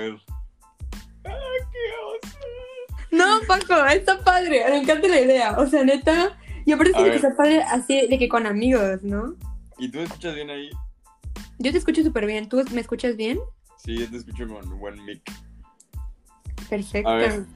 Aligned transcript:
ver. 0.00 0.20
¡Ah, 1.24 1.30
qué 1.72 2.26
oso! 2.26 2.38
No, 3.10 3.40
Paco, 3.46 3.84
está 3.86 4.22
padre. 4.22 4.64
Me 4.68 4.78
encanta 4.78 5.08
la 5.08 5.20
idea. 5.20 5.58
O 5.58 5.66
sea, 5.66 5.84
neta. 5.84 6.38
Yo 6.66 6.78
parece 6.78 7.02
que 7.02 7.16
está 7.16 7.34
padre 7.36 7.62
así 7.62 8.06
de 8.06 8.18
que 8.18 8.28
con 8.28 8.46
amigos, 8.46 9.02
¿no? 9.02 9.34
¿Y 9.78 9.90
tú 9.90 9.98
me 9.98 10.04
escuchas 10.04 10.34
bien 10.34 10.50
ahí? 10.50 10.70
Yo 11.58 11.72
te 11.72 11.78
escucho 11.78 12.02
súper 12.02 12.26
bien. 12.26 12.48
¿Tú 12.48 12.62
me 12.72 12.80
escuchas 12.80 13.16
bien? 13.16 13.38
Sí, 13.78 13.98
yo 13.98 14.08
te 14.08 14.18
escucho 14.18 14.46
con 14.46 14.78
buen 14.78 15.04
mic. 15.04 15.22
Perfecto. 16.68 17.08
A 17.08 17.14
ver. 17.14 17.46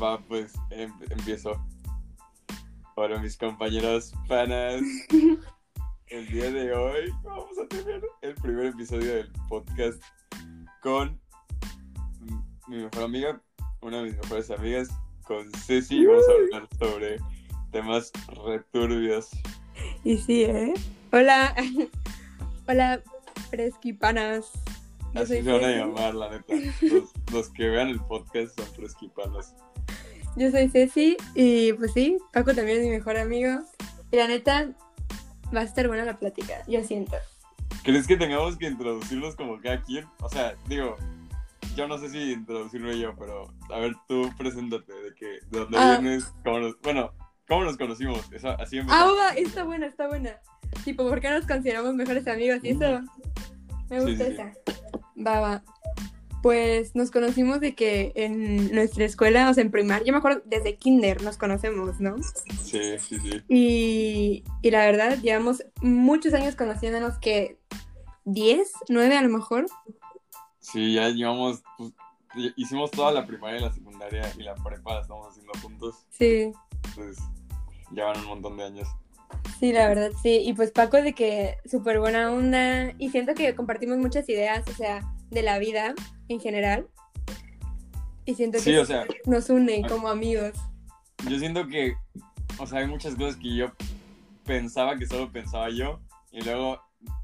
Va, 0.00 0.18
pues 0.20 0.52
em- 0.70 0.94
empiezo. 1.10 1.52
Hola, 2.96 3.18
mis 3.18 3.36
compañeros 3.36 4.12
panas. 4.28 4.82
El 6.10 6.26
día 6.26 6.50
de 6.50 6.72
hoy 6.72 7.12
vamos 7.22 7.56
a 7.56 7.68
tener 7.68 8.02
el 8.22 8.34
primer 8.34 8.66
episodio 8.66 9.14
del 9.14 9.32
podcast 9.48 10.02
con 10.82 11.20
mi 12.70 12.76
mejor 12.76 13.02
amiga, 13.02 13.42
una 13.82 13.96
de 13.96 14.04
mis 14.04 14.16
mejores 14.16 14.48
amigas, 14.52 14.88
con 15.24 15.50
Ceci. 15.52 16.02
y 16.02 16.06
Vamos 16.06 16.24
a 16.28 16.32
hablar 16.32 16.68
sobre 16.78 17.16
temas 17.72 18.12
returbios. 18.46 19.28
Y 20.04 20.16
sí, 20.18 20.44
¿eh? 20.44 20.74
Hola. 21.10 21.52
Hola, 22.68 23.02
fresquipanas. 23.50 24.52
Yo 25.14 25.20
Así 25.20 25.42
se 25.42 25.52
van 25.52 25.64
a 25.64 25.70
llamar, 25.70 26.14
la 26.14 26.30
neta. 26.30 26.54
Los, 26.82 27.10
los 27.32 27.50
que 27.50 27.68
vean 27.68 27.88
el 27.88 27.98
podcast 27.98 28.56
son 28.56 28.66
fresquipanos. 28.76 29.52
Yo 30.36 30.52
soy 30.52 30.68
Ceci 30.68 31.16
y 31.34 31.72
pues 31.72 31.92
sí, 31.92 32.18
Paco 32.32 32.54
también 32.54 32.78
es 32.78 32.84
mi 32.84 32.90
mejor 32.90 33.16
amigo. 33.16 33.62
Y 34.12 34.16
la 34.16 34.28
neta, 34.28 34.70
va 35.54 35.62
a 35.62 35.64
estar 35.64 35.88
buena 35.88 36.04
la 36.04 36.20
plática, 36.20 36.62
yo 36.68 36.84
siento. 36.84 37.16
¿Crees 37.82 38.06
que 38.06 38.16
tengamos 38.16 38.56
que 38.56 38.66
introducirlos 38.68 39.34
como 39.34 39.60
cada 39.60 39.82
quien? 39.82 40.06
O 40.20 40.28
sea, 40.28 40.54
digo, 40.68 40.96
yo 41.76 41.86
no 41.88 41.98
sé 41.98 42.10
si 42.10 42.32
introducirme 42.32 42.98
yo, 42.98 43.14
pero 43.16 43.52
a 43.72 43.78
ver, 43.78 43.92
tú 44.08 44.30
preséntate, 44.38 44.92
de 44.92 45.14
que, 45.14 45.26
de 45.26 45.58
dónde 45.60 45.78
Ah. 45.78 45.98
vienes, 46.00 46.24
cómo 46.44 46.58
nos, 46.60 46.80
bueno, 46.82 47.12
cómo 47.48 47.64
nos 47.64 47.76
conocimos, 47.76 48.30
Esa- 48.32 48.54
así 48.54 48.78
Ah, 48.78 48.80
empezamos. 48.82 49.18
va, 49.18 49.28
está 49.34 49.64
buena, 49.64 49.86
está 49.86 50.06
buena. 50.08 50.36
Tipo, 50.84 51.08
¿por 51.08 51.20
qué 51.20 51.30
nos 51.30 51.46
consideramos 51.46 51.94
mejores 51.94 52.26
amigos? 52.28 52.60
Y 52.62 52.70
eso, 52.70 53.00
me 53.88 54.00
gusta 54.00 54.24
sí, 54.24 54.30
sí. 54.30 54.32
esa. 54.32 54.52
Va, 55.26 55.40
va. 55.40 55.62
Pues 56.42 56.94
nos 56.94 57.10
conocimos 57.10 57.60
de 57.60 57.74
que 57.74 58.12
en 58.14 58.74
nuestra 58.74 59.04
escuela, 59.04 59.50
o 59.50 59.52
sea, 59.54 59.62
en 59.62 59.70
primaria, 59.70 60.06
yo 60.06 60.12
me 60.14 60.18
acuerdo 60.20 60.40
desde 60.46 60.76
kinder 60.76 61.22
nos 61.22 61.36
conocemos, 61.36 62.00
¿no? 62.00 62.16
Sí, 62.62 62.80
sí, 62.98 63.18
sí. 63.20 63.42
Y, 63.48 64.44
y 64.62 64.70
la 64.70 64.86
verdad, 64.86 65.18
llevamos 65.20 65.62
muchos 65.82 66.32
años 66.32 66.56
conociéndonos 66.56 67.18
que 67.18 67.58
10, 68.24 68.72
9 68.88 69.16
a 69.18 69.22
lo 69.22 69.28
mejor. 69.28 69.66
Sí, 70.72 70.94
ya 70.94 71.08
llevamos, 71.08 71.62
pues, 71.76 71.92
hicimos 72.56 72.90
toda 72.90 73.10
la 73.12 73.26
primaria 73.26 73.58
y 73.58 73.62
la 73.62 73.72
secundaria 73.72 74.32
y 74.38 74.42
la 74.42 74.54
prepa 74.54 74.94
la 74.94 75.00
estamos 75.00 75.28
haciendo 75.28 75.52
juntos, 75.62 76.06
Sí, 76.10 76.52
pues 76.94 77.16
ya 77.92 78.04
van 78.06 78.20
un 78.20 78.26
montón 78.26 78.56
de 78.56 78.64
años. 78.64 78.88
sí, 79.58 79.72
la 79.72 79.88
verdad, 79.88 80.10
sí. 80.22 80.38
Y 80.44 80.52
pues 80.54 80.70
Paco 80.70 80.96
de 80.98 81.12
que 81.12 81.56
súper 81.68 81.98
buena 81.98 82.30
onda 82.32 82.92
y 82.98 83.10
siento 83.10 83.34
que 83.34 83.54
compartimos 83.56 83.98
muchas 83.98 84.28
ideas, 84.28 84.64
o 84.68 84.72
sea, 84.74 85.02
de 85.30 85.42
la 85.42 85.58
vida 85.58 85.94
en 86.28 86.40
general. 86.40 86.86
Y 88.26 88.34
siento 88.34 88.58
que 88.58 88.64
Sí, 88.64 88.76
o 88.76 88.84
sea, 88.86 89.06
nos 89.26 89.50
une 89.50 89.82
como 89.88 90.08
amigos. 90.08 90.52
yo 91.28 91.38
siento 91.38 91.66
que, 91.66 91.94
o 92.58 92.66
sea, 92.66 92.80
hay 92.80 92.86
muchas 92.86 93.14
cosas 93.16 93.36
que 93.36 93.56
yo 93.56 93.72
pensaba 94.44 94.96
que 94.96 95.06
solo 95.06 95.30
pensaba 95.32 95.68
yo 95.70 96.00
y 96.30 96.42
luego 96.42 96.80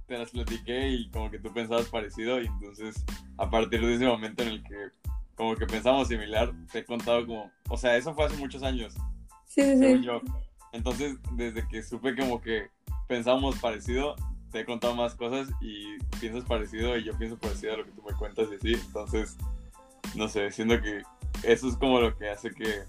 te 0.07 0.19
las 0.19 0.31
platiqué 0.31 0.89
y 0.91 1.11
como 1.11 1.31
que 1.31 1.39
tú 1.39 1.53
pensabas 1.53 1.87
parecido 1.87 2.41
y 2.41 2.47
entonces 2.47 3.05
a 3.39 3.51
partir 3.51 3.85
de 3.85 3.95
ese 3.95 4.07
momento 4.07 4.43
en 4.43 4.49
el 4.51 4.63
que 4.63 4.91
como 5.35 5.55
que 5.55 5.67
pensamos 5.67 6.09
similar, 6.09 6.53
te 6.73 6.79
he 6.79 6.85
contado 6.85 7.27
como, 7.27 7.51
o 7.69 7.77
sea, 7.77 7.97
eso 7.97 8.15
fue 8.15 8.25
hace 8.25 8.37
muchos 8.39 8.63
años, 8.63 8.95
Sí, 9.45 9.63
sí, 9.63 9.77
según 9.79 9.99
sí. 10.01 10.07
yo. 10.07 10.21
Entonces, 10.73 11.17
desde 11.33 11.67
que 11.69 11.83
supe 11.83 12.17
como 12.17 12.41
que 12.41 12.69
pensábamos 13.07 13.59
parecido, 13.59 14.17
te 14.51 14.61
he 14.61 14.65
contado 14.65 14.95
más 14.95 15.15
cosas 15.15 15.49
y 15.61 15.99
piensas 16.21 16.45
parecido 16.45 16.97
y 16.97 17.05
yo 17.05 17.17
pienso 17.19 17.39
parecido 17.39 17.75
a 17.75 17.77
lo 17.79 17.85
que 17.85 17.93
tú 17.93 18.03
me 18.03 18.17
cuentas 18.17 18.49
y 18.51 18.55
así. 18.57 18.83
Entonces, 18.87 19.37
no 20.15 20.29
sé, 20.29 20.51
siento 20.51 20.81
que 20.81 21.03
eso 21.43 21.69
es 21.69 21.77
como 21.77 22.01
lo 22.01 22.17
que 22.17 22.31
hace 22.31 22.51
que, 22.51 22.85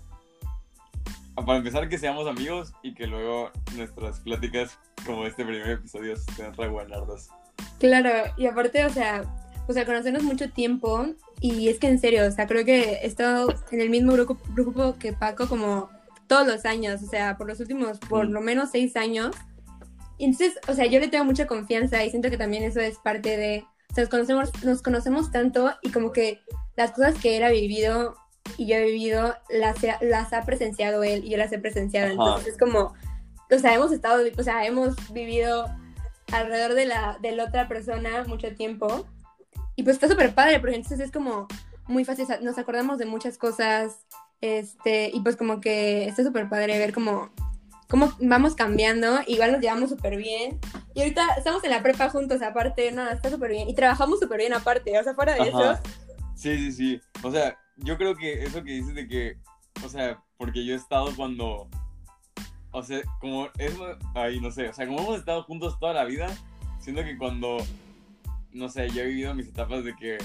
para 1.46 1.60
empezar, 1.60 1.88
que 1.90 1.98
seamos 1.98 2.28
amigos 2.28 2.74
y 2.84 2.94
que 2.94 3.08
luego 3.08 3.52
nuestras 3.76 4.20
pláticas, 4.22 4.78
como 5.06 5.26
este 5.26 5.46
primer 5.46 5.70
episodio, 5.70 6.16
sean 6.36 6.54
re 6.56 6.68
buenardas. 6.68 7.30
Claro, 7.80 8.10
y 8.38 8.48
aparte, 8.48 8.86
o 8.86 8.90
sea, 8.90 9.24
o 9.68 9.74
sea, 9.74 9.86
conocernos 9.86 10.24
mucho 10.24 10.50
tiempo 10.50 11.08
y 11.42 11.68
es 11.70 11.78
que 11.80 11.88
en 11.88 12.00
serio, 12.00 12.26
o 12.26 12.32
sea, 12.32 12.48
creo 12.48 12.66
que 12.66 12.94
he 12.94 13.06
estado 13.06 13.54
en 13.72 13.82
el 13.82 13.90
mismo 13.90 14.14
grupo, 14.14 14.38
grupo 14.56 14.96
que 14.98 15.14
Paco 15.14 15.48
como 15.48 15.90
todos 16.28 16.48
los 16.48 16.66
años, 16.66 17.02
o 17.04 17.08
sea, 17.08 17.38
por 17.38 17.48
los 17.48 17.60
últimos, 17.60 18.00
por 18.00 18.28
Mm. 18.28 18.32
lo 18.32 18.42
menos 18.42 18.70
seis 18.72 18.96
años. 18.96 19.36
Y 20.18 20.26
entonces, 20.26 20.58
o 20.68 20.74
sea, 20.74 20.86
yo 20.88 21.00
le 21.00 21.08
tengo 21.10 21.26
mucha 21.26 21.46
confianza 21.48 22.04
y 22.04 22.10
siento 22.10 22.30
que 22.30 22.38
también 22.38 22.64
eso 22.64 22.80
es 22.80 22.98
parte 22.98 23.38
de, 23.38 23.64
o 23.92 23.94
sea, 23.94 24.04
nos 24.04 24.10
conocemos, 24.10 24.64
nos 24.64 24.82
conocemos 24.82 25.32
tanto 25.32 25.72
y 25.84 25.92
como 25.92 26.12
que 26.12 26.42
las 26.76 26.92
cosas 26.92 27.16
que 27.22 27.38
él 27.38 27.44
ha 27.44 27.50
vivido 27.50 28.16
y 28.58 28.68
yo 28.68 28.76
he 28.76 28.86
vivido 28.86 29.36
las, 29.50 29.78
las 30.02 30.34
ha 30.34 30.46
presenciado 30.46 31.04
él 31.04 31.26
y 31.26 31.30
yo 31.30 31.38
las 31.38 31.52
he 31.52 31.60
presenciado. 31.60 32.08
Ajá. 32.08 32.14
Entonces 32.14 32.54
es 32.54 32.58
como, 32.58 32.94
o 33.50 33.60
sea, 33.60 33.74
hemos 33.74 33.92
estado, 33.92 34.24
o 34.38 34.44
sea, 34.44 34.66
hemos 34.66 34.96
vivido 35.12 35.66
alrededor 36.32 36.74
de 36.74 36.86
la, 36.86 37.18
de 37.22 37.32
la 37.32 37.46
otra 37.46 37.68
persona 37.68 38.24
mucho 38.26 38.54
tiempo. 38.56 39.06
Y 39.76 39.84
pues 39.84 39.96
está 39.96 40.08
súper 40.08 40.34
padre, 40.34 40.60
porque 40.60 40.76
entonces 40.76 41.00
es 41.00 41.12
como 41.12 41.48
muy 41.88 42.04
fácil, 42.04 42.28
nos 42.42 42.58
acordamos 42.58 42.98
de 42.98 43.06
muchas 43.06 43.38
cosas, 43.38 44.06
este, 44.42 45.10
y 45.14 45.22
pues 45.22 45.36
como 45.36 45.62
que 45.62 46.08
está 46.08 46.24
súper 46.24 46.50
padre 46.50 46.78
ver 46.80 46.94
cómo, 46.94 47.30
cómo 47.88 48.12
vamos 48.20 48.56
cambiando, 48.56 49.20
igual 49.28 49.52
nos 49.52 49.62
llevamos 49.62 49.90
súper 49.90 50.18
bien. 50.18 50.60
Y 50.94 51.02
ahorita 51.02 51.36
estamos 51.38 51.64
en 51.64 51.70
la 51.70 51.84
prepa 51.84 52.10
juntos, 52.10 52.42
aparte, 52.42 52.92
no, 52.92 53.08
está 53.10 53.30
súper 53.30 53.52
bien. 53.52 53.70
Y 53.70 53.76
trabajamos 53.76 54.20
súper 54.20 54.40
bien 54.40 54.54
aparte, 54.54 54.98
o 54.98 55.04
sea, 55.04 55.14
fuera 55.14 55.36
de 55.36 55.42
Ajá. 55.42 55.50
eso. 55.50 55.82
Sí, 56.36 56.58
sí, 56.58 56.72
sí. 56.72 57.02
O 57.24 57.32
sea, 57.32 57.58
yo 57.78 57.98
creo 57.98 58.16
que 58.16 58.44
eso 58.44 58.64
que 58.64 58.72
dices 58.72 58.96
de 58.96 59.08
que, 59.08 59.38
o 59.86 59.90
sea, 59.90 60.22
porque 60.38 60.66
yo 60.66 60.74
he 60.74 60.78
estado 60.78 61.16
cuando, 61.16 61.70
o 62.72 62.84
sea, 62.84 63.02
como 63.20 63.48
es, 63.58 63.74
ahí 64.16 64.40
no 64.40 64.52
sé, 64.52 64.70
o 64.70 64.74
sea, 64.74 64.88
como 64.88 65.00
hemos 65.00 65.20
estado 65.20 65.44
juntos 65.44 65.80
toda 65.80 65.94
la 65.94 66.06
vida, 66.06 66.28
siento 66.80 67.04
que 67.04 67.18
cuando, 67.18 67.58
no 68.52 68.70
sé, 68.70 68.90
yo 68.90 69.02
he 69.02 69.08
vivido 69.08 69.34
mis 69.34 69.48
etapas 69.48 69.84
de 69.84 69.96
que, 69.96 70.18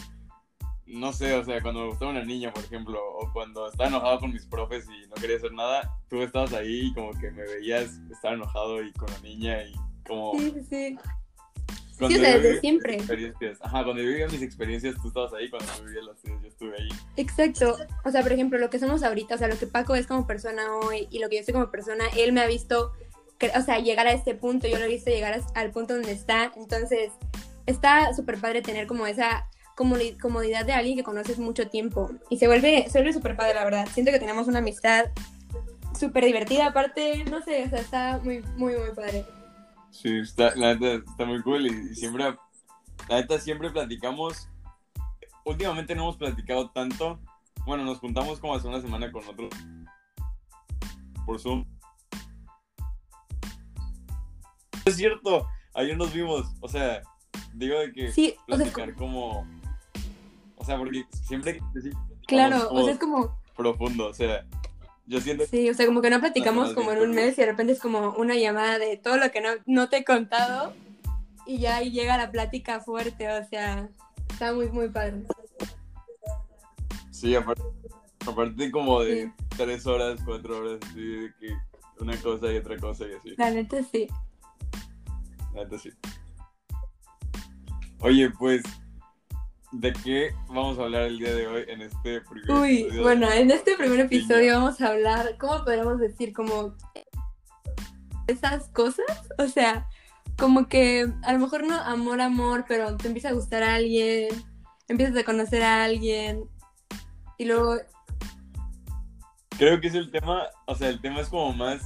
no 0.86 1.12
sé, 1.12 1.34
o 1.34 1.44
sea, 1.44 1.60
cuando 1.62 1.80
me 1.80 1.88
gustaba 1.88 2.10
una 2.10 2.24
niña, 2.24 2.52
por 2.52 2.64
ejemplo, 2.64 2.98
o 3.18 3.32
cuando 3.32 3.68
estaba 3.68 3.88
enojado 3.88 4.20
con 4.20 4.32
mis 4.32 4.46
profes 4.46 4.86
y 4.86 5.08
no 5.08 5.14
quería 5.14 5.36
hacer 5.36 5.52
nada, 5.52 5.98
tú 6.08 6.22
estabas 6.22 6.52
ahí 6.52 6.86
y 6.86 6.94
como 6.94 7.12
que 7.12 7.30
me 7.30 7.42
veías 7.42 8.00
estar 8.10 8.34
enojado 8.34 8.82
y 8.82 8.92
con 8.92 9.10
la 9.10 9.18
niña 9.20 9.62
y 9.62 9.72
como... 10.06 10.32
Sí, 10.38 10.54
sí, 10.68 10.98
sí. 12.08 12.14
Cuando 12.14 12.28
o 12.28 12.30
sea, 12.32 12.38
desde 12.38 12.60
siempre. 12.60 12.94
experiencias, 12.96 13.58
ajá, 13.62 13.84
cuando 13.84 14.02
yo 14.02 14.08
vivía 14.08 14.26
mis 14.28 14.42
experiencias, 14.42 14.94
tú 15.00 15.08
estabas 15.08 15.32
ahí, 15.34 15.48
cuando 15.50 15.66
yo 15.78 15.84
vivía 15.84 16.02
las 16.02 16.18
tuyas, 16.20 16.42
yo 16.42 16.48
estuve 16.48 16.76
ahí. 16.78 16.88
Exacto. 17.16 17.76
O 18.04 18.10
sea, 18.10 18.22
por 18.22 18.32
ejemplo, 18.32 18.58
lo 18.58 18.70
que 18.70 18.78
somos 18.78 19.02
ahorita, 19.02 19.34
o 19.34 19.38
sea, 19.38 19.48
lo 19.48 19.58
que 19.58 19.66
Paco 19.66 19.94
es 19.94 20.06
como 20.06 20.26
persona 20.26 20.62
hoy 20.76 21.08
y 21.10 21.18
lo 21.18 21.28
que 21.28 21.36
yo 21.38 21.44
soy 21.44 21.52
como 21.54 21.70
persona, 21.70 22.04
él 22.16 22.32
me 22.32 22.40
ha 22.40 22.46
visto, 22.46 22.92
o 23.56 23.60
sea, 23.62 23.78
llegar 23.78 24.06
a 24.06 24.12
este 24.12 24.34
punto, 24.34 24.68
yo 24.68 24.78
lo 24.78 24.84
he 24.84 24.88
visto 24.88 25.10
llegar 25.10 25.32
as- 25.34 25.52
al 25.54 25.70
punto 25.70 25.94
donde 25.94 26.12
está. 26.12 26.52
Entonces, 26.56 27.10
está 27.66 28.12
súper 28.14 28.38
padre 28.38 28.62
tener 28.62 28.86
como 28.86 29.06
esa 29.06 29.46
comodidad 30.20 30.64
de 30.66 30.72
alguien 30.74 30.96
que 30.96 31.02
conoces 31.02 31.38
mucho 31.38 31.68
tiempo. 31.68 32.10
Y 32.30 32.36
se 32.38 32.46
vuelve 32.46 32.84
se 32.88 32.98
vuelve 32.98 33.12
súper 33.12 33.36
padre, 33.36 33.54
la 33.54 33.64
verdad. 33.64 33.88
Siento 33.92 34.12
que 34.12 34.18
tenemos 34.18 34.46
una 34.46 34.58
amistad 34.58 35.06
súper 35.98 36.24
divertida, 36.24 36.66
aparte, 36.66 37.24
no 37.30 37.42
sé, 37.42 37.64
o 37.64 37.70
sea, 37.70 37.78
está 37.80 38.20
muy, 38.22 38.42
muy, 38.56 38.76
muy 38.76 38.90
padre. 38.94 39.24
Sí, 39.92 40.18
está, 40.18 40.54
la 40.56 40.74
neta 40.74 41.04
está 41.10 41.24
muy 41.24 41.42
cool 41.42 41.66
y, 41.66 41.92
y 41.92 41.94
siempre, 41.94 42.24
la 43.08 43.20
neta 43.20 43.38
siempre 43.38 43.70
platicamos. 43.70 44.48
Últimamente 45.44 45.94
no 45.94 46.02
hemos 46.02 46.16
platicado 46.16 46.70
tanto. 46.70 47.20
Bueno, 47.66 47.84
nos 47.84 47.98
juntamos 47.98 48.40
como 48.40 48.54
hace 48.54 48.66
una 48.66 48.80
semana 48.80 49.12
con 49.12 49.24
otro 49.28 49.48
por 51.24 51.38
Zoom. 51.38 51.64
Es 54.84 54.96
cierto, 54.96 55.46
ayer 55.74 55.96
nos 55.96 56.12
vimos. 56.12 56.46
O 56.60 56.68
sea, 56.68 57.02
digo 57.54 57.78
de 57.78 57.92
que 57.92 58.12
Sí, 58.12 58.34
o 58.48 58.56
sea, 58.56 58.66
es 58.66 58.72
platicar 58.72 58.94
como. 58.94 59.46
O 60.56 60.64
sea, 60.64 60.78
porque 60.78 61.04
siempre. 61.22 61.60
claro, 62.26 62.68
o 62.70 62.84
sea, 62.84 62.94
es 62.94 62.98
como, 62.98 63.38
profundo. 63.56 64.08
O 64.08 64.14
sea, 64.14 64.44
yo 65.12 65.20
siento 65.20 65.44
sí, 65.46 65.68
o 65.68 65.74
sea, 65.74 65.84
como 65.84 66.00
que 66.00 66.08
no 66.08 66.20
platicamos 66.20 66.72
como 66.72 66.90
en 66.90 67.02
un 67.02 67.10
mes 67.10 67.36
y 67.36 67.42
de 67.42 67.46
repente 67.46 67.74
es 67.74 67.80
como 67.80 68.12
una 68.12 68.34
llamada 68.34 68.78
de 68.78 68.96
todo 68.96 69.18
lo 69.18 69.30
que 69.30 69.42
no, 69.42 69.50
no 69.66 69.88
te 69.90 69.98
he 69.98 70.04
contado 70.04 70.72
y 71.46 71.58
ya 71.58 71.76
ahí 71.76 71.90
llega 71.90 72.16
la 72.16 72.30
plática 72.30 72.80
fuerte, 72.80 73.30
o 73.30 73.44
sea, 73.46 73.90
está 74.30 74.54
muy, 74.54 74.68
muy 74.70 74.88
padre. 74.88 75.22
Sí, 77.10 77.34
aparte, 77.34 77.62
aparte 78.26 78.70
como 78.70 79.00
de 79.02 79.26
Sí. 79.26 79.32
tres 79.56 79.86
horas, 79.86 80.18
cuatro 80.24 80.58
horas, 80.58 80.78
así 80.90 81.00
de 81.00 81.34
que 81.38 81.54
una 82.00 82.16
cosa 82.16 82.50
y 82.50 82.56
otra 82.56 82.78
cosa 82.78 83.04
y 83.06 83.12
así. 83.12 83.34
La 83.36 83.50
neta 83.50 83.82
sí. 83.82 84.08
La 85.54 85.64
neta 85.64 85.78
sí. 85.78 85.90
Oye, 88.00 88.30
pues, 88.30 88.62
¿de 89.72 89.92
qué 90.04 90.34
vamos 90.48 90.78
a 90.78 90.82
hablar 90.82 91.02
el 91.02 91.18
día 91.18 91.34
de 91.34 91.46
hoy 91.46 91.64
en 91.68 91.82
este 91.82 92.20
primer 92.20 92.50
Uy, 92.50 92.80
episodio? 92.82 93.02
bueno, 93.02 93.30
en 93.32 93.50
este 93.50 93.76
primer 93.76 94.00
episodio 94.00 94.54
vamos 94.54 94.80
a 94.80 94.88
hablar, 94.88 95.36
¿cómo 95.38 95.64
podríamos 95.64 95.98
decir? 95.98 96.32
Como 96.32 96.74
esas 98.26 98.68
cosas, 98.68 99.28
o 99.38 99.48
sea, 99.48 99.88
como 100.38 100.68
que 100.68 101.10
a 101.22 101.32
lo 101.32 101.38
mejor 101.38 101.66
no 101.66 101.74
amor, 101.74 102.20
amor, 102.20 102.64
pero 102.68 102.96
te 102.96 103.08
empieza 103.08 103.30
a 103.30 103.32
gustar 103.32 103.62
a 103.62 103.74
alguien, 103.74 104.28
empiezas 104.88 105.16
a 105.16 105.24
conocer 105.24 105.62
a 105.62 105.84
alguien 105.84 106.44
y 107.38 107.46
luego, 107.46 107.76
Creo 109.58 109.80
que 109.80 109.88
es 109.88 109.94
el 109.94 110.10
tema, 110.10 110.46
o 110.66 110.74
sea, 110.74 110.88
el 110.88 111.00
tema 111.00 111.20
es 111.20 111.28
como 111.28 111.52
más. 111.52 111.82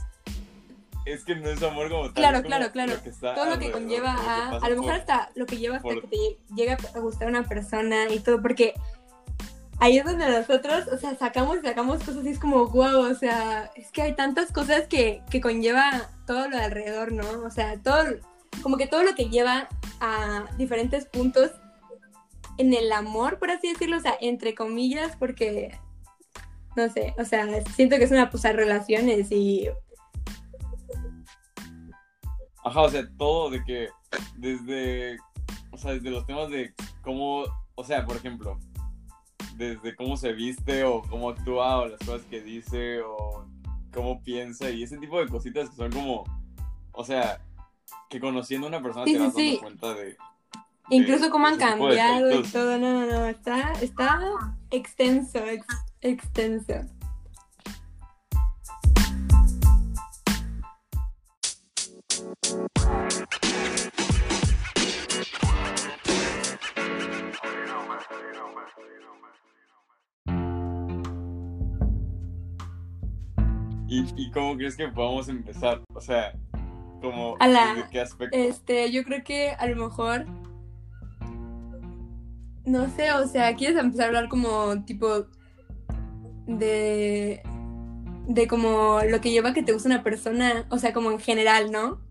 Es 1.06 1.24
que 1.24 1.34
no 1.36 1.48
es 1.48 1.62
amor 1.62 1.88
como 1.88 2.04
tal. 2.06 2.14
claro, 2.14 2.42
claro, 2.42 2.70
claro, 2.72 2.94
lo 2.94 3.02
que 3.02 3.08
está 3.10 3.34
todo 3.34 3.46
lo 3.46 3.58
que 3.58 3.70
conlleva 3.70 4.12
lo 4.14 4.20
que 4.20 4.26
a, 4.28 4.48
a 4.48 4.68
lo 4.68 4.76
mejor 4.76 4.84
por- 4.84 4.92
hasta 4.92 5.30
lo 5.34 5.46
que 5.46 5.56
lleva 5.56 5.76
hasta 5.76 5.88
por- 5.88 6.00
que 6.02 6.08
te 6.08 6.54
llega 6.54 6.76
a 6.94 6.98
gustar 6.98 7.28
una 7.28 7.44
persona 7.44 8.10
y 8.10 8.18
todo, 8.18 8.42
porque 8.42 8.74
ahí 9.78 9.98
es 9.98 10.04
donde 10.04 10.28
nosotros, 10.28 10.88
o 10.92 10.98
sea, 10.98 11.14
sacamos 11.16 11.58
y 11.58 11.66
sacamos 11.66 12.02
cosas 12.02 12.24
y 12.26 12.30
es 12.30 12.38
como, 12.38 12.66
wow, 12.68 13.10
o 13.10 13.14
sea, 13.14 13.70
es 13.76 13.90
que 13.92 14.02
hay 14.02 14.14
tantas 14.14 14.50
cosas 14.52 14.88
que, 14.88 15.22
que 15.30 15.40
conlleva 15.40 16.10
todo 16.26 16.48
lo 16.48 16.56
de 16.56 16.64
alrededor, 16.64 17.12
¿no? 17.12 17.24
O 17.44 17.50
sea, 17.50 17.76
todo, 17.82 18.04
como 18.62 18.76
que 18.76 18.86
todo 18.86 19.02
lo 19.04 19.14
que 19.14 19.28
lleva 19.28 19.68
a 20.00 20.46
diferentes 20.58 21.06
puntos 21.06 21.52
en 22.58 22.72
el 22.74 22.90
amor, 22.90 23.38
por 23.38 23.50
así 23.50 23.70
decirlo, 23.72 23.98
o 23.98 24.00
sea, 24.00 24.16
entre 24.20 24.54
comillas, 24.54 25.14
porque, 25.16 25.78
no 26.74 26.88
sé, 26.90 27.14
o 27.18 27.24
sea, 27.24 27.46
siento 27.76 27.96
que 27.98 28.04
es 28.04 28.10
una, 28.10 28.30
pues, 28.30 28.44
a 28.46 28.52
relaciones 28.52 29.30
y, 29.30 29.68
Ajá, 32.66 32.82
o 32.82 32.88
sea, 32.90 33.08
todo 33.16 33.48
de 33.48 33.62
que 33.62 33.88
desde, 34.36 35.18
o 35.70 35.78
sea, 35.78 35.92
desde 35.92 36.10
los 36.10 36.26
temas 36.26 36.50
de 36.50 36.74
cómo, 37.00 37.44
o 37.76 37.84
sea, 37.84 38.04
por 38.04 38.16
ejemplo, 38.16 38.58
desde 39.54 39.94
cómo 39.94 40.16
se 40.16 40.32
viste 40.32 40.82
o 40.82 41.00
cómo 41.02 41.30
actúa 41.30 41.78
o 41.78 41.86
las 41.86 42.00
cosas 42.00 42.22
que 42.28 42.40
dice 42.40 43.02
o 43.02 43.46
cómo 43.94 44.20
piensa 44.20 44.68
y 44.70 44.82
ese 44.82 44.98
tipo 44.98 45.20
de 45.20 45.28
cositas 45.28 45.70
que 45.70 45.76
son 45.76 45.92
como, 45.92 46.24
o 46.90 47.04
sea, 47.04 47.40
que 48.10 48.18
conociendo 48.18 48.66
a 48.66 48.70
una 48.70 48.82
persona 48.82 49.04
Sí, 49.04 49.12
te 49.12 49.18
sí, 49.18 49.24
vas 49.24 49.34
dando 49.34 49.50
sí. 49.52 49.58
cuenta 49.60 49.94
de... 49.94 50.04
de 50.04 50.16
Incluso 50.90 51.30
cómo 51.30 51.46
han 51.46 51.58
cambiado 51.58 52.40
y 52.40 52.42
todo, 52.42 52.78
no, 52.78 52.92
no, 52.92 53.06
no, 53.06 53.26
está, 53.26 53.74
está 53.74 54.20
extenso, 54.72 55.38
ex- 55.46 55.84
extenso. 56.00 56.74
¿Y, 73.88 74.04
¿Y 74.16 74.30
cómo 74.30 74.56
crees 74.56 74.76
que 74.76 74.88
podamos 74.88 75.28
empezar? 75.28 75.80
O 75.94 76.00
sea, 76.00 76.32
como... 77.00 77.36
¿Desde 77.38 77.88
qué 77.90 78.00
aspecto? 78.00 78.36
Este, 78.36 78.90
yo 78.90 79.04
creo 79.04 79.22
que 79.22 79.50
a 79.50 79.66
lo 79.66 79.76
mejor, 79.76 80.26
no 82.64 82.90
sé, 82.90 83.12
o 83.12 83.26
sea, 83.28 83.54
quieres 83.54 83.78
empezar 83.78 84.04
a 84.04 84.08
hablar 84.08 84.28
como 84.28 84.84
tipo 84.84 85.26
de, 86.46 87.42
de 88.26 88.48
como 88.48 89.00
lo 89.08 89.20
que 89.20 89.30
lleva 89.30 89.50
a 89.50 89.54
que 89.54 89.62
te 89.62 89.72
guste 89.72 89.88
una 89.88 90.02
persona, 90.02 90.66
o 90.70 90.78
sea, 90.78 90.92
como 90.92 91.10
en 91.12 91.20
general, 91.20 91.70
¿no? 91.70 92.05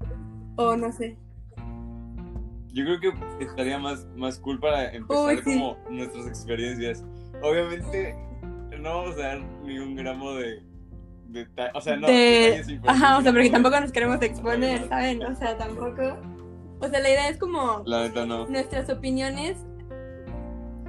O 0.57 0.75
no 0.75 0.91
sé. 0.91 1.17
Yo 2.73 2.83
creo 2.83 2.99
que 2.99 3.13
estaría 3.45 3.79
más, 3.79 4.05
más 4.15 4.37
cool 4.39 4.59
para 4.59 4.91
empezar 4.91 5.25
Uy, 5.35 5.37
sí. 5.37 5.43
como 5.43 5.77
nuestras 5.89 6.27
experiencias. 6.27 7.05
Obviamente 7.41 8.15
no 8.79 8.97
vamos 9.01 9.15
a 9.15 9.21
dar 9.21 9.39
ni 9.63 9.79
un 9.79 9.95
gramo 9.95 10.33
de... 10.33 10.61
de 11.27 11.47
o 11.73 11.81
sea, 11.81 11.95
no. 11.95 12.07
de, 12.07 12.79
ajá, 12.85 13.17
o 13.17 13.21
sea, 13.21 13.31
porque 13.31 13.49
tampoco 13.49 13.79
nos 13.79 13.91
queremos 13.91 14.21
exponer, 14.21 14.87
¿saben? 14.89 15.23
O 15.23 15.35
sea, 15.35 15.57
tampoco. 15.57 16.17
O 16.81 16.87
sea, 16.89 16.99
la 16.99 17.09
idea 17.09 17.29
es 17.29 17.37
como 17.37 17.81
La 17.85 18.03
neta 18.03 18.25
no. 18.25 18.45
nuestras 18.47 18.89
opiniones 18.89 19.57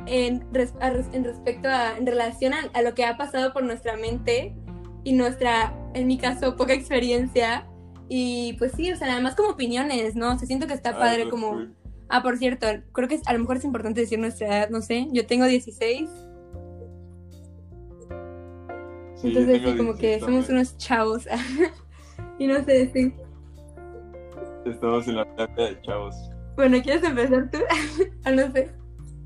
en, 0.07 0.45
res- 0.53 0.75
a 0.81 0.89
en 0.89 1.25
respecto 1.25 1.69
a, 1.69 1.97
en 1.97 2.07
relación 2.07 2.53
a, 2.55 2.59
a 2.75 2.83
lo 2.83 2.95
que 2.95 3.05
ha 3.05 3.17
pasado 3.17 3.53
por 3.53 3.63
nuestra 3.63 3.97
mente 3.97 4.57
y 5.05 5.13
nuestra, 5.13 5.73
en 5.95 6.09
mi 6.09 6.19
caso, 6.19 6.57
poca 6.57 6.73
experiencia. 6.75 7.67
Y 8.09 8.55
pues 8.55 8.73
sí, 8.73 8.93
o 8.93 8.97
sea, 8.97 9.13
además 9.13 9.35
como 9.35 9.51
opiniones, 9.51 10.15
¿no? 10.15 10.35
O 10.35 10.39
sea, 10.39 10.47
siento 10.47 10.67
que 10.67 10.75
está 10.75 10.91
Ah, 10.91 10.99
padre 10.99 11.29
como... 11.29 11.67
Ah, 12.09 12.23
por 12.23 12.39
cierto, 12.39 12.67
creo 12.93 13.09
que 13.09 13.21
a 13.27 13.33
lo 13.33 13.41
mejor 13.41 13.57
es 13.57 13.65
importante 13.65 14.01
decir 14.01 14.19
nuestra 14.19 14.47
edad, 14.47 14.71
no 14.71 14.81
sé. 14.81 15.09
Yo 15.13 15.27
tengo 15.27 15.45
16, 15.47 16.09
Sí, 19.17 19.33
yo 19.33 19.41
entonces 19.41 19.63
sí, 19.63 19.77
como 19.77 19.95
16 19.95 19.99
que 19.99 20.21
somos 20.21 20.47
también. 20.47 20.57
unos 20.59 20.77
chavos. 20.77 21.27
y 22.39 22.47
no 22.47 22.63
sé, 22.65 22.91
sí. 22.93 23.15
Estamos 24.67 25.09
en 25.09 25.17
la 25.17 25.35
plata 25.35 25.63
de 25.63 25.81
chavos. 25.83 26.15
Bueno, 26.57 26.79
¿quieres 26.83 27.03
empezar 27.03 27.51
tú? 27.51 27.59
Ah, 28.25 28.31
no 28.31 28.51
sé. 28.53 28.71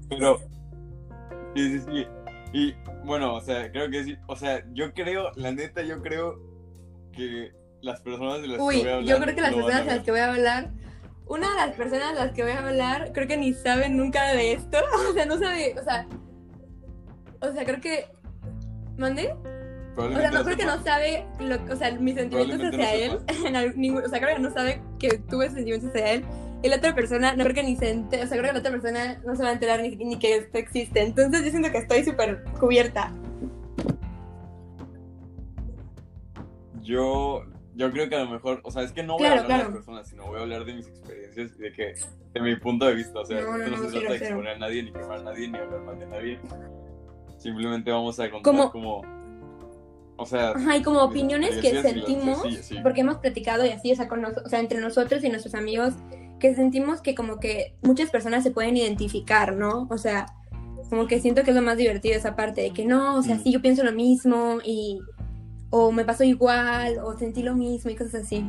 Pero... 0.08 0.38
Sí, 1.54 1.78
sí, 1.78 1.80
sí. 1.80 2.06
Y 2.52 2.74
bueno, 3.04 3.34
o 3.34 3.40
sea, 3.40 3.70
creo 3.70 3.90
que 3.90 4.04
sí. 4.04 4.16
O 4.28 4.36
sea, 4.36 4.64
yo 4.72 4.92
creo, 4.94 5.30
la 5.36 5.52
neta, 5.52 5.82
yo 5.82 6.00
creo 6.02 6.38
que 7.12 7.50
las 7.82 8.00
personas 8.00 8.42
de 8.42 8.48
las 8.48 8.60
Uy, 8.60 8.76
que 8.76 8.82
voy 8.82 8.88
a 8.90 8.94
hablar... 8.96 9.08
yo 9.08 9.22
creo 9.22 9.34
que 9.34 9.40
las 9.40 9.54
personas 9.54 9.80
a 9.80 9.84
las 9.84 10.00
que 10.04 10.10
voy 10.10 10.20
a 10.20 10.32
hablar, 10.32 10.70
una 11.26 11.48
de 11.50 11.56
las 11.56 11.76
personas 11.76 12.04
a 12.10 12.24
las 12.24 12.32
que 12.32 12.42
voy 12.42 12.52
a 12.52 12.58
hablar, 12.58 13.12
creo 13.12 13.28
que 13.28 13.36
ni 13.36 13.54
saben 13.54 13.96
nunca 13.96 14.32
de 14.32 14.52
esto. 14.52 14.78
O 15.10 15.12
sea, 15.12 15.26
no 15.26 15.38
sabe, 15.38 15.74
o 15.78 15.84
sea, 15.84 16.06
o 17.40 17.52
sea, 17.52 17.64
creo 17.64 17.80
que. 17.80 18.06
¿Mandé? 18.96 19.34
O 19.96 20.12
sea, 20.12 20.30
no 20.30 20.44
creo 20.44 20.56
que 20.56 20.64
no 20.64 20.82
sabe, 20.82 21.26
lo, 21.40 21.56
o 21.72 21.76
sea, 21.76 21.90
mis 21.92 22.14
sentimientos 22.14 22.60
hacia 22.68 22.94
él. 22.94 23.18
En 23.46 23.56
algún- 23.56 23.80
ningún- 23.80 24.04
o 24.04 24.08
sea, 24.08 24.20
creo 24.20 24.36
que 24.36 24.42
no 24.42 24.50
sabe 24.50 24.82
que 24.98 25.18
tuve 25.18 25.50
sentimientos 25.50 25.90
hacia 25.90 26.12
él. 26.12 26.24
Y 26.62 26.68
la 26.68 26.76
otra 26.76 26.94
persona, 26.94 27.34
no 27.34 27.42
creo 27.44 27.54
que 27.54 27.62
ni 27.62 27.76
se 27.76 27.96
o 27.96 28.10
sea, 28.10 28.28
creo 28.28 28.42
que 28.44 28.52
la 28.52 28.58
otra 28.58 28.70
persona 28.70 29.20
no 29.24 29.34
se 29.34 29.42
va 29.42 29.48
a 29.48 29.52
enterar 29.52 29.80
ni, 29.80 29.96
ni 29.96 30.18
que 30.18 30.36
esto 30.36 30.58
existe. 30.58 31.00
Entonces 31.00 31.42
yo 31.44 31.50
siento 31.50 31.70
que 31.70 31.78
estoy 31.78 32.04
súper 32.04 32.44
cubierta. 32.58 33.12
Yo, 36.82 37.44
yo 37.75 37.90
creo 37.93 38.08
que 38.08 38.17
a 38.17 38.25
lo 38.25 38.31
mejor, 38.31 38.61
o 38.64 38.70
sea, 38.70 38.82
es 38.82 38.93
que 38.93 39.02
no 39.02 39.14
voy 39.14 39.20
Claro, 39.22 39.40
a 39.40 39.44
hablar 39.44 39.58
de 39.58 39.62
claro. 39.64 39.75
las 39.75 39.84
personas, 39.87 40.08
sino 40.08 40.26
voy 40.26 40.38
a 40.38 40.43
hablar 40.43 40.64
de 40.64 40.75
mis 40.75 40.87
experiencias 40.88 41.52
y 41.58 41.62
de 41.62 41.72
que, 41.72 41.94
de 42.35 42.40
mi 42.40 42.56
punto 42.56 42.85
de 42.87 42.94
vista, 42.94 43.21
o 43.21 43.25
sea, 43.25 43.40
No, 43.40 43.56
no, 43.56 43.59
no, 43.59 43.66
no, 43.68 43.76
se 43.76 43.88
cero, 43.88 43.90
trata 44.00 44.12
de 44.12 44.18
cero. 44.18 44.30
exponer 44.30 44.49
a 44.56 44.59
nadie, 44.59 44.83
ni 44.83 44.92
quemar 44.92 45.18
a 45.18 45.23
nadie, 45.23 45.49
ni 45.49 45.59
hablar 45.59 45.80
mal 45.83 45.99
de 45.99 46.06
nadie. 46.06 46.40
Simplemente 47.38 47.90
vamos 47.90 48.18
a 48.21 48.30
contar 48.30 48.42
Como- 48.52 48.71
como, 48.71 49.02
o 50.16 50.26
sea, 50.26 50.50
Ajá, 50.50 50.76
y 50.76 50.83
como 50.83 51.00
opiniones 51.02 51.56
que 51.59 51.80
sentimos, 51.80 52.42
sí, 52.42 52.56
sí. 52.62 52.78
porque 52.83 53.00
hemos 53.00 53.16
platicado 53.18 53.64
y 53.64 53.71
así, 53.71 53.92
o 53.92 53.97
sea, 53.97 54.09
con 54.09 54.21
nos- 54.21 54.37
o 54.37 54.49
sea, 54.49 54.61
entre 54.61 54.80
nosotros 54.80 55.25
y 55.25 55.28
nuestros 55.30 55.54
amigos, 55.54 55.94
que 56.38 56.54
sentimos 56.54 57.00
que 57.00 57.14
como 57.14 57.38
que 57.38 57.75
muchas 57.83 58.11
personas 58.11 58.42
se 58.42 58.50
pueden 58.50 58.76
identificar, 58.76 59.54
¿no? 59.56 59.87
O 59.90 59.97
sea, 59.99 60.26
como 60.90 61.06
que 61.06 61.21
siento 61.21 61.44
que 61.44 61.50
es 61.50 61.56
lo 61.56 61.62
más 61.62 61.76
divertido 61.78 62.16
esa 62.16 62.35
parte 62.37 62.61
de 62.62 62.73
que 62.73 62.85
no, 62.85 63.16
o 63.16 63.23
sea, 63.23 63.37
Mm. 63.37 63.42
sí, 63.44 63.52
yo 63.52 63.62
pienso 63.62 63.85
lo 63.85 63.92
mismo 63.92 64.59
y 64.64 65.00
o 65.70 65.90
me 65.92 66.04
pasó 66.04 66.24
igual 66.24 66.98
o 67.02 67.16
sentí 67.16 67.42
lo 67.42 67.54
mismo 67.54 67.90
y 67.90 67.96
cosas 67.96 68.22
así. 68.24 68.44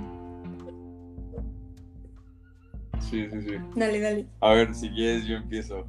Sí, 2.99 3.27
sí, 3.29 3.41
sí. 3.41 3.55
Dale, 3.75 3.99
dale. 3.99 4.25
A 4.39 4.53
ver, 4.53 4.73
si 4.73 4.89
quieres, 4.89 5.25
yo 5.25 5.35
empiezo. 5.35 5.85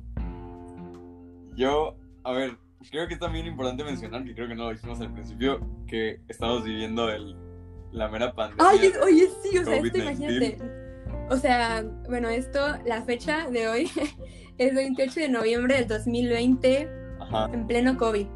Yo, 1.54 1.94
a 2.24 2.32
ver, 2.32 2.56
creo 2.90 3.06
que 3.06 3.14
es 3.14 3.20
también 3.20 3.46
importante 3.46 3.84
mencionar, 3.84 4.24
que 4.24 4.34
creo 4.34 4.48
que 4.48 4.54
no 4.54 4.64
lo 4.64 4.70
dijimos 4.70 5.00
al 5.00 5.12
principio, 5.12 5.60
que 5.86 6.20
estamos 6.28 6.64
viviendo 6.64 7.08
el, 7.10 7.36
la 7.92 8.08
mera 8.08 8.32
pandemia. 8.34 8.66
Ay, 8.68 8.86
es- 8.86 8.98
oye, 9.02 9.28
sí, 9.42 9.58
o 9.58 9.64
sea, 9.64 9.76
esto 9.76 9.98
COVID-19. 9.98 10.02
imagínate. 10.02 10.58
O 11.30 11.36
sea, 11.36 11.84
bueno, 12.08 12.28
esto, 12.28 12.58
la 12.86 13.02
fecha 13.02 13.48
de 13.50 13.68
hoy 13.68 13.90
es 14.58 14.74
28 14.74 15.20
de 15.20 15.28
noviembre 15.28 15.76
del 15.76 15.88
2020, 15.88 16.88
Ajá. 17.20 17.50
en 17.52 17.66
pleno 17.66 17.96
COVID. 17.96 18.26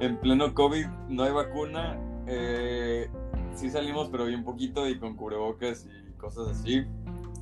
En 0.00 0.18
pleno 0.18 0.52
COVID 0.54 0.86
no 1.08 1.22
hay 1.22 1.32
vacuna. 1.32 1.98
Eh, 2.26 3.08
sí 3.54 3.70
salimos, 3.70 4.08
pero 4.10 4.26
bien 4.26 4.44
poquito 4.44 4.88
y 4.88 4.98
con 4.98 5.16
cubrebocas 5.16 5.86
y 5.86 6.12
cosas 6.18 6.48
así. 6.48 6.84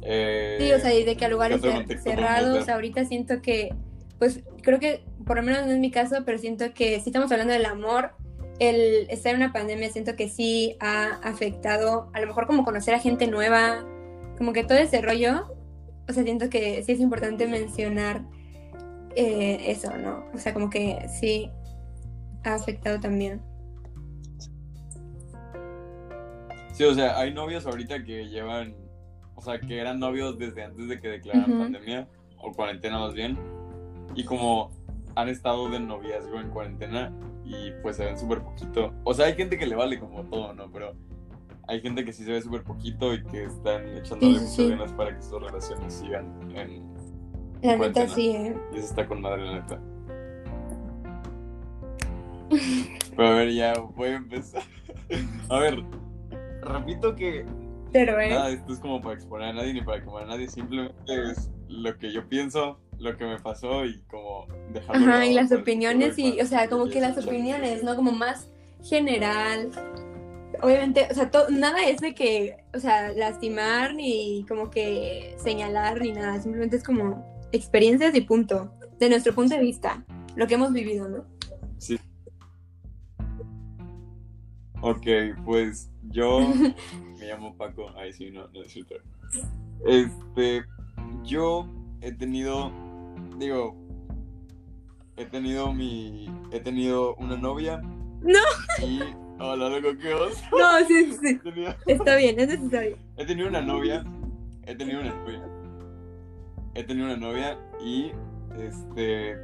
Eh, 0.02 0.58
Sí, 0.60 0.72
o 0.72 0.78
sea, 0.78 0.94
y 0.94 1.04
de 1.04 1.16
que 1.16 1.24
a 1.24 1.28
lugares 1.28 1.60
¿qué 1.60 1.68
otro 1.68 1.70
cer- 1.80 1.82
contexto 1.82 2.10
cerrados, 2.10 2.68
ahorita 2.68 3.04
siento 3.06 3.40
que, 3.42 3.74
pues 4.18 4.42
creo 4.62 4.78
que, 4.78 5.02
por 5.26 5.36
lo 5.36 5.42
menos 5.42 5.66
no 5.66 5.72
es 5.72 5.78
mi 5.78 5.90
caso, 5.90 6.16
pero 6.24 6.38
siento 6.38 6.72
que 6.74 7.00
si 7.00 7.08
estamos 7.08 7.32
hablando 7.32 7.52
del 7.54 7.64
amor, 7.64 8.12
el 8.60 9.08
estar 9.10 9.32
en 9.34 9.38
una 9.42 9.52
pandemia 9.52 9.90
siento 9.90 10.14
que 10.14 10.28
sí 10.28 10.76
ha 10.78 11.18
afectado, 11.24 12.10
a 12.12 12.20
lo 12.20 12.26
mejor 12.26 12.46
como 12.46 12.64
conocer 12.64 12.94
a 12.94 13.00
gente 13.00 13.26
nueva, 13.26 13.84
como 14.38 14.52
que 14.52 14.62
todo 14.62 14.78
ese 14.78 15.00
rollo, 15.00 15.46
o 16.08 16.12
sea, 16.12 16.22
siento 16.22 16.50
que 16.50 16.82
sí 16.84 16.92
es 16.92 17.00
importante 17.00 17.46
mencionar 17.48 18.22
eh, 19.16 19.70
eso, 19.70 19.96
¿no? 19.96 20.24
O 20.34 20.38
sea, 20.38 20.52
como 20.52 20.70
que 20.70 21.06
sí 21.20 21.50
ha 22.44 22.54
afectado 22.54 23.00
también. 23.00 23.40
Sí, 26.72 26.84
o 26.84 26.94
sea, 26.94 27.18
hay 27.18 27.32
novios 27.32 27.66
ahorita 27.66 28.02
que 28.02 28.28
llevan 28.28 28.74
o 29.36 29.40
sea, 29.40 29.60
que 29.60 29.78
eran 29.78 29.98
novios 29.98 30.38
desde 30.38 30.64
antes 30.64 30.88
de 30.88 31.00
que 31.00 31.08
declararan 31.08 31.58
pandemia, 31.58 32.08
o 32.38 32.52
cuarentena 32.52 32.98
más 32.98 33.14
bien, 33.14 33.38
y 34.14 34.24
como 34.24 34.70
han 35.16 35.28
estado 35.28 35.68
de 35.70 35.80
noviazgo 35.80 36.40
en 36.40 36.50
cuarentena 36.50 37.12
y 37.44 37.72
pues 37.82 37.96
se 37.96 38.04
ven 38.04 38.18
súper 38.18 38.42
poquito. 38.42 38.92
O 39.04 39.14
sea, 39.14 39.26
hay 39.26 39.34
gente 39.34 39.58
que 39.58 39.66
le 39.66 39.76
vale 39.76 39.98
como 39.98 40.24
todo, 40.24 40.52
¿no? 40.54 40.70
Pero 40.70 40.94
hay 41.68 41.80
gente 41.80 42.04
que 42.04 42.12
sí 42.12 42.24
se 42.24 42.32
ve 42.32 42.42
súper 42.42 42.62
poquito 42.62 43.14
y 43.14 43.22
que 43.24 43.44
están 43.44 43.86
echándole 43.96 44.38
Sí, 44.38 44.38
sí, 44.38 44.44
muchas 44.44 44.54
sí. 44.54 44.70
ganas 44.70 44.92
para 44.92 45.16
que 45.16 45.22
sus 45.22 45.40
relaciones 45.40 45.92
sigan 45.92 46.50
en... 46.56 46.94
La 47.62 47.76
neta 47.76 48.08
sí, 48.08 48.30
¿eh? 48.30 48.56
Y 48.72 48.78
eso 48.78 48.88
está 48.88 49.06
con 49.06 49.20
madre, 49.20 49.44
la 49.44 49.60
neta. 49.60 49.80
Pero 53.16 53.28
a 53.28 53.34
ver, 53.34 53.52
ya 53.52 53.74
voy 53.74 54.08
a 54.08 54.16
empezar. 54.16 54.62
A 55.48 55.58
ver, 55.58 55.82
repito 56.62 57.14
que 57.14 57.44
Pero, 57.92 58.18
¿eh? 58.20 58.30
nada 58.30 58.50
esto 58.50 58.72
es 58.72 58.80
como 58.80 59.00
para 59.00 59.14
exponer 59.14 59.50
a 59.50 59.52
nadie 59.52 59.74
ni 59.74 59.82
para 59.82 60.02
quemar 60.02 60.24
a 60.24 60.26
nadie, 60.26 60.48
simplemente 60.48 60.94
es 61.30 61.50
lo 61.68 61.96
que 61.98 62.12
yo 62.12 62.28
pienso, 62.28 62.80
lo 62.98 63.16
que 63.16 63.24
me 63.24 63.38
pasó 63.38 63.84
y 63.84 64.00
como 64.02 64.46
dejarlo. 64.72 65.06
Ajá, 65.06 65.26
y 65.26 65.34
las 65.34 65.52
opiniones 65.52 66.18
y 66.18 66.40
o 66.40 66.46
sea, 66.46 66.68
como 66.68 66.86
que 66.86 67.00
las 67.00 67.18
opiniones, 67.24 67.82
¿no? 67.82 67.96
Como 67.96 68.12
más 68.12 68.48
general. 68.82 69.70
Obviamente, 70.62 71.08
o 71.10 71.14
sea, 71.14 71.30
nada 71.50 71.86
es 71.88 72.00
de 72.00 72.14
que, 72.14 72.56
o 72.74 72.78
sea, 72.78 73.12
lastimar 73.12 73.94
ni 73.94 74.44
como 74.48 74.70
que 74.70 75.34
señalar 75.36 76.00
ni 76.00 76.12
nada, 76.12 76.40
simplemente 76.40 76.76
es 76.76 76.84
como 76.84 77.24
experiencias 77.52 78.14
y 78.14 78.20
punto, 78.20 78.72
de 78.98 79.08
nuestro 79.08 79.34
punto 79.34 79.54
de 79.54 79.60
vista, 79.60 80.04
lo 80.36 80.46
que 80.46 80.54
hemos 80.54 80.72
vivido, 80.72 81.08
¿no? 81.08 81.24
Sí. 81.78 81.98
Ok, 84.86 85.06
pues 85.46 85.90
yo 86.10 86.40
me 87.18 87.26
llamo 87.26 87.56
Paco. 87.56 87.90
Ay, 87.96 88.12
sí, 88.12 88.30
no, 88.30 88.48
no 88.48 88.62
es 88.62 88.70
cierto. 88.70 88.96
Este, 89.86 90.62
yo 91.22 91.66
he 92.02 92.12
tenido, 92.12 92.70
digo, 93.38 93.74
he 95.16 95.24
tenido 95.24 95.72
mi, 95.72 96.30
he 96.52 96.60
tenido 96.60 97.14
una 97.14 97.34
novia. 97.34 97.78
No. 98.20 98.40
Y, 98.86 99.00
hola, 99.40 99.70
loco, 99.70 99.96
¿qué 99.98 100.12
oso? 100.12 100.44
No, 100.52 100.86
sí, 100.86 101.12
sí, 101.12 101.40
está 101.86 102.16
bien, 102.16 102.38
es 102.38 102.48
necesario. 102.48 102.98
He 103.16 103.24
tenido 103.24 103.48
una 103.48 103.62
novia, 103.62 104.04
he 104.66 104.74
tenido 104.74 105.00
una 105.00 105.14
novia, 105.14 105.48
he 106.74 106.84
tenido 106.84 107.06
una 107.06 107.16
novia 107.16 107.58
y, 107.82 108.12
este, 108.58 109.34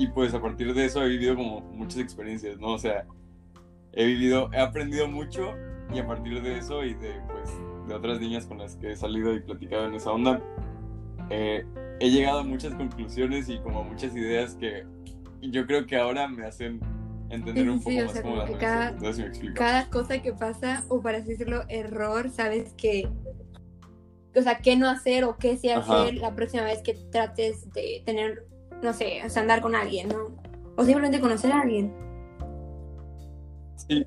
y 0.00 0.08
pues 0.08 0.34
a 0.34 0.42
partir 0.42 0.74
de 0.74 0.86
eso 0.86 1.04
he 1.04 1.08
vivido 1.08 1.36
como 1.36 1.60
muchas 1.60 2.00
experiencias, 2.00 2.58
¿no? 2.58 2.72
O 2.72 2.78
sea, 2.78 3.06
he 3.92 4.06
vivido, 4.06 4.50
he 4.52 4.60
aprendido 4.60 5.08
mucho 5.08 5.54
y 5.92 5.98
a 5.98 6.06
partir 6.06 6.40
de 6.42 6.58
eso 6.58 6.84
y 6.84 6.94
de, 6.94 7.20
pues, 7.30 7.50
de 7.88 7.94
otras 7.94 8.20
niñas 8.20 8.46
con 8.46 8.58
las 8.58 8.76
que 8.76 8.92
he 8.92 8.96
salido 8.96 9.34
y 9.34 9.40
platicado 9.40 9.86
en 9.86 9.94
esa 9.94 10.10
onda, 10.12 10.40
eh, 11.30 11.64
he 12.00 12.10
llegado 12.10 12.40
a 12.40 12.44
muchas 12.44 12.74
conclusiones 12.74 13.48
y 13.48 13.58
como 13.60 13.80
a 13.80 13.84
muchas 13.84 14.14
ideas 14.16 14.54
que 14.56 14.84
yo 15.42 15.66
creo 15.66 15.86
que 15.86 15.96
ahora 15.96 16.28
me 16.28 16.46
hacen 16.46 16.80
entender 17.30 17.64
Sí, 17.64 17.70
un 17.70 17.80
sí, 17.80 17.84
poco 17.84 17.98
o 17.98 18.04
más 18.04 18.12
sea, 18.12 18.22
como 18.22 18.34
como 18.36 18.46
las 18.52 18.60
cada- 18.60 19.12
si 19.12 19.20
me 19.22 19.26
explico. 19.28 19.54
Cada 19.56 19.88
cosa 19.90 20.22
que 20.22 20.32
pasa, 20.32 20.84
o 20.88 21.00
para 21.00 21.18
así 21.18 21.28
decirlo, 21.30 21.62
error, 21.68 22.30
sabes 22.30 22.72
que, 22.74 23.08
o 24.36 24.40
sea, 24.42 24.58
qué 24.58 24.76
no 24.76 24.88
hacer 24.88 25.24
o 25.24 25.36
qué 25.36 25.56
sí 25.56 25.68
Ajá. 25.70 26.02
hacer 26.04 26.14
la 26.14 26.34
próxima 26.34 26.62
vez 26.64 26.80
que 26.82 26.94
trates 27.10 27.70
de 27.72 28.02
tener, 28.06 28.46
no 28.82 28.92
sé, 28.92 29.22
o 29.24 29.28
sea, 29.28 29.42
andar 29.42 29.60
con 29.60 29.74
alguien, 29.74 30.08
¿no? 30.08 30.36
O 30.76 30.84
simplemente 30.84 31.20
conocer 31.20 31.52
a 31.52 31.60
alguien. 31.60 31.92
Sí. 33.76 34.06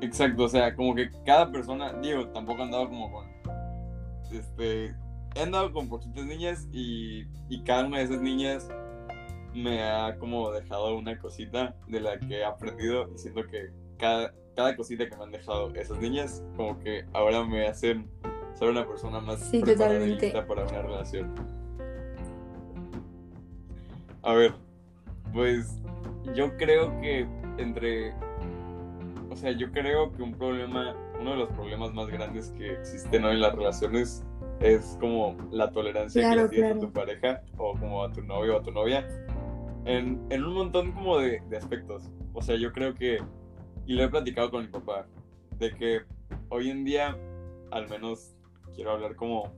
Exacto, 0.00 0.44
o 0.44 0.48
sea, 0.48 0.74
como 0.74 0.94
que 0.94 1.10
cada 1.24 1.50
persona, 1.50 1.92
digo, 1.94 2.28
tampoco 2.28 2.60
he 2.60 2.64
andado 2.64 2.88
como 2.88 3.10
con, 3.12 3.26
este, 4.32 4.94
he 5.34 5.40
andado 5.42 5.72
con 5.72 5.88
poquitas 5.88 6.24
niñas 6.26 6.68
y, 6.72 7.24
y 7.48 7.62
cada 7.64 7.86
una 7.86 7.98
de 7.98 8.04
esas 8.04 8.20
niñas 8.20 8.68
me 9.54 9.82
ha 9.82 10.16
como 10.18 10.50
dejado 10.50 10.96
una 10.96 11.16
cosita 11.18 11.74
de 11.86 12.00
la 12.00 12.18
que 12.18 12.38
he 12.40 12.44
aprendido 12.44 13.08
y 13.14 13.18
siento 13.18 13.46
que 13.46 13.70
cada, 13.98 14.34
cada 14.56 14.76
cosita 14.76 15.08
que 15.08 15.16
me 15.16 15.24
han 15.24 15.30
dejado 15.30 15.72
esas 15.74 15.98
niñas, 16.00 16.42
como 16.56 16.78
que 16.80 17.06
ahora 17.12 17.44
me 17.44 17.66
hacen 17.66 18.10
ser 18.54 18.68
una 18.70 18.86
persona 18.86 19.20
más 19.20 19.40
Sí, 19.40 19.60
preparada 19.60 19.94
y 19.94 19.98
totalmente. 20.16 20.26
lista 20.26 20.46
para 20.46 20.64
una 20.64 20.82
relación. 20.82 21.34
A 24.22 24.34
ver, 24.34 24.52
pues 25.32 25.78
yo 26.34 26.56
creo 26.56 26.98
que 27.00 27.26
entre 27.58 28.12
o 29.34 29.36
sea, 29.36 29.50
yo 29.50 29.68
creo 29.72 30.12
que 30.12 30.22
un 30.22 30.32
problema, 30.32 30.94
uno 31.20 31.32
de 31.32 31.36
los 31.38 31.48
problemas 31.50 31.92
más 31.92 32.06
grandes 32.06 32.52
que 32.52 32.72
existen 32.74 33.24
hoy 33.24 33.34
en 33.34 33.40
las 33.40 33.52
relaciones 33.52 34.24
es 34.60 34.96
como 35.00 35.36
la 35.50 35.72
tolerancia 35.72 36.22
que 36.22 36.28
Claro, 36.28 36.42
le 36.42 36.48
tienes 36.50 36.70
claro. 36.70 36.86
a 36.86 36.86
tu 36.86 36.92
pareja 36.92 37.42
o 37.56 37.72
como 37.76 38.04
a 38.04 38.12
tu 38.12 38.22
novio 38.22 38.54
o 38.54 38.60
a 38.60 38.62
tu 38.62 38.70
novia 38.70 39.04
en, 39.86 40.24
en 40.30 40.44
un 40.44 40.54
montón 40.54 40.92
como 40.92 41.18
de, 41.18 41.42
de 41.50 41.56
aspectos. 41.56 42.12
O 42.32 42.42
sea, 42.42 42.54
yo 42.54 42.70
creo 42.72 42.94
que, 42.94 43.18
y 43.86 43.94
lo 43.94 44.04
he 44.04 44.08
platicado 44.08 44.52
con 44.52 44.62
mi 44.62 44.68
papá, 44.68 45.08
de 45.58 45.74
que 45.74 46.02
hoy 46.48 46.70
en 46.70 46.84
día, 46.84 47.18
al 47.72 47.88
menos 47.88 48.36
quiero 48.72 48.92
hablar 48.92 49.16
como 49.16 49.52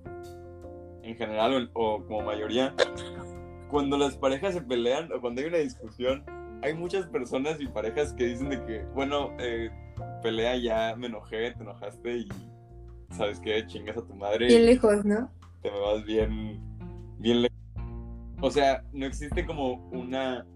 en 1.03 1.17
general 1.17 1.71
o, 1.75 1.97
o 1.97 2.07
como 2.07 2.23
mayoría, 2.23 2.75
cuando 3.69 3.99
las 3.99 4.17
parejas 4.17 4.55
se 4.55 4.63
pelean 4.63 5.13
o 5.13 5.21
cuando 5.21 5.43
hay 5.43 5.49
una 5.49 5.59
discusión, 5.59 6.25
hay 6.63 6.75
muchas 6.75 7.07
personas 7.07 7.61
y 7.61 7.67
parejas 7.67 8.13
que 8.13 8.25
dicen 8.25 8.51
de 8.51 8.65
que, 8.65 8.85
bueno, 8.95 9.33
eh, 9.39 9.71
pelea 10.23 10.57
ya, 10.57 10.97
me 10.97 11.07
enojé, 11.07 11.53
te 11.53 11.63
enojaste 11.63 12.19
y 12.19 12.29
sabes 13.11 13.39
que 13.41 13.67
chingas 13.67 13.97
a 13.97 14.07
tu 14.07 14.15
madre 14.15 14.47
Bien 14.47 14.67
lejos, 14.67 15.05
¿no? 15.05 15.31
te 15.63 15.71
me 15.71 15.81
vas 15.81 16.05
bien, 16.05 16.61
bien 17.19 17.43
lejos. 17.43 17.57
O 18.41 18.51
sea, 18.51 18.85
no 18.93 19.07
existe 19.07 19.47
como 19.47 19.89
una, 19.91 20.47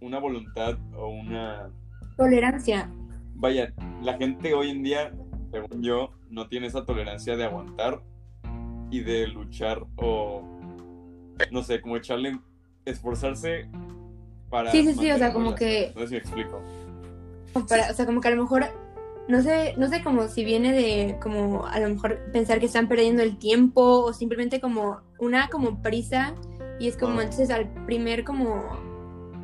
una 0.00 0.18
voluntad 0.18 0.76
o 0.96 1.08
una... 1.08 1.70
Tolerancia. 2.16 2.90
Vaya, 3.34 3.72
la 4.02 4.16
gente 4.16 4.54
hoy 4.54 4.70
en 4.70 4.82
día, 4.82 5.12
según 5.52 5.82
yo, 5.82 6.10
no 6.28 6.48
tiene 6.48 6.66
esa 6.66 6.84
tolerancia 6.84 7.36
de 7.36 7.44
aguantar 7.44 8.02
y 8.90 9.00
de 9.00 9.28
luchar 9.28 9.86
o, 9.96 10.42
no 11.52 11.62
sé, 11.62 11.80
como 11.80 11.96
echarle, 11.96 12.40
esforzarse 12.84 13.70
para... 14.50 14.72
Sí, 14.72 14.82
sí, 14.84 14.94
sí, 14.94 15.10
o 15.10 15.18
sea, 15.18 15.32
como 15.32 15.54
que- 15.54 15.92
No 15.94 16.00
sé 16.02 16.06
si 16.08 16.12
me 16.14 16.18
explico. 16.18 16.60
Para- 17.68 17.90
o 17.90 17.94
sea, 17.94 18.06
como 18.06 18.20
que 18.20 18.28
a 18.28 18.30
lo 18.32 18.42
mejor, 18.42 18.66
no 19.28 19.42
sé, 19.42 19.74
no 19.76 19.88
sé 19.88 20.02
como 20.02 20.28
si 20.28 20.44
viene 20.44 20.72
de 20.72 21.16
como 21.20 21.66
a 21.66 21.78
lo 21.80 21.88
mejor 21.88 22.18
pensar 22.32 22.60
que 22.60 22.66
están 22.66 22.88
perdiendo 22.88 23.22
el 23.22 23.38
tiempo 23.38 23.82
o 23.82 24.12
simplemente 24.12 24.60
como 24.60 25.00
una 25.18 25.48
como 25.48 25.82
prisa 25.82 26.34
y 26.78 26.88
es 26.88 26.96
como 26.96 27.20
entonces 27.20 27.50
al 27.50 27.68
primer 27.86 28.24
como 28.24 28.64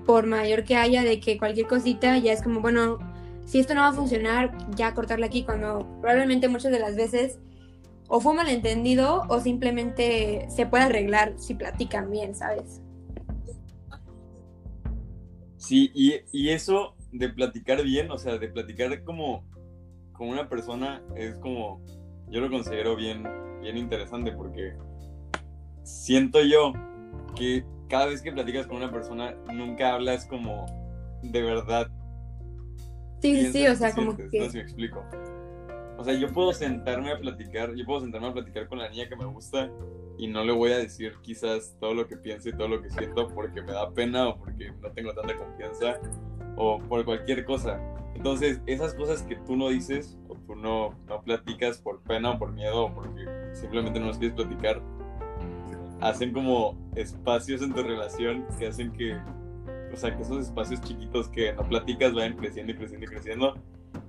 por 0.06 0.26
mayor 0.26 0.64
que 0.64 0.76
haya 0.76 1.02
de 1.02 1.18
que 1.20 1.38
cualquier 1.38 1.66
cosita 1.66 2.16
ya 2.18 2.32
es 2.32 2.42
como 2.42 2.60
bueno, 2.60 2.98
si 3.46 3.58
esto 3.58 3.74
no 3.74 3.80
va 3.82 3.88
a 3.88 3.92
funcionar, 3.92 4.56
ya 4.76 4.94
cortarla 4.94 5.26
aquí 5.26 5.44
cuando 5.44 5.86
probablemente 6.00 6.48
muchas 6.48 6.70
de 6.72 6.78
las 6.78 6.94
veces 6.94 7.38
o 8.08 8.20
fue 8.20 8.34
malentendido 8.34 9.22
o 9.28 9.40
simplemente 9.40 10.46
se 10.50 10.66
puede 10.66 10.84
arreglar 10.84 11.34
si 11.36 11.54
platican 11.54 12.10
bien, 12.10 12.34
¿sabes? 12.34 12.80
Sí, 15.64 15.90
y, 15.94 16.14
y 16.30 16.50
eso 16.50 16.94
de 17.10 17.30
platicar 17.30 17.82
bien, 17.82 18.10
o 18.10 18.18
sea, 18.18 18.36
de 18.36 18.48
platicar 18.48 19.02
como 19.04 19.44
con 20.12 20.28
una 20.28 20.48
persona 20.48 21.02
es 21.16 21.38
como, 21.38 21.82
yo 22.28 22.40
lo 22.40 22.50
considero 22.50 22.96
bien, 22.96 23.24
bien 23.62 23.78
interesante 23.78 24.32
porque 24.32 24.74
siento 25.82 26.42
yo 26.42 26.72
que 27.34 27.64
cada 27.88 28.06
vez 28.06 28.20
que 28.20 28.32
platicas 28.32 28.66
con 28.66 28.76
una 28.76 28.92
persona 28.92 29.34
nunca 29.52 29.94
hablas 29.94 30.26
como 30.26 30.66
de 31.22 31.42
verdad. 31.42 31.88
Sí, 33.22 33.50
sí, 33.50 33.66
o 33.66 33.74
sea, 33.74 33.94
como 33.94 34.16
que 34.16 34.24
No 34.24 34.44
sé 34.44 34.50
si 34.50 34.56
me 34.58 34.62
explico. 34.62 35.02
O 35.96 36.04
sea, 36.04 36.14
yo 36.14 36.32
puedo 36.32 36.52
sentarme 36.52 37.12
a 37.12 37.18
platicar, 37.18 37.74
yo 37.74 37.84
puedo 37.84 38.00
sentarme 38.00 38.28
a 38.28 38.32
platicar 38.32 38.68
con 38.68 38.78
la 38.78 38.88
niña 38.88 39.08
que 39.08 39.16
me 39.16 39.26
gusta 39.26 39.70
y 40.18 40.26
no 40.26 40.44
le 40.44 40.52
voy 40.52 40.72
a 40.72 40.78
decir 40.78 41.14
quizás 41.22 41.76
todo 41.80 41.94
lo 41.94 42.06
que 42.06 42.16
pienso 42.16 42.48
y 42.48 42.52
todo 42.52 42.68
lo 42.68 42.82
que 42.82 42.90
siento 42.90 43.28
porque 43.28 43.62
me 43.62 43.72
da 43.72 43.90
pena 43.90 44.28
o 44.28 44.38
porque 44.38 44.72
no 44.82 44.90
tengo 44.90 45.12
tanta 45.14 45.36
confianza 45.36 46.00
o 46.56 46.78
por 46.78 47.04
cualquier 47.04 47.44
cosa. 47.44 47.80
Entonces, 48.14 48.60
esas 48.66 48.94
cosas 48.94 49.22
que 49.22 49.36
tú 49.36 49.56
no 49.56 49.68
dices 49.68 50.18
o 50.28 50.36
tú 50.36 50.54
no, 50.54 50.94
no 51.06 51.22
platicas 51.22 51.78
por 51.78 52.00
pena 52.02 52.32
o 52.32 52.38
por 52.38 52.52
miedo 52.52 52.86
o 52.86 52.94
porque 52.94 53.24
simplemente 53.52 53.98
no 53.98 54.06
las 54.06 54.18
quieres 54.18 54.36
platicar, 54.36 54.80
hacen 56.00 56.32
como 56.32 56.76
espacios 56.94 57.62
en 57.62 57.72
tu 57.72 57.82
relación 57.82 58.46
que 58.58 58.66
hacen 58.68 58.92
que, 58.92 59.16
o 59.92 59.96
sea, 59.96 60.14
que 60.14 60.22
esos 60.22 60.46
espacios 60.46 60.80
chiquitos 60.82 61.28
que 61.28 61.52
no 61.52 61.62
platicas 61.68 62.14
vayan 62.14 62.36
creciendo 62.36 62.72
y 62.72 62.76
creciendo 62.76 63.06
y 63.06 63.08
creciendo. 63.08 63.54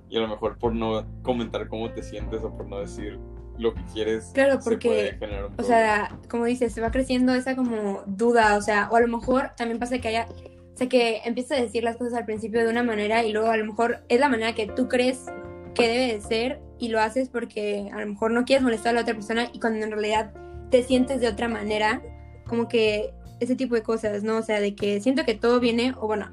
Y 0.08 0.16
a 0.16 0.20
lo 0.20 0.28
mejor 0.28 0.56
por 0.58 0.74
no 0.74 1.04
comentar 1.22 1.68
cómo 1.68 1.90
te 1.90 2.02
sientes 2.02 2.42
o 2.42 2.56
por 2.56 2.66
no 2.66 2.80
decir 2.80 3.18
lo 3.58 3.74
que 3.74 3.80
quieres, 3.92 4.30
Claro, 4.34 4.60
se 4.60 4.70
porque, 4.70 4.88
puede 4.88 5.18
generar 5.18 5.46
un 5.46 5.54
O 5.58 5.62
sea, 5.62 6.18
como 6.28 6.44
dices, 6.44 6.72
se 6.72 6.80
va 6.80 6.90
creciendo 6.90 7.34
esa 7.34 7.56
como 7.56 8.02
duda, 8.06 8.56
o 8.56 8.62
sea, 8.62 8.88
o 8.90 8.96
a 8.96 9.00
lo 9.00 9.08
mejor 9.08 9.52
también 9.56 9.78
pasa 9.78 9.98
que 9.98 10.08
haya, 10.08 10.26
o 10.74 10.76
sea, 10.76 10.88
que 10.88 11.22
empieza 11.24 11.54
a 11.54 11.60
decir 11.60 11.82
las 11.82 11.96
cosas 11.96 12.14
al 12.14 12.26
principio 12.26 12.62
de 12.62 12.70
una 12.70 12.82
manera 12.82 13.24
y 13.24 13.32
luego 13.32 13.48
a 13.48 13.56
lo 13.56 13.64
mejor 13.64 14.04
es 14.08 14.20
la 14.20 14.28
manera 14.28 14.54
que 14.54 14.66
tú 14.66 14.88
crees 14.88 15.26
qué 15.74 15.88
debe 15.88 16.12
de 16.14 16.20
ser 16.20 16.60
y 16.78 16.88
lo 16.88 17.00
haces 17.00 17.28
porque 17.28 17.90
a 17.92 18.00
lo 18.00 18.06
mejor 18.06 18.30
no 18.30 18.44
quieres 18.44 18.62
molestar 18.62 18.90
a 18.90 18.94
la 18.94 19.00
otra 19.02 19.14
persona 19.14 19.48
y 19.52 19.58
cuando 19.58 19.84
en 19.84 19.90
realidad 19.90 20.32
te 20.70 20.82
sientes 20.82 21.20
de 21.20 21.28
otra 21.28 21.48
manera, 21.48 22.02
como 22.46 22.68
que 22.68 23.14
ese 23.40 23.56
tipo 23.56 23.74
de 23.74 23.82
cosas, 23.82 24.22
¿no? 24.22 24.38
O 24.38 24.42
sea, 24.42 24.60
de 24.60 24.74
que 24.74 25.00
siento 25.00 25.24
que 25.24 25.34
todo 25.34 25.60
viene, 25.60 25.94
o 25.98 26.06
bueno, 26.06 26.30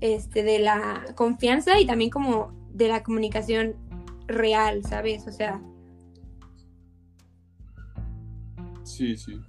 este, 0.00 0.42
de 0.42 0.58
la 0.58 1.04
confianza 1.14 1.78
y 1.78 1.86
también 1.86 2.10
como 2.10 2.59
de 2.72 2.88
la 2.88 3.02
comunicación 3.02 3.76
real, 4.26 4.82
¿sabes? 4.84 5.26
O 5.26 5.32
sea. 5.32 5.60
Sí, 8.84 9.16
sí. 9.16 9.40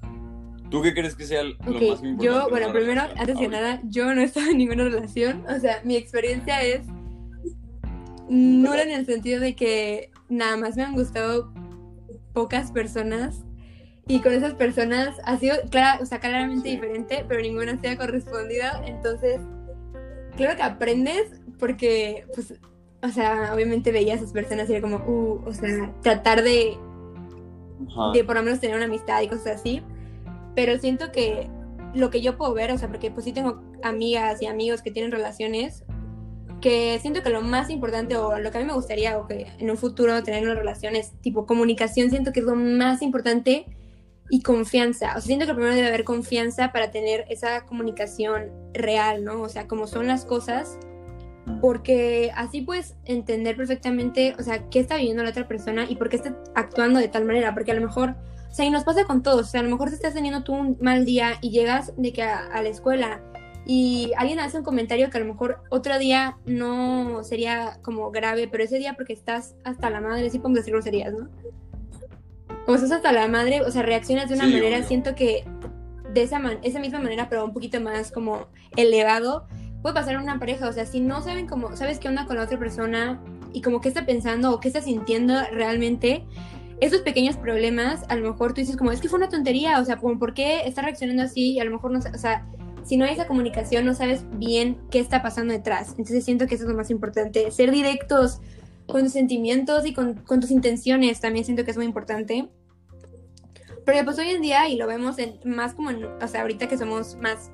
¿Tú 0.69 0.81
qué 0.81 0.93
crees 0.93 1.15
que 1.15 1.25
sea 1.25 1.43
lo 1.43 1.57
más 1.57 1.81
importante? 1.81 2.23
Yo, 2.23 2.49
bueno, 2.49 2.71
primero, 2.71 3.01
antes 3.01 3.37
que 3.37 3.47
nada, 3.49 3.81
yo 3.83 4.13
no 4.15 4.21
he 4.21 4.23
estado 4.23 4.51
en 4.51 4.57
ninguna 4.57 4.85
relación. 4.85 5.43
O 5.47 5.59
sea, 5.59 5.81
mi 5.83 5.97
experiencia 5.97 6.61
es 6.63 6.87
nula 8.29 8.83
en 8.83 8.91
el 8.91 9.05
sentido 9.05 9.41
de 9.41 9.55
que 9.55 10.11
nada 10.29 10.55
más 10.55 10.77
me 10.77 10.83
han 10.83 10.93
gustado 10.93 11.53
pocas 12.33 12.71
personas 12.71 13.43
y 14.07 14.21
con 14.21 14.31
esas 14.31 14.53
personas 14.53 15.17
ha 15.25 15.37
sido 15.37 15.57
clara, 15.69 15.99
o 16.01 16.05
sea, 16.05 16.19
claramente 16.19 16.69
diferente, 16.69 17.25
pero 17.27 17.41
ninguna 17.41 17.79
se 17.79 17.89
ha 17.89 17.97
correspondido. 17.97 18.65
Entonces, 18.85 19.41
claro 20.37 20.55
que 20.55 20.63
aprendes 20.63 21.41
porque, 21.59 22.25
pues, 22.33 22.53
o 23.03 23.09
sea, 23.09 23.51
obviamente 23.53 23.91
veía 23.91 24.13
a 24.13 24.17
esas 24.17 24.31
personas 24.31 24.69
y 24.69 24.73
era 24.73 24.81
como, 24.81 24.97
uh, 24.97 25.41
o 25.45 25.53
sea, 25.53 25.93
tratar 26.01 26.43
de, 26.43 26.77
de 28.13 28.23
por 28.23 28.35
lo 28.35 28.43
menos 28.43 28.59
tener 28.59 28.75
una 28.75 28.85
amistad 28.85 29.21
y 29.21 29.27
cosas 29.27 29.59
así. 29.59 29.81
Pero 30.55 30.77
siento 30.77 31.11
que 31.11 31.49
lo 31.93 32.09
que 32.09 32.21
yo 32.21 32.37
puedo 32.37 32.53
ver, 32.53 32.71
o 32.71 32.77
sea, 32.77 32.89
porque 32.89 33.11
pues 33.11 33.25
sí 33.25 33.33
tengo 33.33 33.61
amigas 33.83 34.41
y 34.41 34.45
amigos 34.45 34.81
que 34.81 34.91
tienen 34.91 35.11
relaciones, 35.11 35.83
que 36.61 36.99
siento 37.01 37.23
que 37.23 37.29
lo 37.29 37.41
más 37.41 37.69
importante 37.69 38.15
o 38.17 38.37
lo 38.37 38.51
que 38.51 38.57
a 38.59 38.61
mí 38.61 38.67
me 38.67 38.73
gustaría 38.73 39.17
o 39.17 39.27
que 39.27 39.47
en 39.57 39.71
un 39.71 39.77
futuro 39.77 40.21
tener 40.23 40.43
una 40.43 40.53
relación 40.53 40.95
es 40.95 41.11
tipo 41.21 41.47
comunicación, 41.47 42.11
siento 42.11 42.31
que 42.31 42.41
es 42.41 42.45
lo 42.45 42.55
más 42.55 43.01
importante 43.01 43.65
y 44.29 44.43
confianza. 44.43 45.09
O 45.09 45.13
sea, 45.13 45.21
siento 45.21 45.47
que 45.47 45.53
primero 45.53 45.73
debe 45.73 45.87
haber 45.87 46.03
confianza 46.03 46.71
para 46.71 46.91
tener 46.91 47.25
esa 47.29 47.65
comunicación 47.65 48.51
real, 48.73 49.23
¿no? 49.23 49.41
O 49.41 49.49
sea, 49.49 49.67
como 49.67 49.87
son 49.87 50.07
las 50.07 50.23
cosas, 50.23 50.77
porque 51.59 52.31
así 52.35 52.61
puedes 52.61 52.95
entender 53.05 53.55
perfectamente, 53.55 54.35
o 54.39 54.43
sea, 54.43 54.69
qué 54.69 54.79
está 54.79 54.97
viviendo 54.97 55.23
la 55.23 55.29
otra 55.29 55.47
persona 55.47 55.85
y 55.89 55.95
por 55.95 56.09
qué 56.09 56.17
está 56.17 56.35
actuando 56.55 56.99
de 56.99 57.07
tal 57.07 57.25
manera, 57.25 57.53
porque 57.53 57.71
a 57.71 57.75
lo 57.75 57.81
mejor, 57.81 58.15
o 58.49 58.53
sea, 58.53 58.65
y 58.65 58.69
nos 58.69 58.83
pasa 58.83 59.05
con 59.05 59.23
todos, 59.23 59.47
o 59.47 59.49
sea, 59.49 59.61
a 59.61 59.63
lo 59.63 59.69
mejor 59.69 59.89
te 59.89 59.95
estás 59.95 60.13
teniendo 60.13 60.43
tú 60.43 60.53
un 60.53 60.77
mal 60.81 61.05
día 61.05 61.33
y 61.41 61.49
llegas 61.49 61.93
de 61.97 62.13
que 62.13 62.23
a, 62.23 62.61
la 62.61 62.69
escuela 62.69 63.21
y 63.65 64.11
alguien 64.17 64.39
hace 64.39 64.57
un 64.57 64.63
comentario 64.63 65.09
que 65.09 65.17
a 65.17 65.21
lo 65.21 65.27
mejor 65.27 65.61
otro 65.69 65.97
día 65.99 66.37
no 66.45 67.23
sería 67.23 67.79
como 67.81 68.11
grave, 68.11 68.47
pero 68.47 68.63
ese 68.63 68.79
día 68.79 68.93
porque 68.95 69.13
estás 69.13 69.55
hasta 69.63 69.89
la 69.89 70.01
madre, 70.01 70.29
sí 70.29 70.39
podemos 70.39 70.59
decir 70.59 70.73
groserías, 70.73 71.13
¿no? 71.13 71.29
como 72.65 72.75
estás 72.75 72.91
hasta 72.91 73.11
la 73.11 73.27
madre, 73.27 73.61
o 73.61 73.71
sea, 73.71 73.81
reaccionas 73.81 74.29
de 74.29 74.35
una 74.35 74.47
manera, 74.47 74.83
siento 74.83 75.15
que 75.15 75.45
de 76.13 76.23
esa, 76.23 76.39
man 76.39 76.59
esa 76.63 76.79
misma 76.79 76.99
manera, 76.99 77.29
pero 77.29 77.45
un 77.45 77.53
poquito 77.53 77.79
más 77.81 78.11
como 78.11 78.47
elevado, 78.75 79.47
puede 79.81 79.95
pasar 79.95 80.15
en 80.15 80.21
una 80.21 80.39
pareja, 80.39 80.67
o 80.67 80.73
sea, 80.73 80.85
si 80.85 80.99
no 80.99 81.21
saben 81.21 81.47
cómo, 81.47 81.75
sabes 81.75 81.99
qué 81.99 82.07
onda 82.07 82.25
con 82.25 82.37
la 82.37 82.43
otra 82.43 82.59
persona 82.59 83.21
y 83.53 83.61
como 83.61 83.81
qué 83.81 83.89
está 83.89 84.05
pensando 84.05 84.53
o 84.53 84.59
qué 84.59 84.67
está 84.67 84.81
sintiendo 84.81 85.33
realmente, 85.51 86.25
esos 86.79 87.01
pequeños 87.01 87.37
problemas, 87.37 88.03
a 88.09 88.15
lo 88.15 88.31
mejor 88.31 88.53
tú 88.53 88.61
dices 88.61 88.75
como, 88.75 88.91
es 88.91 89.01
que 89.01 89.09
fue 89.09 89.17
una 89.17 89.29
tontería, 89.29 89.79
o 89.79 89.85
sea, 89.85 89.97
como, 89.97 90.17
¿por 90.17 90.33
qué 90.33 90.61
está 90.65 90.81
reaccionando 90.81 91.23
así? 91.23 91.53
Y 91.53 91.59
a 91.59 91.63
lo 91.63 91.71
mejor 91.71 91.91
no, 91.91 91.99
o 91.99 92.17
sea, 92.17 92.47
si 92.83 92.97
no 92.97 93.05
hay 93.05 93.13
esa 93.13 93.27
comunicación, 93.27 93.85
no 93.85 93.93
sabes 93.93 94.25
bien 94.37 94.77
qué 94.89 94.99
está 94.99 95.21
pasando 95.21 95.53
detrás. 95.53 95.89
Entonces 95.89 96.25
siento 96.25 96.47
que 96.47 96.55
eso 96.55 96.63
es 96.63 96.69
lo 96.69 96.75
más 96.75 96.89
importante, 96.89 97.51
ser 97.51 97.71
directos, 97.71 98.41
con 98.87 99.03
tus 99.03 99.13
sentimientos 99.13 99.85
y 99.85 99.93
con, 99.93 100.23
tus 100.25 100.51
intenciones 100.51 101.19
también 101.19 101.45
siento 101.45 101.63
que 101.63 101.71
es 101.71 101.77
muy 101.77 101.85
importante. 101.85 102.49
Pero 103.85 104.05
pues 104.05 104.19
hoy 104.19 104.29
en 104.29 104.41
día, 104.41 104.67
y 104.67 104.75
lo 104.75 104.85
vemos 104.85 105.17
en, 105.17 105.39
más 105.43 105.73
como, 105.73 105.89
en, 105.89 106.03
o 106.05 106.27
sea, 106.27 106.41
ahorita 106.41 106.67
que 106.67 106.77
somos 106.77 107.15
más 107.15 107.51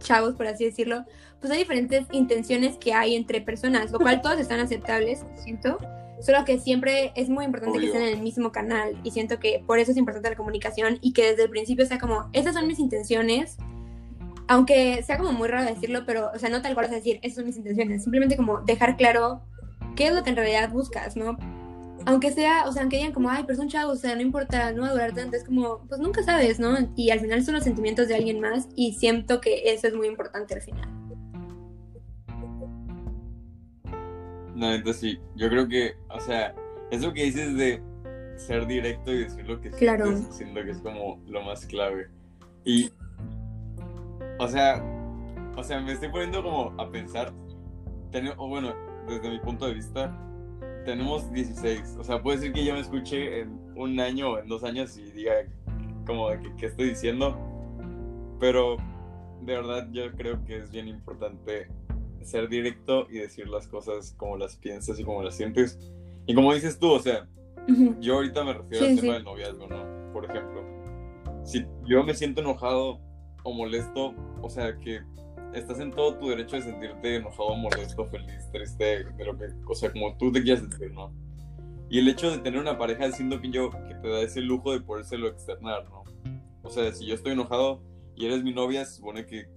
chavos, 0.00 0.34
por 0.34 0.46
así 0.46 0.64
decirlo, 0.64 1.04
pues 1.40 1.52
hay 1.52 1.60
diferentes 1.60 2.06
intenciones 2.12 2.76
que 2.76 2.92
hay 2.92 3.14
entre 3.14 3.40
personas, 3.40 3.90
lo 3.90 3.98
cual 3.98 4.20
todas 4.20 4.40
están 4.40 4.60
aceptables, 4.60 5.24
siento. 5.36 5.78
Solo 6.20 6.44
que 6.44 6.58
siempre 6.58 7.12
es 7.14 7.30
muy 7.30 7.46
importante 7.46 7.78
que 7.78 7.86
estén 7.86 8.02
en 8.02 8.18
el 8.18 8.20
mismo 8.20 8.52
canal 8.52 9.00
y 9.04 9.10
siento 9.10 9.38
que 9.38 9.62
por 9.66 9.78
eso 9.78 9.92
es 9.92 9.96
importante 9.96 10.28
la 10.28 10.36
comunicación 10.36 10.98
y 11.00 11.14
que 11.14 11.30
desde 11.30 11.44
el 11.44 11.50
principio 11.50 11.86
sea 11.86 11.98
como, 11.98 12.28
esas 12.34 12.52
son 12.52 12.66
mis 12.66 12.78
intenciones, 12.78 13.56
aunque 14.46 15.02
sea 15.02 15.16
como 15.16 15.32
muy 15.32 15.48
raro 15.48 15.64
decirlo, 15.64 16.02
pero, 16.04 16.30
o 16.34 16.38
sea, 16.38 16.50
no 16.50 16.60
tal 16.60 16.74
cual 16.74 16.86
es 16.86 16.92
decir, 16.92 17.20
esas 17.22 17.36
son 17.36 17.46
mis 17.46 17.56
intenciones, 17.56 18.02
simplemente 18.02 18.36
como 18.36 18.60
dejar 18.60 18.98
claro 18.98 19.40
qué 19.96 20.08
es 20.08 20.14
lo 20.14 20.22
que 20.22 20.30
en 20.30 20.36
realidad 20.36 20.70
buscas, 20.70 21.16
¿no? 21.16 21.38
Aunque 22.06 22.32
sea, 22.32 22.64
o 22.66 22.72
sea, 22.72 22.82
aunque 22.82 22.96
digan 22.96 23.12
como, 23.12 23.28
ay, 23.28 23.44
pero 23.46 23.58
son 23.58 23.68
chavos, 23.68 23.98
o 23.98 24.00
sea, 24.00 24.14
no 24.14 24.22
importa, 24.22 24.72
no 24.72 24.82
va 24.82 24.88
a 24.88 24.92
durar 24.92 25.12
tanto, 25.12 25.36
es 25.36 25.44
como, 25.44 25.80
pues 25.86 26.00
nunca 26.00 26.22
sabes, 26.22 26.58
¿no? 26.58 26.76
Y 26.96 27.10
al 27.10 27.20
final 27.20 27.44
son 27.44 27.54
los 27.54 27.64
sentimientos 27.64 28.08
de 28.08 28.14
alguien 28.14 28.40
más 28.40 28.68
y 28.74 28.94
siento 28.94 29.40
que 29.40 29.72
eso 29.72 29.88
es 29.88 29.94
muy 29.94 30.06
importante 30.06 30.54
al 30.54 30.62
final. 30.62 30.88
No, 34.54 34.72
entonces 34.72 35.00
sí, 35.00 35.18
yo 35.36 35.48
creo 35.48 35.68
que, 35.68 35.94
o 36.10 36.20
sea, 36.20 36.54
eso 36.90 37.12
que 37.12 37.24
dices 37.24 37.56
de 37.56 37.82
ser 38.36 38.66
directo 38.66 39.12
y 39.12 39.24
decir 39.24 39.46
lo 39.46 39.60
que 39.60 39.70
claro. 39.70 40.06
sientes, 40.06 40.36
siento 40.36 40.62
que 40.62 40.70
es 40.70 40.78
como 40.78 41.22
lo 41.26 41.42
más 41.42 41.66
clave. 41.66 42.08
Y, 42.64 42.90
o 44.38 44.48
sea, 44.48 44.82
o 45.56 45.62
sea, 45.62 45.80
me 45.80 45.92
estoy 45.92 46.08
poniendo 46.10 46.42
como 46.42 46.74
a 46.80 46.90
pensar, 46.90 47.32
o 48.36 48.48
bueno, 48.48 48.74
desde 49.06 49.30
mi 49.30 49.38
punto 49.40 49.66
de 49.66 49.74
vista, 49.74 50.14
tenemos 50.84 51.30
16. 51.32 51.96
O 51.98 52.04
sea, 52.04 52.22
puede 52.22 52.38
ser 52.38 52.52
que 52.52 52.64
yo 52.64 52.74
me 52.74 52.80
escuche 52.80 53.40
en 53.40 53.58
un 53.76 53.98
año 54.00 54.32
o 54.32 54.38
en 54.38 54.48
dos 54.48 54.64
años 54.64 54.96
y 54.96 55.10
diga 55.10 55.32
como 56.06 56.30
de 56.30 56.40
que, 56.40 56.56
qué 56.56 56.66
estoy 56.66 56.90
diciendo. 56.90 57.38
Pero 58.38 58.76
de 59.42 59.54
verdad 59.54 59.88
yo 59.92 60.10
creo 60.12 60.44
que 60.44 60.58
es 60.58 60.70
bien 60.70 60.88
importante 60.88 61.68
ser 62.22 62.48
directo 62.48 63.06
y 63.10 63.18
decir 63.18 63.48
las 63.48 63.66
cosas 63.66 64.14
como 64.16 64.36
las 64.36 64.56
piensas 64.56 64.98
y 64.98 65.04
como 65.04 65.22
las 65.22 65.36
sientes. 65.36 65.78
Y 66.26 66.34
como 66.34 66.52
dices 66.54 66.78
tú, 66.78 66.90
o 66.92 66.98
sea, 67.00 67.28
yo 68.00 68.16
ahorita 68.16 68.44
me 68.44 68.54
refiero 68.54 68.86
al 68.86 69.00
tema 69.00 69.14
del 69.14 69.24
noviazgo, 69.24 69.66
¿no? 69.66 70.12
Por 70.12 70.24
ejemplo, 70.24 70.62
si 71.44 71.66
yo 71.86 72.04
me 72.04 72.14
siento 72.14 72.40
enojado 72.40 73.00
o 73.42 73.52
molesto, 73.52 74.14
o 74.42 74.50
sea, 74.50 74.78
que 74.78 75.00
estás 75.54 75.80
en 75.80 75.90
todo 75.90 76.14
tu 76.16 76.28
derecho 76.28 76.56
de 76.56 76.62
sentirte 76.62 77.16
enojado, 77.16 77.56
molesto, 77.56 78.06
feliz, 78.06 78.50
triste, 78.52 79.04
de 79.04 79.24
lo 79.24 79.36
que, 79.36 79.46
o 79.66 79.74
sea, 79.74 79.92
como 79.92 80.16
tú 80.16 80.30
te 80.32 80.42
quieras 80.42 80.60
sentir, 80.60 80.92
¿no? 80.92 81.12
Y 81.88 81.98
el 81.98 82.08
hecho 82.08 82.30
de 82.30 82.38
tener 82.38 82.60
una 82.60 82.78
pareja 82.78 83.10
siento 83.10 83.40
que 83.40 83.50
yo 83.50 83.70
que 83.70 83.94
te 83.94 84.08
da 84.08 84.20
ese 84.20 84.40
lujo 84.40 84.72
de 84.72 84.80
podérselo 84.80 85.28
externar, 85.28 85.88
¿no? 85.90 86.04
O 86.62 86.70
sea, 86.70 86.92
si 86.92 87.06
yo 87.06 87.14
estoy 87.14 87.32
enojado 87.32 87.82
y 88.14 88.26
eres 88.26 88.44
mi 88.44 88.52
novia, 88.52 88.84
se 88.84 88.96
supone 88.96 89.26
que 89.26 89.48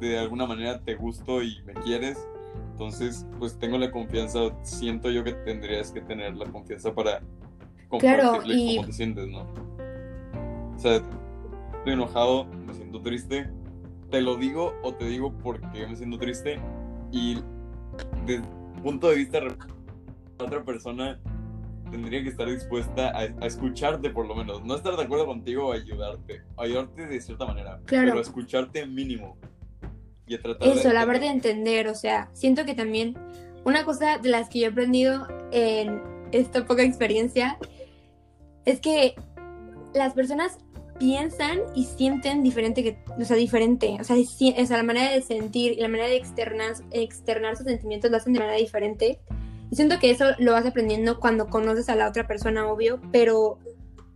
de 0.00 0.18
alguna 0.18 0.46
manera 0.46 0.82
te 0.82 0.94
gusto 0.94 1.42
y 1.42 1.62
me 1.64 1.74
quieres, 1.74 2.18
entonces 2.72 3.26
pues 3.38 3.58
tengo 3.58 3.78
la 3.78 3.90
confianza, 3.90 4.40
siento 4.62 5.10
yo 5.10 5.22
que 5.22 5.32
tendrías 5.32 5.92
que 5.92 6.00
tener 6.00 6.36
la 6.36 6.46
confianza 6.46 6.94
para 6.94 7.20
compartirle 7.88 8.76
cómo 8.76 8.86
te 8.86 8.92
sientes, 8.92 9.28
¿no? 9.28 9.46
O 10.74 10.78
sea, 10.78 10.96
estoy 10.96 11.92
enojado, 11.92 12.44
me 12.44 12.74
siento 12.74 13.00
triste, 13.00 13.48
te 14.10 14.20
lo 14.20 14.36
digo 14.36 14.74
o 14.82 14.94
te 14.94 15.06
digo 15.06 15.32
porque 15.42 15.86
me 15.86 15.96
siento 15.96 16.18
triste 16.18 16.60
y 17.12 17.38
desde 18.24 18.42
el 18.42 18.82
punto 18.82 19.08
de 19.10 19.16
vista 19.16 19.40
de 19.40 19.54
otra 20.38 20.64
persona 20.64 21.20
tendría 21.90 22.22
que 22.22 22.28
estar 22.28 22.48
dispuesta 22.48 23.16
a, 23.16 23.24
escucharte 23.46 24.10
por 24.10 24.26
lo 24.26 24.34
menos, 24.34 24.64
no 24.64 24.76
estar 24.76 24.96
de 24.96 25.02
acuerdo 25.02 25.26
contigo 25.26 25.68
o 25.68 25.72
ayudarte, 25.72 26.42
ayudarte 26.56 27.06
de 27.06 27.20
cierta 27.20 27.46
manera, 27.46 27.80
claro. 27.86 28.10
pero 28.10 28.20
escucharte 28.20 28.86
mínimo 28.86 29.36
y 30.26 30.34
a 30.34 30.42
tratar 30.42 30.68
Eso, 30.68 30.92
la 30.92 31.04
verdad 31.04 31.22
de 31.22 31.28
entender, 31.28 31.88
o 31.88 31.94
sea, 31.94 32.28
siento 32.34 32.64
que 32.64 32.74
también 32.74 33.16
una 33.64 33.84
cosa 33.84 34.18
de 34.18 34.28
las 34.28 34.48
que 34.48 34.60
yo 34.60 34.66
he 34.66 34.68
aprendido 34.70 35.26
en 35.50 36.02
esta 36.32 36.66
poca 36.66 36.82
experiencia 36.82 37.58
es 38.64 38.80
que 38.80 39.14
las 39.94 40.12
personas 40.12 40.58
piensan 40.98 41.60
y 41.74 41.84
sienten 41.84 42.42
diferente 42.42 42.82
que, 42.82 42.98
o 43.18 43.24
sea, 43.24 43.36
diferente, 43.36 43.96
o 44.00 44.04
sea, 44.04 44.16
es, 44.16 44.70
la 44.70 44.82
manera 44.82 45.12
de 45.12 45.22
sentir 45.22 45.72
y 45.72 45.80
la 45.80 45.88
manera 45.88 46.08
de 46.08 46.16
externar, 46.16 46.74
externar 46.90 47.56
sus 47.56 47.66
sentimientos 47.66 48.10
lo 48.10 48.16
hacen 48.16 48.32
de 48.32 48.40
manera 48.40 48.58
diferente. 48.58 49.20
Y 49.70 49.76
siento 49.76 49.98
que 49.98 50.10
eso 50.10 50.24
lo 50.38 50.52
vas 50.52 50.66
aprendiendo 50.66 51.20
cuando 51.20 51.48
conoces 51.48 51.88
a 51.88 51.94
la 51.94 52.08
otra 52.08 52.26
persona, 52.26 52.66
obvio, 52.66 53.00
pero 53.12 53.58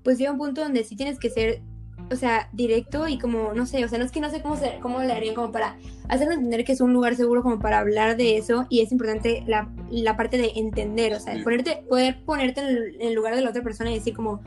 pues 0.03 0.19
llega 0.19 0.33
un 0.33 0.39
punto 0.39 0.63
donde 0.63 0.83
sí 0.85 0.97
tienes 0.97 1.19
que 1.19 1.31
ser 1.31 1.63
o 2.11 2.17
sea, 2.17 2.49
directo 2.53 3.09
y 3.09 3.19
como, 3.19 3.55
no 3.55 3.67
sé, 3.67 3.85
o 3.85 3.89
sea, 3.89 3.99
no 3.99 4.05
es 4.05 4.13
que 4.13 4.21
no 4.21 4.31
sé 4.31 4.43
cómo, 4.43 4.57
cómo 4.81 5.01
le 5.01 5.13
harían 5.13 5.35
como 5.35 5.51
para 5.51 5.77
hacerme 6.09 6.35
entender 6.35 6.65
que 6.65 6.73
es 6.73 6.81
un 6.81 6.93
lugar 6.93 7.17
seguro 7.17 7.43
como 7.43 7.59
para 7.59 7.79
hablar 7.79 8.17
de 8.17 8.37
eso 8.37 8.67
y 8.69 8.81
es 8.81 8.93
importante 8.93 9.43
la, 9.47 9.73
la 9.91 10.17
parte 10.17 10.37
de 10.37 10.53
entender, 10.57 11.15
o 11.15 11.21
sea, 11.21 11.35
ponerte, 11.43 11.85
poder 11.89 12.23
ponerte 12.25 12.61
en 12.61 13.01
el, 13.01 13.15
lugar 13.15 13.35
de 13.35 13.43
la 13.43 13.51
otra 13.51 13.63
persona 13.63 13.91
y 13.91 13.95
decir 13.95 14.15
como, 14.15 14.43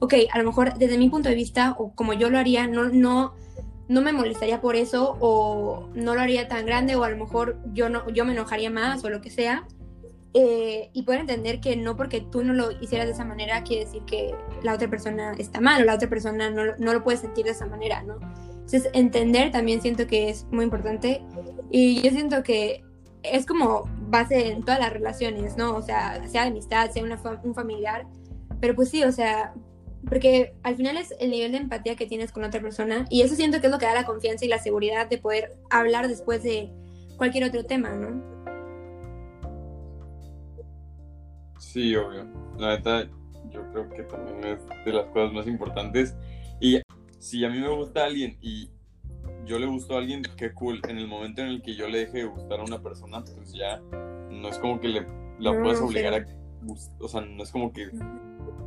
ok, 0.00 0.14
a 0.32 0.38
lo 0.38 0.44
mejor 0.44 0.74
desde 0.78 0.98
mi 0.98 1.08
punto 1.08 1.28
de 1.28 1.34
vista 1.34 1.74
o 1.78 1.94
como 1.94 2.12
yo 2.12 2.30
lo 2.30 2.38
haría, 2.38 2.66
no, 2.66 2.88
no, 2.88 3.34
no 3.88 4.00
me 4.00 4.12
molestaría 4.12 4.60
por 4.60 4.76
eso 4.76 5.16
o 5.20 5.88
no 5.94 6.14
lo 6.14 6.20
haría 6.20 6.48
tan 6.48 6.66
grande 6.66 6.96
o 6.96 7.04
a 7.04 7.10
lo 7.10 7.16
mejor 7.16 7.58
yo, 7.72 7.88
no, 7.88 8.08
yo 8.10 8.24
me 8.24 8.32
enojaría 8.32 8.70
más 8.70 9.04
o 9.04 9.10
lo 9.10 9.20
que 9.20 9.30
sea. 9.30 9.66
eh, 10.34 10.90
y 10.92 11.02
poder 11.04 11.20
entender 11.20 11.60
que 11.60 11.74
no 11.76 11.96
porque 11.96 12.20
tú 12.20 12.44
no 12.44 12.52
lo 12.52 12.70
hicieras 12.80 13.06
de 13.06 13.14
esa 13.14 13.24
manera 13.24 13.62
quiere 13.64 13.86
decir 13.86 14.02
que 14.04 14.34
la 14.62 14.74
otra 14.74 14.88
persona 14.88 15.32
está 15.38 15.60
mal 15.60 15.82
o 15.82 15.84
la 15.86 15.94
otra 15.94 16.08
persona 16.08 16.50
no, 16.50 16.76
no 16.78 16.92
lo 16.92 17.02
puede 17.02 17.16
sentir 17.16 17.46
de 17.46 17.52
esa 17.52 17.66
manera, 17.66 18.02
¿no? 18.02 18.18
Entonces, 18.50 18.90
entender 18.92 19.50
también 19.50 19.80
siento 19.80 20.06
que 20.06 20.28
es 20.28 20.46
muy 20.50 20.64
importante 20.64 21.22
y 21.70 22.02
yo 22.02 22.10
siento 22.10 22.42
que 22.42 22.84
es 23.22 23.46
como 23.46 23.84
base 24.08 24.52
en 24.52 24.62
todas 24.62 24.78
las 24.80 24.92
relaciones, 24.92 25.56
¿no? 25.56 25.74
O 25.74 25.82
sea, 25.82 26.20
sea 26.28 26.44
amistad, 26.44 26.90
sea 26.90 27.02
una 27.02 27.18
un 27.42 27.54
familiar, 27.54 28.06
pero 28.60 28.74
pues 28.74 28.90
sí, 28.90 29.02
o 29.04 29.12
sea, 29.12 29.54
porque 30.08 30.54
al 30.62 30.76
final 30.76 30.96
es 30.96 31.14
el 31.18 31.30
nivel 31.30 31.52
de 31.52 31.58
empatía 31.58 31.96
que 31.96 32.06
tienes 32.06 32.32
con 32.32 32.44
otra 32.44 32.60
persona 32.60 33.06
y 33.10 33.22
eso 33.22 33.34
siento 33.34 33.60
que 33.60 33.66
es 33.66 33.72
lo 33.72 33.78
que 33.78 33.86
da 33.86 33.94
la 33.94 34.04
confianza 34.04 34.44
y 34.44 34.48
la 34.48 34.58
seguridad 34.58 35.08
de 35.08 35.18
poder 35.18 35.56
hablar 35.70 36.08
después 36.08 36.42
de 36.42 36.70
cualquier 37.16 37.44
otro 37.44 37.64
tema, 37.64 37.90
¿no? 37.90 38.38
Sí, 41.58 41.94
obvio. 41.96 42.26
La 42.56 42.76
neta, 42.76 43.08
yo 43.50 43.62
creo 43.72 43.88
que 43.90 44.02
también 44.04 44.44
es 44.44 44.58
de 44.84 44.92
las 44.92 45.06
cosas 45.06 45.32
más 45.32 45.46
importantes. 45.46 46.16
Y 46.60 46.80
si 47.18 47.44
a 47.44 47.50
mí 47.50 47.58
me 47.58 47.68
gusta 47.68 48.04
alguien 48.04 48.38
y 48.40 48.70
yo 49.44 49.58
le 49.58 49.66
gusto 49.66 49.94
a 49.94 49.98
alguien, 49.98 50.22
qué 50.36 50.52
cool. 50.52 50.80
En 50.88 50.98
el 50.98 51.08
momento 51.08 51.42
en 51.42 51.48
el 51.48 51.62
que 51.62 51.74
yo 51.74 51.88
le 51.88 51.98
deje 51.98 52.18
de 52.18 52.24
gustar 52.24 52.60
a 52.60 52.64
una 52.64 52.80
persona, 52.82 53.24
pues 53.24 53.52
ya 53.52 53.80
no 54.30 54.48
es 54.48 54.58
como 54.58 54.80
que 54.80 54.88
le, 54.88 55.06
la 55.38 55.58
puedas 55.60 55.80
obligar 55.80 56.14
a... 56.14 56.26
O 57.00 57.08
sea, 57.08 57.20
no 57.22 57.42
es 57.42 57.50
como 57.50 57.72
que 57.72 57.90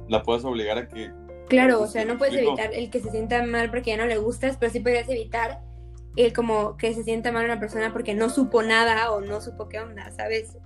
la 0.08 0.24
puedas 0.24 0.44
obligar 0.44 0.78
a 0.78 0.88
que... 0.88 1.12
Claro, 1.52 1.82
o 1.82 1.88
sea, 1.88 2.06
no 2.06 2.18
puedes 2.18 2.36
evitar 2.36 2.74
el 2.74 2.90
que 2.90 3.00
se 3.00 3.12
sienta 3.12 3.44
mal 3.44 3.70
porque 3.70 3.92
ya 3.92 3.98
no 3.98 4.06
le 4.06 4.18
gustas, 4.18 4.58
pero 4.58 4.72
sí 4.72 4.80
podrías 4.80 5.10
evitar 5.10 5.62
el 6.16 6.34
como 6.34 6.78
que 6.78 6.94
se 6.94 7.04
sienta 7.04 7.32
mal 7.32 7.46
una 7.46 7.60
persona 7.60 7.94
porque 7.94 8.14
no 8.14 8.30
supo 8.30 8.64
nada 8.64 9.12
o 9.12 9.22
no 9.22 9.42
supo 9.42 9.70
qué 9.70 9.80
onda, 9.80 10.12
¿sabes? 10.12 10.58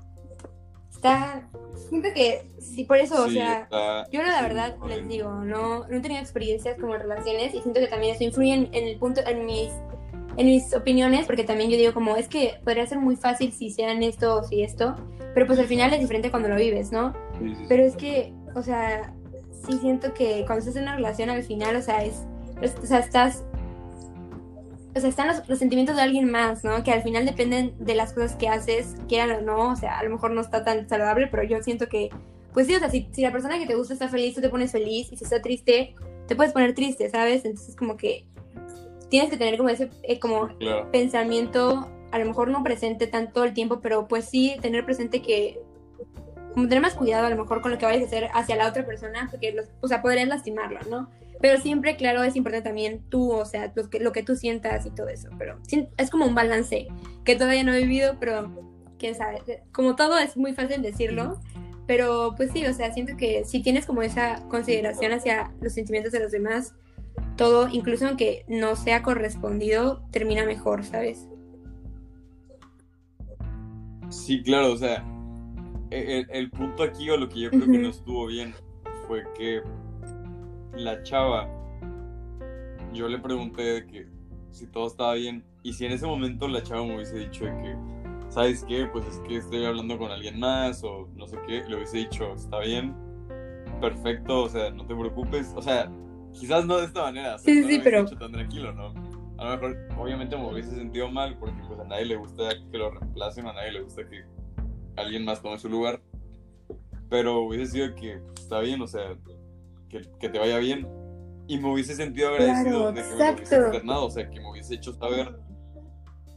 Está... 0.92 1.50
Siento 1.90 2.10
que 2.14 2.42
sí, 2.60 2.86
por 2.86 2.98
eso, 2.98 3.24
o 3.24 3.30
sea, 3.30 3.68
yo 4.12 4.24
la 4.24 4.42
verdad 4.42 4.76
les 4.88 5.08
digo, 5.08 5.30
no, 5.30 5.86
no 5.88 5.98
he 5.98 6.00
tenido 6.00 6.22
experiencias 6.22 6.78
como 6.80 6.96
relaciones 6.96 7.54
y 7.54 7.62
siento 7.62 7.80
que 7.80 7.88
también 7.88 8.16
eso 8.16 8.24
influye 8.24 8.54
en, 8.54 8.70
en 8.72 8.88
el 8.88 8.98
punto, 8.98 9.22
en 9.28 9.46
mis 9.46 9.72
en 10.38 10.48
mis 10.48 10.74
opiniones, 10.74 11.26
porque 11.26 11.44
también 11.44 11.70
yo 11.70 11.78
digo 11.78 11.94
como, 11.94 12.18
es 12.18 12.28
que 12.28 12.60
podría 12.64 12.86
ser 12.86 13.00
muy 13.00 13.16
fácil 13.16 13.54
si 13.54 13.70
sean 13.70 14.04
esto 14.04 14.38
o 14.38 14.44
si 14.44 14.64
esto, 14.64 14.96
pero 15.34 15.48
pues 15.48 15.60
al 15.60 15.68
final 15.68 15.94
es 15.94 16.00
diferente 16.00 16.30
cuando 16.30 16.50
lo 16.50 16.56
vives, 16.56 16.92
¿no? 16.92 17.14
Pero 17.68 17.84
es 17.84 17.96
que, 17.96 18.34
o 18.54 18.62
sea, 18.62 19.14
sí 19.66 19.78
siento 19.80 20.14
que 20.14 20.44
cuando 20.46 20.60
estás 20.60 20.76
en 20.76 20.84
una 20.84 20.96
relación 20.96 21.30
al 21.30 21.44
final, 21.44 21.76
o 21.76 21.82
sea, 21.82 22.04
es, 22.04 22.24
o 22.62 22.86
sea, 22.86 23.00
estás, 23.00 23.44
o 24.96 25.00
sea, 25.00 25.10
están 25.10 25.28
los, 25.48 25.60
sentimientos 25.60 25.96
de 25.96 26.02
alguien 26.02 26.30
más, 26.30 26.64
¿no? 26.64 26.84
Que 26.84 26.92
al 26.92 27.04
final 27.04 27.26
dependen 27.26 27.76
de 27.80 27.96
las 27.96 28.14
cosas 28.14 28.36
que 28.36 28.48
haces, 28.48 28.96
quieran 29.08 29.32
o 29.32 29.42
no, 29.42 29.72
o 29.72 29.76
sea, 29.76 30.00
a 30.00 30.04
lo 30.04 30.10
mejor 30.10 30.32
no 30.32 30.42
está 30.42 30.64
tan 30.64 30.88
saludable, 30.88 31.28
pero 31.28 31.44
yo 31.44 31.62
siento 31.64 31.88
que, 31.88 32.10
pues 32.54 32.68
sí, 32.68 32.76
o 32.76 32.80
sea, 32.80 32.90
si, 32.90 33.08
si 33.12 33.22
la 33.22 33.32
persona 33.32 33.60
que 33.60 33.68
te 33.68 33.76
gusta 33.76 33.94
está 33.94 34.08
feliz, 34.08 34.36
tú 34.36 34.42
te 34.42 34.50
pones 34.50 34.72
feliz, 34.72 35.12
y 35.12 35.18
si 35.18 35.24
está 35.24 35.42
triste, 35.42 35.96
te 36.28 36.36
puedes 36.36 36.54
poner 36.54 36.74
triste, 36.74 37.10
¿sabes? 37.10 37.46
Entonces 37.46 37.76
como 37.76 37.98
que 37.98 38.26
tienes 39.10 39.30
que 39.30 39.38
tener 39.38 39.58
como 39.58 39.70
ese 39.70 39.90
eh, 40.04 40.20
como 40.20 40.50
pensamiento, 40.92 41.88
a 42.12 42.20
lo 42.20 42.26
mejor 42.26 42.50
no 42.50 42.64
presente 42.64 43.08
tanto 43.08 43.44
el 43.44 43.54
tiempo, 43.54 43.80
pero 43.82 44.08
pues 44.08 44.26
sí 44.26 44.56
tener 44.62 44.86
presente 44.86 45.22
que 45.22 45.60
como 46.56 46.70
tener 46.70 46.82
más 46.82 46.94
cuidado 46.94 47.28
a 47.28 47.30
lo 47.30 47.36
mejor 47.36 47.60
con 47.60 47.70
lo 47.70 47.78
que 47.78 47.86
vayas 47.86 48.04
a 48.04 48.06
hacer 48.06 48.30
hacia 48.34 48.56
la 48.56 48.70
otra 48.70 48.86
persona, 48.86 49.28
porque, 49.30 49.52
los, 49.52 49.66
o 49.82 49.90
sea, 49.90 50.02
podrías 50.02 50.30
lastimarla, 50.30 50.80
¿no? 50.90 51.10
Pero 51.42 51.60
siempre, 51.60 51.98
claro, 51.98 52.24
es 52.24 52.38
importante 52.38 52.70
también 52.70 53.02
tú, 53.10 53.34
o 53.34 53.44
sea, 53.44 53.74
lo 53.76 53.90
que, 53.90 54.00
lo 54.00 54.14
que 54.14 54.24
tú 54.24 54.38
sientas 54.38 54.86
y 54.86 54.92
todo 54.92 55.10
eso, 55.10 55.28
pero 55.38 55.60
es 55.98 56.10
como 56.10 56.26
un 56.26 56.34
balance 56.34 56.88
que 57.26 57.36
todavía 57.36 57.66
no 57.66 57.74
he 57.74 57.82
vivido, 57.82 58.16
pero 58.22 58.50
quién 58.98 59.16
sabe, 59.16 59.42
como 59.74 59.98
todo 59.98 60.18
es 60.18 60.38
muy 60.38 60.54
fácil 60.54 60.82
decirlo, 60.82 61.42
pero 61.88 62.36
pues 62.38 62.52
sí, 62.54 62.66
o 62.66 62.74
sea, 62.74 62.94
siento 62.94 63.18
que 63.18 63.44
si 63.44 63.62
tienes 63.62 63.86
como 63.86 64.02
esa 64.02 64.42
consideración 64.48 65.12
hacia 65.12 65.52
los 65.60 65.74
sentimientos 65.74 66.14
de 66.14 66.22
los 66.22 66.32
demás, 66.32 66.74
todo, 67.36 67.68
incluso 67.68 68.08
aunque 68.08 68.46
no 68.48 68.78
sea 68.78 69.04
correspondido, 69.04 70.06
termina 70.12 70.46
mejor, 70.46 70.86
¿sabes? 70.86 71.28
Sí, 74.08 74.42
claro, 74.42 74.72
o 74.72 74.78
sea, 74.78 75.04
el, 75.96 76.50
punto 76.52 76.84
aquí 76.84 77.10
o 77.10 77.18
lo 77.18 77.30
que 77.30 77.40
yo 77.40 77.50
creo 77.50 77.66
que 77.66 77.78
no 77.78 77.90
estuvo 77.90 78.28
bien 78.28 78.54
fue 79.08 79.24
que 79.38 79.62
la 80.76 81.02
chava, 81.04 81.50
yo 82.94 83.08
le 83.08 83.20
pregunté 83.20 83.62
de 83.62 83.88
que 83.88 84.08
si 84.52 84.68
todo 84.68 84.88
estaba 84.88 85.14
bien 85.16 85.44
y 85.64 85.74
si 85.74 85.86
en 85.86 85.92
ese 85.92 86.06
momento 86.06 86.48
la 86.48 86.62
chava 86.64 86.86
me 86.86 86.96
hubiese 86.96 87.18
dicho 87.18 87.46
de 87.46 87.52
que, 87.52 87.76
¿sabes 88.30 88.64
qué? 88.68 88.88
Pues 88.92 89.06
es 89.08 89.20
que 89.22 89.38
estoy 89.38 89.66
hablando 89.66 89.98
con 89.98 90.12
alguien 90.12 90.40
más 90.40 90.84
o 90.84 91.10
no 91.16 91.28
sé 91.28 91.38
qué, 91.48 91.64
le 91.68 91.76
hubiese 91.76 91.98
dicho, 91.98 92.34
está 92.34 92.60
bien, 92.60 92.96
perfecto, 93.82 94.44
o 94.44 94.50
sea, 94.50 94.72
no 94.72 94.86
te 94.86 94.96
preocupes, 94.96 95.54
o 95.56 95.62
sea, 95.62 95.92
Quizás 96.40 96.66
no 96.66 96.78
de 96.78 96.86
esta 96.86 97.04
manera. 97.04 97.38
sí, 97.38 97.64
sí, 97.64 97.80
pero. 97.84 98.06
tan 98.06 98.32
tranquilo, 98.32 98.74
¿no? 98.74 98.94
A 99.38 99.46
lo 99.46 99.52
mejor, 99.52 99.78
obviamente, 99.98 100.36
me 100.36 100.48
hubiese 100.48 100.72
sentido 100.72 101.10
mal 101.10 101.38
porque 101.38 101.62
pues, 101.68 101.80
a 101.80 101.84
nadie 101.86 102.06
le 102.06 102.16
gusta 102.16 102.50
que 102.72 102.78
lo 102.78 102.92
reemplacen, 102.92 103.48
a 103.48 103.54
nadie 103.54 103.72
le 103.72 103.82
gusta 103.82 104.08
que 104.08 104.24
alguien 104.98 105.26
más 105.26 105.42
tome 105.42 105.58
su 105.58 105.70
lugar. 105.70 106.02
Pero 107.10 107.42
hubiese 107.42 107.72
sido 107.72 107.96
que 107.96 108.18
pues, 108.18 108.42
está 108.42 108.60
bien, 108.60 108.82
o 108.82 108.88
sea, 108.88 109.16
que, 109.90 110.02
que, 110.20 110.30
te 110.30 110.40
vaya 110.40 110.58
bien. 110.58 110.88
Y 111.48 111.58
me 111.60 111.72
hubiese 111.72 111.96
sentido 111.96 112.30
agradecido 112.30 112.92
de 112.92 113.02
que 113.02 113.08
me 113.08 113.16
hubiese 113.16 113.56
externado, 113.58 114.06
o 114.06 114.10
sea, 114.10 114.30
que 114.30 114.40
me 114.40 114.50
hubiese 114.50 114.76
hecho 114.76 114.94
saber, 114.94 115.38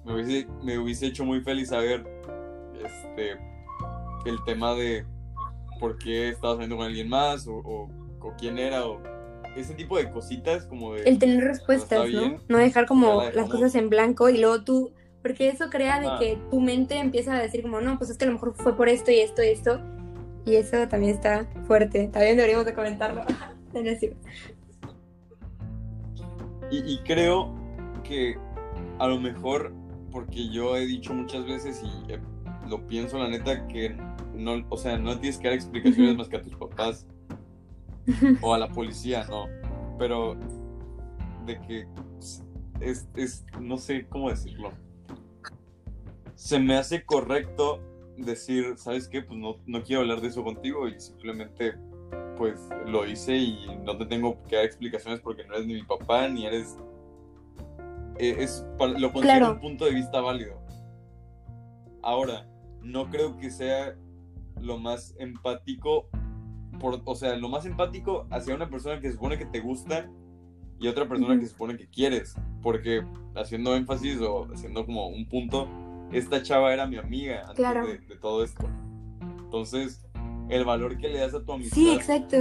me 0.04 0.14
hubiese, 0.14 0.46
me 0.62 0.78
hubiese 0.78 1.06
hecho 1.06 1.24
muy 1.24 1.40
feliz 1.40 1.68
saber 1.68 2.06
este, 2.84 3.32
el 4.26 4.44
tema 4.44 4.74
de 4.74 5.06
por 5.80 5.96
qué 5.98 6.28
estaba 6.28 6.54
saliendo 6.54 6.76
con 6.76 6.86
alguien 6.86 7.08
más 7.08 7.46
o, 7.46 7.56
o, 7.56 7.88
o 8.20 8.34
quién 8.38 8.58
era 8.58 8.86
o 8.86 9.00
ese 9.56 9.74
tipo 9.74 9.96
de 9.96 10.10
cositas 10.10 10.64
como 10.66 10.94
de... 10.94 11.02
El 11.02 11.18
tener 11.18 11.44
respuestas, 11.44 12.08
¿no? 12.10 12.40
No 12.48 12.58
dejar 12.58 12.86
como 12.86 13.22
las 13.34 13.48
cosas 13.48 13.74
en 13.74 13.88
blanco 13.90 14.28
y 14.28 14.38
luego 14.38 14.62
tú... 14.62 14.92
Porque 15.22 15.48
eso 15.48 15.68
crea 15.70 16.00
de 16.00 16.08
que 16.18 16.38
tu 16.50 16.60
mente 16.60 16.98
empieza 16.98 17.34
a 17.34 17.40
decir 17.40 17.62
como, 17.62 17.80
no, 17.80 17.98
pues 17.98 18.10
es 18.10 18.18
que 18.18 18.24
a 18.24 18.28
lo 18.28 18.34
mejor 18.34 18.54
fue 18.54 18.76
por 18.76 18.88
esto 18.88 19.10
y 19.10 19.18
esto 19.18 19.42
y 19.42 19.48
esto. 19.48 19.80
Y 20.44 20.56
eso 20.56 20.88
también 20.88 21.14
está 21.14 21.46
fuerte. 21.66 22.08
También 22.08 22.36
deberíamos 22.36 22.66
de 22.66 22.74
comentarlo. 22.74 23.22
y, 26.70 26.92
y 26.92 26.98
creo 27.04 27.54
que 28.04 28.36
a 28.98 29.06
lo 29.06 29.20
mejor, 29.20 29.72
porque 30.10 30.48
yo 30.48 30.76
he 30.76 30.86
dicho 30.86 31.12
muchas 31.14 31.46
veces 31.46 31.82
y 31.82 32.12
eh, 32.12 32.20
lo 32.68 32.86
pienso 32.86 33.18
la 33.18 33.28
neta, 33.28 33.66
que 33.68 33.96
no, 34.34 34.64
o 34.68 34.76
sea, 34.76 34.98
no 34.98 35.18
tienes 35.18 35.38
que 35.38 35.48
dar 35.48 35.54
explicaciones 35.54 36.16
más 36.16 36.28
que 36.28 36.36
a 36.36 36.42
tus 36.42 36.54
papás 36.54 37.06
o 38.40 38.54
a 38.54 38.58
la 38.58 38.68
policía, 38.68 39.26
no. 39.28 39.46
Pero 39.98 40.36
de 41.46 41.60
que 41.62 41.86
es, 42.80 43.08
es, 43.16 43.44
no 43.60 43.76
sé 43.76 44.06
cómo 44.08 44.30
decirlo. 44.30 44.72
Se 46.38 46.60
me 46.60 46.76
hace 46.76 47.04
correcto 47.04 47.80
decir, 48.16 48.74
¿sabes 48.76 49.08
qué? 49.08 49.22
Pues 49.22 49.36
no, 49.36 49.56
no 49.66 49.82
quiero 49.82 50.02
hablar 50.02 50.20
de 50.20 50.28
eso 50.28 50.44
contigo 50.44 50.86
y 50.86 51.00
simplemente 51.00 51.74
pues 52.36 52.60
lo 52.86 53.04
hice 53.04 53.36
y 53.36 53.66
no 53.84 53.98
te 53.98 54.06
tengo 54.06 54.40
que 54.44 54.54
dar 54.54 54.64
explicaciones 54.64 55.18
porque 55.18 55.44
no 55.44 55.54
eres 55.54 55.66
ni 55.66 55.74
mi 55.74 55.82
papá 55.82 56.28
ni 56.28 56.46
eres... 56.46 56.78
Eh, 58.18 58.36
es, 58.38 58.64
lo 58.78 59.12
considero 59.12 59.50
un 59.52 59.58
punto 59.58 59.84
de 59.86 59.94
vista 59.94 60.20
válido. 60.20 60.62
Ahora, 62.02 62.48
no 62.82 63.10
creo 63.10 63.36
que 63.36 63.50
sea 63.50 63.96
lo 64.60 64.78
más 64.78 65.16
empático 65.18 66.08
o 67.04 67.14
sea, 67.16 67.34
lo 67.34 67.48
más 67.48 67.66
empático 67.66 68.28
hacia 68.30 68.54
una 68.54 68.70
persona 68.70 69.00
que 69.00 69.08
se 69.08 69.14
supone 69.14 69.38
que 69.38 69.46
te 69.46 69.58
gusta 69.58 70.08
y 70.78 70.86
otra 70.86 71.08
persona 71.08 71.34
que 71.34 71.46
se 71.46 71.50
supone 71.50 71.76
que 71.76 71.88
quieres. 71.88 72.36
Porque 72.62 73.04
haciendo 73.34 73.74
énfasis 73.74 74.20
o 74.20 74.46
haciendo 74.52 74.86
como 74.86 75.08
un 75.08 75.28
punto, 75.28 75.68
esta 76.12 76.42
chava 76.42 76.72
era 76.72 76.86
mi 76.86 76.96
amiga 76.96 77.44
antes 77.48 78.08
de, 78.08 78.16
todo 78.16 78.44
esto. 78.44 78.68
Entonces, 79.38 80.04
el 80.48 80.64
valor 80.64 80.96
que 80.98 81.08
le 81.08 81.18
das 81.18 81.34
a 81.34 81.44
tu 81.44 81.52
amistad. 81.52 81.74
Sí, 81.74 81.90
exacto. 81.92 82.36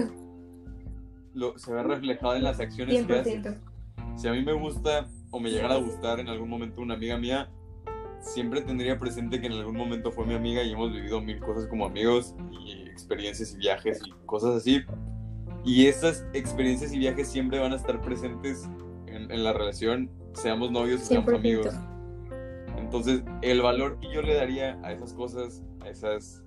Lo, 1.34 1.58
se 1.58 1.74
ve 1.74 1.84
reflejado 1.84 2.36
en 2.36 2.44
las 2.44 2.60
acciones 2.60 3.06
que 3.06 3.14
haces. 3.14 3.58
Si 4.16 4.28
a 4.28 4.32
mí 4.32 4.44
me 4.44 4.54
gusta 4.54 5.08
o 5.30 5.40
me 5.40 5.50
llegara 5.50 5.76
a 5.76 5.80
gustar 5.80 6.20
en 6.20 6.30
algún 6.30 6.50
momento 6.50 6.82
una 6.82 6.96
amiga 6.96 7.18
mía, 7.18 7.50
siempre 8.22 8.62
tendría 8.62 8.98
presente 8.98 9.40
que 9.40 9.48
en 9.48 9.54
algún 9.54 9.76
momento 9.76 10.12
fue 10.12 10.26
mi 10.26 10.34
amiga 10.34 10.64
y 10.64 10.72
hemos 10.72 10.92
vivido 10.92 11.22
mil 11.22 11.40
cosas 11.40 11.68
como 11.68 11.86
amigos 11.86 12.34
y 12.52 12.90
experiencias 12.90 13.54
y 13.54 13.58
viajes 13.58 14.02
y 14.06 14.12
cosas 14.26 14.56
así. 14.56 14.82
Y 15.64 15.86
esas 15.88 16.26
experiencias 16.34 16.94
y 16.94 17.00
viajes 17.00 17.28
siempre 17.28 17.60
van 17.60 17.74
a 17.74 17.76
estar 17.76 18.02
presentes 18.02 18.68
en, 19.08 19.44
la 19.44 19.52
relación, 19.52 20.10
seamos 20.34 20.72
novios 20.72 21.02
o 21.02 21.06
seamos 21.06 21.34
amigos. 21.34 21.76
Entonces, 22.88 23.22
el 23.42 23.62
valor 23.62 24.00
que 24.00 24.08
yo 24.14 24.22
le 24.22 24.34
daría 24.34 24.80
a 24.82 24.94
esas 24.94 25.12
cosas, 25.12 25.62
a 25.82 25.90
esas 25.90 26.42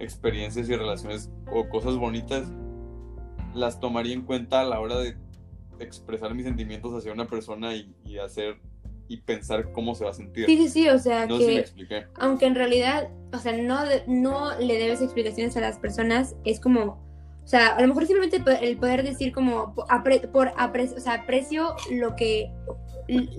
experiencias 0.00 0.68
y 0.68 0.74
relaciones 0.74 1.30
o 1.52 1.68
cosas 1.68 1.94
bonitas, 1.96 2.48
las 3.54 3.78
tomaría 3.78 4.12
en 4.14 4.22
cuenta 4.22 4.60
a 4.60 4.64
la 4.64 4.80
hora 4.80 4.98
de 4.98 5.16
expresar 5.78 6.34
mis 6.34 6.44
sentimientos 6.46 6.92
hacia 6.94 7.12
una 7.12 7.28
persona 7.28 7.74
y, 7.76 8.18
hacer 8.18 8.56
y 9.06 9.18
pensar 9.18 9.70
cómo 9.70 9.94
se 9.94 10.02
va 10.04 10.10
a 10.10 10.14
sentir. 10.14 10.46
Sí, 10.46 10.56
sí, 10.56 10.68
sí, 10.68 10.88
o 10.88 10.98
sea 10.98 11.26
no 11.26 11.36
sé 11.38 11.42
si 11.42 11.46
me 11.50 11.54
que 11.54 11.60
expliqué. 11.60 12.06
aunque 12.16 12.46
en 12.46 12.56
realidad, 12.56 13.08
o 13.32 13.38
sea, 13.38 13.56
no, 13.56 13.78
no 14.08 14.58
le 14.58 14.78
debes 14.78 15.00
explicaciones 15.00 15.56
a 15.56 15.60
las 15.60 15.78
personas, 15.78 16.34
es 16.44 16.58
como, 16.58 16.82
o 17.44 17.46
sea, 17.46 17.76
a 17.76 17.80
lo 17.80 17.86
mejor 17.86 18.04
simplemente 18.06 18.42
el 18.68 18.76
poder 18.78 19.04
decir 19.04 19.32
como, 19.32 19.76
apre- 19.88 20.28
por 20.32 20.48
apre- 20.56 20.92
o 20.96 21.00
sea, 21.00 21.14
aprecio 21.14 21.76
lo 21.92 22.16
que, 22.16 22.52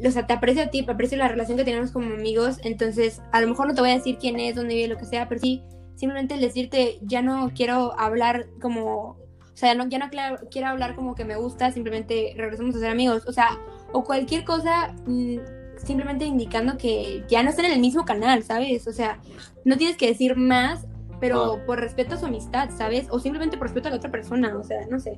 o 0.05 0.11
sea, 0.11 0.25
te 0.25 0.33
aprecio 0.33 0.63
a 0.63 0.67
ti, 0.67 0.85
aprecio 0.87 1.17
la 1.17 1.27
relación 1.27 1.57
que 1.57 1.63
tenemos 1.63 1.91
como 1.91 2.13
amigos, 2.13 2.57
entonces 2.63 3.21
a 3.31 3.41
lo 3.41 3.47
mejor 3.47 3.67
no 3.67 3.73
te 3.75 3.81
voy 3.81 3.91
a 3.91 3.95
decir 3.95 4.17
quién 4.19 4.39
es, 4.39 4.55
dónde 4.55 4.75
vive, 4.75 4.87
lo 4.87 4.97
que 4.97 5.05
sea, 5.05 5.27
pero 5.29 5.41
sí, 5.41 5.63
simplemente 5.95 6.35
el 6.35 6.41
decirte, 6.41 6.97
ya 7.01 7.21
no 7.21 7.51
quiero 7.53 7.97
hablar 7.99 8.47
como, 8.61 9.17
o 9.17 9.55
sea, 9.55 9.75
no, 9.75 9.87
ya 9.87 9.99
no 9.99 10.09
quiero 10.49 10.67
hablar 10.67 10.95
como 10.95 11.13
que 11.13 11.25
me 11.25 11.35
gusta, 11.35 11.71
simplemente 11.71 12.33
regresamos 12.35 12.75
a 12.75 12.79
ser 12.79 12.89
amigos, 12.89 13.23
o 13.27 13.33
sea, 13.33 13.59
o 13.91 14.03
cualquier 14.03 14.43
cosa, 14.43 14.93
mm, 15.05 15.37
simplemente 15.77 16.25
indicando 16.25 16.77
que 16.77 17.23
ya 17.29 17.43
no 17.43 17.49
están 17.49 17.65
en 17.65 17.73
el 17.73 17.79
mismo 17.79 18.05
canal, 18.05 18.43
¿sabes? 18.43 18.87
O 18.87 18.91
sea, 18.91 19.19
no 19.65 19.77
tienes 19.77 19.97
que 19.97 20.07
decir 20.07 20.35
más, 20.35 20.87
pero 21.19 21.53
Ah. 21.55 21.65
por 21.65 21.79
respeto 21.79 22.15
a 22.15 22.17
su 22.17 22.25
amistad, 22.25 22.69
¿sabes? 22.77 23.07
O 23.11 23.19
simplemente 23.19 23.57
por 23.57 23.67
respeto 23.67 23.87
a 23.87 23.91
la 23.91 23.97
otra 23.97 24.11
persona, 24.11 24.57
o 24.57 24.63
sea, 24.63 24.85
no 24.89 24.99
sé. 24.99 25.17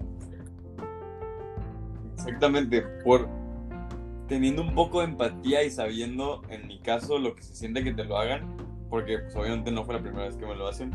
Exactamente, 2.15 2.81
por 3.03 3.27
teniendo 4.32 4.62
un 4.62 4.74
poco 4.74 5.00
de 5.02 5.08
empatía 5.08 5.62
y 5.62 5.70
sabiendo, 5.70 6.41
en 6.48 6.65
mi 6.65 6.80
caso, 6.80 7.20
lo 7.20 7.36
que 7.36 7.44
se 7.44 7.54
siente 7.54 7.84
que 7.84 7.94
te 7.94 8.06
lo 8.06 8.17
hagan, 8.17 8.56
porque 8.89 9.20
pues, 9.20 9.36
obviamente 9.36 9.72
no 9.74 9.84
fue 9.84 9.96
la 9.96 10.02
primera 10.02 10.24
vez 10.24 10.38
que 10.38 10.46
me 10.46 10.56
lo 10.56 10.67
hacen. 10.70 10.89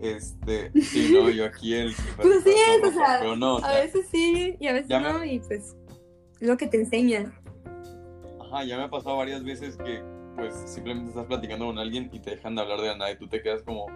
Este, 0.00 0.72
sí, 0.82 1.10
no, 1.12 1.30
yo 1.30 1.44
aquí 1.44 1.72
el... 1.74 1.94
Pues 2.16 2.42
sí 2.42 2.50
es, 2.50 2.88
o 2.88 2.90
sea, 2.92 3.18
pero 3.20 3.36
no, 3.36 3.56
o 3.56 3.64
A 3.64 3.74
veces 3.74 4.08
sí 4.10 4.56
y 4.58 4.66
a 4.66 4.72
veces 4.72 4.88
me- 4.88 5.00
no, 5.00 5.24
y 5.24 5.38
pues 5.38 5.76
es 6.40 6.48
lo 6.48 6.56
que 6.56 6.66
te 6.66 6.78
enseñan. 6.78 7.32
Ajá, 8.40 8.64
ya 8.64 8.76
me 8.76 8.82
ha 8.82 8.90
pasado 8.90 9.16
varias 9.18 9.44
veces 9.44 9.76
que 9.76 10.02
pues 10.34 10.52
simplemente 10.66 11.10
estás 11.10 11.26
platicando 11.26 11.66
con 11.66 11.78
alguien 11.78 12.10
y 12.12 12.18
te 12.18 12.30
dejan 12.30 12.56
de 12.56 12.62
hablar 12.62 12.80
de 12.80 12.88
la 12.88 12.96
nada 12.96 13.12
y 13.12 13.18
tú 13.18 13.28
te 13.28 13.40
quedas 13.40 13.62
como, 13.62 13.86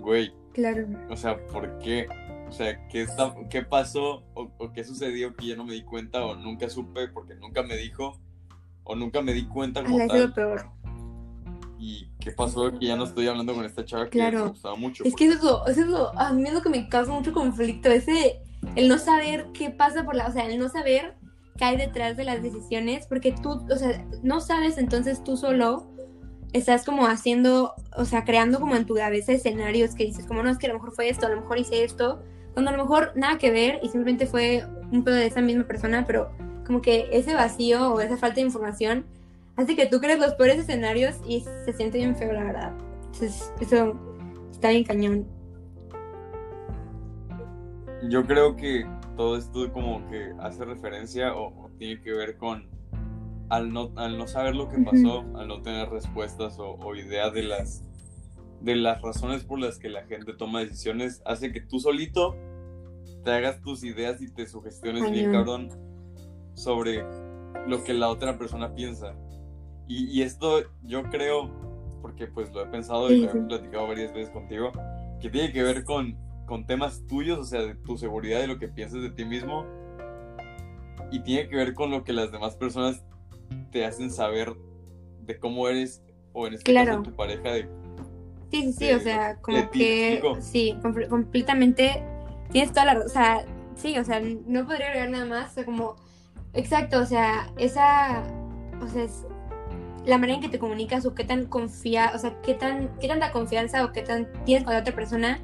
güey, 0.00 0.32
Claro. 0.52 0.86
o 1.10 1.16
sea, 1.16 1.44
¿por 1.48 1.76
qué? 1.80 2.06
O 2.48 2.52
sea, 2.52 2.86
¿qué, 2.88 3.02
está, 3.02 3.34
qué 3.50 3.62
pasó 3.62 4.22
o, 4.34 4.50
o 4.58 4.72
qué 4.72 4.84
sucedió 4.84 5.34
que 5.34 5.46
yo 5.46 5.56
no 5.56 5.64
me 5.64 5.74
di 5.74 5.82
cuenta 5.82 6.24
o 6.24 6.36
nunca 6.36 6.68
supe 6.68 7.08
porque 7.08 7.34
nunca 7.34 7.62
me 7.62 7.76
dijo 7.76 8.18
o 8.84 8.94
nunca 8.94 9.22
me 9.22 9.32
di 9.32 9.46
cuenta 9.46 9.82
como 9.82 9.98
lo 9.98 10.06
tal 10.06 10.32
peor. 10.34 10.66
y 11.78 12.08
qué 12.20 12.30
pasó 12.32 12.70
que 12.78 12.86
ya 12.86 12.96
no 12.96 13.04
estoy 13.04 13.26
hablando 13.28 13.54
con 13.54 13.64
esta 13.64 13.84
chava 13.84 14.04
que 14.04 14.10
Claro. 14.18 14.44
me 14.44 14.50
gustaba 14.50 14.76
mucho. 14.76 15.04
Es 15.04 15.14
que 15.14 15.26
eso 15.26 15.34
es 15.36 15.42
lo, 15.42 15.66
eso 15.66 15.80
es 15.80 15.86
lo, 15.86 16.18
a 16.18 16.32
mí 16.32 16.44
es 16.46 16.52
lo 16.54 16.62
que 16.62 16.68
me 16.70 16.88
causa 16.88 17.12
mucho 17.12 17.32
conflicto, 17.32 17.88
ese, 17.88 18.40
el 18.76 18.88
no 18.88 18.98
saber 18.98 19.48
qué 19.52 19.70
pasa 19.70 20.04
por 20.04 20.14
la, 20.14 20.28
o 20.28 20.32
sea, 20.32 20.46
el 20.46 20.58
no 20.58 20.68
saber 20.68 21.16
qué 21.56 21.64
hay 21.64 21.76
detrás 21.76 22.16
de 22.16 22.24
las 22.24 22.42
decisiones, 22.42 23.06
porque 23.06 23.32
tú, 23.32 23.64
o 23.70 23.76
sea, 23.76 24.06
no 24.22 24.40
sabes, 24.40 24.76
entonces 24.78 25.22
tú 25.24 25.36
solo 25.36 25.90
estás 26.54 26.84
como 26.84 27.06
haciendo, 27.06 27.74
o 27.96 28.04
sea, 28.04 28.24
creando 28.24 28.60
como 28.60 28.76
en 28.76 28.86
tu 28.86 28.94
cabeza 28.94 29.32
escenarios 29.32 29.94
que 29.94 30.04
dices, 30.04 30.24
como 30.24 30.42
no, 30.42 30.50
es 30.50 30.56
que 30.56 30.66
a 30.66 30.68
lo 30.68 30.76
mejor 30.76 30.92
fue 30.92 31.08
esto, 31.08 31.26
a 31.26 31.28
lo 31.28 31.40
mejor 31.40 31.58
hice 31.58 31.82
esto, 31.82 32.22
cuando 32.52 32.70
a 32.70 32.76
lo 32.76 32.82
mejor 32.82 33.12
nada 33.16 33.38
que 33.38 33.50
ver 33.50 33.80
y 33.82 33.88
simplemente 33.88 34.26
fue 34.26 34.64
un 34.92 35.02
pedo 35.02 35.16
de 35.16 35.26
esa 35.26 35.40
misma 35.40 35.64
persona, 35.64 36.04
pero 36.06 36.30
como 36.64 36.80
que 36.80 37.08
ese 37.10 37.34
vacío 37.34 37.92
o 37.92 38.00
esa 38.00 38.16
falta 38.16 38.36
de 38.36 38.42
información 38.42 39.04
hace 39.56 39.74
que 39.74 39.86
tú 39.86 39.98
crees 39.98 40.20
los 40.20 40.34
peores 40.34 40.58
escenarios 40.58 41.16
y 41.26 41.40
se 41.40 41.72
siente 41.72 41.98
bien 41.98 42.14
feo, 42.14 42.32
la 42.32 42.44
verdad. 42.44 42.72
Eso 43.60 43.98
está 44.52 44.70
bien 44.70 44.84
cañón. 44.84 45.26
Yo 48.08 48.24
creo 48.24 48.54
que 48.54 48.86
todo 49.16 49.36
esto 49.36 49.72
como 49.72 50.08
que 50.08 50.32
hace 50.38 50.64
referencia 50.64 51.34
o 51.34 51.68
tiene 51.78 52.00
que 52.00 52.12
ver 52.12 52.36
con 52.36 52.68
al 53.54 53.72
no, 53.72 53.92
al 53.96 54.18
no 54.18 54.26
saber 54.26 54.54
lo 54.56 54.68
que 54.68 54.78
pasó, 54.78 55.24
al 55.36 55.48
no 55.48 55.62
tener 55.62 55.88
respuestas 55.88 56.58
o, 56.58 56.74
o 56.74 56.94
idea 56.96 57.30
de 57.30 57.42
las 57.44 57.84
de 58.60 58.76
las 58.76 59.02
razones 59.02 59.44
por 59.44 59.58
las 59.60 59.78
que 59.78 59.90
la 59.90 60.04
gente 60.06 60.32
toma 60.32 60.60
decisiones, 60.60 61.22
hace 61.26 61.52
que 61.52 61.60
tú 61.60 61.80
solito 61.80 62.34
te 63.22 63.30
hagas 63.30 63.60
tus 63.60 63.84
ideas 63.84 64.22
y 64.22 64.32
te 64.32 64.46
sugestiones 64.46 65.10
bien 65.10 65.32
cabrón 65.32 65.68
sobre 66.54 67.04
lo 67.66 67.84
que 67.84 67.92
la 67.92 68.08
otra 68.08 68.38
persona 68.38 68.74
piensa. 68.74 69.14
Y, 69.86 70.06
y 70.06 70.22
esto 70.22 70.62
yo 70.82 71.02
creo, 71.10 71.50
porque 72.00 72.26
pues 72.26 72.52
lo 72.52 72.62
he 72.62 72.66
pensado 72.66 73.10
y 73.10 73.20
lo 73.20 73.30
he 73.30 73.40
platicado 73.42 73.86
varias 73.86 74.14
veces 74.14 74.30
contigo, 74.30 74.72
que 75.20 75.28
tiene 75.28 75.52
que 75.52 75.62
ver 75.62 75.84
con, 75.84 76.16
con 76.46 76.66
temas 76.66 77.06
tuyos, 77.06 77.38
o 77.38 77.44
sea, 77.44 77.60
de 77.60 77.74
tu 77.74 77.98
seguridad, 77.98 78.40
de 78.40 78.46
lo 78.46 78.58
que 78.58 78.68
piensas 78.68 79.02
de 79.02 79.10
ti 79.10 79.26
mismo, 79.26 79.66
y 81.10 81.20
tiene 81.20 81.48
que 81.48 81.56
ver 81.56 81.74
con 81.74 81.90
lo 81.90 82.02
que 82.02 82.14
las 82.14 82.32
demás 82.32 82.56
personas 82.56 83.04
te 83.70 83.84
hacen 83.84 84.10
saber 84.10 84.54
de 85.26 85.38
cómo 85.38 85.68
eres, 85.68 86.02
o 86.32 86.46
en 86.46 86.54
este 86.54 86.70
Claro. 86.72 86.90
caso 86.98 87.02
tu 87.04 87.16
pareja, 87.16 87.50
de 87.52 87.68
Sí, 88.50 88.62
sí, 88.62 88.72
sí, 88.72 88.86
de- 88.86 88.94
o 88.94 89.00
sea, 89.00 89.36
como 89.40 89.70
que 89.70 90.22
sí, 90.40 90.76
com- 90.82 90.94
completamente 91.08 92.02
tienes 92.52 92.70
toda 92.72 92.84
la, 92.94 93.00
o 93.00 93.08
sea, 93.08 93.44
sí, 93.74 93.98
o 93.98 94.04
sea, 94.04 94.20
no 94.20 94.64
podría 94.66 94.86
agregar 94.88 95.10
nada 95.10 95.24
más, 95.24 95.50
o 95.50 95.54
sea, 95.54 95.64
como 95.64 95.96
exacto, 96.52 97.00
o 97.00 97.06
sea, 97.06 97.50
esa 97.58 98.22
o 98.80 98.88
sea, 98.88 99.02
es 99.04 99.24
la 100.04 100.18
manera 100.18 100.34
en 100.36 100.42
que 100.42 100.48
te 100.50 100.58
comunicas 100.58 101.04
o 101.06 101.14
qué 101.14 101.24
tan 101.24 101.46
confía, 101.46 102.12
o 102.14 102.18
sea, 102.18 102.40
qué 102.42 102.54
tan 102.54 102.90
qué 103.00 103.08
tanta 103.08 103.32
confianza 103.32 103.84
o 103.84 103.90
qué 103.92 104.02
tan 104.02 104.28
tienes 104.44 104.62
con 104.64 104.74
la 104.74 104.80
otra 104.80 104.94
persona, 104.94 105.40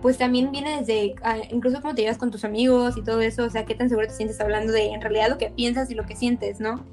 pues 0.00 0.16
también 0.16 0.50
viene 0.50 0.78
desde 0.78 1.16
ah, 1.22 1.38
incluso 1.50 1.82
cómo 1.82 1.94
te 1.94 2.02
llevas 2.02 2.16
con 2.16 2.30
tus 2.30 2.44
amigos 2.44 2.96
y 2.96 3.02
todo 3.02 3.20
eso, 3.20 3.44
o 3.44 3.50
sea, 3.50 3.66
qué 3.66 3.74
tan 3.74 3.88
seguro 3.90 4.06
te 4.06 4.14
sientes 4.14 4.40
hablando 4.40 4.72
de 4.72 4.86
en 4.92 5.00
realidad 5.02 5.28
lo 5.28 5.36
que 5.36 5.50
piensas 5.50 5.90
y 5.90 5.94
lo 5.94 6.06
que 6.06 6.16
sientes, 6.16 6.58
¿no? 6.60 6.84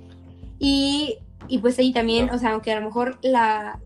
Y, 0.60 1.20
y 1.48 1.60
pues 1.60 1.78
ahí 1.80 1.92
también, 1.94 2.30
o 2.30 2.38
sea, 2.38 2.52
aunque 2.52 2.72
a 2.72 2.80
lo 2.80 2.86
mejor 2.86 3.20
la 3.22 3.80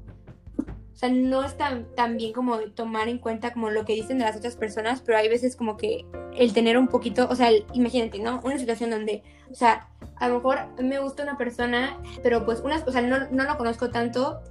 o 0.58 0.96
sea, 1.02 1.10
no 1.10 1.44
es 1.44 1.58
tan, 1.58 1.88
tan 1.96 2.16
bien 2.18 2.32
como 2.32 2.60
tomar 2.76 3.10
en 3.10 3.18
cuenta 3.18 3.52
como 3.54 3.72
lo 3.72 3.86
que 3.86 3.94
dicen 3.94 4.20
de 4.20 4.24
las 4.26 4.36
otras 4.38 4.56
personas, 4.56 5.02
pero 5.02 5.18
hay 5.18 5.28
veces 5.30 5.56
como 5.56 5.76
que 5.76 6.06
el 6.38 6.54
tener 6.54 6.78
un 6.78 6.88
poquito, 6.88 7.28
o 7.28 7.36
sea, 7.36 7.50
el- 7.50 7.66
imagínate, 7.74 8.20
¿no? 8.20 8.40
Una 8.44 8.60
situación 8.60 8.92
donde, 8.92 9.24
o 9.50 9.56
sea, 9.56 9.88
a 10.18 10.28
lo 10.30 10.36
mejor 10.36 10.60
me 10.80 11.00
gusta 11.00 11.24
una 11.24 11.38
persona, 11.40 11.98
pero 12.22 12.46
pues 12.46 12.60
unas, 12.60 12.88
o 12.88 12.92
sea, 12.92 13.02
no, 13.02 13.18
no 13.32 13.44
lo 13.46 13.58
conozco 13.58 13.90
tanto 13.90 14.42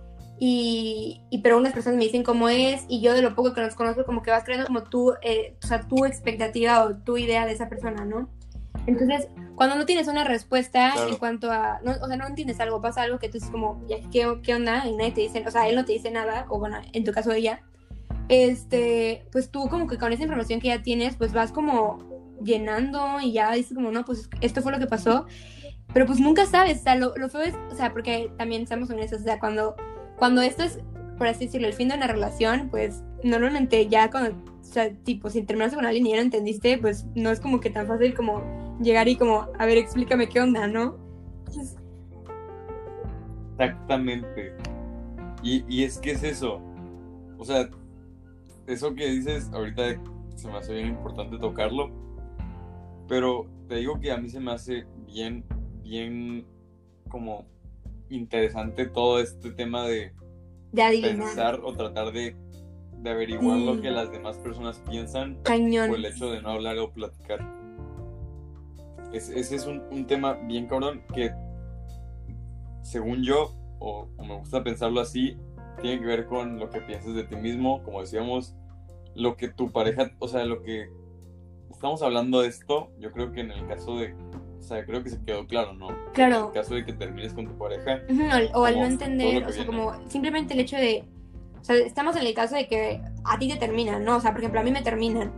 y, 0.40 1.20
y 1.30 1.38
pero 1.38 1.56
unas 1.56 1.72
personas 1.72 1.98
me 1.98 2.04
dicen 2.04 2.24
cómo 2.24 2.48
es 2.48 2.84
y 2.88 3.00
yo 3.00 3.12
de 3.14 3.22
lo 3.22 3.36
poco 3.36 3.52
que 3.54 3.60
los 3.60 3.76
conozco 3.76 4.04
como 4.04 4.22
que 4.22 4.32
vas 4.32 4.42
creando 4.42 4.66
como 4.66 4.82
tú, 4.82 5.12
eh, 5.22 5.54
o 5.62 5.66
sea, 5.68 5.86
tu 5.86 6.04
expectativa 6.04 6.82
o 6.84 6.96
tu 6.96 7.16
idea 7.16 7.46
de 7.46 7.52
esa 7.52 7.68
persona, 7.68 8.04
¿no? 8.04 8.28
Entonces, 8.86 9.28
cuando 9.54 9.76
no 9.76 9.84
tienes 9.86 10.08
una 10.08 10.24
respuesta 10.24 10.92
Claro. 10.94 11.10
en 11.10 11.16
cuanto 11.16 11.50
a, 11.52 11.80
no, 11.84 11.92
o 12.00 12.06
sea, 12.06 12.16
no 12.16 12.26
entiendes 12.26 12.60
algo, 12.60 12.80
pasa 12.80 13.02
algo 13.02 13.18
que 13.18 13.28
tú 13.28 13.34
dices 13.34 13.50
como, 13.50 13.84
ya, 13.86 13.96
¿qué, 14.10 14.38
¿qué 14.42 14.54
onda? 14.54 14.86
Y 14.86 14.96
nadie 14.96 15.12
te 15.12 15.20
dice, 15.20 15.44
o 15.46 15.50
sea, 15.50 15.68
él 15.68 15.76
no 15.76 15.84
te 15.84 15.92
dice 15.92 16.10
nada, 16.10 16.46
o 16.48 16.58
bueno, 16.58 16.78
en 16.92 17.04
tu 17.04 17.12
caso 17.12 17.32
ella, 17.32 17.60
este, 18.28 19.26
pues 19.32 19.50
tú 19.50 19.68
como 19.68 19.86
que 19.86 19.98
con 19.98 20.12
esa 20.12 20.22
información 20.22 20.60
que 20.60 20.68
ya 20.68 20.82
tienes, 20.82 21.16
pues 21.16 21.32
vas 21.32 21.52
como 21.52 21.98
llenando 22.42 23.20
y 23.20 23.32
ya 23.32 23.52
dices 23.52 23.74
como, 23.74 23.90
no, 23.90 24.04
pues 24.04 24.30
esto 24.40 24.62
fue 24.62 24.72
lo 24.72 24.78
que 24.78 24.86
pasó, 24.86 25.26
pero 25.92 26.06
pues 26.06 26.20
nunca 26.20 26.46
sabes, 26.46 26.80
o 26.80 26.82
sea, 26.84 26.94
lo, 26.94 27.14
lo 27.16 27.28
feo 27.28 27.42
es, 27.42 27.54
o 27.70 27.74
sea, 27.74 27.92
porque 27.92 28.30
también 28.38 28.62
estamos 28.62 28.88
honestos, 28.90 29.20
o 29.20 29.24
sea, 29.24 29.38
cuando, 29.38 29.74
cuando 30.16 30.40
esto 30.40 30.62
es, 30.62 30.78
por 31.18 31.26
así 31.26 31.46
decirlo, 31.46 31.66
el 31.66 31.74
fin 31.74 31.88
de 31.88 31.96
una 31.96 32.06
relación, 32.06 32.68
pues 32.70 33.02
normalmente 33.22 33.88
ya 33.88 34.10
cuando, 34.10 34.42
o 34.70 34.72
sea, 34.72 34.94
tipo, 34.94 35.28
si 35.30 35.42
terminaste 35.42 35.74
con 35.74 35.84
alguien 35.84 36.06
y 36.06 36.10
ya 36.10 36.16
no 36.16 36.22
entendiste, 36.22 36.78
pues 36.78 37.04
no 37.16 37.30
es 37.30 37.40
como 37.40 37.58
que 37.58 37.70
tan 37.70 37.88
fácil 37.88 38.14
como 38.14 38.40
llegar 38.80 39.08
y 39.08 39.16
como, 39.16 39.48
a 39.58 39.66
ver, 39.66 39.78
explícame 39.78 40.28
qué 40.28 40.40
onda, 40.40 40.68
¿no? 40.68 40.96
Entonces, 41.40 41.76
Exactamente. 43.58 44.54
Y, 45.42 45.64
y 45.68 45.82
es 45.82 45.98
que 45.98 46.12
es 46.12 46.22
eso. 46.22 46.60
O 47.36 47.44
sea, 47.44 47.68
eso 48.68 48.94
que 48.94 49.10
dices 49.10 49.50
ahorita 49.52 50.00
se 50.36 50.46
me 50.46 50.58
hace 50.58 50.74
bien 50.74 50.86
importante 50.86 51.36
tocarlo. 51.36 51.90
Pero 53.08 53.48
te 53.68 53.74
digo 53.74 53.98
que 53.98 54.12
a 54.12 54.18
mí 54.18 54.28
se 54.28 54.38
me 54.38 54.52
hace 54.52 54.86
bien, 55.04 55.44
bien 55.82 56.46
como 57.08 57.44
interesante 58.08 58.86
todo 58.86 59.18
este 59.18 59.50
tema 59.50 59.88
de 59.88 60.12
de 60.70 60.82
adivinar. 60.82 61.16
pensar 61.16 61.60
o 61.64 61.72
tratar 61.72 62.12
de, 62.12 62.36
de 63.02 63.10
averiguar 63.10 63.58
Sí. 63.58 63.64
lo 63.66 63.80
que 63.80 63.90
las 63.90 64.10
demás 64.12 64.38
personas 64.38 64.82
piensan 64.88 65.38
Cañón. 65.42 65.88
por 65.88 65.98
el 65.98 66.04
hecho 66.06 66.30
de 66.30 66.42
no 66.42 66.50
hablar 66.50 66.78
o 66.78 66.92
platicar. 66.92 67.40
Es- 69.12 69.30
ese 69.30 69.56
es 69.56 69.66
un, 69.66 69.82
un 69.90 70.06
tema 70.06 70.34
bien 70.34 70.66
cabrón 70.66 71.02
que, 71.14 71.32
según 72.82 73.22
yo, 73.22 73.54
o, 73.78 74.08
o 74.16 74.24
me 74.24 74.36
gusta 74.36 74.62
pensarlo 74.62 75.00
así, 75.00 75.36
tiene 75.80 76.00
que 76.00 76.06
ver 76.06 76.26
con 76.26 76.58
lo 76.58 76.68
que 76.70 76.80
piensas 76.82 77.14
de 77.14 77.24
ti 77.24 77.36
mismo, 77.36 77.82
como 77.82 78.00
decíamos, 78.00 78.54
lo 79.14 79.36
que 79.36 79.48
tu 79.48 79.70
pareja, 79.72 80.12
o 80.18 80.28
sea, 80.28 80.44
lo 80.44 80.62
que 80.62 80.88
estamos 81.70 82.02
hablando 82.02 82.42
de 82.42 82.48
esto, 82.48 82.90
yo 82.98 83.10
creo 83.12 83.32
que 83.32 83.40
en 83.40 83.50
el 83.50 83.66
caso 83.66 83.96
de, 83.98 84.14
o 84.58 84.62
sea, 84.62 84.84
creo 84.84 85.02
que 85.02 85.08
se 85.10 85.22
quedó 85.24 85.46
claro, 85.46 85.72
¿no? 85.72 85.88
Claro. 86.12 86.40
En 86.40 86.46
el 86.48 86.52
caso 86.52 86.74
de 86.74 86.84
que 86.84 86.92
termines 86.92 87.32
con 87.32 87.46
tu 87.46 87.56
pareja, 87.56 88.02
Ujú, 88.08 88.22
O, 88.54 88.60
o 88.60 88.64
al 88.66 88.78
no 88.78 88.84
entender, 88.84 89.44
o 89.44 89.48
sea, 89.52 89.64
viene. 89.64 89.66
como 89.66 90.08
simplemente 90.10 90.54
el 90.54 90.60
hecho 90.60 90.76
de, 90.76 91.04
o 91.60 91.64
sea, 91.64 91.76
estamos 91.76 92.16
en 92.16 92.26
el 92.26 92.34
caso 92.34 92.54
de 92.54 92.66
que 92.66 93.02
a 93.24 93.38
ti 93.38 93.48
te 93.48 93.56
terminan, 93.56 94.04
¿no? 94.04 94.16
O 94.16 94.20
sea, 94.20 94.32
por 94.32 94.40
ejemplo, 94.40 94.60
a 94.60 94.62
mí 94.62 94.70
me 94.70 94.82
terminan. 94.82 95.32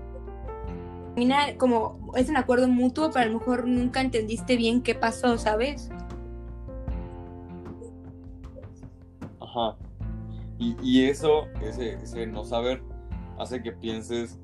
Termina 1.14 1.56
como, 1.58 2.12
es 2.16 2.28
un 2.28 2.36
acuerdo 2.36 2.68
mutuo, 2.68 3.10
pero 3.10 3.24
a 3.24 3.28
lo 3.28 3.38
mejor 3.38 3.66
nunca 3.66 4.00
entendiste 4.00 4.56
bien 4.56 4.82
qué 4.82 4.94
pasó, 4.94 5.36
¿sabes? 5.36 5.90
Ajá. 9.40 9.76
Y, 10.58 10.76
y 10.82 11.04
eso, 11.08 11.48
ese, 11.60 11.94
ese 11.94 12.26
no 12.26 12.44
saber, 12.44 12.82
hace 13.38 13.62
que 13.62 13.72
pienses, 13.72 14.38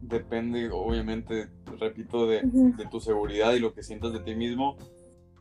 depende, 0.00 0.70
obviamente, 0.72 1.48
repito, 1.78 2.26
de, 2.26 2.40
de 2.42 2.86
tu 2.86 2.98
seguridad 2.98 3.52
y 3.52 3.60
lo 3.60 3.74
que 3.74 3.82
sientas 3.82 4.12
de 4.12 4.20
ti 4.20 4.34
mismo. 4.34 4.76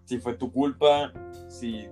Si 0.04 0.20
fue 0.20 0.36
tu 0.36 0.52
culpa, 0.52 1.12
si 1.48 1.88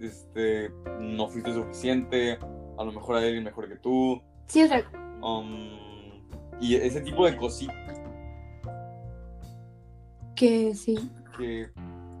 este, 0.00 0.70
no 1.00 1.28
fuiste 1.28 1.52
suficiente, 1.52 2.38
a 2.78 2.84
lo 2.84 2.92
mejor 2.92 3.16
hay 3.16 3.24
alguien 3.26 3.44
mejor 3.44 3.68
que 3.68 3.76
tú. 3.76 4.20
Sí, 4.46 4.62
o 4.62 4.68
sea, 4.68 4.84
um, 5.22 5.68
y 6.60 6.74
ese 6.76 7.00
tipo 7.00 7.24
de 7.26 7.36
cositas 7.36 8.00
que 10.34 10.74
sí. 10.74 11.10
que 11.38 11.68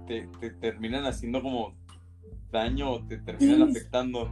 te, 0.06 0.28
te 0.40 0.50
terminan 0.50 1.04
haciendo 1.04 1.42
como 1.42 1.74
daño 2.50 2.90
o 2.92 3.04
te 3.04 3.18
terminan 3.18 3.56
Sí. 3.56 3.70
afectando 3.78 4.30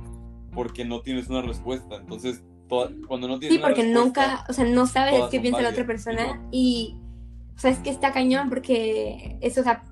porque 0.54 0.84
no 0.84 1.00
tienes 1.00 1.28
una 1.28 1.42
respuesta. 1.42 1.96
Entonces, 1.96 2.42
toda- 2.68 2.90
cuando 3.08 3.26
no 3.28 3.38
tienes 3.38 3.56
Sí, 3.58 3.62
porque 3.62 3.84
nunca, 3.84 4.44
o 4.48 4.52
sea, 4.52 4.64
no 4.64 4.86
sabes 4.86 5.14
qué 5.30 5.40
piensa 5.40 5.60
la 5.62 5.70
otra 5.70 5.86
persona 5.86 6.36
¿no? 6.36 6.48
y, 6.52 6.96
o 7.54 7.58
sea, 7.58 7.70
es 7.70 7.78
que 7.78 7.90
está 7.90 8.12
cañón 8.12 8.48
porque 8.48 9.36
eso, 9.40 9.60
o 9.62 9.64
sea, 9.64 9.84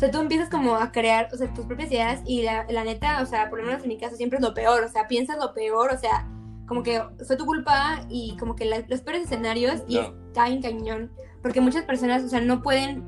sea, 0.00 0.10
tú 0.10 0.18
empiezas 0.20 0.48
como 0.48 0.74
a 0.76 0.90
crear, 0.92 1.28
o 1.32 1.36
sea, 1.36 1.52
tus 1.54 1.66
propias 1.66 1.90
ideas 1.92 2.20
y 2.26 2.42
la, 2.42 2.64
la 2.68 2.84
neta, 2.84 3.20
o 3.22 3.26
sea, 3.26 3.48
por 3.50 3.58
lo 3.60 3.66
menos 3.66 3.82
en 3.82 3.88
mi 3.88 3.98
caso 3.98 4.16
siempre 4.16 4.38
es 4.38 4.42
lo 4.42 4.54
peor, 4.54 4.82
o 4.82 4.88
sea, 4.88 5.06
piensas 5.08 5.36
lo 5.38 5.52
peor, 5.54 5.90
o 5.92 5.98
sea, 5.98 6.26
como 6.66 6.82
que 6.82 7.02
fue 7.26 7.36
tu 7.36 7.46
culpa 7.46 8.00
y 8.08 8.36
como 8.38 8.54
que 8.56 8.64
la- 8.64 8.84
los 8.88 9.00
peores 9.02 9.24
escenarios 9.24 9.82
y 9.88 9.94
Claro. 9.96 10.16
está 10.28 10.48
en 10.48 10.62
cañón, 10.62 11.10
porque 11.42 11.60
muchas 11.60 11.84
personas, 11.84 12.22
o 12.24 12.28
sea, 12.28 12.40
no 12.40 12.62
pueden 12.62 13.04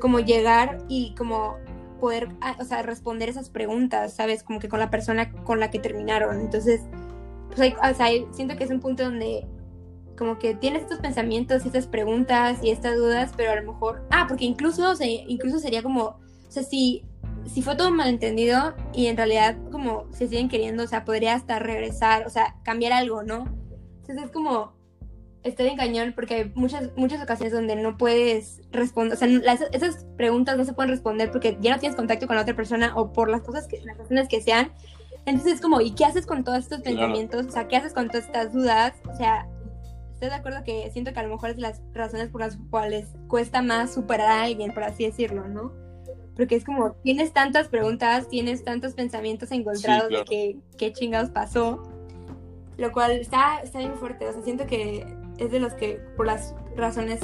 como 0.00 0.20
llegar 0.20 0.78
y 0.88 1.14
como 1.16 1.56
poder, 2.00 2.28
ah, 2.42 2.56
o 2.60 2.64
sea, 2.64 2.82
responder 2.82 3.28
esas 3.28 3.48
preguntas, 3.50 4.12
¿sabes? 4.14 4.42
Como 4.42 4.58
que 4.60 4.68
con 4.68 4.78
la 4.78 4.90
persona 4.90 5.32
con 5.44 5.58
la 5.60 5.70
que 5.70 5.78
terminaron. 5.78 6.40
Entonces, 6.40 6.82
pues 7.48 7.60
hay, 7.60 7.74
o 7.74 7.94
sea, 7.94 8.06
siento 8.32 8.56
que 8.56 8.64
es 8.64 8.70
un 8.70 8.80
punto 8.80 9.02
donde 9.04 9.46
como 10.16 10.38
que 10.38 10.54
tienes 10.54 10.82
estos 10.82 10.98
pensamientos 11.00 11.64
y 11.64 11.68
estas 11.68 11.86
preguntas 11.86 12.58
y 12.62 12.70
estas 12.70 12.96
dudas, 12.96 13.32
pero 13.36 13.52
a 13.52 13.56
lo 13.60 13.72
mejor, 13.72 14.02
ah, 14.10 14.26
porque 14.28 14.44
incluso, 14.44 14.90
o 14.90 14.94
sea, 14.96 15.06
incluso 15.06 15.58
sería 15.58 15.82
como, 15.82 16.02
o 16.04 16.16
sea, 16.50 16.62
si, 16.62 17.04
si 17.52 17.62
fue 17.62 17.76
todo 17.76 17.90
malentendido 17.90 18.74
y 18.92 19.06
en 19.06 19.16
realidad 19.16 19.56
como 19.70 20.06
se 20.12 20.26
siguen 20.28 20.48
queriendo, 20.48 20.84
o 20.84 20.86
sea, 20.86 21.04
podría 21.04 21.34
hasta 21.34 21.58
regresar, 21.58 22.26
o 22.26 22.30
sea, 22.30 22.56
cambiar 22.64 22.92
algo, 22.92 23.22
¿no? 23.22 23.44
Entonces 24.00 24.24
es 24.26 24.30
como, 24.30 24.72
está 25.42 25.62
bien 25.62 25.76
cañón 25.76 26.12
porque 26.14 26.34
hay 26.34 26.52
muchas, 26.54 26.90
muchas 26.96 27.22
ocasiones 27.22 27.52
donde 27.52 27.76
no 27.76 27.96
puedes 27.96 28.60
responder, 28.72 29.14
o 29.14 29.16
sea, 29.16 29.28
las- 29.28 29.62
esas 29.72 30.06
preguntas 30.16 30.56
no 30.56 30.64
se 30.64 30.72
pueden 30.72 30.90
responder 30.90 31.30
porque 31.30 31.56
ya 31.60 31.72
no 31.74 31.78
tienes 31.78 31.94
contacto 31.96 32.26
con 32.26 32.36
la 32.36 32.42
otra 32.42 32.56
persona 32.56 32.92
o 32.96 33.12
por 33.12 33.28
las 33.28 33.42
cosas 33.42 33.66
que, 33.68 33.80
las 33.84 33.96
razones 33.98 34.28
que 34.28 34.40
sean. 34.40 34.72
Entonces 35.24 35.54
es 35.54 35.60
como, 35.60 35.80
¿y 35.80 35.90
qué 35.90 36.04
haces 36.04 36.24
con 36.24 36.44
todos 36.44 36.58
estos 36.58 36.80
Claro. 36.82 36.96
pensamientos? 36.98 37.46
O 37.46 37.50
sea, 37.50 37.66
¿qué 37.66 37.76
haces 37.76 37.92
con 37.92 38.06
todas 38.08 38.26
estas 38.26 38.52
dudas? 38.52 38.92
O 39.12 39.16
sea, 39.16 39.48
estoy 40.16 40.30
de 40.30 40.34
acuerdo 40.34 40.64
que 40.64 40.90
siento 40.92 41.12
que 41.12 41.20
a 41.20 41.24
lo 41.24 41.28
mejor 41.28 41.50
es 41.50 41.56
de 41.56 41.62
las 41.62 41.82
razones 41.92 42.30
por 42.30 42.40
las 42.40 42.56
cuales 42.70 43.06
cuesta 43.28 43.60
más 43.60 43.92
superar 43.92 44.28
a 44.28 44.42
alguien, 44.44 44.72
por 44.72 44.82
así 44.82 45.04
decirlo, 45.04 45.46
¿no? 45.46 45.72
Porque 46.34 46.56
es 46.56 46.64
como, 46.64 46.92
tienes 46.92 47.34
tantas 47.34 47.68
preguntas, 47.68 48.26
tienes 48.28 48.64
tantos 48.64 48.94
pensamientos 48.94 49.50
encontrados 49.52 50.08
claro. 50.08 50.24
de 50.24 50.30
que 50.30 50.56
qué 50.78 50.92
chingados 50.94 51.28
pasó, 51.30 51.82
lo 52.78 52.92
cual 52.92 53.12
está, 53.12 53.60
está 53.62 53.78
bien 53.78 53.94
fuerte, 53.96 54.26
o 54.26 54.32
sea, 54.32 54.42
siento 54.42 54.66
que 54.66 55.06
es 55.36 55.50
de 55.50 55.60
los 55.60 55.74
que, 55.74 56.00
por 56.16 56.24
las 56.24 56.54
razones, 56.76 57.20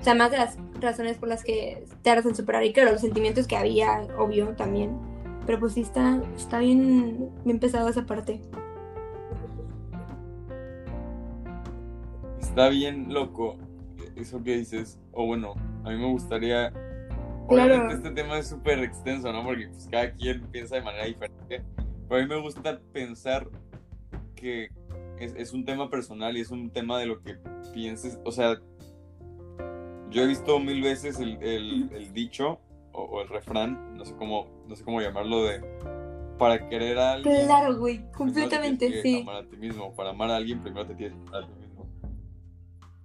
o 0.00 0.04
sea, 0.04 0.14
más 0.14 0.30
de 0.30 0.36
las 0.36 0.56
razones 0.80 1.18
por 1.18 1.28
las 1.28 1.42
que 1.42 1.86
te 2.02 2.10
hacen 2.10 2.36
superar, 2.36 2.62
y 2.64 2.72
claro, 2.72 2.92
los 2.92 3.00
sentimientos 3.00 3.48
que 3.48 3.56
había, 3.56 4.06
obvio, 4.16 4.54
también, 4.54 4.96
pero 5.44 5.58
pues 5.58 5.72
sí 5.72 5.80
está, 5.80 6.22
está 6.36 6.60
bien, 6.60 7.30
bien 7.44 7.58
pesado 7.58 7.88
esa 7.88 8.06
parte. 8.06 8.40
Está 12.48 12.68
bien 12.68 13.12
loco 13.12 13.56
eso 14.16 14.42
que 14.42 14.56
dices. 14.56 14.98
O 15.12 15.26
bueno, 15.26 15.54
a 15.84 15.90
mí 15.90 15.96
me 15.96 16.10
gustaría. 16.10 16.70
Claro. 17.48 17.72
Obviamente 17.74 17.94
este 17.94 18.10
tema 18.10 18.38
es 18.38 18.48
súper 18.48 18.80
extenso, 18.80 19.32
¿no? 19.32 19.44
Porque 19.44 19.68
pues, 19.68 19.88
cada 19.90 20.12
quien 20.12 20.42
piensa 20.48 20.76
de 20.76 20.82
manera 20.82 21.04
diferente. 21.06 21.62
Pero 22.08 22.20
a 22.20 22.24
mí 22.24 22.28
me 22.28 22.40
gusta 22.40 22.80
pensar 22.92 23.48
que 24.34 24.68
es, 25.18 25.34
es 25.34 25.52
un 25.52 25.64
tema 25.64 25.88
personal 25.90 26.36
y 26.36 26.40
es 26.40 26.50
un 26.50 26.70
tema 26.70 26.98
de 26.98 27.06
lo 27.06 27.20
que 27.22 27.36
pienses. 27.72 28.18
O 28.24 28.32
sea, 28.32 28.58
yo 30.10 30.22
he 30.22 30.26
visto 30.26 30.58
mil 30.58 30.82
veces 30.82 31.20
el, 31.20 31.42
el- 31.42 31.90
el 31.92 32.12
dicho 32.12 32.60
o, 32.92 33.02
o 33.02 33.22
el 33.22 33.28
refrán, 33.28 33.96
no 33.96 34.04
sé 34.04 34.14
cómo, 34.16 34.48
no 34.66 34.74
sé 34.76 34.84
cómo 34.84 35.00
llamarlo, 35.00 35.44
de 35.44 35.60
para 36.38 36.68
querer 36.68 36.98
a 36.98 37.12
alguien. 37.14 37.46
Claro, 37.46 37.76
güey, 37.78 38.00
completamente, 38.12 39.02
sí. 39.02 39.20
Amar 39.22 39.36
a 39.36 39.48
ti 39.48 39.56
mismo. 39.56 39.92
Para 39.94 40.10
amar 40.10 40.30
a 40.30 40.36
alguien, 40.36 40.60
primero 40.62 40.86
te 40.86 40.94
tienes 40.94 41.16
que 41.18 41.28
amar 41.28 41.42
a 41.42 41.46
ti. 41.46 41.57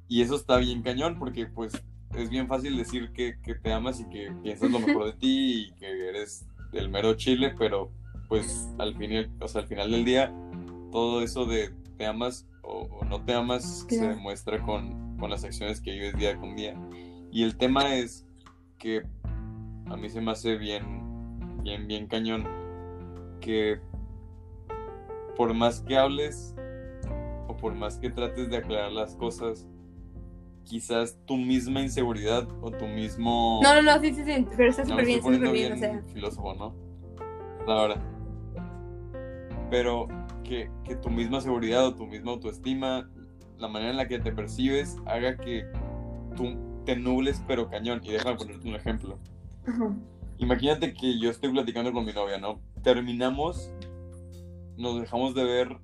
Y 0.07 0.21
eso 0.21 0.35
está 0.35 0.57
bien 0.57 0.81
cañón, 0.81 1.17
porque 1.17 1.45
pues 1.45 1.73
es 2.15 2.29
bien 2.29 2.47
fácil 2.47 2.77
decir 2.77 3.11
que, 3.11 3.39
que 3.41 3.55
te 3.55 3.71
amas 3.71 3.99
y 3.99 4.05
que 4.05 4.31
piensas 4.43 4.69
lo 4.69 4.79
mejor 4.79 5.05
de 5.05 5.13
ti 5.13 5.67
y 5.67 5.71
que 5.73 6.09
eres 6.09 6.45
el 6.73 6.89
mero 6.89 7.15
chile, 7.15 7.53
pero 7.57 7.91
pues 8.27 8.69
al 8.77 8.95
final, 8.95 9.31
o 9.39 9.47
sea, 9.47 9.61
al 9.61 9.67
final 9.67 9.91
del 9.91 10.05
día, 10.05 10.33
todo 10.91 11.21
eso 11.21 11.45
de 11.45 11.73
te 11.97 12.05
amas 12.05 12.47
o, 12.61 12.87
o 12.99 13.05
no 13.05 13.23
te 13.23 13.33
amas 13.33 13.85
se 13.87 14.07
demuestra 14.07 14.61
con, 14.61 15.17
con 15.17 15.29
las 15.29 15.43
acciones 15.43 15.81
que 15.81 15.91
vives 15.91 16.15
día 16.15 16.37
con 16.37 16.55
día. 16.55 16.75
Y 17.31 17.43
el 17.43 17.57
tema 17.57 17.95
es 17.95 18.25
que 18.77 19.03
a 19.85 19.97
mí 19.97 20.09
se 20.09 20.21
me 20.21 20.31
hace 20.31 20.57
bien, 20.57 20.83
bien, 21.63 21.87
bien 21.87 22.07
cañón 22.07 22.47
que 23.41 23.79
por 25.35 25.53
más 25.53 25.81
que 25.81 25.97
hables 25.97 26.55
o 27.47 27.57
por 27.57 27.73
más 27.75 27.97
que 27.97 28.09
trates 28.09 28.49
de 28.49 28.57
aclarar 28.57 28.91
las 28.91 29.15
cosas, 29.15 29.67
quizás 30.63 31.17
tu 31.25 31.37
misma 31.37 31.81
inseguridad 31.81 32.47
o 32.61 32.71
tu 32.71 32.87
mismo... 32.87 33.59
No, 33.63 33.75
no, 33.75 33.81
no, 33.81 34.01
sí, 34.01 34.13
sí, 34.13 34.23
sí, 34.23 34.47
pero 34.55 34.69
está 34.69 34.85
súper 34.85 35.05
bien, 35.05 35.21
súper 35.21 35.39
bien, 35.39 35.51
bien, 35.53 35.73
o 35.73 35.77
sea. 35.77 36.01
filósofo, 36.13 36.53
¿no? 36.55 36.75
Ahora. 37.67 37.95
Pero 39.69 40.07
que, 40.43 40.69
que 40.83 40.95
tu 40.95 41.09
misma 41.09 41.41
seguridad 41.41 41.85
o 41.87 41.95
tu 41.95 42.05
misma 42.05 42.31
autoestima, 42.31 43.09
la 43.57 43.67
manera 43.67 43.91
en 43.91 43.97
la 43.97 44.07
que 44.07 44.19
te 44.19 44.31
percibes, 44.31 44.97
haga 45.05 45.37
que 45.37 45.65
tú 46.35 46.55
te 46.85 46.95
nubles 46.95 47.41
pero 47.47 47.69
cañón. 47.69 48.01
Y 48.03 48.11
déjame 48.11 48.35
ponerte 48.37 48.67
un 48.67 48.75
ejemplo. 48.75 49.17
Ajá. 49.65 49.95
Imagínate 50.37 50.93
que 50.93 51.19
yo 51.19 51.29
estoy 51.29 51.51
platicando 51.51 51.93
con 51.93 52.05
mi 52.05 52.13
novia, 52.13 52.37
¿no? 52.37 52.59
Terminamos, 52.83 53.71
nos 54.77 54.99
dejamos 54.99 55.33
de 55.35 55.43
ver 55.43 55.77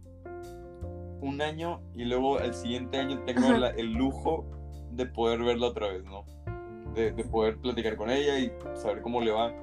un 1.22 1.42
año 1.42 1.82
y 1.96 2.06
luego 2.06 2.40
al 2.40 2.54
siguiente 2.54 2.98
año 2.98 3.24
tengo 3.26 3.52
la- 3.54 3.70
el 3.70 3.94
lujo 3.94 4.46
de 4.92 5.06
poder 5.06 5.44
verla 5.44 5.68
otra 5.68 5.88
vez, 5.90 6.04
¿no? 6.06 6.26
De, 6.94 7.12
de 7.12 7.24
poder 7.24 7.58
platicar 7.58 7.96
con 7.96 8.10
ella 8.10 8.40
y 8.40 8.52
saber 8.76 9.02
cómo 9.02 9.22
le 9.22 9.32
va. 9.32 9.54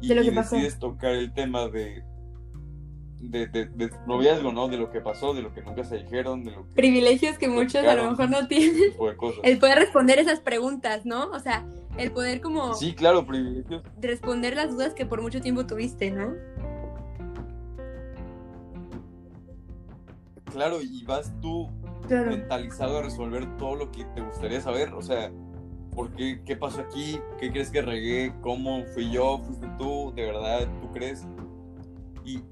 Y, 0.00 0.08
De 0.08 0.14
lo 0.14 0.22
y 0.22 0.28
que 0.28 0.32
pasó. 0.32 0.56
decides 0.56 0.78
tocar 0.78 1.12
el 1.12 1.32
tema 1.32 1.68
de, 1.68 2.02
de, 3.20 3.46
de, 3.46 3.90
noviazgo, 4.06 4.52
¿no? 4.52 4.68
De 4.68 4.76
lo 4.76 4.90
que 4.90 5.00
pasó, 5.00 5.32
de 5.34 5.42
lo 5.42 5.52
que 5.54 5.62
nunca 5.62 5.84
se 5.84 5.98
dijeron, 5.98 6.44
de 6.44 6.50
lo 6.52 6.66
que... 6.66 6.74
Privilegios 6.74 7.38
que 7.38 7.48
muchos 7.48 7.84
a 7.84 7.94
lo 7.94 8.10
mejor 8.10 8.30
no 8.30 8.46
tienen. 8.48 8.92
cosas. 9.16 9.40
El 9.42 9.58
poder 9.58 9.78
responder 9.78 10.18
esas 10.18 10.40
preguntas, 10.40 11.04
¿no? 11.06 11.30
O 11.30 11.38
sea, 11.40 11.66
el 11.98 12.12
poder 12.12 12.40
como 12.40 12.74
Sí, 12.74 12.94
claro, 12.94 13.26
privilegios. 13.26 13.82
responder 14.00 14.54
las 14.56 14.70
dudas 14.70 14.92
que 14.94 15.06
por 15.06 15.22
mucho 15.22 15.40
tiempo 15.40 15.66
tuviste, 15.66 16.10
¿no? 16.10 16.34
Claro, 20.52 20.80
y 20.80 21.04
vas 21.04 21.32
tú 21.40 21.68
Claro. 22.06 22.30
mentalizado 22.30 22.98
a 22.98 23.02
resolver 23.02 23.56
todo 23.56 23.74
lo 23.74 23.92
que 23.92 24.04
te 24.04 24.20
gustaría 24.20 24.60
saber. 24.60 24.94
O 24.94 25.02
sea, 25.02 25.30
¿por 25.94 26.12
qué? 26.12 26.42
¿Qué 26.44 26.56
pasó 26.56 26.80
aquí? 26.80 27.18
¿Qué 27.38 27.50
crees 27.50 27.70
que 27.70 27.82
regué? 27.82 28.34
¿Cómo? 28.42 28.84
¿Fui 28.94 29.10
yo? 29.10 29.38
¿Fuiste 29.38 29.66
tú? 29.78 30.12
¿De 30.14 30.26
verdad? 30.26 30.68
¿Tú 30.80 30.92
crees? 30.92 31.26
Y 32.24 32.42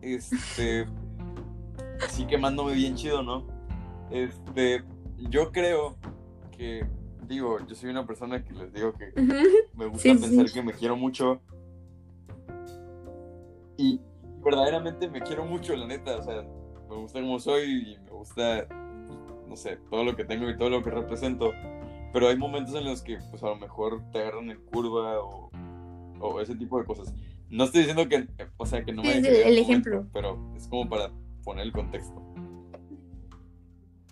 este. 0.00 0.86
sí 2.08 2.26
quemándome 2.26 2.74
bien 2.74 2.94
chido, 2.94 3.22
¿no? 3.22 3.46
Este. 4.10 4.82
Yo 5.30 5.52
creo 5.52 5.96
que. 6.56 6.86
Digo, 7.28 7.58
yo 7.66 7.74
soy 7.74 7.88
una 7.88 8.04
persona 8.04 8.44
que 8.44 8.52
les 8.52 8.72
digo 8.72 8.92
que 8.92 9.12
me 9.74 9.86
gusta 9.86 10.02
sí, 10.02 10.14
pensar 10.14 10.48
sí. 10.48 10.54
que 10.54 10.62
me 10.62 10.72
quiero 10.72 10.96
mucho. 10.96 11.40
Y 13.78 14.00
verdaderamente 14.44 15.08
me 15.08 15.22
quiero 15.22 15.46
mucho, 15.46 15.74
la 15.76 15.86
neta. 15.86 16.16
O 16.16 16.22
sea, 16.22 16.44
me 16.92 16.98
gusta 16.98 17.20
como 17.20 17.38
soy 17.40 17.92
y 17.92 18.04
me 18.04 18.10
gusta, 18.10 18.66
no 19.48 19.56
sé, 19.56 19.78
todo 19.90 20.04
lo 20.04 20.14
que 20.14 20.24
tengo 20.24 20.48
y 20.48 20.56
todo 20.56 20.70
lo 20.70 20.82
que 20.82 20.90
represento. 20.90 21.52
Pero 22.12 22.28
hay 22.28 22.36
momentos 22.36 22.74
en 22.74 22.84
los 22.84 23.02
que, 23.02 23.18
pues 23.30 23.42
a 23.42 23.46
lo 23.46 23.56
mejor 23.56 24.02
te 24.12 24.20
agarran 24.20 24.50
en 24.50 24.58
curva 24.66 25.18
o, 25.20 25.50
o 26.20 26.40
ese 26.40 26.54
tipo 26.54 26.78
de 26.78 26.84
cosas. 26.84 27.14
No 27.48 27.64
estoy 27.64 27.80
diciendo 27.80 28.08
que, 28.08 28.28
o 28.58 28.66
sea, 28.66 28.84
que 28.84 28.92
no 28.92 29.02
me 29.02 29.16
en 29.16 29.24
el 29.24 29.32
momento, 29.32 29.60
ejemplo. 29.60 30.06
pero 30.12 30.52
es 30.56 30.68
como 30.68 30.88
para 30.88 31.10
poner 31.44 31.64
el 31.64 31.72
contexto. 31.72 32.22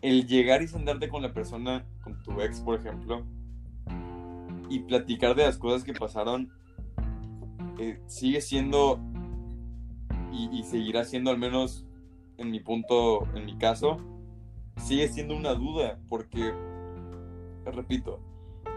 El 0.01 0.27
llegar 0.27 0.63
y 0.63 0.69
sentarte 0.69 1.11
con 1.11 1.23
la 1.23 1.35
persona, 1.35 1.85
con 2.03 2.23
tu 2.23 2.41
ex, 2.41 2.61
por 2.61 2.79
ejemplo, 2.81 3.27
y 4.71 4.79
platicar 4.81 5.35
de 5.35 5.45
las 5.45 5.59
cosas 5.59 5.85
que 5.85 5.93
pasaron, 5.93 6.51
eh, 7.79 8.01
sigue 8.07 8.41
siendo 8.41 8.99
y, 10.33 10.49
y 10.59 10.63
seguirá 10.63 11.05
siendo 11.05 11.31
al 11.31 11.39
menos 11.39 11.87
en 12.41 12.51
mi 12.51 12.61
punto, 12.61 13.29
en 13.35 13.45
mi 13.45 13.57
caso, 13.59 13.99
sigue 14.79 15.09
siendo 15.09 15.37
una 15.37 15.55
duda, 15.55 15.99
porque, 16.09 16.53
repito, 17.67 18.19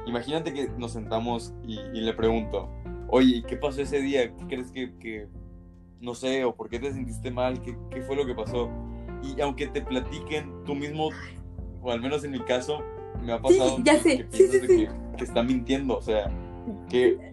imagínate 0.05 0.53
que 0.53 0.69
nos 0.77 0.91
sentamos 0.91 1.53
y, 1.65 1.79
y 1.79 2.01
le 2.01 2.13
pregunto, 2.13 2.69
oye, 3.07 3.41
¿qué 3.47 3.55
pasó 3.55 3.81
ese 3.81 4.01
día? 4.01 4.35
¿Qué 4.35 4.45
crees 4.47 4.71
que, 4.71 4.93
que 4.99 5.27
no 6.01 6.13
sé, 6.13 6.43
o 6.43 6.53
por 6.55 6.69
qué 6.69 6.77
te 6.77 6.91
sentiste 6.91 7.31
mal? 7.31 7.61
¿Qué, 7.61 7.77
¿Qué 7.89 8.01
fue 8.01 8.17
lo 8.17 8.25
que 8.25 8.35
pasó? 8.35 8.69
Y 9.23 9.39
aunque 9.39 9.67
te 9.67 9.81
platiquen, 9.81 10.51
tú 10.65 10.75
mismo, 10.75 11.09
o 11.81 11.91
al 11.91 12.01
menos 12.01 12.25
en 12.25 12.31
mi 12.31 12.41
caso, 12.41 12.81
me 13.21 13.31
ha 13.31 13.41
pasado 13.41 13.77
ya 13.81 13.97
sé. 13.99 14.27
que 14.29 14.37
Sí, 14.37 14.47
sí, 14.49 14.59
sí. 14.59 14.67
Que, 14.67 14.89
que 15.17 15.23
está 15.23 15.41
mintiendo, 15.41 15.97
o 15.97 16.01
sea, 16.01 16.29
que... 16.89 17.32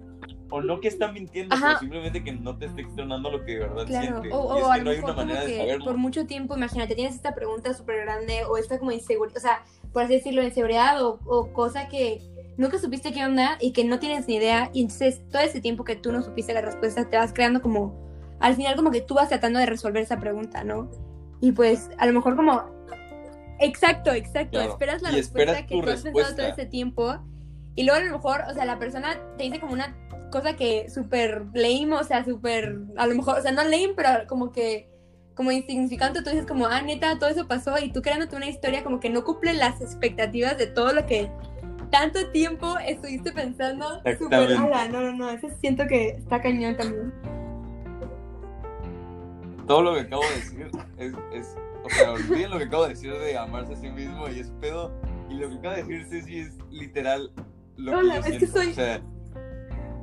O 0.51 0.61
no 0.61 0.80
que 0.80 0.88
está 0.88 1.12
mintiendo, 1.12 1.55
Ajá. 1.55 1.66
pero 1.68 1.78
simplemente 1.80 2.24
que 2.24 2.32
no 2.32 2.57
te 2.59 2.66
está 2.66 2.80
externando 2.80 3.30
lo 3.30 3.44
que 3.44 3.53
de 3.53 3.59
verdad 3.61 3.86
Claro, 3.86 4.20
siente. 4.20 4.30
o, 4.32 4.57
y 4.57 4.59
es 4.61 4.64
o 4.64 4.72
a 4.72 4.74
que 4.76 4.82
no 4.84 4.90
hay 4.90 4.96
mejor 4.96 5.11
una 5.11 5.16
manera 5.22 5.40
como 5.40 5.46
de 5.48 5.53
que 5.55 5.59
saberlo. 5.61 5.84
por 5.84 5.96
mucho 5.96 6.26
tiempo, 6.26 6.57
imagínate, 6.57 6.94
tienes 6.94 7.14
esta 7.14 7.34
pregunta 7.34 7.72
súper 7.74 8.01
grande 8.05 8.44
o 8.44 8.57
esta 8.57 8.78
como 8.78 8.90
inseguridad, 8.92 9.36
o 9.36 9.40
sea, 9.40 9.62
por 9.92 10.03
así 10.03 10.14
decirlo, 10.14 10.42
inseguridad 10.42 11.03
o, 11.05 11.18
o 11.26 11.53
cosa 11.53 11.88
que 11.88 12.20
nunca 12.57 12.78
supiste 12.78 13.12
qué 13.12 13.24
onda 13.24 13.57
y 13.61 13.72
que 13.72 13.84
no 13.84 13.98
tienes 14.01 14.26
ni 14.28 14.34
idea 14.36 14.70
y 14.72 14.82
entonces 14.82 15.20
todo 15.30 15.42
ese 15.42 15.61
tiempo 15.61 15.84
que 15.84 15.96
tú 15.96 16.12
no 16.12 16.22
supiste 16.22 16.53
la 16.53 16.61
respuesta 16.61 17.09
te 17.09 17.16
vas 17.16 17.32
creando 17.32 17.62
como, 17.62 17.94
al 18.40 18.55
final 18.57 18.74
como 18.76 18.90
que 18.90 19.01
tú 19.01 19.14
vas 19.14 19.28
tratando 19.28 19.59
de 19.61 19.66
resolver 19.66 20.03
esa 20.03 20.18
pregunta, 20.18 20.64
¿no? 20.64 20.90
Y 21.40 21.53
pues 21.53 21.90
a 21.96 22.07
lo 22.07 22.12
mejor 22.12 22.36
como, 22.36 22.62
exacto, 23.61 24.12
exacto, 24.12 24.51
Claro, 24.59 24.72
esperas 24.72 25.03
la 25.03 25.11
y 25.12 25.16
respuesta 25.16 25.53
esperas 25.59 25.66
que 25.68 25.74
tú 25.74 25.90
has 25.90 26.03
pensado 26.03 26.12
todo 26.12 26.22
respuesta. 26.26 26.48
ese 26.62 26.66
tiempo 26.66 27.14
y 27.76 27.84
luego 27.84 28.01
a 28.01 28.05
lo 28.05 28.12
mejor, 28.12 28.42
o 28.51 28.55
sea, 28.55 28.64
la 28.64 28.78
persona 28.78 29.16
te 29.38 29.44
dice 29.44 29.61
como 29.61 29.72
una 29.72 29.94
cosa 30.31 30.57
que 30.57 30.89
súper 30.91 31.47
lame, 31.55 31.93
o 31.95 32.05
sea, 32.05 32.24
súper, 32.24 32.78
a 32.97 33.07
lo 33.07 33.14
mejor, 33.14 33.39
o 33.39 33.43
sea, 33.43 33.53
no 33.53 33.62
lame, 33.64 33.93
pero 33.97 34.26
como 34.28 34.53
que, 34.53 34.89
como 35.35 35.53
insignificante, 35.53 36.22
tú 36.22 36.31
dices 36.31 36.47
como, 36.47 36.66
ah, 36.66 36.83
neta, 36.83 37.18
todo 37.18 37.31
eso 37.31 37.47
pasó, 37.49 37.78
y 37.78 37.93
tú 37.93 38.03
creándote 38.03 38.37
una 38.37 38.49
historia 38.49 38.83
como 38.85 39.01
que 39.01 39.11
no 39.11 39.24
cumple 39.24 39.53
las 39.55 39.81
expectativas 39.81 40.57
de 40.59 40.66
todo 40.66 40.93
lo 40.93 41.07
que 41.07 41.31
tanto 41.91 42.31
tiempo 42.31 42.78
estuviste 42.87 43.33
pensando. 43.33 44.01
Súper, 44.18 44.51
no, 44.59 44.89
no, 44.89 45.12
no, 45.12 45.31
eso 45.31 45.49
siento 45.61 45.87
que 45.89 46.11
está 46.11 46.41
cañón 46.41 46.76
también. 46.76 47.12
todo 49.66 49.83
lo 49.83 49.95
que 49.95 50.01
acabo 50.01 50.22
de 50.22 50.35
decir 50.37 50.70
es, 50.99 51.12
es 51.33 51.57
o 51.85 51.89
sea, 51.91 52.12
olviden 52.12 52.51
lo 52.51 52.59
que 52.59 52.64
acabo 52.64 52.83
de 52.85 52.91
decir 52.91 53.12
de 53.12 53.39
amarse 53.39 53.72
a 53.72 53.76
sí 53.76 53.89
mismo 53.89 54.28
y 54.28 54.41
es 54.41 54.51
pedo, 54.61 54.93
y 55.28 55.35
lo 55.35 55.49
que 55.49 55.55
acaba 55.57 55.76
de 55.76 55.83
decir 55.85 56.07
Ceci 56.07 56.39
es 56.41 56.59
literal 56.70 57.33
lo 57.76 57.97
Hola, 57.99 58.20
que 58.20 58.20
yo 58.20 58.35
es 58.35 58.39
que 58.41 58.47
siento. 58.47 58.59
soy- 58.59 58.70
O 58.70 58.74
sea, 58.74 59.01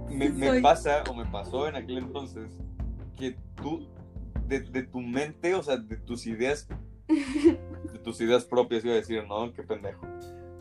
me, 0.09 0.61
pasa 0.61 1.03
o 1.09 1.13
me 1.13 1.25
pasó 1.25 1.67
en 1.67 1.75
aquel 1.75 1.97
entonces 1.99 2.51
que 3.15 3.35
tú, 3.61 3.87
de, 4.47 4.61
de 4.61 4.83
tu 4.83 4.99
mente, 5.01 5.53
o 5.55 5.63
sea, 5.63 5.77
de 5.77 5.97
tus 5.97 6.25
ideas, 6.27 6.67
de 7.07 7.99
tus 8.03 8.19
ideas 8.21 8.45
propias, 8.45 8.83
iba 8.85 8.93
a 8.93 8.97
decir, 8.97 9.23
no, 9.27 9.51
qué 9.53 9.63
pendejo, 9.63 10.05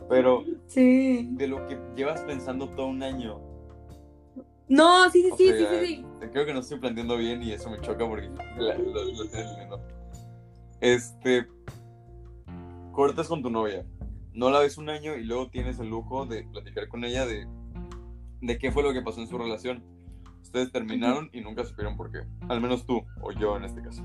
pero 0.09 0.43
Sí. 0.67 1.29
de 1.33 1.47
lo 1.47 1.65
que 1.67 1.77
llevas 1.95 2.21
pensando 2.21 2.69
todo 2.69 2.87
un 2.87 3.03
año, 3.03 3.39
No, 4.69 5.09
sí, 5.11 5.21
sí, 5.23 5.29
O 5.31 5.37
sí, 5.37 5.47
sea, 5.47 5.57
sí, 5.57 5.65
sí, 5.87 5.95
sí. 6.21 6.27
Creo 6.31 6.45
que 6.45 6.53
no 6.53 6.59
estoy 6.59 6.79
planteando 6.79 7.15
bien 7.15 7.41
y 7.41 7.51
eso 7.53 7.69
me 7.69 7.79
choca 7.79 8.05
porque 8.07 8.29
la- 8.57 8.77
lo, 8.77 9.03
lo 9.05 9.23
estoy. 9.23 9.43
Este. 10.81 11.47
Cortas 12.91 13.27
con 13.27 13.41
tu 13.41 13.49
novia. 13.49 13.85
No 14.33 14.49
la 14.49 14.59
ves 14.59 14.77
un 14.77 14.89
año 14.89 15.15
y 15.15 15.23
luego 15.23 15.49
tienes 15.49 15.79
el 15.79 15.89
lujo 15.89 16.25
de 16.25 16.43
platicar 16.43 16.87
con 16.89 17.03
ella 17.05 17.25
de, 17.25 17.47
de 18.41 18.57
qué 18.57 18.71
fue 18.71 18.83
lo 18.83 18.93
que 18.93 19.01
pasó 19.01 19.21
en 19.21 19.27
su 19.27 19.37
relación. 19.37 19.83
Ustedes 20.41 20.71
terminaron 20.71 21.29
y 21.33 21.41
nunca 21.41 21.63
supieron 21.65 21.97
por 21.97 22.11
qué. 22.11 22.19
Al 22.47 22.61
menos 22.61 22.85
tú, 22.85 23.03
o 23.21 23.31
yo 23.31 23.57
en 23.57 23.65
este 23.65 23.81
caso. 23.81 24.03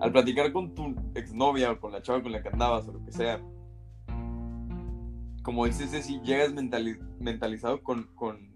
Al 0.00 0.12
platicar 0.12 0.52
con 0.52 0.74
tu 0.74 0.94
exnovia 1.14 1.70
o 1.72 1.80
con 1.80 1.92
la 1.92 2.02
chava 2.02 2.22
con 2.22 2.32
la 2.32 2.42
que 2.42 2.48
andabas 2.48 2.86
o 2.88 2.92
lo 2.92 3.04
que 3.04 3.12
sea, 3.12 3.40
como 5.42 5.64
dices, 5.66 5.90
si 6.04 6.20
llegas 6.20 6.52
mentali- 6.54 6.98
mentalizado 7.20 7.82
con, 7.82 8.04
con, 8.14 8.50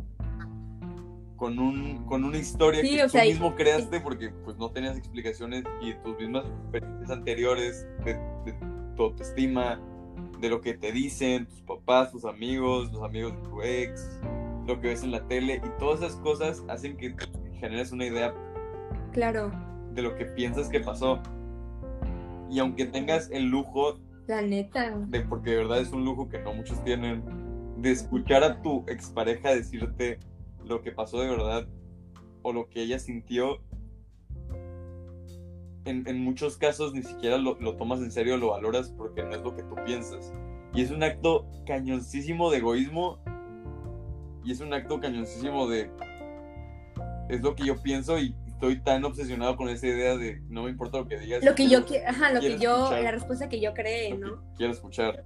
con, 1.37 1.59
un, 1.59 2.05
con 2.07 2.25
una 2.25 2.37
historia 2.39 2.81
Sí, 2.83 2.97
que 2.97 3.03
tú 3.05 3.09
sea, 3.11 3.25
mismo 3.25 3.55
creaste 3.55 4.01
porque 4.01 4.31
pues 4.45 4.57
no 4.59 4.71
tenías 4.71 4.97
explicaciones 4.99 5.65
y 5.81 5.95
tus 6.03 6.19
mismas 6.19 6.45
experiencias 6.47 7.11
anteriores 7.11 7.87
de, 8.05 8.15
de 8.45 8.55
tu 8.97 9.05
autoestima, 9.05 9.81
de 10.41 10.49
lo 10.49 10.61
que 10.61 10.75
te 10.75 10.93
dicen 10.93 11.47
tus 11.47 11.61
papás, 11.63 12.11
tus 12.11 12.25
amigos, 12.25 12.93
los 12.93 13.03
amigos 13.03 13.33
de 13.37 13.49
tu 13.49 13.63
ex, 13.63 14.21
lo 14.67 14.81
que 14.81 14.89
ves 14.89 15.03
en 15.03 15.11
la 15.13 15.27
tele 15.27 15.61
y 15.65 15.79
todas 15.79 16.01
esas 16.03 16.17
cosas 16.17 16.65
hacen 16.69 16.97
que 16.97 17.15
generes 17.59 17.93
una 17.93 18.07
idea 18.07 18.35
Claro, 19.13 19.51
de 19.93 20.03
lo 20.03 20.15
que 20.17 20.25
piensas 20.25 20.69
que 20.69 20.81
pasó. 20.81 21.21
Y 22.49 22.59
aunque 22.59 22.87
tengas 22.87 23.31
el 23.31 23.45
lujo 23.47 23.99
la 24.27 24.43
neta. 24.43 24.97
de, 24.97 25.21
porque 25.23 25.51
de 25.51 25.57
verdad 25.57 25.81
es 25.81 25.91
un 25.93 26.05
lujo 26.05 26.29
que 26.29 26.39
no 26.39 26.55
muchos 26.55 26.83
tienen, 26.85 27.23
de 27.77 27.91
escuchar 27.91 28.43
a 28.45 28.63
tu 28.63 28.85
expareja 28.89 29.55
decirte 29.55 30.19
lo 30.65 30.83
que 30.83 30.93
pasó 30.93 31.21
de 31.21 31.29
verdad 31.29 31.67
o 32.43 32.53
lo 32.53 32.69
que 32.69 32.83
ella 32.83 32.99
sintió, 32.99 33.61
en, 35.85 36.07
en 36.07 36.21
muchos 36.23 36.57
casos 36.57 36.93
ni 36.95 37.03
siquiera 37.03 37.39
lo, 37.39 37.59
lo 37.61 37.77
tomas 37.77 38.01
en 38.01 38.11
serio, 38.11 38.37
lo 38.37 38.51
valoras 38.51 38.91
porque 38.97 39.23
no 39.23 39.35
es 39.35 39.43
lo 39.43 39.55
que 39.57 39.63
tú 39.63 39.75
piensas. 39.85 40.33
Y 40.75 40.83
es 40.83 40.91
un 40.91 41.03
acto 41.03 41.47
cañoncísimo 41.67 42.51
de 42.51 42.59
egoísmo 42.59 43.19
y 44.45 44.53
es 44.53 44.61
un 44.61 44.73
acto 44.73 45.01
cañoncísimo 45.01 45.69
de... 45.69 45.91
Es 47.29 47.43
lo 47.43 47.55
que 47.55 47.65
yo 47.65 47.81
pienso 47.83 48.19
y 48.19 48.35
estoy 48.47 48.81
tan 48.81 49.05
obsesionado 49.05 49.57
con 49.57 49.69
esa 49.69 49.87
idea 49.87 50.17
de 50.17 50.41
no 50.49 50.65
me 50.65 50.71
importa 50.71 50.99
lo 50.99 51.09
que 51.09 51.19
digas. 51.19 51.45
Lo 51.45 51.55
que 51.55 51.69
yo, 51.69 51.85
quiero 51.87 52.05
qui- 52.05 52.09
ajá, 52.09 52.33
lo 52.33 52.41
que 52.41 52.59
yo, 52.59 52.77
escuchar. 52.77 53.03
la 53.03 53.11
respuesta 53.13 53.49
que 53.49 53.61
yo 53.61 53.73
cree, 53.75 54.17
¿no? 54.17 54.43
quiero 54.57 54.73
escuchar. 54.73 55.25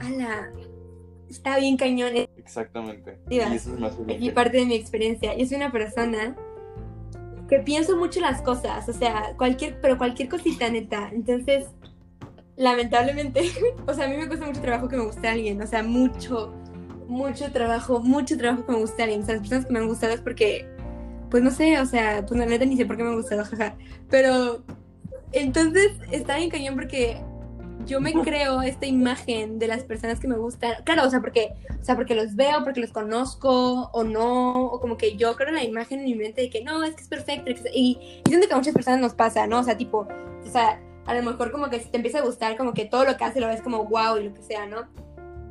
Ala, 0.00 0.50
está 1.28 1.58
bien 1.58 1.76
cañón. 1.76 2.16
Es 2.16 2.28
Exactamente. 2.36 3.18
Sí, 3.28 3.36
y 3.36 3.38
eso 3.40 3.74
es 3.74 3.78
más 3.80 3.98
aquí 4.08 4.30
parte 4.30 4.56
de 4.58 4.66
mi 4.66 4.74
experiencia. 4.74 5.36
Yo 5.36 5.44
soy 5.46 5.56
una 5.58 5.70
persona 5.70 6.36
que 7.52 7.58
pienso 7.58 7.98
mucho 7.98 8.18
las 8.18 8.40
cosas, 8.40 8.88
o 8.88 8.94
sea, 8.94 9.34
cualquier, 9.36 9.78
pero 9.82 9.98
cualquier 9.98 10.30
cosita 10.30 10.70
neta. 10.70 11.10
Entonces, 11.12 11.66
lamentablemente, 12.56 13.42
o 13.86 13.92
sea, 13.92 14.06
a 14.06 14.08
mí 14.08 14.16
me 14.16 14.26
cuesta 14.26 14.46
mucho 14.46 14.62
trabajo 14.62 14.88
que 14.88 14.96
me 14.96 15.04
guste 15.04 15.28
alguien, 15.28 15.60
o 15.60 15.66
sea, 15.66 15.82
mucho, 15.82 16.54
mucho 17.08 17.52
trabajo, 17.52 18.00
mucho 18.00 18.38
trabajo 18.38 18.64
que 18.64 18.72
me 18.72 18.78
guste 18.78 19.02
alguien. 19.02 19.20
O 19.20 19.26
sea, 19.26 19.34
las 19.34 19.42
personas 19.42 19.66
que 19.66 19.72
me 19.74 19.80
han 19.80 19.86
gustado 19.86 20.14
es 20.14 20.22
porque, 20.22 20.66
pues 21.30 21.42
no 21.42 21.50
sé, 21.50 21.78
o 21.78 21.84
sea, 21.84 22.24
pues 22.26 22.40
la 22.40 22.46
neta 22.46 22.64
ni 22.64 22.78
sé 22.78 22.86
por 22.86 22.96
qué 22.96 23.02
me 23.02 23.10
han 23.10 23.16
gustado, 23.16 23.44
jaja. 23.44 23.76
Pero, 24.08 24.64
entonces, 25.32 25.92
está 26.10 26.38
bien 26.38 26.48
cañón 26.48 26.74
porque 26.74 27.22
yo 27.86 28.00
me 28.00 28.12
creo 28.24 28.62
esta 28.62 28.86
imagen 28.86 29.58
de 29.58 29.68
las 29.68 29.84
personas 29.84 30.20
que 30.20 30.28
me 30.28 30.36
gustan. 30.36 30.74
Claro, 30.84 31.04
o 31.06 31.10
sea, 31.10 31.20
porque, 31.20 31.52
o 31.80 31.84
sea, 31.84 31.96
porque 31.96 32.14
los 32.14 32.34
veo, 32.36 32.62
porque 32.64 32.80
los 32.80 32.92
conozco 32.92 33.90
o 33.92 34.04
no, 34.04 34.66
o 34.66 34.80
como 34.80 34.96
que 34.96 35.16
yo 35.16 35.36
creo 35.36 35.52
la 35.52 35.64
imagen 35.64 36.00
en 36.00 36.04
mi 36.06 36.14
mente 36.14 36.42
de 36.42 36.50
que 36.50 36.62
no, 36.62 36.82
es 36.84 36.94
que 36.94 37.02
es 37.02 37.08
perfecto. 37.08 37.50
Y, 37.72 37.98
y 38.24 38.28
siento 38.28 38.46
que 38.46 38.54
a 38.54 38.56
muchas 38.56 38.74
personas 38.74 39.00
nos 39.00 39.14
pasa, 39.14 39.46
¿no? 39.46 39.60
O 39.60 39.62
sea, 39.62 39.76
tipo, 39.76 40.06
o 40.44 40.50
sea, 40.50 40.80
a 41.06 41.14
lo 41.14 41.22
mejor 41.22 41.50
como 41.50 41.68
que 41.68 41.80
si 41.80 41.88
te 41.88 41.96
empieza 41.96 42.18
a 42.18 42.22
gustar, 42.22 42.56
como 42.56 42.74
que 42.74 42.84
todo 42.84 43.04
lo 43.04 43.16
que 43.16 43.24
hace 43.24 43.40
lo 43.40 43.48
ves 43.48 43.62
como 43.62 43.84
wow 43.84 44.16
y 44.18 44.24
lo 44.24 44.34
que 44.34 44.42
sea, 44.42 44.66
¿no? 44.66 44.86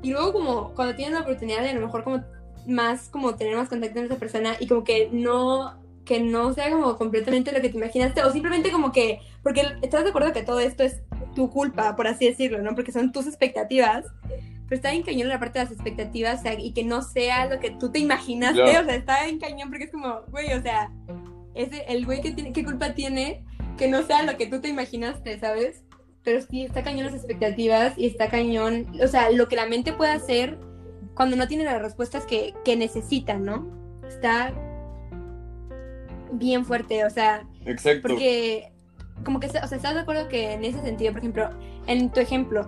Y 0.02 0.12
luego 0.12 0.34
como 0.34 0.74
cuando 0.74 0.96
tienes 0.96 1.14
la 1.14 1.22
oportunidad 1.22 1.62
de 1.62 1.70
a 1.70 1.74
lo 1.74 1.82
mejor 1.82 2.04
como 2.04 2.24
más, 2.68 3.10
como 3.10 3.36
tener 3.36 3.56
más 3.56 3.70
contacto 3.70 3.96
con 3.96 4.06
esa 4.06 4.18
persona 4.18 4.56
y 4.60 4.68
como 4.68 4.84
que 4.84 5.10
no, 5.12 5.80
que 6.06 6.20
no 6.20 6.54
sea 6.54 6.70
como 6.72 6.96
completamente 6.98 7.52
lo 7.52 7.62
que 7.62 7.70
te 7.70 7.78
imaginaste 7.78 8.24
o 8.24 8.32
simplemente 8.32 8.72
como 8.72 8.92
que, 8.92 9.20
porque 9.44 9.64
estás 9.82 10.04
de 10.04 10.10
acuerdo 10.10 10.34
que 10.34 10.44
todo 10.44 10.60
esto 10.60 10.84
es 10.84 11.02
tu 11.36 11.50
culpa, 11.50 11.96
por 11.96 12.08
así 12.08 12.28
decirlo, 12.28 12.62
¿no? 12.62 12.76
Porque 12.76 12.92
son 12.92 13.12
tus 13.12 13.28
expectativas. 13.28 14.06
Pero 14.68 14.76
está 14.78 14.92
bien 14.92 15.04
cañón 15.04 15.28
la 15.28 15.40
parte 15.40 15.60
de 15.60 15.66
las 15.66 15.74
expectativas, 15.74 16.40
o 16.40 16.44
sea, 16.44 16.54
y 16.60 16.72
que 16.74 16.84
no 16.86 17.02
sea 17.02 17.46
lo 17.48 17.60
que 17.60 17.72
tú 17.72 17.92
te 17.92 18.00
imaginaste, 18.00 18.62
Claro. 18.62 18.82
o 18.82 18.86
sea, 18.86 18.96
está 18.96 19.26
bien 19.26 19.40
cañón 19.40 19.70
porque 19.70 19.86
es 19.86 19.92
como, 19.92 20.22
güey, 20.30 20.54
o 20.54 20.62
sea, 20.62 20.90
ese, 21.56 21.84
el 21.90 22.06
güey 22.06 22.22
que 22.22 22.32
tiene, 22.32 22.54
¿qué 22.54 22.64
culpa 22.64 22.94
tiene 22.94 23.44
que 23.78 23.88
no 23.90 24.04
sea 24.04 24.24
lo 24.24 24.38
que 24.38 24.48
tú 24.48 24.62
te 24.62 24.70
imaginaste, 24.70 25.38
¿sabes? 25.40 25.84
Pero 26.24 26.42
sí, 26.42 26.64
está 26.64 26.84
cañón 26.84 27.08
las 27.08 27.16
expectativas 27.16 27.98
y 27.98 28.06
está 28.06 28.30
cañón, 28.30 28.88
o 29.04 29.08
sea, 29.08 29.30
lo 29.32 29.48
que 29.50 29.56
la 29.56 29.66
mente 29.66 29.92
puede 29.92 30.12
hacer 30.12 30.58
cuando 31.16 31.36
no 31.36 31.48
tiene 31.48 31.64
las 31.66 31.82
respuestas 31.82 32.26
que, 32.26 32.54
que 32.64 32.76
necesita, 32.78 33.38
¿no? 33.38 33.68
Está 34.08 34.54
bien 36.32 36.64
fuerte, 36.66 37.04
o 37.06 37.10
sea, 37.10 37.46
Exacto. 37.66 38.08
porque, 38.08 38.72
como 39.24 39.40
que, 39.40 39.48
o 39.48 39.50
sea, 39.50 39.62
¿estás 39.64 39.94
de 39.94 40.00
acuerdo 40.02 40.28
que 40.28 40.54
en 40.54 40.64
ese 40.66 40.82
sentido, 40.82 41.12
por 41.12 41.20
ejemplo, 41.20 41.50
en 41.88 42.10
tu 42.12 42.20
ejemplo, 42.20 42.68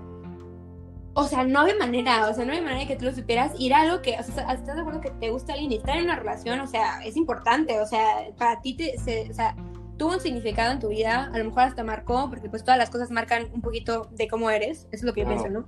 o 1.16 1.26
sea, 1.26 1.44
no 1.44 1.60
había 1.60 1.76
manera, 1.76 2.28
o 2.30 2.34
sea, 2.34 2.44
no 2.46 2.52
había 2.52 2.64
manera 2.64 2.82
de 2.82 2.88
que 2.88 2.96
tú 2.96 3.06
lo 3.06 3.14
supieras 3.14 3.52
y 3.58 3.68
era 3.68 3.82
algo 3.82 4.02
que, 4.02 4.18
o 4.20 4.24
sea, 4.24 4.52
¿estás 4.52 4.76
de 4.76 4.82
acuerdo 4.82 5.00
que 5.02 5.12
te 5.12 5.30
gusta 5.30 5.54
alguien 5.54 5.72
y 5.72 5.76
estar 5.76 5.98
en 5.98 6.06
una 6.06 6.16
relación, 6.16 6.60
o 6.60 6.68
sea, 6.68 7.04
es 7.06 7.16
importante, 7.18 7.80
o 7.80 7.86
sea, 7.86 8.06
para 8.38 8.62
ti, 8.62 8.74
te, 8.76 8.98
se- 8.98 9.30
o 9.30 9.34
sea, 9.34 9.56
tuvo 9.98 10.14
un 10.14 10.20
significado 10.20 10.72
en 10.72 10.80
tu 10.80 10.88
vida, 10.90 11.30
a 11.32 11.38
lo 11.38 11.46
mejor 11.46 11.64
hasta 11.64 11.84
marcó, 11.84 12.30
porque 12.30 12.50
pues 12.50 12.64
todas 12.64 12.80
las 12.80 12.90
cosas 12.90 13.12
marcan 13.12 13.48
un 13.54 13.62
poquito 13.62 14.08
de 14.12 14.28
cómo 14.28 14.50
eres, 14.50 14.80
eso 14.86 14.88
es 14.92 15.04
lo 15.04 15.14
que 15.14 15.22
yo 15.22 15.28
pienso, 15.28 15.50
¿no? 15.50 15.66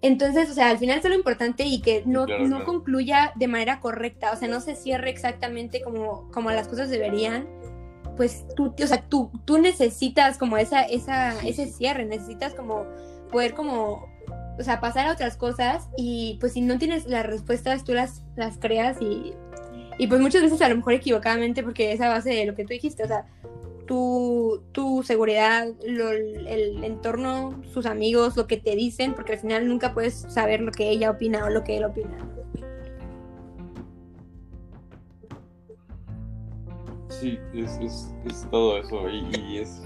Entonces, 0.00 0.50
o 0.50 0.54
sea, 0.54 0.68
al 0.70 0.78
final 0.78 0.98
es 0.98 1.04
lo 1.04 1.14
importante 1.14 1.64
y 1.64 1.80
que 1.80 2.02
no, 2.06 2.24
claro, 2.26 2.42
no 2.44 2.48
claro. 2.56 2.64
concluya 2.64 3.32
de 3.36 3.46
manera 3.48 3.80
correcta, 3.80 4.32
o 4.32 4.36
sea, 4.36 4.48
no 4.48 4.60
se 4.60 4.74
cierre 4.76 5.10
exactamente 5.10 5.80
como, 5.80 6.28
como 6.32 6.50
las 6.52 6.66
cosas 6.68 6.88
deberían, 6.90 7.46
pues 8.16 8.44
tú, 8.56 8.74
o 8.82 8.86
sea, 8.86 9.02
tú, 9.08 9.30
tú 9.44 9.58
necesitas 9.58 10.38
como 10.38 10.56
esa, 10.58 10.82
esa, 10.82 11.40
ese 11.46 11.66
cierre, 11.66 12.04
necesitas 12.04 12.54
como 12.54 12.86
poder 13.30 13.54
como, 13.54 14.08
o 14.58 14.62
sea, 14.62 14.80
pasar 14.80 15.06
a 15.06 15.12
otras 15.12 15.36
cosas 15.36 15.88
y 15.96 16.36
pues 16.40 16.52
si 16.52 16.60
no 16.60 16.78
tienes 16.78 17.06
las 17.06 17.26
respuestas, 17.26 17.84
tú 17.84 17.92
las, 17.92 18.22
las 18.36 18.58
creas 18.58 19.00
y, 19.00 19.32
y 19.98 20.06
pues 20.06 20.20
muchas 20.20 20.42
veces 20.42 20.60
a 20.62 20.68
lo 20.68 20.76
mejor 20.76 20.92
equivocadamente 20.94 21.62
porque 21.62 21.92
esa 21.92 22.08
base 22.08 22.30
de 22.30 22.46
lo 22.46 22.54
que 22.54 22.64
tú 22.64 22.70
dijiste, 22.70 23.02
o 23.02 23.08
sea, 23.08 23.26
tu, 23.86 24.62
tu 24.72 25.02
seguridad, 25.02 25.66
lo, 25.86 26.10
el 26.10 26.84
entorno, 26.84 27.60
sus 27.72 27.86
amigos, 27.86 28.36
lo 28.36 28.46
que 28.46 28.56
te 28.56 28.76
dicen, 28.76 29.14
porque 29.14 29.32
al 29.32 29.38
final 29.38 29.68
nunca 29.68 29.92
puedes 29.92 30.14
saber 30.28 30.60
lo 30.60 30.72
que 30.72 30.90
ella 30.90 31.10
opina 31.10 31.44
o 31.44 31.50
lo 31.50 31.64
que 31.64 31.76
él 31.76 31.84
opina. 31.84 32.16
Sí, 37.22 37.38
es, 37.54 37.78
es, 37.80 38.12
es 38.26 38.48
todo 38.50 38.78
eso 38.78 39.08
y, 39.08 39.24
y, 39.38 39.58
es... 39.58 39.80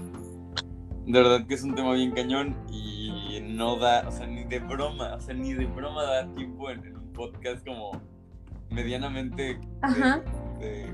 De 1.05 1.21
verdad 1.21 1.45
que 1.47 1.53
es 1.53 1.63
un 1.63 1.75
tema 1.75 1.93
bien 1.93 2.11
cañón 2.11 2.57
y 2.71 3.39
no 3.43 3.77
da, 3.77 4.03
o 4.07 4.11
sea, 4.11 4.25
ni 4.25 4.43
de 4.43 4.59
broma, 4.59 5.13
o 5.15 5.21
sea, 5.21 5.35
ni 5.35 5.53
de 5.53 5.65
broma 5.65 6.01
da 6.03 6.27
tiempo 6.33 6.69
en, 6.71 6.83
en 6.83 6.97
un 6.97 7.13
podcast 7.13 7.63
como 7.65 7.91
medianamente 8.71 9.59
Ajá. 9.83 10.21
de, 10.59 10.67
de 10.67 10.89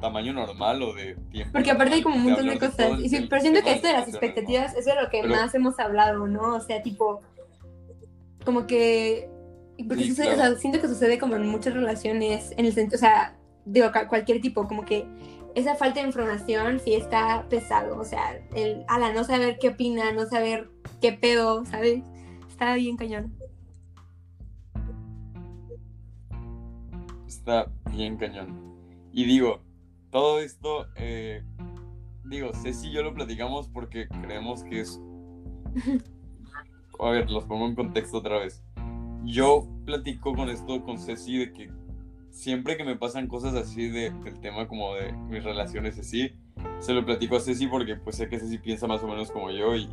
tamaño 0.00 0.32
normal 0.32 0.82
o 0.82 0.94
de 0.94 1.14
tiempo. 1.30 1.52
Porque 1.52 1.70
aparte 1.70 1.94
hay 1.96 2.02
como 2.02 2.16
un 2.16 2.24
montón 2.24 2.48
de 2.48 2.58
cosas. 2.58 2.98
Y 2.98 3.08
sí, 3.10 3.26
pero 3.28 3.42
siento 3.42 3.62
que 3.62 3.72
esto 3.74 3.86
de 3.88 3.92
las 3.92 4.08
expectativas 4.08 4.74
es 4.74 4.86
de 4.86 4.94
lo 4.94 5.08
que 5.10 5.20
Pero- 5.20 5.34
más 5.34 5.54
hemos 5.54 5.78
hablado, 5.78 6.26
¿no? 6.26 6.54
O 6.56 6.60
sea, 6.60 6.82
tipo, 6.82 7.20
como 8.44 8.66
que... 8.66 9.30
Porque 9.86 10.04
Sí, 10.04 10.08
sucede- 10.10 10.32
o 10.32 10.34
claro. 10.34 10.52
sea, 10.52 10.58
siento 10.60 10.80
que 10.80 10.88
sucede 10.88 11.18
como 11.18 11.36
en 11.36 11.46
muchas 11.46 11.74
relaciones, 11.74 12.52
en 12.56 12.64
el 12.64 12.72
sentido, 12.72 12.96
o 12.96 13.00
sea, 13.00 13.36
digo, 13.66 13.90
cualquier 14.08 14.40
tipo, 14.40 14.66
como 14.66 14.84
que 14.84 15.06
esa 15.54 15.74
falta 15.74 16.00
de 16.00 16.06
información 16.06 16.80
sí 16.80 16.94
está 16.94 17.46
pesado, 17.48 17.98
o 17.98 18.04
sea, 18.04 18.40
el, 18.54 18.84
ala, 18.88 19.12
no 19.12 19.24
saber 19.24 19.58
qué 19.58 19.70
opina, 19.70 20.12
no 20.12 20.26
saber 20.26 20.70
qué 21.00 21.12
pedo, 21.12 21.64
¿sabes? 21.66 22.02
Está 22.48 22.74
bien 22.74 22.96
cañón. 22.96 23.34
Está 27.26 27.70
bien 27.90 28.16
cañón. 28.16 28.76
Y 29.12 29.24
digo, 29.24 29.62
todo 30.10 30.40
esto, 30.40 30.86
eh, 30.96 31.42
digo, 32.24 32.52
Ceci 32.52 32.88
y 32.88 32.92
yo 32.92 33.02
lo 33.02 33.14
platicamos 33.14 33.68
porque 33.68 34.08
creemos 34.22 34.62
que 34.64 34.80
es... 34.80 35.00
A 36.98 37.10
ver, 37.10 37.30
los 37.30 37.44
pongo 37.44 37.66
en 37.66 37.74
contexto 37.74 38.18
otra 38.18 38.38
vez. 38.38 38.62
Yo 39.24 39.68
platico 39.84 40.34
con 40.34 40.48
esto 40.48 40.82
con 40.82 40.98
Ceci 40.98 41.36
de 41.38 41.52
que 41.52 41.70
siempre 42.36 42.76
que 42.76 42.84
me 42.84 42.96
pasan 42.96 43.28
cosas 43.28 43.54
así 43.54 43.88
de, 43.88 44.10
del 44.10 44.38
tema 44.40 44.68
como 44.68 44.94
de 44.94 45.10
mis 45.12 45.42
relaciones 45.42 45.98
así, 45.98 46.32
se 46.80 46.92
lo 46.92 47.04
platico 47.04 47.36
a 47.36 47.40
Ceci 47.40 47.66
porque 47.66 47.96
pues 47.96 48.16
sé 48.16 48.28
que 48.28 48.38
Ceci 48.38 48.58
piensa 48.58 48.86
más 48.86 49.02
o 49.02 49.08
menos 49.08 49.30
como 49.30 49.50
yo 49.50 49.74
y, 49.74 49.88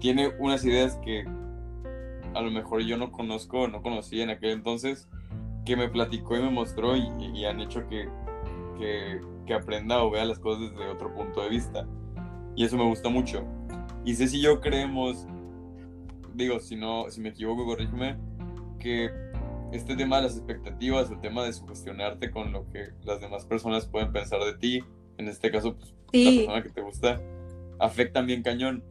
tiene 0.00 0.28
unas 0.38 0.64
ideas 0.64 0.98
que 1.04 1.24
a 2.34 2.40
lo 2.40 2.50
mejor 2.50 2.82
yo 2.82 2.96
no 2.96 3.12
conozco, 3.12 3.68
no 3.68 3.82
conocía 3.82 4.24
en 4.24 4.30
aquel 4.30 4.50
entonces, 4.50 5.08
que 5.64 5.76
me 5.76 5.88
platicó 5.88 6.36
y 6.36 6.40
me 6.40 6.50
mostró 6.50 6.96
y, 6.96 7.44
han 7.44 7.60
hecho 7.60 7.86
que, 7.88 8.08
que, 8.78 9.20
que 9.46 9.54
aprenda 9.54 10.02
o 10.02 10.10
vea 10.10 10.24
las 10.24 10.38
cosas 10.38 10.70
desde 10.70 10.88
otro 10.88 11.14
punto 11.14 11.42
de 11.42 11.48
vista. 11.48 11.86
Y 12.56 12.64
eso 12.64 12.76
me 12.76 12.84
gusta 12.84 13.08
mucho. 13.08 13.44
Y 14.04 14.14
Ceci 14.14 14.38
y 14.38 14.42
yo 14.42 14.60
creemos, 14.60 15.26
digo, 16.34 16.58
si 16.58 16.76
no, 16.76 17.10
si 17.10 17.20
me 17.20 17.30
equivoco, 17.30 17.64
corrígeme, 17.64 18.16
que 18.78 19.10
este 19.76 19.96
tema 19.96 20.16
de 20.16 20.22
las 20.24 20.36
expectativas, 20.36 21.10
el 21.10 21.20
tema 21.20 21.44
de 21.44 21.52
sugestionarte 21.52 22.30
con 22.30 22.52
lo 22.52 22.70
que 22.70 22.88
las 23.04 23.20
demás 23.20 23.44
personas 23.46 23.86
pueden 23.86 24.12
pensar 24.12 24.40
de 24.42 24.54
ti, 24.54 24.80
en 25.18 25.28
este 25.28 25.50
caso, 25.50 25.76
pues, 25.76 25.94
la 26.12 26.30
persona 26.30 26.62
que 26.62 26.70
te 26.70 26.80
gusta, 26.82 27.20
afectan 27.78 28.26
bien 28.26 28.42
cañón. 28.42 28.82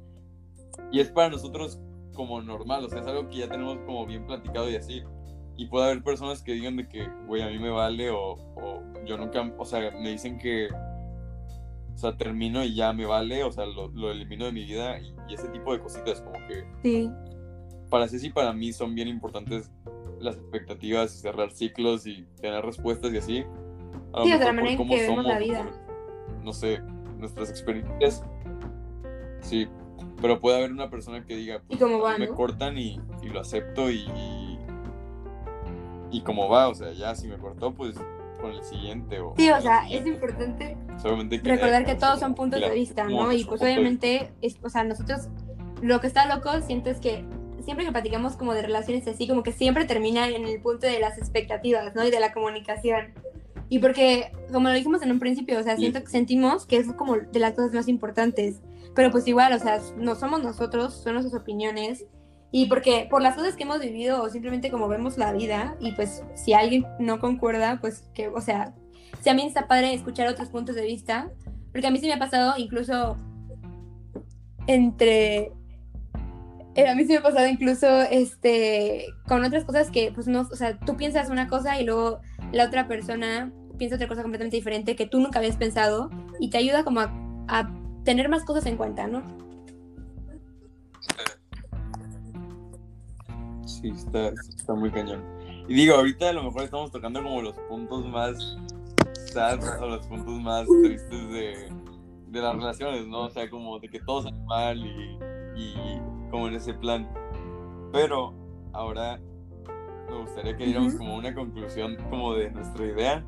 Y 0.92 1.00
es 1.00 1.10
para 1.10 1.30
nosotros 1.30 1.80
como 2.14 2.42
normal, 2.42 2.86
o 2.86 2.90
sea, 2.90 3.02
es 3.02 3.08
algo 3.08 3.28
que 3.30 3.38
ya 3.38 3.50
tenemos 3.50 3.78
como 3.86 4.06
bien 4.06 4.26
platicado 4.26 4.70
y 4.70 4.76
así. 4.76 5.04
Y 5.58 5.68
puede 5.68 5.86
haber 5.86 6.04
personas 6.04 6.42
que 6.42 6.54
digan 6.54 6.76
de 6.78 6.88
que, 6.88 7.08
güey, 7.28 7.42
a 7.42 7.48
mí 7.48 7.60
me 7.60 7.70
vale 7.70 8.10
o, 8.10 8.34
o 8.56 8.82
yo 9.06 9.18
nunca, 9.18 9.42
o 9.58 9.66
sea, 9.66 9.92
me 9.92 10.12
dicen 10.12 10.38
que, 10.38 10.68
o 11.94 11.98
sea, 11.98 12.18
termino 12.18 12.64
y 12.64 12.76
ya 12.76 12.92
me 12.92 13.06
vale, 13.06 13.44
o 13.44 13.52
sea, 13.52 13.66
lo, 13.66 13.88
lo 13.90 14.12
elimino 14.12 14.46
de 14.46 14.52
mi 14.52 14.66
vida 14.66 15.00
y, 15.00 15.14
y 15.30 15.36
ese 15.36 15.48
tipo 15.50 15.74
de 15.74 15.80
cositas, 15.80 16.22
como 16.22 16.46
que 16.48 16.66
sí. 16.84 17.10
para 17.90 18.08
Ceci 18.08 18.28
y 18.28 18.32
para 18.32 18.52
mí 18.52 18.74
son 18.74 18.94
bien 18.96 19.08
importantes 19.08 19.72
las 20.20 20.36
expectativas, 20.36 21.12
cerrar 21.12 21.52
ciclos 21.52 22.08
y 22.08 22.26
tener 22.42 22.64
respuestas 22.66 23.14
y 23.14 23.18
así. 23.18 23.46
A 24.14 24.20
lo 24.20 24.24
Sí, 24.26 24.30
sea, 24.32 24.38
la 24.40 24.54
manera 24.54 24.72
en 24.72 24.78
cómo 24.78 24.96
que 24.96 25.02
vemos 25.02 25.24
la 25.26 25.32
somos, 25.34 25.48
vida. 25.48 25.64
por, 26.28 26.44
no 26.44 26.54
sé, 26.54 26.80
nuestras 27.18 27.50
experiencias. 27.50 28.24
Sí, 29.42 29.68
pero 30.22 30.40
puede 30.40 30.58
haber 30.58 30.72
una 30.72 30.90
persona 30.90 31.24
que 31.26 31.36
diga, 31.36 31.62
Y 31.70 31.78
cómo 31.78 32.00
va, 32.00 32.18
me 32.18 32.28
¿no? 32.28 32.36
cortan 32.36 32.78
y, 32.78 33.00
y 33.22 33.28
lo 33.30 33.40
acepto 33.42 33.90
y, 33.92 34.06
y, 34.16 34.60
y 36.12 36.22
como 36.22 36.50
va, 36.50 36.70
o 36.70 36.76
sea, 36.76 36.92
ya 36.94 37.14
si 37.16 37.28
me 37.28 37.38
cortó, 37.38 37.74
pues 37.74 37.96
con 38.42 38.52
el 38.52 38.64
siguiente. 38.64 39.20
O, 39.20 39.34
Sí, 39.38 39.50
o 39.50 39.62
sea, 39.62 39.88
es 39.90 40.06
importante 40.06 40.78
recordar 41.44 41.86
que 41.86 41.96
todos 41.96 42.20
son 42.20 42.36
puntos 42.36 42.60
de 42.62 42.68
la- 42.68 42.74
vista, 42.74 43.04
¿no? 43.06 43.32
Y 43.32 43.44
pues 43.44 43.60
de 43.60 43.68
obviamente, 43.68 44.32
es, 44.42 44.58
o 44.64 44.70
sea, 44.70 44.84
nosotros, 44.84 45.28
lo 45.82 46.00
que 46.00 46.08
está 46.08 46.26
loco, 46.34 46.50
siento 46.62 46.90
es 46.90 47.00
que 47.00 47.26
siempre 47.66 47.86
que 47.86 47.92
platicamos 47.92 48.38
como 48.38 48.54
de 48.54 48.62
relaciones 48.62 49.08
así, 49.08 49.28
como 49.28 49.44
que 49.44 49.52
siempre 49.52 49.86
termina 49.86 50.30
en 50.30 50.46
el 50.46 50.62
punto 50.62 50.88
de 50.88 51.00
las 51.00 51.18
expectativas, 51.18 51.96
¿no? 51.96 52.06
Y 52.06 52.12
de 52.12 52.20
la 52.20 52.32
comunicación. 52.32 53.14
Y 53.68 53.80
porque, 53.80 54.32
como 54.52 54.70
lo 54.70 54.76
dijimos 54.76 55.02
en 55.02 55.12
un 55.12 55.20
principio, 55.20 55.60
o 55.60 55.64
sea, 55.64 55.76
siento 55.76 56.02
que 56.02 56.08
sentimos 56.08 56.66
que 56.66 56.78
es 56.78 56.94
como 56.94 57.18
de 57.18 57.40
las 57.40 57.54
cosas 57.54 57.74
más 57.74 57.88
importantes. 57.88 58.62
Pero 58.94 59.12
pues 59.12 59.28
igual, 59.28 59.52
o 59.54 59.60
sea, 59.60 59.82
no 59.98 60.16
somos 60.16 60.44
nosotros, 60.44 60.94
son 60.94 61.16
nuestras 61.16 61.42
opiniones. 61.42 62.06
Y 62.52 62.68
porque 62.68 63.08
por 63.10 63.22
las 63.22 63.36
cosas 63.36 63.56
que 63.56 63.64
hemos 63.64 63.80
vivido 63.82 64.22
o 64.22 64.30
simplemente 64.30 64.72
como 64.72 64.88
vemos 64.88 65.18
la 65.18 65.34
vida, 65.34 65.76
y 65.82 65.92
pues 65.94 66.24
si 66.36 66.54
alguien 66.54 66.86
no 67.00 67.20
concuerda, 67.20 67.80
pues 67.82 68.04
que, 68.14 68.30
o 68.30 68.40
sea, 68.40 68.74
si 69.20 69.30
a 69.30 69.34
mí 69.34 69.46
está 69.46 69.68
padre 69.68 69.94
escuchar 69.94 70.28
otros 70.28 70.50
puntos 70.50 70.76
de 70.76 70.84
vista, 70.84 71.32
porque 71.72 71.88
a 71.88 71.92
mí 71.92 72.00
sí 72.00 72.08
me 72.08 72.14
ha 72.14 72.20
pasado 72.20 72.54
incluso 72.58 73.18
entre... 74.68 75.52
eh, 76.76 76.88
A 76.90 76.96
mí 76.96 77.04
sí 77.04 77.14
me 77.14 77.18
ha 77.18 77.24
pasado 77.24 77.48
incluso 77.48 77.88
este, 78.04 79.06
con 79.28 79.44
otras 79.44 79.64
cosas 79.64 79.90
que, 79.90 80.12
pues 80.14 80.28
no, 80.28 80.42
o 80.42 80.56
sea, 80.56 80.78
tú 80.78 80.98
piensas 80.98 81.30
una 81.30 81.48
cosa 81.48 81.80
y 81.80 81.86
luego 81.86 82.20
la 82.52 82.66
otra 82.66 82.88
persona 82.88 83.52
piensa 83.78 83.96
otra 83.96 84.08
cosa 84.08 84.22
completamente 84.22 84.58
diferente 84.58 84.96
que 84.96 85.06
tú 85.06 85.20
nunca 85.20 85.40
habías 85.40 85.58
pensado 85.58 86.10
y 86.40 86.50
te 86.50 86.58
ayuda 86.58 86.84
como 86.84 87.02
a, 87.02 87.72
tener 88.04 88.30
más 88.30 88.44
cosas 88.44 88.68
en 88.68 88.78
cuenta, 88.78 89.08
¿no? 89.08 89.24
Sí, 93.66 93.90
está, 93.90 94.28
está 94.28 94.76
muy 94.76 94.92
cañón. 94.92 95.24
Y 95.68 95.74
digo, 95.74 95.96
ahorita 95.96 96.30
a 96.30 96.34
lo 96.34 96.44
mejor 96.44 96.64
estamos 96.66 96.92
tocando 96.92 97.24
como 97.24 97.42
los 97.42 97.56
puntos 97.68 98.06
más 98.06 98.38
sad 99.34 99.60
o 99.82 99.88
los 99.88 100.06
puntos 100.06 100.40
más 100.40 100.68
tristes 100.84 101.30
de, 101.30 101.74
de 102.28 102.40
las 102.40 102.56
relaciones, 102.56 103.08
¿no? 103.08 103.22
O 103.22 103.30
sea, 103.32 103.50
como 103.50 103.80
de 103.80 103.90
que 103.90 104.00
todo 104.02 104.22
sale 104.22 104.38
mal 104.46 104.78
y 104.78 106.00
como 106.32 106.48
en 106.48 106.56
ese 106.56 106.74
plan. 106.74 107.10
Pero 107.92 108.34
ahora 108.74 109.20
me 110.10 110.22
gustaría 110.22 110.56
que 110.58 110.66
diéramos 110.66 110.96
como 110.96 111.16
una 111.16 111.34
conclusión 111.34 111.98
como 112.10 112.34
de 112.34 112.52
nuestra 112.52 112.86
idea 112.86 113.26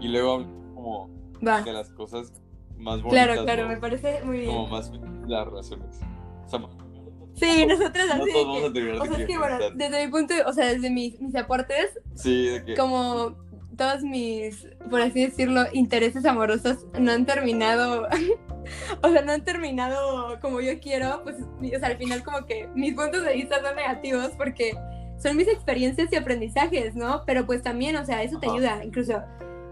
y 0.00 0.08
luego 0.08 0.44
como 0.74 1.10
Va. 1.46 1.62
de 1.62 1.72
las 1.72 1.90
cosas 1.92 2.32
más 2.76 3.02
bonitas. 3.02 3.24
Claro, 3.26 3.44
claro, 3.44 3.62
¿no? 3.64 3.68
me 3.68 3.76
parece 3.78 4.22
muy 4.24 4.46
Como 4.46 4.58
bien. 4.60 4.70
más 4.70 4.90
de 4.92 4.98
las 5.28 5.46
relaciones. 5.46 6.00
O 6.44 6.48
sea, 6.48 6.60
Sí, 7.34 7.66
nosotros 7.66 8.04
no 8.08 8.22
así 8.24 8.32
todos 8.32 8.72
de 8.72 8.92
vamos 8.92 9.08
a 9.08 9.10
que, 9.10 9.10
o 9.10 9.14
sea, 9.14 9.18
es 9.20 9.26
que 9.28 9.38
bueno, 9.38 9.56
desde 9.76 10.04
mi 10.06 10.10
punto, 10.10 10.34
de- 10.34 10.42
o 10.42 10.52
sea, 10.52 10.66
desde 10.66 10.90
mis, 10.90 11.20
mis 11.20 11.36
aportes, 11.36 12.00
Sí, 12.14 12.46
de 12.46 12.64
que... 12.64 12.74
como 12.74 13.36
todos 13.78 14.02
mis, 14.02 14.66
por 14.90 15.00
así 15.00 15.24
decirlo, 15.24 15.62
intereses 15.72 16.26
amorosos 16.26 16.84
no 17.00 17.12
han 17.12 17.24
terminado, 17.24 18.06
o 19.02 19.08
sea, 19.10 19.22
no 19.22 19.32
han 19.32 19.44
terminado 19.44 20.38
como 20.40 20.60
yo 20.60 20.78
quiero, 20.80 21.22
pues, 21.24 21.36
mi- 21.60 21.74
o 21.74 21.78
sea, 21.78 21.88
al 21.88 21.96
final 21.96 22.22
como 22.22 22.44
que 22.44 22.68
mis 22.74 22.92
puntos 22.94 23.24
de 23.24 23.32
vista 23.34 23.62
son 23.62 23.74
negativos 23.76 24.32
porque 24.36 24.72
son 25.18 25.36
mis 25.36 25.48
experiencias 25.48 26.12
y 26.12 26.16
aprendizajes, 26.16 26.94
¿no? 26.94 27.22
Pero 27.24 27.46
pues 27.46 27.62
también, 27.62 27.96
o 27.96 28.04
sea, 28.04 28.22
eso 28.22 28.38
te 28.38 28.46
Ajá. 28.46 28.54
ayuda, 28.56 28.84
incluso, 28.84 29.22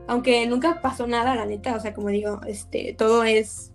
aunque 0.08 0.46
nunca 0.46 0.80
pasó 0.80 1.06
nada, 1.06 1.34
la 1.34 1.44
neta, 1.46 1.74
o 1.76 1.80
sea, 1.80 1.92
como 1.92 2.08
digo, 2.08 2.40
este, 2.46 2.94
todo 2.96 3.22
es, 3.24 3.72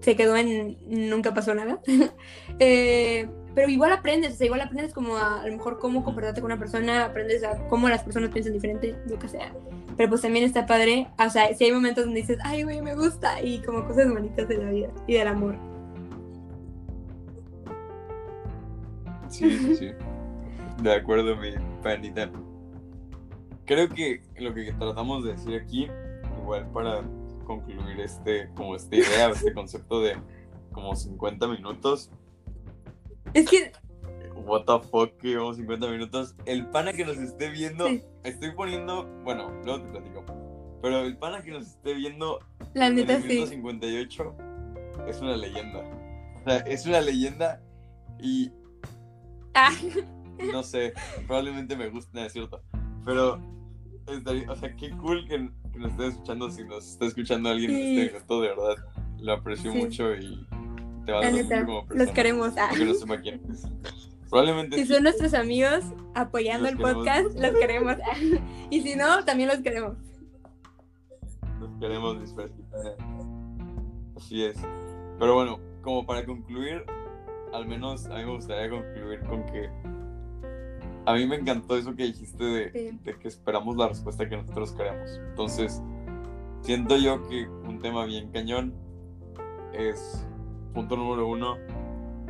se 0.00 0.14
quedó 0.16 0.36
en 0.36 0.76
nunca 0.86 1.32
pasó 1.34 1.54
nada. 1.54 1.80
Eh, 2.58 3.28
pero 3.56 3.70
igual 3.70 3.90
aprendes, 3.90 4.34
o 4.34 4.36
sea, 4.36 4.44
igual 4.44 4.60
aprendes 4.60 4.92
como 4.92 5.16
a, 5.16 5.42
lo 5.46 5.56
mejor 5.56 5.78
cómo 5.78 6.04
comportarte 6.04 6.42
con 6.42 6.52
una 6.52 6.58
persona, 6.58 7.06
aprendes 7.06 7.42
a 7.42 7.66
cómo 7.68 7.88
las 7.88 8.02
personas 8.02 8.28
piensan 8.28 8.52
diferente, 8.52 8.94
lo 9.08 9.18
que 9.18 9.28
sea. 9.28 9.50
Pero 9.96 10.10
pues 10.10 10.20
también 10.20 10.44
está 10.44 10.66
padre, 10.66 11.08
o 11.18 11.30
sea, 11.30 11.54
si 11.54 11.64
hay 11.64 11.72
momentos 11.72 12.04
donde 12.04 12.20
dices, 12.20 12.36
ay, 12.44 12.64
güey, 12.64 12.82
me 12.82 12.94
gusta, 12.94 13.40
y 13.40 13.62
como 13.62 13.86
cosas 13.86 14.12
bonitas 14.12 14.46
de 14.46 14.58
la 14.58 14.70
vida 14.70 14.90
y 15.06 15.14
del 15.14 15.28
amor. 15.28 15.56
Sí, 19.28 19.50
sí, 19.50 19.74
sí. 19.74 19.88
De 20.82 20.94
acuerdo, 20.94 21.34
mi 21.36 21.52
panita. 21.82 22.30
Creo 23.64 23.88
que 23.88 24.20
lo 24.38 24.52
que 24.52 24.70
tratamos 24.74 25.24
de 25.24 25.32
decir 25.32 25.54
aquí, 25.58 25.88
igual 26.42 26.70
para 26.72 27.00
concluir 27.46 28.00
este, 28.00 28.50
como 28.54 28.76
esta 28.76 28.96
idea, 28.96 29.30
este 29.30 29.54
concepto 29.54 30.02
de 30.02 30.18
como 30.72 30.94
50 30.94 31.48
minutos. 31.48 32.10
Es 33.34 33.48
que, 33.48 33.72
What 34.44 34.64
the 34.66 34.78
fuck, 34.88 35.16
que 35.16 35.28
llevamos 35.28 35.56
50 35.56 35.88
minutos. 35.90 36.36
El 36.44 36.66
pana 36.68 36.92
que 36.92 37.04
nos 37.04 37.16
esté 37.18 37.50
viendo, 37.50 37.88
Sí. 37.88 38.02
estoy 38.22 38.52
poniendo, 38.52 39.04
bueno, 39.24 39.50
luego 39.64 39.82
te 39.82 39.90
platico. 39.90 40.24
Pero 40.82 41.00
el 41.00 41.16
pana 41.16 41.42
que 41.42 41.50
nos 41.50 41.66
esté 41.66 41.94
viendo 41.94 42.38
la 42.74 42.86
en 42.88 42.94
neta 42.96 43.16
el 43.16 43.24
minuto 43.24 43.46
sí. 43.46 43.54
58 43.54 44.36
es 45.08 45.20
una 45.20 45.36
leyenda. 45.36 45.80
O 46.36 46.44
sea, 46.44 46.58
es 46.58 46.86
una 46.86 47.00
leyenda 47.00 47.60
y 48.20 48.52
Ah, 49.54 49.72
no 50.52 50.62
sé, 50.62 50.92
probablemente 51.26 51.74
me 51.76 51.88
guste, 51.88 52.10
no 52.20 52.26
es 52.26 52.32
cierto. 52.32 52.62
Pero, 53.06 53.40
estaría- 54.06 54.50
o 54.50 54.54
sea, 54.54 54.76
qué 54.76 54.90
cool 54.90 55.26
que, 55.26 55.50
que 55.72 55.78
nos 55.78 55.92
esté 55.92 56.06
escuchando. 56.08 56.50
Si 56.50 56.62
nos 56.62 56.86
está 56.86 57.06
escuchando 57.06 57.48
alguien 57.48 57.70
en 57.70 57.76
Sí. 57.78 57.98
este 58.00 58.12
minuto, 58.14 58.40
de 58.42 58.48
verdad, 58.48 58.74
lo 59.18 59.32
aprecio 59.32 59.74
mucho 59.74 60.14
y 60.14 60.46
te 61.06 61.64
como 61.64 61.86
persona. 61.86 62.04
los 62.04 62.14
queremos. 62.14 62.52
Ah. 62.58 62.66
Aunque 62.70 62.84
no 62.84 62.94
sepa 62.94 63.20
quién 63.20 63.40
es. 63.50 63.66
Probablemente 64.28 64.76
Si 64.76 64.86
sí. 64.86 64.92
son 64.92 65.02
nuestros 65.04 65.34
amigos 65.34 65.84
apoyando 66.14 66.64
Los 66.64 66.72
el 66.72 66.78
queremos. 66.78 67.04
podcast, 67.04 67.40
los 67.40 67.50
queremos. 67.60 67.96
Y 68.70 68.80
si 68.82 68.96
no, 68.96 69.24
también 69.24 69.48
los 69.48 69.58
queremos. 69.60 69.96
Nos 71.60 71.70
queremos 71.80 72.20
disfrutar. 72.20 72.50
Así 74.16 74.44
es. 74.44 74.56
Pero 75.18 75.34
bueno, 75.34 75.60
como 75.82 76.04
para 76.04 76.24
concluir, 76.26 76.82
al 77.52 77.66
menos 77.66 78.06
a 78.06 78.16
mí 78.16 78.24
me 78.24 78.32
gustaría 78.34 78.68
concluir 78.68 79.20
con 79.20 79.44
que 79.46 79.70
a 81.06 81.14
mí 81.14 81.24
me 81.26 81.36
encantó 81.36 81.76
eso 81.76 81.94
que 81.94 82.02
dijiste 82.02 82.42
de, 82.44 82.72
Sí. 82.72 82.98
de 83.04 83.14
que 83.16 83.28
esperamos 83.28 83.76
la 83.76 83.88
respuesta 83.88 84.28
que 84.28 84.36
nosotros 84.36 84.72
queremos. 84.72 85.08
Entonces, 85.28 85.80
siento 86.62 86.96
yo 86.96 87.26
que 87.28 87.46
un 87.46 87.78
tema 87.78 88.04
bien 88.06 88.30
cañón 88.32 88.74
es, 89.72 90.26
punto 90.76 90.94
número 90.94 91.26
uno, 91.26 91.56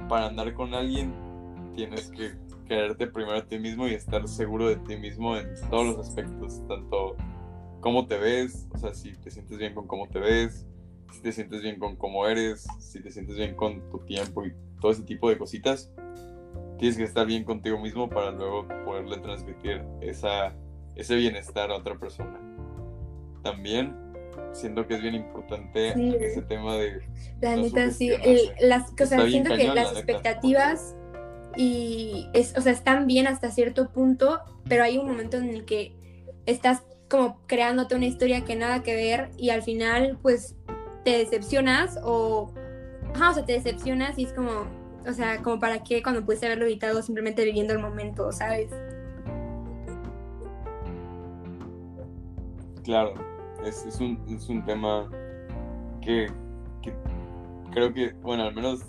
para 0.09 0.27
andar 0.27 0.55
con 0.55 0.73
alguien 0.73 1.13
tienes 1.75 2.13
que 2.13 2.31
quererte 2.69 3.09
primero 3.09 3.39
a 3.39 3.45
ti 3.45 3.59
mismo 3.59 3.89
y 3.89 3.95
estar 3.95 4.29
seguro 4.29 4.69
de 4.69 4.77
ti 4.77 4.97
mismo 4.97 5.37
en 5.37 5.49
todos 5.69 5.85
los 5.85 5.99
aspectos, 5.99 6.63
tanto 6.69 7.17
cómo 7.81 8.07
te 8.07 8.17
ves, 8.17 8.69
o 8.73 8.79
sea, 8.79 8.95
si 8.95 9.17
te 9.17 9.33
sientes 9.33 9.59
bien 9.59 9.75
con 9.75 9.89
cómo 9.89 10.09
te 10.09 10.21
ves, 10.21 10.65
si 11.11 11.23
te 11.23 11.33
sientes 11.33 11.61
bien 11.61 11.81
con 11.81 11.97
cómo 11.97 12.29
eres, 12.29 12.69
si 12.79 13.03
te 13.03 13.11
sientes 13.11 13.35
bien 13.35 13.57
con 13.57 13.91
tu 13.91 13.99
tiempo 14.05 14.47
y 14.47 14.55
todo 14.81 14.93
ese 14.93 15.03
tipo 15.03 15.29
de 15.29 15.39
cositas. 15.39 15.93
Tienes 16.79 16.97
que 16.97 17.03
estar 17.03 17.27
bien 17.27 17.43
contigo 17.43 17.81
mismo 17.81 18.09
para 18.09 18.31
luego 18.31 18.69
poderle 18.85 19.19
transmitir 19.19 19.83
ese 20.01 21.17
bienestar 21.17 21.73
a 21.73 21.79
otra 21.79 21.99
persona. 21.99 22.39
También 23.43 24.06
siento 24.53 24.87
que 24.87 24.95
es 24.95 25.03
bien 25.03 25.15
importante 25.15 25.93
Sí. 25.95 26.17
ese 26.21 26.43
tema 26.43 26.77
de 26.77 27.03
La 27.41 27.57
No 27.57 27.63
neta, 27.63 27.91
sí. 27.91 28.11
El- 28.11 28.41
las, 28.61 28.91
o 28.93 29.07
sea, 29.07 29.27
siento 29.27 29.55
que 29.55 29.69
la 29.69 29.75
las 29.75 29.87
neta, 29.89 29.99
expectativas 29.99 30.97
y 31.57 32.29
es, 32.33 32.57
o 32.57 32.61
sea, 32.61 32.73
están 32.73 33.07
bien 33.07 33.27
hasta 33.27 33.51
cierto 33.51 33.91
punto, 33.91 34.41
pero 34.69 34.83
hay 34.85 34.99
un 34.99 35.07
momento 35.07 35.37
en 35.37 35.49
el 35.51 35.65
que 35.65 35.95
estás 36.47 36.83
como 37.09 37.41
creándote 37.47 37.95
una 37.95 38.07
historia 38.07 38.45
que 38.45 38.57
nada 38.57 38.83
que 38.83 38.95
ver 38.95 39.31
y 39.37 39.51
al 39.51 39.63
final 39.63 40.19
pues 40.23 40.55
te 41.05 41.19
decepcionas 41.19 41.99
o 42.03 42.53
ajá, 43.15 43.31
o 43.31 43.35
sea, 43.35 43.45
te 43.45 43.53
decepcionas 43.53 44.19
y 44.19 44.25
es 44.25 44.33
como, 44.33 44.51
o 45.07 45.13
sea, 45.13 45.43
como 45.43 45.61
para 45.61 45.83
qué 45.85 46.03
cuando 46.03 46.25
pudiste 46.25 46.47
haberlo 46.47 46.65
evitado 46.65 47.01
simplemente 47.03 47.45
viviendo 47.45 47.73
el 47.73 47.79
momento, 47.79 48.33
¿sabes? 48.33 48.71
Claro, 52.85 53.15
es, 53.67 53.85
es, 53.87 54.01
un, 54.01 54.23
es 54.29 54.49
un 54.49 54.65
tema 54.65 55.11
que, 56.01 56.27
que 56.83 56.93
creo 57.73 57.93
que, 57.93 58.13
bueno, 58.23 58.45
al 58.45 58.55
menos 58.55 58.81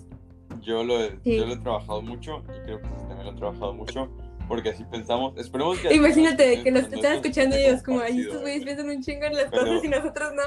yo 0.62 0.84
lo, 0.84 1.00
he, 1.04 1.12
Sí. 1.24 1.38
yo 1.38 1.46
lo 1.46 1.54
he 1.54 1.58
trabajado 1.58 2.02
mucho 2.02 2.44
y 2.56 2.60
creo 2.66 2.82
que 2.82 2.88
también 2.88 3.24
lo 3.24 3.30
han 3.30 3.36
trabajado 3.36 3.74
mucho 3.74 4.10
porque 4.48 4.70
así 4.70 4.84
pensamos. 4.86 5.38
Esperemos 5.38 5.78
que... 5.80 5.94
Imagínate 5.94 6.64
que 6.64 6.70
estén 6.70 6.78
están 6.78 7.14
escuchando 7.16 7.56
ellos 7.56 7.84
como, 7.84 8.00
ay, 8.00 8.22
estos 8.22 8.42
güeyes 8.42 8.62
¿eh? 8.62 8.66
piensan 8.66 8.90
un 8.90 9.02
chingo 9.02 9.26
en 9.26 9.34
las 9.36 9.46
Pero- 9.52 9.64
cosas 9.66 9.84
y 9.84 9.88
nosotros 9.90 10.32
no. 10.34 10.44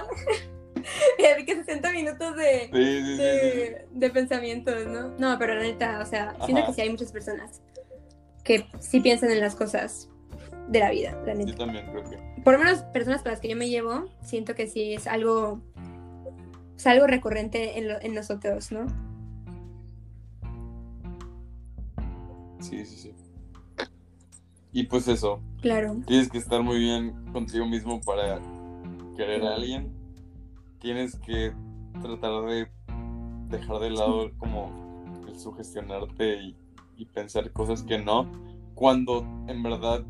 y 1.41 1.45
que 1.45 1.55
60 1.57 1.93
minutos 1.93 2.37
de... 2.37 2.70
Sí, 2.72 3.03
sí, 3.03 3.03
sí, 3.03 3.16
sí, 3.16 3.18
de, 3.18 3.87
de 3.91 4.11
pensamientos, 4.11 4.87
¿no? 4.87 5.09
No, 5.18 5.39
pero 5.39 5.55
la 5.55 5.62
neta, 5.62 6.01
o 6.01 6.07
sea, 6.07 6.35
siento 6.45 6.62
Ajá. 6.62 6.66
que 6.68 6.72
sí 6.74 6.81
hay 6.81 6.91
muchas 6.91 7.12
personas 7.12 7.61
que 8.45 8.66
sí 8.78 9.01
piensan 9.01 9.31
en 9.31 9.41
las 9.41 9.55
cosas 9.55 10.09
de 10.70 10.78
la 10.78 10.90
vida, 10.90 11.12
la 11.26 11.34
Yo 11.34 11.38
neta. 11.46 11.58
también 11.58 11.86
creo 11.90 12.04
que... 12.04 12.42
Por 12.42 12.54
lo 12.54 12.58
menos 12.60 12.82
personas 12.84 13.22
con 13.22 13.32
las 13.32 13.40
que 13.40 13.48
yo 13.48 13.56
me 13.56 13.68
llevo, 13.68 14.04
siento 14.22 14.54
que 14.54 14.66
sí 14.66 14.94
es 14.94 15.06
algo, 15.06 15.60
es 16.76 16.86
algo 16.86 17.06
recurrente 17.06 17.78
en, 17.78 17.88
lo- 17.88 18.00
en 18.00 18.14
nosotros, 18.14 18.70
¿no? 18.72 18.86
Sí, 22.60 22.84
sí, 22.84 22.96
sí. 22.96 23.14
Y 24.72 24.84
pues 24.84 25.08
eso, 25.08 25.40
Claro. 25.60 25.96
tienes 26.06 26.28
que 26.30 26.38
estar 26.38 26.62
muy 26.62 26.78
bien 26.78 27.12
contigo 27.32 27.66
mismo 27.66 28.00
para 28.00 28.38
querer 29.16 29.42
a 29.44 29.54
alguien. 29.56 29.92
Tienes 30.78 31.16
que 31.18 31.52
tratar 32.00 32.44
de 32.46 32.68
dejar 33.48 33.78
de 33.80 33.90
lado 33.90 34.30
como 34.38 34.70
el 35.26 35.36
sugestionarte 35.38 36.40
y, 36.42 36.56
y 36.96 37.06
pensar 37.06 37.50
cosas 37.52 37.82
que 37.82 37.98
no, 37.98 38.30
cuando 38.74 39.26
en 39.48 39.62
verdad 39.62 40.04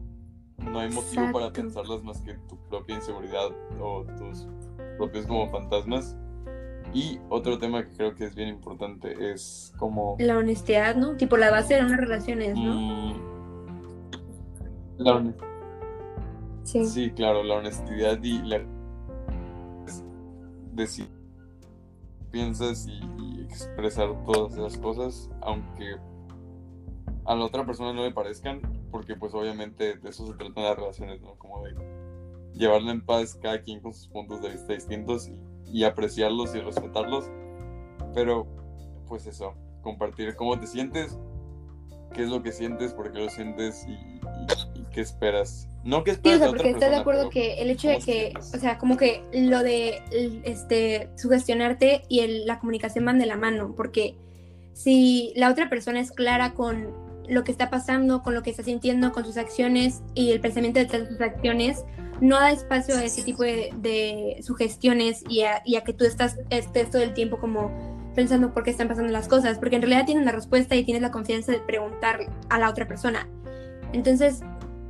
no 0.64 0.78
hay 0.80 0.90
motivo 0.90 1.22
para 1.32 1.52
pensarlas 1.52 2.02
más 2.02 2.20
que 2.22 2.34
tu 2.48 2.56
propia 2.68 2.96
inseguridad 2.96 3.48
o 3.80 4.04
tus 4.18 4.46
propios 4.96 5.26
como 5.26 5.48
fantasmas. 5.50 6.16
Y 6.92 7.20
otro 7.28 7.58
tema 7.58 7.84
que 7.84 7.94
creo 7.96 8.14
que 8.16 8.24
es 8.24 8.34
bien 8.34 8.48
importante 8.48 9.32
es 9.32 9.72
como... 9.78 10.16
La 10.18 10.36
honestidad, 10.38 10.96
¿no? 10.96 11.16
Tipo 11.16 11.36
la 11.36 11.50
base 11.50 11.74
de 11.76 11.84
unas 11.84 11.98
relaciones, 12.00 12.56
¿no? 12.56 12.74
mm, 12.74 13.14
la 14.98 15.12
hone- 15.14 15.34
Sí. 16.64 16.84
Sí, 16.84 17.10
claro, 17.12 17.42
la 17.42 17.54
honestidad 17.56 18.22
y 18.22 18.42
la 18.42 18.60
decir 20.72 21.08
piensas 22.30 22.86
y, 22.86 23.00
y 23.22 23.42
expresar 23.42 24.08
todas 24.24 24.52
esas 24.54 24.76
cosas, 24.78 25.30
aunque 25.42 25.96
a 27.24 27.34
la 27.34 27.44
otra 27.44 27.66
persona 27.66 27.92
no 27.92 28.02
le 28.04 28.12
parezcan, 28.12 28.60
porque 28.90 29.16
pues 29.16 29.34
obviamente 29.34 29.96
de 29.96 30.10
eso 30.10 30.26
se 30.26 30.34
tratan 30.34 30.64
las 30.64 30.76
relaciones, 30.76 31.20
¿no? 31.20 31.34
Como 31.36 31.62
de 31.64 31.74
llevarla 32.54 32.90
en 32.92 33.04
paz 33.04 33.38
cada 33.40 33.62
quien 33.62 33.80
con 33.80 33.94
sus 33.94 34.08
puntos 34.08 34.42
de 34.42 34.50
vista 34.50 34.72
distintos 34.72 35.28
y, 35.28 35.78
y 35.80 35.84
apreciarlos 35.84 36.54
y 36.54 36.60
respetarlos, 36.60 37.30
pero 38.14 38.46
pues 39.06 39.26
eso, 39.26 39.54
compartir 39.82 40.34
cómo 40.36 40.58
te 40.58 40.66
sientes, 40.66 41.18
qué 42.12 42.22
es 42.24 42.28
lo 42.28 42.42
que 42.42 42.52
sientes, 42.52 42.92
por 42.92 43.12
qué 43.12 43.18
lo 43.20 43.30
sientes 43.30 43.86
y, 43.86 43.92
y- 43.92 44.80
y 44.80 44.84
qué 44.92 45.00
esperas. 45.00 45.68
No 45.84 46.04
que 46.04 46.10
Sí, 46.12 46.16
o 46.16 46.18
esperas 46.18 46.38
sea, 46.38 46.48
otra 46.48 46.56
porque 46.58 46.70
estás 46.70 46.90
de 46.90 46.96
acuerdo 46.96 47.30
que 47.30 47.62
el 47.62 47.70
hecho 47.70 47.88
de 47.88 47.94
¿cómo 47.94 48.04
te 48.06 48.12
que, 48.12 48.32
o 48.38 48.58
sea, 48.58 48.78
como 48.78 48.96
que 48.96 49.22
lo 49.32 49.62
de 49.62 50.02
este 50.44 51.08
sugestionarte 51.16 52.02
y 52.08 52.20
el- 52.20 52.46
la 52.46 52.58
comunicación 52.58 53.04
van 53.04 53.18
de 53.18 53.26
la 53.26 53.36
mano, 53.36 53.74
porque 53.76 54.16
si 54.72 55.32
la 55.36 55.50
otra 55.50 55.68
persona 55.70 56.00
es 56.00 56.10
clara 56.12 56.52
con 56.54 56.88
lo 57.30 57.44
que 57.44 57.52
está 57.52 57.70
pasando, 57.70 58.22
con 58.22 58.34
lo 58.34 58.42
que 58.42 58.50
está 58.50 58.62
sintiendo, 58.62 59.12
con 59.12 59.24
sus 59.24 59.36
acciones 59.36 60.02
y 60.14 60.32
el 60.32 60.40
pensamiento 60.40 60.80
detrás 60.80 61.02
de 61.02 61.08
sus 61.08 61.20
acciones, 61.20 61.84
no 62.20 62.36
da 62.38 62.50
espacio 62.50 62.96
a 62.96 63.04
ese 63.04 63.22
tipo 63.22 63.44
de, 63.44 63.72
de 63.78 64.40
sugestiones 64.42 65.22
y 65.28 65.42
a, 65.42 65.62
y 65.64 65.76
a 65.76 65.84
que 65.84 65.92
tú 65.92 66.04
estás, 66.04 66.38
estés 66.50 66.90
todo 66.90 67.02
el 67.02 67.14
tiempo 67.14 67.38
como 67.38 67.70
pensando 68.14 68.52
por 68.52 68.64
qué 68.64 68.70
están 68.70 68.88
pasando 68.88 69.12
las 69.12 69.28
cosas, 69.28 69.58
porque 69.58 69.76
en 69.76 69.82
realidad 69.82 70.04
tienes 70.04 70.24
la 70.24 70.32
respuesta 70.32 70.74
y 70.74 70.84
tienes 70.84 71.02
la 71.02 71.10
confianza 71.10 71.52
de 71.52 71.60
preguntar 71.60 72.30
a 72.50 72.58
la 72.58 72.68
otra 72.68 72.86
persona. 72.86 73.28
Entonces, 73.92 74.40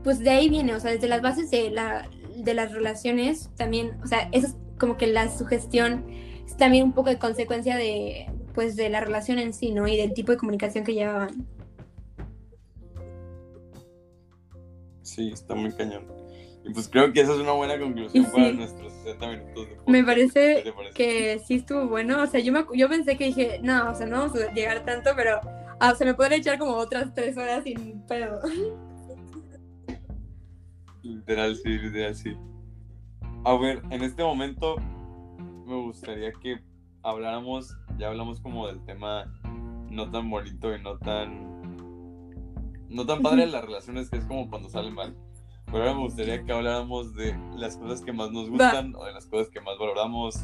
pues 0.03 0.19
de 0.19 0.31
ahí 0.31 0.49
viene, 0.49 0.75
o 0.75 0.81
sea, 0.81 0.91
desde 0.91 1.09
las 1.09 1.21
bases 1.21 1.51
de, 1.51 1.71
la, 1.71 2.09
de 2.37 2.55
las 2.55 2.73
relaciones 2.73 3.51
también, 3.57 3.99
o 4.03 4.07
sea, 4.07 4.29
eso 4.33 4.49
es 4.49 4.57
como 4.79 4.97
que 4.97 5.07
la 5.07 5.29
sugestión 5.29 6.07
es 6.47 6.57
también 6.57 6.85
un 6.85 6.93
poco 6.93 7.11
de 7.11 7.19
consecuencia 7.19 7.77
de, 7.77 8.27
pues, 8.55 8.77
de 8.77 8.89
la 8.89 9.01
relación 9.01 9.39
en 9.39 9.53
sí, 9.53 9.73
¿no? 9.73 9.87
Y 9.87 9.97
del 9.97 10.15
tipo 10.15 10.33
de 10.33 10.39
comunicación 10.39 10.85
que 10.85 10.95
llevaban. 10.95 11.47
Sí, 15.11 15.31
está 15.33 15.55
muy 15.57 15.73
cañón. 15.73 16.05
Y 16.65 16.73
pues 16.73 16.89
creo 16.89 17.13
que 17.13 17.21
esa 17.21 17.33
es 17.33 17.39
una 17.41 17.53
buena 17.53 17.79
conclusión 17.79 18.25
Sí. 18.25 18.31
para 18.33 18.53
nuestros 18.53 18.93
60 19.03 19.29
minutos 19.29 19.69
de 19.69 19.75
podcast. 19.77 19.89
Me 19.89 19.99
¿Qué 19.99 20.05
parece 20.05 20.65
que 20.95 21.41
sí 21.47 21.55
estuvo 21.55 21.89
bueno, 21.89 22.23
o 22.23 22.27
sea, 22.27 22.39
yo, 22.41 22.53
me, 22.53 22.65
yo 22.75 22.89
pensé 22.89 23.17
que 23.17 23.25
dije, 23.25 23.61
no, 23.63 23.91
o 23.91 23.95
sea, 23.95 24.07
no 24.07 24.19
vamos 24.19 24.37
a 24.41 24.53
llegar 24.53 24.85
tanto, 24.85 25.11
pero 25.17 25.41
ah, 25.81 25.95
se 25.97 26.05
me 26.05 26.15
pueden 26.15 26.35
echar 26.35 26.59
como 26.59 26.75
otras 26.75 27.13
tres 27.15 27.37
horas 27.37 27.65
sin 27.65 28.03
pedo. 28.07 28.41
Literal, 31.03 31.57
sí, 31.57 31.69
literal, 31.79 32.15
sí. 32.15 32.37
A 33.45 33.57
ver, 33.57 33.83
en 33.91 34.03
este 34.03 34.23
momento 34.23 34.77
me 35.67 35.77
gustaría 35.83 36.31
que 36.33 36.61
habláramos, 37.03 37.75
ya 37.99 38.09
hablamos 38.09 38.41
como 38.41 38.67
del 38.69 38.85
tema 38.85 39.25
no 39.91 40.11
tan 40.11 40.31
bonito 40.31 40.75
y 40.75 40.81
no 40.83 40.99
tan... 40.99 41.50
No 42.91 43.07
tan 43.07 43.23
padre 43.23 43.43
de 43.43 43.53
las 43.53 43.65
relaciones, 43.65 44.11
que 44.11 44.19
es 44.19 44.25
como 44.27 44.51
cuando 44.51 44.69
salen 44.69 44.95
mal. 44.95 45.17
Pero 45.67 45.79
ahora 45.79 45.95
me 45.95 46.01
gustaría 46.01 46.43
que 46.45 46.53
habláramos 46.53 47.15
de 47.15 47.35
las 47.57 47.77
cosas 47.77 48.03
que 48.03 48.13
más 48.13 48.31
nos 48.33 48.51
gustan 48.51 48.95
o 48.97 49.05
de 49.05 49.13
las 49.13 49.27
cosas 49.27 49.49
que 49.51 49.61
más 49.61 49.79
valoramos, 49.79 50.35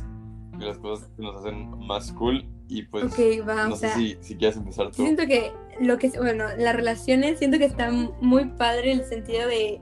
de 0.57 0.65
las 0.67 0.79
cosas 0.79 1.09
que 1.17 1.23
nos 1.23 1.37
hacen 1.37 1.69
más 1.87 2.13
cool. 2.13 2.47
Y 2.69 2.85
pues, 2.85 3.05
Ok, 3.05 3.19
va, 3.47 3.67
no 3.69 3.75
o 3.75 3.77
sé 3.77 3.89
sea, 3.89 3.97
si, 3.97 4.17
si 4.21 4.37
quieres 4.37 4.57
empezar 4.57 4.87
tú. 4.91 5.03
siento 5.03 5.27
que 5.27 5.53
lo 5.81 5.99
que, 5.99 6.11
bueno, 6.19 6.45
las 6.57 6.75
relaciones, 6.77 7.39
siento 7.39 7.59
que 7.59 7.65
está 7.65 7.91
muy 7.91 8.45
padre 8.51 8.93
el 8.93 9.05
sentido 9.05 9.49
de, 9.49 9.81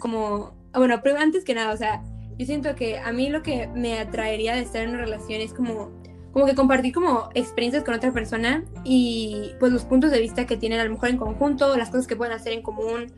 como, 0.00 0.52
bueno, 0.74 1.00
pero 1.02 1.18
antes 1.18 1.44
que 1.44 1.54
nada, 1.54 1.72
o 1.72 1.76
sea, 1.76 2.02
yo 2.38 2.46
siento 2.46 2.74
que 2.76 2.98
a 2.98 3.12
mí 3.12 3.28
lo 3.30 3.42
que 3.42 3.66
me 3.68 3.98
atraería 3.98 4.54
de 4.54 4.60
estar 4.62 4.82
en 4.82 4.90
una 4.90 5.00
relación 5.00 5.40
es 5.40 5.52
como, 5.52 5.90
como 6.32 6.46
que 6.46 6.54
compartir 6.54 6.92
como 6.94 7.30
experiencias 7.34 7.84
con 7.84 7.94
otra 7.94 8.12
persona 8.12 8.64
y 8.84 9.52
pues 9.58 9.72
los 9.72 9.84
puntos 9.84 10.10
de 10.10 10.20
vista 10.20 10.46
que 10.46 10.56
tienen 10.56 10.80
a 10.80 10.84
lo 10.84 10.90
mejor 10.90 11.08
en 11.08 11.16
conjunto, 11.16 11.76
las 11.76 11.90
cosas 11.90 12.06
que 12.06 12.16
pueden 12.16 12.34
hacer 12.34 12.52
en 12.52 12.62
común 12.62 13.12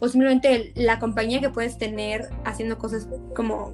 o 0.00 0.08
simplemente 0.08 0.72
la 0.74 0.98
compañía 0.98 1.40
que 1.40 1.48
puedes 1.48 1.78
tener 1.78 2.28
haciendo 2.44 2.76
cosas 2.76 3.08
como, 3.34 3.72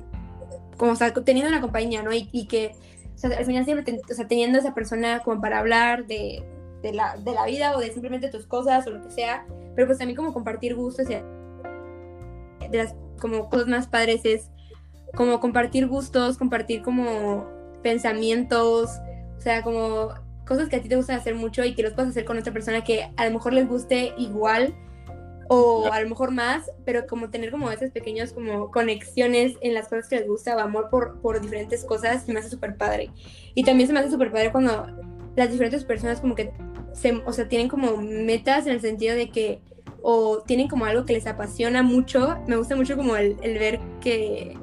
como 0.76 0.92
o 0.92 0.96
sea, 0.96 1.12
teniendo 1.12 1.50
una 1.50 1.60
compañía, 1.60 2.02
¿no? 2.02 2.12
Y, 2.12 2.28
y 2.32 2.46
que, 2.46 2.72
o 3.14 3.18
sea, 3.18 3.36
al 3.36 3.44
final 3.44 3.64
siempre, 3.64 3.84
ten- 3.84 4.00
o 4.08 4.14
sea, 4.14 4.28
teniendo 4.28 4.58
esa 4.58 4.74
persona 4.74 5.20
como 5.20 5.40
para 5.40 5.58
hablar 5.58 6.06
de, 6.06 6.44
de, 6.82 6.92
la, 6.92 7.16
de 7.16 7.32
la 7.32 7.46
vida 7.46 7.76
o 7.76 7.80
de 7.80 7.90
simplemente 7.90 8.28
tus 8.28 8.46
cosas 8.46 8.86
o 8.86 8.90
lo 8.90 9.02
que 9.02 9.10
sea, 9.10 9.46
pero 9.74 9.86
pues 9.88 9.98
también 9.98 10.16
como 10.16 10.32
compartir 10.32 10.74
gustos 10.76 11.08
y 11.10 11.14
de 12.68 12.78
las 12.78 12.94
como 13.20 13.48
cosas 13.48 13.66
más 13.68 13.86
padres 13.88 14.20
es 14.24 14.50
como 15.14 15.40
compartir 15.40 15.88
gustos, 15.88 16.38
compartir 16.38 16.82
como 16.82 17.46
pensamientos, 17.82 18.90
o 19.36 19.40
sea, 19.40 19.62
como 19.62 20.14
cosas 20.46 20.68
que 20.68 20.76
a 20.76 20.82
ti 20.82 20.88
te 20.88 20.96
gustan 20.96 21.16
hacer 21.16 21.34
mucho 21.34 21.64
y 21.64 21.74
que 21.74 21.82
los 21.82 21.92
puedas 21.92 22.10
hacer 22.10 22.24
con 22.24 22.38
otra 22.38 22.52
persona 22.52 22.84
que 22.84 23.10
a 23.16 23.24
lo 23.24 23.32
mejor 23.32 23.52
les 23.52 23.68
guste 23.68 24.12
igual 24.18 24.74
o 25.48 25.92
a 25.92 26.00
lo 26.00 26.08
mejor 26.08 26.30
más, 26.30 26.70
pero 26.84 27.06
como 27.06 27.28
tener 27.28 27.50
como 27.50 27.70
esas 27.70 27.90
pequeñas 27.90 28.32
como 28.32 28.70
conexiones 28.70 29.56
en 29.60 29.74
las 29.74 29.88
cosas 29.88 30.08
que 30.08 30.16
les 30.16 30.26
gusta 30.26 30.56
o 30.56 30.60
amor 30.60 30.88
por, 30.88 31.20
por 31.20 31.40
diferentes 31.40 31.84
cosas, 31.84 32.24
se 32.24 32.32
me 32.32 32.40
hace 32.40 32.48
súper 32.48 32.76
padre. 32.76 33.10
Y 33.54 33.64
también 33.64 33.86
se 33.86 33.92
me 33.92 34.00
hace 34.00 34.10
súper 34.10 34.30
padre 34.30 34.50
cuando 34.50 34.86
las 35.36 35.50
diferentes 35.50 35.84
personas 35.84 36.20
como 36.20 36.34
que 36.34 36.52
se, 36.92 37.12
o 37.26 37.32
sea, 37.32 37.48
tienen 37.48 37.68
como 37.68 37.96
metas 37.98 38.66
en 38.66 38.72
el 38.72 38.80
sentido 38.80 39.14
de 39.14 39.30
que 39.30 39.60
o 40.02 40.42
tienen 40.42 40.68
como 40.68 40.84
algo 40.84 41.04
que 41.04 41.12
les 41.12 41.26
apasiona 41.26 41.82
mucho. 41.82 42.38
Me 42.46 42.56
gusta 42.56 42.74
mucho 42.74 42.96
como 42.96 43.16
el, 43.16 43.36
el 43.42 43.58
ver 43.58 43.80
que 44.00 44.56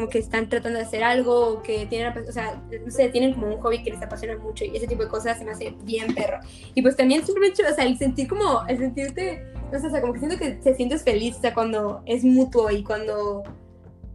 como 0.00 0.10
que 0.10 0.18
están 0.18 0.48
tratando 0.48 0.78
de 0.78 0.86
hacer 0.86 1.04
algo 1.04 1.48
o 1.48 1.62
que 1.62 1.84
tienen, 1.86 2.16
o 2.26 2.32
sea, 2.32 2.62
no 2.84 2.90
sé, 2.90 3.10
tienen 3.10 3.34
como 3.34 3.48
un 3.48 3.60
hobby 3.60 3.82
que 3.82 3.90
les 3.90 4.02
apasiona 4.02 4.36
mucho 4.38 4.64
y 4.64 4.74
ese 4.74 4.86
tipo 4.86 5.02
de 5.02 5.10
cosas 5.10 5.38
se 5.38 5.44
me 5.44 5.50
hace 5.50 5.74
bien 5.84 6.14
perro. 6.14 6.40
Y 6.74 6.80
pues 6.80 6.96
también 6.96 7.24
simplemente, 7.24 7.62
o 7.66 7.74
sea, 7.74 7.84
el 7.84 7.98
sentir 7.98 8.28
como, 8.28 8.66
el 8.66 8.78
sentirte, 8.78 9.44
no 9.70 9.78
sé, 9.78 9.86
o 9.86 9.90
sea, 9.90 10.00
como 10.00 10.14
que 10.14 10.20
siento 10.20 10.38
que 10.38 10.52
te 10.52 10.74
sientes 10.74 11.02
feliz, 11.02 11.36
o 11.36 11.40
sea, 11.42 11.52
cuando 11.52 12.02
es 12.06 12.24
mutuo 12.24 12.70
y 12.70 12.82
cuando, 12.82 13.42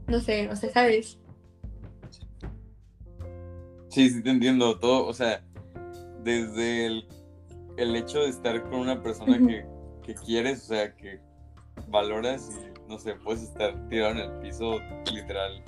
no 0.07 0.19
sé, 0.19 0.49
o 0.49 0.55
sea, 0.55 0.71
¿sabes? 0.71 1.19
Sí, 3.89 4.09
sí 4.09 4.23
te 4.23 4.29
entiendo 4.31 4.79
todo, 4.79 5.05
o 5.05 5.13
sea, 5.13 5.43
desde 6.23 6.87
el, 6.87 7.07
el 7.77 7.95
hecho 7.95 8.21
de 8.21 8.29
estar 8.29 8.63
con 8.63 8.79
una 8.79 9.03
persona 9.03 9.37
que, 9.37 9.65
que 10.01 10.15
quieres, 10.15 10.63
o 10.63 10.67
sea, 10.67 10.95
que 10.95 11.19
valoras 11.87 12.49
y, 12.49 12.74
no 12.87 12.99
sé, 12.99 13.15
puedes 13.15 13.43
estar 13.43 13.87
tirado 13.89 14.11
en 14.11 14.17
el 14.19 14.31
piso, 14.39 14.79
literal, 15.13 15.63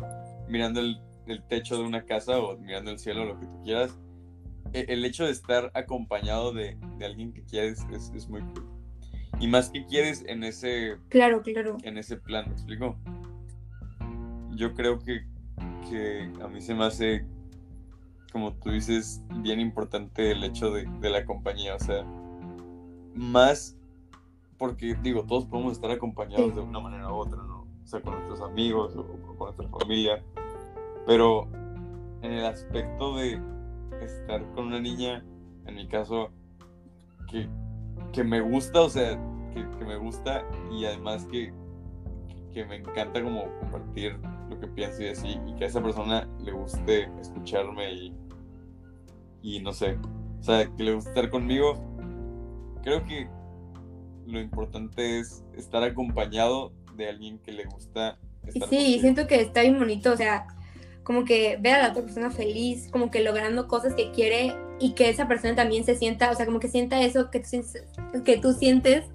mirando 0.48 0.80
el, 0.80 1.02
el 1.28 1.44
techo 1.44 1.78
de 1.78 1.84
una 1.84 2.04
casa 2.04 2.40
o 2.40 2.58
mirando 2.58 2.92
el 2.92 3.00
cielo, 3.00 3.26
lo 3.26 3.40
que 3.40 3.46
tú 3.46 3.62
quieras. 3.64 3.98
E- 4.74 4.86
El 4.90 5.04
hecho 5.06 5.26
de 5.26 5.32
estar 5.32 5.72
acompañado 5.74 6.52
de, 6.54 6.78
de 6.98 7.06
alguien 7.06 7.34
que 7.34 7.44
quieres 7.44 7.86
es, 7.92 8.12
es 8.16 8.28
muy 8.30 8.42
cool. 8.42 8.66
Y 9.40 9.48
más 9.48 9.70
que 9.70 9.86
quieres 9.86 10.24
en 10.28 10.44
ese 10.44 10.98
Claro, 11.10 11.42
claro. 11.44 11.78
en 11.84 11.98
ese 11.98 12.18
plan, 12.18 12.46
¿me 12.48 12.54
explico? 12.54 12.96
Yo 14.56 14.74
creo 14.74 14.98
que, 15.00 15.26
que 15.90 16.32
a 16.42 16.48
mí 16.48 16.60
se 16.62 16.74
me 16.74 16.86
hace, 16.86 17.26
como 18.32 18.54
tú 18.56 18.72
dices, 18.72 19.22
bien 19.42 19.60
importante 19.60 20.32
el 20.32 20.44
hecho 20.44 20.72
de, 20.72 20.86
de 21.00 21.10
la 21.12 21.24
compañía, 21.26 21.76
o 21.76 21.80
sea, 21.80 22.04
más 23.14 23.77
porque, 24.58 24.96
digo, 25.02 25.24
todos 25.24 25.46
podemos 25.46 25.74
estar 25.74 25.92
acompañados 25.92 26.56
de 26.56 26.62
una 26.62 26.80
manera 26.80 27.12
u 27.12 27.16
otra, 27.16 27.38
¿no? 27.44 27.68
O 27.84 27.88
sea, 27.88 28.02
con 28.02 28.14
nuestros 28.14 28.42
amigos 28.42 28.96
o 28.96 29.06
con 29.06 29.38
nuestra 29.38 29.68
familia, 29.70 30.24
pero 31.06 31.48
en 32.22 32.32
el 32.34 32.46
aspecto 32.46 33.16
de 33.16 33.40
estar 34.02 34.44
con 34.54 34.68
una 34.68 34.80
niña, 34.80 35.24
en 35.66 35.76
mi 35.76 35.88
caso, 35.88 36.30
que, 37.30 37.48
que 38.12 38.24
me 38.24 38.42
gusta, 38.42 38.82
o 38.82 38.90
sea, 38.90 39.18
que, 39.54 39.70
que 39.78 39.86
me 39.86 39.98
gusta 39.98 40.46
y 40.72 40.86
además 40.86 41.26
que, 41.26 41.54
que 42.54 42.66
me 42.66 42.78
encanta 42.78 43.24
como 43.24 43.46
compartir 43.60 44.18
lo 44.50 44.60
que 44.60 44.68
pienso 44.68 45.04
y 45.04 45.10
así, 45.10 45.40
y 45.46 45.54
que 45.56 45.66
a 45.66 45.68
esa 45.68 45.82
persona 45.82 46.28
le 46.44 46.52
guste 46.52 47.10
escucharme 47.22 47.94
y, 47.94 48.16
y 49.42 49.60
no 49.62 49.72
sé, 49.72 49.98
o 50.40 50.44
sea, 50.44 50.66
que 50.76 50.84
le 50.84 50.94
guste 50.94 51.10
estar 51.12 51.30
conmigo, 51.30 51.76
creo 52.84 53.04
que 53.06 53.30
lo 54.28 54.40
importante 54.40 55.20
es 55.20 55.44
estar 55.56 55.84
acompañado 55.84 56.74
de 56.96 57.10
alguien 57.10 57.40
que 57.40 57.52
le 57.52 57.66
gusta 57.66 58.20
estar 58.46 58.70
sí, 58.70 58.78
contigo. 58.78 59.02
siento 59.02 59.28
que 59.28 59.42
está 59.42 59.62
bien 59.62 59.78
bonito, 59.80 60.12
o 60.14 60.18
sea, 60.18 60.48
como 61.04 61.24
que 61.26 61.58
ver 61.62 61.76
a 61.76 61.84
la 61.84 61.90
otra 61.92 62.04
persona 62.04 62.30
feliz, 62.32 62.90
como 62.92 63.10
que 63.10 63.22
logrando 63.22 63.68
cosas 63.68 63.94
que 63.96 64.12
quiere 64.12 64.56
y 64.80 64.94
que 64.94 65.10
esa 65.10 65.28
persona 65.28 65.56
también 65.56 65.84
se 65.86 65.96
sienta, 65.96 66.30
o 66.32 66.36
sea, 66.36 66.46
como 66.46 66.60
que 66.60 66.68
sienta 66.68 67.02
eso 67.02 67.32
que 67.32 67.40
tú, 67.40 67.48
sientes- 67.48 67.84
que 68.26 68.38
tú 68.38 68.54
sientes 68.54 69.06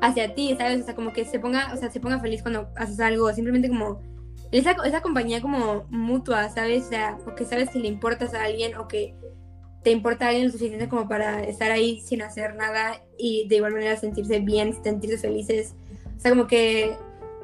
hacia 0.00 0.34
ti, 0.34 0.54
¿sabes? 0.56 0.82
O 0.82 0.84
sea, 0.84 0.94
como 0.94 1.12
que 1.12 1.24
se 1.24 1.38
ponga, 1.40 1.72
o 1.74 1.76
sea, 1.76 1.90
se 1.90 2.00
ponga 2.00 2.20
feliz 2.20 2.42
cuando 2.42 2.68
haces 2.76 3.00
algo, 3.00 3.32
simplemente 3.32 3.68
como 3.68 4.00
esa, 4.52 4.76
esa 4.84 5.00
compañía 5.00 5.40
como 5.40 5.84
mutua, 5.90 6.48
¿sabes? 6.50 6.84
O 6.86 6.88
sea, 6.90 7.18
o 7.26 7.34
que 7.34 7.44
sabes 7.44 7.70
que 7.70 7.78
le 7.78 7.88
importas 7.88 8.34
a 8.34 8.44
alguien 8.44 8.76
o 8.76 8.86
que 8.86 9.14
te 9.82 9.90
importa 9.90 10.28
alguien 10.28 10.46
lo 10.46 10.52
suficiente 10.52 10.88
como 10.88 11.08
para 11.08 11.42
estar 11.42 11.70
ahí 11.70 12.00
sin 12.00 12.22
hacer 12.22 12.54
nada 12.54 13.02
y 13.18 13.48
de 13.48 13.56
igual 13.56 13.72
manera 13.72 13.96
sentirse 13.96 14.40
bien, 14.40 14.80
sentirse 14.82 15.18
felices. 15.18 15.74
O 16.16 16.20
sea, 16.20 16.30
como 16.30 16.46
que, 16.46 16.96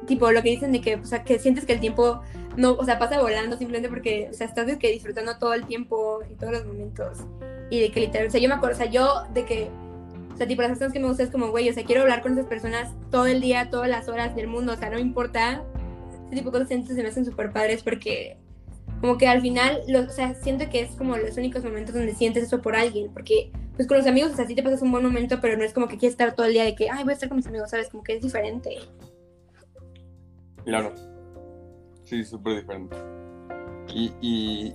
tipo, 0.06 0.30
lo 0.30 0.42
que 0.42 0.50
dicen 0.50 0.70
de 0.70 0.80
que, 0.80 0.96
o 0.96 1.04
sea, 1.04 1.24
que 1.24 1.38
sientes 1.38 1.64
que 1.64 1.72
el 1.72 1.80
tiempo 1.80 2.20
no, 2.56 2.72
o 2.72 2.84
sea, 2.84 2.98
pasa 2.98 3.20
volando 3.20 3.56
simplemente 3.56 3.88
porque, 3.88 4.28
o 4.30 4.34
sea, 4.34 4.46
estás 4.46 4.66
de 4.66 4.78
que 4.78 4.90
disfrutando 4.90 5.38
todo 5.38 5.54
el 5.54 5.66
tiempo 5.66 6.20
y 6.30 6.34
todos 6.34 6.52
los 6.52 6.64
momentos. 6.64 7.18
Y 7.70 7.80
de 7.80 7.90
que 7.90 8.00
literal, 8.00 8.28
o 8.28 8.30
sea, 8.30 8.40
yo 8.40 8.48
me 8.48 8.54
acuerdo, 8.54 8.76
o 8.76 8.78
sea, 8.78 8.90
yo 8.90 9.24
de 9.34 9.44
que, 9.44 9.68
o 10.32 10.36
sea, 10.36 10.46
tipo, 10.46 10.62
las 10.62 10.70
personas 10.70 10.92
que 10.92 11.00
me 11.00 11.08
gustan 11.08 11.26
es 11.26 11.32
como, 11.32 11.50
güey, 11.50 11.68
o 11.68 11.72
sea, 11.72 11.84
quiero 11.84 12.02
hablar 12.02 12.22
con 12.22 12.32
esas 12.32 12.46
personas 12.46 12.92
todo 13.10 13.26
el 13.26 13.40
día, 13.40 13.70
todas 13.70 13.88
las 13.88 14.08
horas 14.08 14.36
del 14.36 14.46
mundo, 14.46 14.72
o 14.74 14.76
sea, 14.76 14.90
no 14.90 14.96
me 14.96 15.02
importa. 15.02 15.64
Ese 16.26 16.36
tipo 16.36 16.50
de 16.50 16.60
cosas 16.60 16.86
se 16.86 17.02
me 17.02 17.08
hacen 17.08 17.24
súper 17.24 17.52
padres 17.52 17.82
porque, 17.82 18.36
como 19.00 19.16
que 19.18 19.26
al 19.28 19.40
final, 19.40 19.80
lo- 19.88 20.00
o 20.00 20.08
sea, 20.10 20.34
siento 20.34 20.68
que 20.70 20.80
es 20.80 20.90
como 20.96 21.16
los 21.16 21.36
únicos 21.36 21.62
momentos 21.64 21.94
donde 21.94 22.14
sientes 22.14 22.44
eso 22.44 22.60
por 22.60 22.74
alguien, 22.76 23.12
porque, 23.12 23.50
pues 23.76 23.86
con 23.88 23.96
los 23.98 24.06
amigos, 24.06 24.32
o 24.32 24.36
sea, 24.36 24.46
sí 24.46 24.54
te 24.54 24.62
pasas 24.62 24.82
un 24.82 24.90
buen 24.90 25.04
momento, 25.04 25.38
pero 25.40 25.56
no 25.56 25.64
es 25.64 25.72
como 25.72 25.86
que 25.88 25.96
quieres 25.98 26.14
estar 26.14 26.34
todo 26.34 26.46
el 26.46 26.52
día 26.52 26.64
de 26.64 26.74
que, 26.74 26.90
ay, 26.90 27.04
voy 27.04 27.10
a 27.12 27.14
estar 27.14 27.28
con 27.28 27.36
mis 27.36 27.46
amigos, 27.46 27.70
¿sabes? 27.70 27.88
Como 27.90 28.02
que 28.02 28.16
es 28.16 28.22
diferente. 28.22 28.76
Claro. 30.64 30.94
Sí, 32.04 32.24
súper 32.24 32.56
diferente. 32.60 32.96
Y, 33.94 34.12
y, 34.20 34.74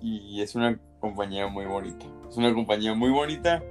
y 0.00 0.40
es 0.42 0.54
una 0.54 0.78
compañía 1.00 1.46
muy 1.48 1.64
bonita. 1.66 2.06
Es 2.28 2.36
una 2.36 2.52
compañía 2.52 2.94
muy 2.94 3.10
bonita 3.10 3.62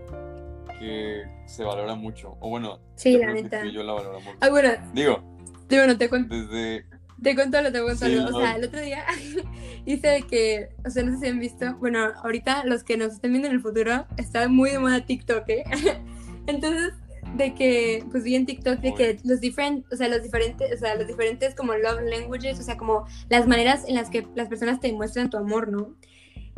que 0.80 1.24
se 1.46 1.64
valora 1.64 1.96
mucho. 1.96 2.38
O 2.39 2.50
bueno, 2.50 2.80
Sí, 2.96 3.18
la 3.18 3.34
neta. 3.34 3.66
yo 3.66 3.84
la 3.84 3.94
valoramos. 3.94 4.36
Ah, 4.41 4.50
bueno, 4.50 4.70
Digo, 4.94 5.24
te, 5.68 5.78
bueno, 5.78 5.98
te 5.98 6.10
cuento. 6.10 6.34
desde... 6.36 6.86
Te 7.24 7.36
cuento 7.36 7.61
lo, 7.61 7.71
te 7.71 7.82
cuento 7.82 8.05
Sí, 8.05 8.15
lo. 8.15 8.26
O 8.26 8.39
sea, 8.39 8.55
el 8.55 8.65
otro 8.65 8.82
día 8.82 9.03
hice 9.86 10.24
que, 10.30 10.69
o 10.86 10.89
sea, 10.89 11.03
no 11.03 11.13
sé 11.13 11.19
si 11.21 11.28
han 11.28 11.39
visto, 11.39 11.76
bueno, 11.78 12.11
ahorita 12.24 12.65
los 12.65 12.84
que 12.84 12.97
nos 12.97 13.13
estén 13.13 13.32
viendo 13.32 13.47
en 13.47 13.55
el 13.55 13.61
futuro, 13.61 14.05
está 14.17 14.47
muy 14.49 14.71
de 14.71 14.80
moda 14.80 15.05
TikTok, 15.05 15.47
¿eh? 15.47 15.63
Entonces, 16.47 16.93
de 17.38 17.55
que, 17.55 18.03
pues 18.11 18.24
vi 18.24 18.36
en 18.36 18.45
TikTok 18.45 18.80
de 18.80 18.93
que 18.93 19.19
los 19.24 19.39
diferentes, 19.39 19.91
o 19.91 19.95
sea, 19.95 20.07
los 20.09 20.21
diferentes, 20.21 20.74
o 20.74 20.78
sea, 20.78 20.95
los 20.95 21.07
diferentes 21.07 21.55
como 21.55 21.74
love 21.74 22.01
languages, 22.03 22.59
o 22.59 22.63
sea, 22.63 22.78
como 22.78 23.05
las 23.30 23.47
maneras 23.47 23.86
en 23.88 23.95
las 23.95 24.09
que 24.09 24.28
las 24.36 24.49
personas 24.49 24.80
te 24.80 24.91
muestran 24.91 25.30
tu 25.30 25.38
amor, 25.38 25.69
¿no? 25.69 25.95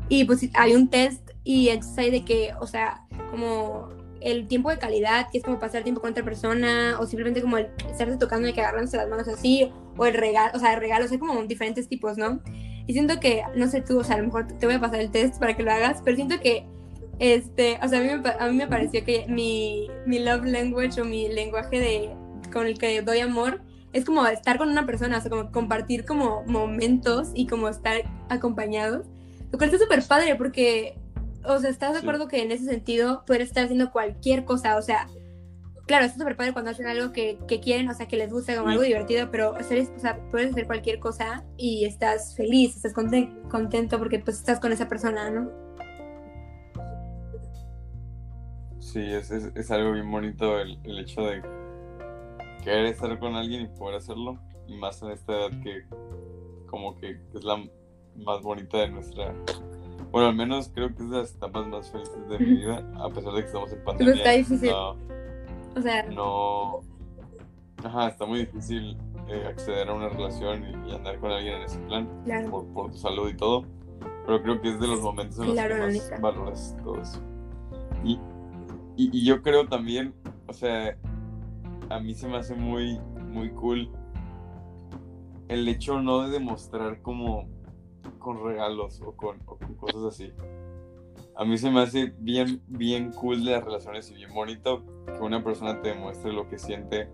Y 0.10 0.26
pues 0.26 0.50
hay 0.54 0.74
un 0.76 0.90
test 0.90 1.32
y 1.44 1.70
entonces 1.70 1.98
hay 1.98 2.12
de 2.12 2.26
que, 2.26 2.52
o 2.60 2.68
sea, 2.68 3.06
como 3.32 3.90
el 4.26 4.48
tiempo 4.48 4.72
de 4.72 4.80
calidad, 4.80 5.30
que 5.32 5.38
es 5.38 5.44
como 5.44 5.60
pasar 5.60 5.84
tiempo 5.84 6.02
con 6.02 6.12
otra 6.12 6.26
persona, 6.26 6.98
o 7.00 7.06
simplemente 7.06 7.42
como 7.42 7.58
el 7.58 7.68
estarse 7.90 8.18
tocando 8.18 8.48
y 8.48 8.54
que 8.54 8.62
agarrándose 8.62 8.98
las 8.98 9.08
manos 9.08 9.28
así, 9.28 9.72
o 9.96 10.06
el 10.06 10.16
regalo, 10.16 10.52
o 10.56 10.60
sea, 10.60 10.74
el 10.74 10.80
regalo, 10.80 11.06
o 11.06 11.08
sea, 11.08 11.20
como 11.20 11.42
diferentes 11.44 11.88
tipos, 11.88 12.18
¿no? 12.18 12.42
Y 12.88 12.94
siento 12.94 13.20
que, 13.20 13.44
no 13.56 13.68
sé 13.68 13.82
tú, 13.82 14.00
o 14.00 14.04
sea, 14.04 14.16
a 14.16 14.20
lo 14.20 14.26
mejor 14.26 14.48
te 14.48 14.66
voy 14.66 14.76
a 14.76 14.82
pasar 14.82 15.00
el 15.00 15.12
test 15.12 15.40
para 15.40 15.56
que 15.56 15.62
lo 15.62 15.72
hagas, 15.72 16.02
pero 16.04 16.16
siento 16.16 16.40
que, 16.40 16.66
este, 17.20 17.78
o 17.84 17.88
sea, 17.88 18.00
a 18.00 18.02
mí 18.02 18.10
me, 18.10 18.30
a 18.30 18.48
mí 18.48 18.58
me 18.58 18.68
pareció 18.68 19.06
que 19.06 19.26
mi, 19.30 19.88
mi 20.08 20.18
love 20.18 20.46
language 20.46 21.00
o 21.00 21.06
mi 21.06 21.30
lenguaje 21.30 21.80
de, 21.80 22.10
con 22.52 22.66
el 22.66 22.80
que 22.80 23.04
doy 23.04 23.20
amor 23.20 23.62
es 23.94 24.06
como 24.06 24.26
estar 24.26 24.58
con 24.58 24.70
una 24.70 24.88
persona, 24.88 25.20
o 25.20 25.22
sea, 25.22 25.30
como 25.30 25.52
compartir 25.52 26.04
como 26.04 26.44
momentos 26.48 27.30
y 27.36 27.46
como 27.46 27.70
estar 27.70 28.02
acompañados, 28.30 29.06
lo 29.52 29.58
cual 29.60 29.70
está 29.70 29.82
súper 29.82 30.04
padre 30.04 30.36
porque, 30.36 30.98
o 31.48 31.60
sea, 31.60 31.70
¿estás 31.70 31.94
de 31.94 32.00
Sí. 32.00 32.06
acuerdo 32.06 32.28
que 32.28 32.42
en 32.42 32.52
ese 32.52 32.66
sentido 32.66 33.24
poder 33.26 33.42
estar 33.42 33.64
haciendo 33.66 33.92
cualquier 33.92 34.46
cosa, 34.46 34.78
o 34.78 34.82
sea, 34.82 35.08
claro, 35.88 36.06
está 36.06 36.18
súper 36.20 36.36
padre 36.36 36.54
cuando 36.54 36.72
hacen 36.72 36.88
algo 36.88 37.12
que, 37.12 37.38
que 37.48 37.60
quieren, 37.60 37.88
o 37.90 37.94
sea, 37.94 38.08
que 38.08 38.18
les 38.18 38.32
gusta, 38.32 38.56
como 38.56 38.70
algo 38.70 38.84
divertido, 38.84 39.30
pero 39.32 39.56
hacer, 39.56 39.88
o 39.96 40.00
sea, 40.00 40.20
puedes 40.32 40.52
hacer 40.52 40.66
cualquier 40.66 41.00
cosa 41.00 41.44
y 41.58 41.86
estás 41.86 42.36
feliz, 42.36 42.76
estás 42.76 42.94
conten- 42.94 43.48
contento 43.50 43.98
porque 44.00 44.20
pues 44.20 44.38
estás 44.38 44.60
con 44.60 44.72
esa 44.72 44.88
persona, 44.88 45.30
¿no? 45.30 45.50
Sí, 48.80 49.02
es, 49.14 49.30
es, 49.32 49.52
es 49.56 49.72
algo 49.72 49.92
bien 49.94 50.10
bonito 50.10 50.60
el, 50.60 50.80
el 50.84 51.00
hecho 51.00 51.22
de 51.22 51.42
querer 52.64 52.86
estar 52.86 53.18
con 53.20 53.36
alguien 53.36 53.64
y 53.64 53.68
poder 53.68 53.98
hacerlo. 53.98 54.40
Y 54.68 54.76
más 54.78 55.02
en 55.02 55.12
esta 55.12 55.34
edad 55.34 55.50
que 55.62 55.84
como 56.68 56.96
que 56.98 57.20
es 57.34 57.44
la 57.44 57.58
más 58.16 58.42
bonita 58.42 58.78
de 58.80 58.90
nuestra... 58.90 59.36
Bueno, 60.16 60.30
al 60.30 60.36
menos 60.38 60.72
creo 60.74 60.96
que 60.96 61.04
es 61.04 61.10
de 61.10 61.18
las 61.18 61.36
etapas 61.36 61.68
más 61.68 61.92
felices 61.92 62.30
de 62.30 62.40
mi 62.40 62.46
vida, 62.46 62.90
a 63.04 63.10
pesar 63.10 63.34
de 63.34 63.42
que 63.42 63.48
estamos 63.48 63.74
en 63.74 63.84
pandemia. 63.84 64.14
está 64.14 64.32
difícil. 64.32 64.70
No, 64.72 64.92
O 65.76 65.82
sea, 65.82 66.04
no... 66.04 66.80
Ajá, 67.84 68.08
está 68.08 68.26
muy 68.26 68.40
difícil 68.40 68.98
eh, 69.28 69.46
acceder 69.46 69.90
a 69.90 69.94
una 69.94 70.08
relación 70.08 70.64
y, 70.64 70.90
y 70.90 70.96
andar 70.96 71.20
con 71.20 71.34
alguien 71.34 71.56
en 71.56 71.64
ese 71.64 71.80
plan 71.80 72.10
claro. 72.24 72.50
por, 72.50 72.66
por 72.68 72.92
tu 72.92 72.98
salud 72.98 73.30
y 73.30 73.36
todo. 73.36 73.66
Pero 74.26 74.42
creo 74.42 74.62
que 74.62 74.70
es 74.70 74.80
de 74.80 74.88
los 74.88 75.02
momentos 75.02 75.38
en 75.38 75.48
los 75.48 75.54
Claro, 75.54 75.76
que 75.76 75.82
más 75.82 76.22
valoras 76.22 76.78
todo 76.82 77.02
eso. 77.02 77.22
Y, 78.06 78.14
y, 78.96 79.10
y 79.20 79.26
yo 79.26 79.42
creo 79.42 79.68
también, 79.68 80.14
o 80.48 80.54
sea, 80.54 80.98
a 81.90 82.00
mí 82.00 82.14
se 82.14 82.30
me 82.30 82.38
hace 82.38 82.56
muy, 82.56 83.02
muy 83.34 83.50
cool 83.50 83.92
el 85.50 85.68
hecho 85.68 86.02
no 86.02 86.22
de 86.22 86.32
demostrar 86.32 87.02
como 87.02 87.50
con 88.20 88.44
regalos 88.44 89.02
o 89.02 89.16
con, 89.16 89.40
o 89.46 89.58
con 89.58 89.76
cosas 89.76 90.04
así. 90.04 90.32
A 91.36 91.44
mí 91.46 91.58
se 91.58 91.70
me 91.70 91.82
hace 91.82 92.14
bien, 92.20 92.62
bien 92.68 93.12
cool 93.12 93.44
de 93.44 93.52
las 93.52 93.64
relaciones 93.64 94.10
y 94.12 94.16
bien 94.16 94.34
bonito 94.34 94.84
que 95.06 95.22
una 95.22 95.44
persona 95.44 95.82
te 95.82 95.90
demuestre 95.90 96.32
lo 96.32 96.48
que 96.48 96.58
siente. 96.58 97.10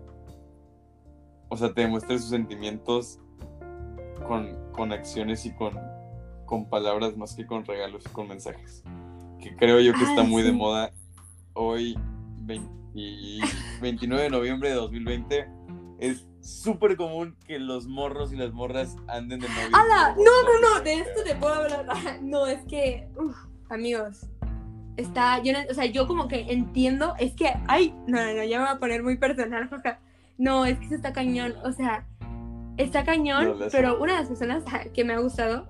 O 1.48 1.56
sea, 1.56 1.72
te 1.72 1.82
demuestre 1.82 2.18
sus 2.18 2.30
sentimientos 2.30 3.18
con, 4.26 4.56
con 4.72 4.92
acciones 4.92 5.44
y 5.44 5.54
con, 5.54 5.78
con 6.46 6.68
palabras 6.68 7.16
más 7.16 7.34
que 7.34 7.46
con 7.46 7.64
regalos 7.64 8.04
y 8.06 8.08
con 8.10 8.28
mensajes. 8.28 8.84
Que 9.40 9.56
creo 9.56 9.80
yo 9.80 9.92
que 9.92 10.04
está 10.04 10.22
muy 10.22 10.42
de 10.42 10.52
moda 10.52 10.92
hoy, 11.54 11.98
20 12.42 12.82
29 13.80 14.24
de 14.24 14.30
noviembre 14.30 14.68
de 14.68 14.74
2020. 14.74 15.48
Es 16.02 16.26
súper 16.40 16.96
común 16.96 17.36
que 17.46 17.58
los 17.60 17.86
morros 17.86 18.32
y 18.32 18.36
las 18.36 18.52
morras 18.52 18.96
anden 19.06 19.38
de 19.40 19.48
novios. 19.48 19.70
¡Hala! 19.72 20.16
No, 20.16 20.24
no, 20.24 20.74
no, 20.78 20.80
de 20.82 20.94
esto 20.94 21.22
te 21.24 21.34
puedo 21.36 21.54
hablar. 21.54 21.86
No, 22.22 22.46
es 22.46 22.58
que, 22.64 23.08
uf, 23.16 23.36
amigos, 23.70 24.26
está, 24.96 25.40
yo, 25.42 25.52
o 25.70 25.74
sea, 25.74 25.86
yo 25.86 26.06
como 26.08 26.26
que 26.28 26.40
entiendo, 26.52 27.14
es 27.18 27.32
que, 27.34 27.52
ay, 27.68 27.94
no, 28.08 28.20
no, 28.24 28.34
no, 28.34 28.44
ya 28.44 28.58
me 28.58 28.64
voy 28.66 28.74
a 28.74 28.78
poner 28.80 29.02
muy 29.02 29.16
personal. 29.16 29.70
No, 30.38 30.64
es 30.66 30.78
que 30.78 30.86
eso 30.86 30.94
está 30.96 31.12
cañón, 31.12 31.54
o 31.64 31.70
sea, 31.72 32.04
está 32.78 33.04
cañón, 33.04 33.58
No, 33.60 33.66
pero 33.70 34.00
una 34.00 34.14
de 34.14 34.18
las 34.20 34.28
personas 34.28 34.64
que 34.94 35.04
me 35.04 35.12
ha 35.12 35.18
gustado, 35.20 35.68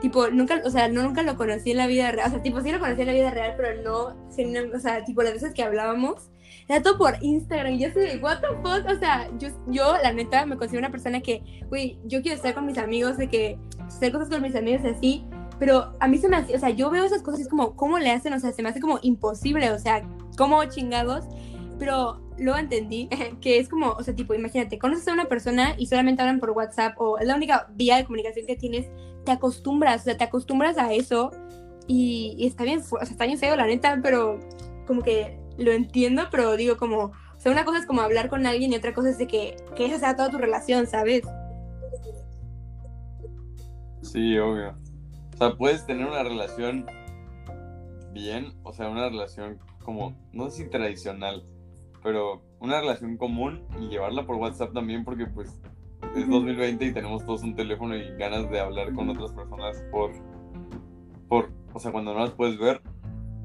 tipo, 0.00 0.28
nunca, 0.28 0.62
o 0.64 0.70
sea, 0.70 0.88
no 0.88 1.02
nunca 1.02 1.22
lo 1.22 1.36
conocí 1.36 1.72
en 1.72 1.76
la 1.76 1.86
vida 1.86 2.10
real, 2.10 2.28
o 2.28 2.30
sea, 2.30 2.42
tipo, 2.42 2.60
sí 2.62 2.72
lo 2.72 2.78
conocí 2.80 3.02
en 3.02 3.08
la 3.08 3.12
vida 3.12 3.30
real, 3.30 3.54
pero 3.58 3.82
no, 3.82 4.30
sin- 4.30 4.56
o 4.74 4.80
sea, 4.80 5.04
tipo, 5.04 5.22
las 5.22 5.34
veces 5.34 5.52
que 5.52 5.62
hablábamos, 5.62 6.30
todo 6.82 6.96
por 6.96 7.16
Instagram, 7.20 7.74
y 7.74 7.80
yo 7.80 7.88
así 7.88 8.00
de, 8.00 8.18
what 8.18 8.40
the 8.40 8.48
fuck, 8.62 8.90
o 8.90 8.98
sea, 8.98 9.28
yo, 9.38 9.48
yo, 9.68 9.96
la 10.02 10.12
neta, 10.12 10.46
me 10.46 10.56
considero 10.56 10.80
una 10.80 10.90
persona 10.90 11.20
que, 11.20 11.42
güey, 11.68 11.98
yo 12.04 12.22
quiero 12.22 12.36
estar 12.36 12.54
con 12.54 12.66
mis 12.66 12.78
amigos, 12.78 13.18
de 13.18 13.28
que 13.28 13.58
hacer 13.80 14.12
cosas 14.12 14.30
con 14.30 14.40
mis 14.42 14.56
amigos 14.56 14.82
y 14.84 14.88
así, 14.88 15.24
pero 15.58 15.92
a 16.00 16.08
mí 16.08 16.18
se 16.18 16.28
me 16.28 16.36
hace, 16.36 16.54
o 16.56 16.58
sea, 16.58 16.70
yo 16.70 16.90
veo 16.90 17.04
esas 17.04 17.22
cosas 17.22 17.40
y 17.40 17.42
es 17.42 17.48
como, 17.48 17.76
¿cómo 17.76 17.98
le 17.98 18.10
hacen? 18.10 18.32
O 18.32 18.40
sea, 18.40 18.52
se 18.52 18.62
me 18.62 18.70
hace 18.70 18.80
como 18.80 18.98
imposible, 19.02 19.70
o 19.72 19.78
sea, 19.78 20.08
¿cómo 20.36 20.64
chingados? 20.64 21.26
Pero 21.78 22.20
luego 22.38 22.58
entendí 22.58 23.08
que 23.40 23.58
es 23.58 23.68
como, 23.68 23.90
o 23.90 24.02
sea, 24.02 24.14
tipo, 24.14 24.34
imagínate, 24.34 24.78
conoces 24.78 25.06
a 25.08 25.12
una 25.12 25.26
persona 25.26 25.74
y 25.78 25.86
solamente 25.86 26.22
hablan 26.22 26.40
por 26.40 26.50
WhatsApp 26.52 26.94
o 26.98 27.18
es 27.18 27.26
la 27.26 27.36
única 27.36 27.68
vía 27.74 27.96
de 27.96 28.04
comunicación 28.04 28.46
que 28.46 28.56
tienes, 28.56 28.86
te 29.24 29.32
acostumbras, 29.32 30.02
o 30.02 30.04
sea, 30.04 30.16
te 30.16 30.24
acostumbras 30.24 30.78
a 30.78 30.92
eso 30.92 31.30
y, 31.86 32.34
y 32.38 32.46
está 32.46 32.64
bien, 32.64 32.80
o 32.80 32.82
sea, 32.82 33.02
está 33.02 33.26
bien 33.26 33.38
feo, 33.38 33.54
la 33.54 33.66
neta, 33.66 34.00
pero 34.02 34.40
como 34.86 35.02
que 35.02 35.43
lo 35.58 35.72
entiendo, 35.72 36.24
pero 36.30 36.56
digo 36.56 36.76
como, 36.76 37.04
o 37.04 37.38
sea, 37.38 37.52
una 37.52 37.64
cosa 37.64 37.78
es 37.78 37.86
como 37.86 38.00
hablar 38.00 38.28
con 38.28 38.46
alguien 38.46 38.72
y 38.72 38.76
otra 38.76 38.94
cosa 38.94 39.10
es 39.10 39.18
de 39.18 39.26
que, 39.26 39.56
que 39.76 39.86
esa 39.86 39.98
sea 39.98 40.16
toda 40.16 40.30
tu 40.30 40.38
relación, 40.38 40.86
¿sabes? 40.86 41.22
Sí, 44.02 44.38
obvio. 44.38 44.76
O 45.34 45.36
sea, 45.36 45.56
puedes 45.56 45.84
tener 45.86 46.06
una 46.06 46.22
relación 46.22 46.86
bien, 48.12 48.54
o 48.62 48.72
sea, 48.72 48.88
una 48.88 49.08
relación 49.08 49.58
como, 49.84 50.14
no 50.32 50.50
sé 50.50 50.64
si 50.64 50.70
tradicional, 50.70 51.44
pero 52.02 52.42
una 52.60 52.80
relación 52.80 53.16
común 53.16 53.66
y 53.80 53.88
llevarla 53.88 54.26
por 54.26 54.36
WhatsApp 54.36 54.72
también 54.72 55.04
porque 55.04 55.26
pues 55.26 55.60
es 56.14 56.24
Ujú. 56.24 56.32
2020 56.34 56.84
y 56.84 56.92
tenemos 56.92 57.24
todos 57.24 57.42
un 57.42 57.56
teléfono 57.56 57.96
y 57.96 58.16
ganas 58.16 58.48
de 58.50 58.60
hablar 58.60 58.92
con 58.94 59.08
otras 59.08 59.32
personas 59.32 59.82
por, 59.90 60.12
por, 61.28 61.50
o 61.72 61.78
sea, 61.80 61.90
cuando 61.90 62.14
no 62.14 62.20
las 62.20 62.30
puedes 62.30 62.58
ver, 62.58 62.80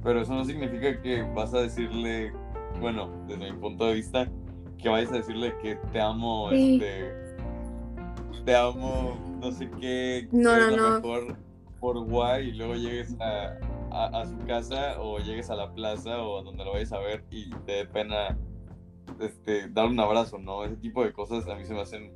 pero 0.03 0.21
eso 0.21 0.33
no 0.33 0.45
significa 0.45 1.01
que 1.01 1.23
vas 1.35 1.53
a 1.53 1.61
decirle, 1.61 2.31
bueno, 2.79 3.09
desde 3.27 3.51
mi 3.51 3.57
punto 3.59 3.85
de 3.87 3.93
vista, 3.95 4.29
que 4.77 4.89
vayas 4.89 5.11
a 5.11 5.15
decirle 5.17 5.53
que 5.61 5.75
te 5.91 5.99
amo, 5.99 6.49
Sí. 6.51 6.75
este, 6.75 7.29
te 8.45 8.55
amo, 8.55 9.17
no 9.41 9.51
sé 9.51 9.69
qué, 9.79 10.27
No, 10.31 10.53
eres 10.55 10.71
no, 10.71 10.77
no. 10.77 10.95
mejor 10.95 11.35
por 11.79 11.99
guay 12.05 12.49
y 12.49 12.51
luego 12.53 12.75
llegues 12.75 13.15
a, 13.21 13.57
a, 13.91 14.21
a 14.21 14.25
su 14.25 14.37
casa 14.39 14.99
o 14.99 15.19
llegues 15.19 15.49
a 15.49 15.55
la 15.55 15.71
plaza 15.73 16.21
o 16.21 16.43
donde 16.43 16.63
lo 16.65 16.73
vayas 16.73 16.91
a 16.91 16.99
ver 16.99 17.23
y 17.31 17.49
te 17.65 17.71
dé 17.73 17.85
pena 17.85 18.37
este, 19.19 19.69
dar 19.69 19.87
un 19.87 19.99
abrazo, 19.99 20.37
¿no? 20.37 20.63
Ese 20.65 20.75
tipo 20.77 21.03
de 21.03 21.11
cosas 21.13 21.47
a 21.47 21.55
mí 21.55 21.63
se 21.65 21.73
me 21.73 21.81
hacen 21.81 22.13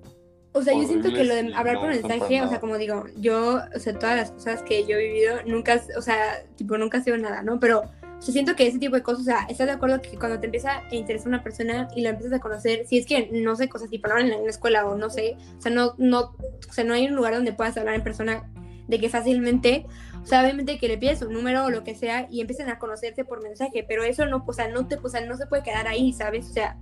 O 0.55 0.61
sea, 0.61 0.73
yo 0.73 0.85
siento 0.85 1.09
que 1.09 1.23
lo 1.23 1.33
de 1.33 1.53
hablar 1.55 1.75
no 1.75 1.81
por 1.81 1.89
mensaje, 1.89 2.41
o 2.43 2.47
sea, 2.47 2.59
como 2.59 2.77
digo, 2.77 3.05
yo, 3.17 3.59
o 3.75 3.79
sea, 3.79 3.97
todas 3.97 4.15
las 4.15 4.31
cosas 4.31 4.61
que 4.61 4.85
yo 4.85 4.97
he 4.97 5.07
vivido, 5.07 5.37
nunca, 5.47 5.81
o 5.97 6.01
sea, 6.01 6.43
tipo, 6.55 6.77
nunca 6.77 6.99
ha 6.99 7.01
sido 7.01 7.17
nada, 7.17 7.41
¿no? 7.41 7.59
Pero, 7.59 7.79
o 7.79 8.21
sea, 8.21 8.31
siento 8.31 8.55
que 8.55 8.67
ese 8.67 8.77
tipo 8.77 8.95
de 8.95 9.01
cosas, 9.01 9.21
o 9.21 9.25
sea, 9.25 9.45
¿estás 9.49 9.65
de 9.65 9.73
acuerdo 9.73 9.99
que 10.01 10.15
cuando 10.17 10.39
te 10.39 10.45
empieza 10.45 10.77
a 10.77 10.95
interesar 10.95 11.27
una 11.27 11.43
persona 11.43 11.87
y 11.95 12.01
la 12.01 12.11
empiezas 12.11 12.33
a 12.33 12.39
conocer, 12.39 12.85
si 12.85 12.99
es 12.99 13.07
que, 13.07 13.29
no 13.31 13.55
sé, 13.55 13.67
cosas 13.67 13.89
tipo, 13.89 14.07
en 14.15 14.29
la, 14.29 14.35
en 14.35 14.43
la 14.43 14.49
escuela 14.49 14.85
o 14.85 14.95
no 14.95 15.09
sé, 15.09 15.37
o 15.57 15.61
sea, 15.61 15.71
no, 15.71 15.95
no, 15.97 16.35
o 16.69 16.71
sea, 16.71 16.83
no 16.83 16.93
hay 16.93 17.07
un 17.07 17.15
lugar 17.15 17.33
donde 17.33 17.53
puedas 17.53 17.75
hablar 17.77 17.95
en 17.95 18.03
persona 18.03 18.47
de 18.87 18.99
que 18.99 19.09
fácilmente, 19.09 19.85
o 20.21 20.25
sea, 20.25 20.41
obviamente 20.41 20.77
que 20.77 20.87
le 20.87 20.97
pides 20.97 21.21
un 21.21 21.33
número 21.33 21.65
o 21.65 21.69
lo 21.69 21.83
que 21.83 21.95
sea 21.95 22.27
y 22.29 22.41
empiecen 22.41 22.69
a 22.69 22.79
conocerte 22.79 23.25
por 23.25 23.41
mensaje, 23.41 23.83
pero 23.87 24.03
eso 24.03 24.25
no, 24.25 24.43
o 24.45 24.53
sea, 24.53 24.67
no 24.67 24.87
te, 24.87 24.97
o 25.01 25.09
sea, 25.09 25.25
no 25.25 25.35
se 25.37 25.47
puede 25.47 25.63
quedar 25.63 25.87
ahí, 25.87 26.13
¿sabes? 26.13 26.49
O 26.49 26.53
sea, 26.53 26.77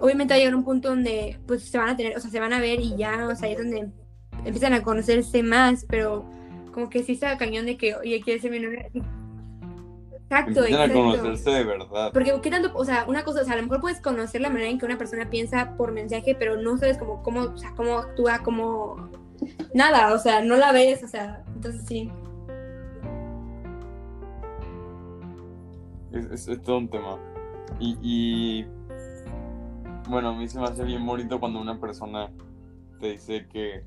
obviamente 0.00 0.32
va 0.32 0.36
a 0.36 0.38
llegar 0.38 0.54
un 0.54 0.64
punto 0.64 0.88
donde 0.90 1.38
pues 1.46 1.64
se 1.68 1.78
van 1.78 1.88
a 1.90 1.96
tener, 1.96 2.16
o 2.16 2.20
sea, 2.20 2.30
se 2.30 2.40
van 2.40 2.52
a 2.52 2.60
ver 2.60 2.80
y 2.80 2.96
ya, 2.96 3.26
o 3.26 3.34
sea, 3.34 3.46
ahí 3.48 3.52
es 3.54 3.58
donde 3.58 3.88
empiezan 4.44 4.72
a 4.74 4.82
conocerse 4.82 5.42
más, 5.42 5.84
pero 5.88 6.24
como 6.72 6.88
que 6.90 7.02
sí 7.02 7.12
está 7.12 7.36
cañón 7.38 7.66
de 7.66 7.76
que, 7.76 7.94
oye, 7.96 8.20
quieres 8.20 8.42
ser 8.42 8.50
mi 8.50 8.60
novia. 8.60 8.88
Exacto, 10.30 10.60
empiezan 10.60 10.80
a 10.80 10.84
exacto. 10.84 10.94
conocerse 11.02 11.50
de 11.50 11.64
verdad. 11.64 12.10
Porque 12.12 12.32
qué 12.42 12.50
tanto, 12.50 12.70
o 12.74 12.84
sea, 12.84 13.04
una 13.08 13.24
cosa, 13.24 13.40
o 13.40 13.44
sea, 13.44 13.54
a 13.54 13.56
lo 13.56 13.62
mejor 13.62 13.80
puedes 13.80 14.00
conocer 14.00 14.40
la 14.42 14.50
manera 14.50 14.70
en 14.70 14.78
que 14.78 14.84
una 14.86 14.98
persona 14.98 15.28
piensa 15.30 15.74
por 15.76 15.92
mensaje, 15.92 16.34
pero 16.38 16.60
no 16.60 16.76
sabes 16.76 16.98
cómo, 16.98 17.22
cómo, 17.22 17.40
o 17.42 17.56
sea, 17.56 17.72
cómo 17.74 17.98
actúa, 17.98 18.40
cómo 18.44 19.08
nada, 19.74 20.12
o 20.12 20.18
sea, 20.18 20.42
no 20.42 20.56
la 20.56 20.72
ves, 20.72 21.02
o 21.02 21.08
sea, 21.08 21.42
entonces 21.54 21.82
sí. 21.86 22.10
Es, 26.12 26.26
es- 26.26 26.48
es 26.48 26.62
todo 26.62 26.78
un 26.78 26.88
tema. 26.88 27.18
Y, 27.80 27.96
y, 28.02 28.66
bueno, 30.08 30.30
a 30.30 30.34
mí 30.34 30.48
se 30.48 30.58
me 30.58 30.64
hace 30.66 30.84
bien 30.84 31.04
bonito 31.06 31.38
cuando 31.40 31.60
una 31.60 31.78
persona 31.80 32.30
te 33.00 33.12
dice 33.12 33.46
que... 33.48 33.84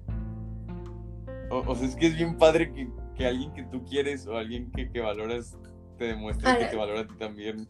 O, 1.50 1.60
o 1.68 1.76
sea, 1.76 1.88
es 1.88 1.96
que 1.96 2.08
es 2.08 2.16
bien 2.16 2.38
padre 2.38 2.72
que, 2.72 2.90
que 3.16 3.26
alguien 3.28 3.52
que 3.54 3.64
tú 3.64 3.84
quieres 3.84 4.26
o 4.28 4.38
alguien 4.38 4.72
que, 4.72 4.90
que 4.90 5.02
valoras 5.02 5.58
te 5.98 6.06
demuestre 6.06 6.50
Ah, 6.50 6.58
que 6.58 6.66
te 6.66 6.76
valora 6.78 7.02
a 7.02 7.08
ti 7.08 7.16
también 7.18 7.68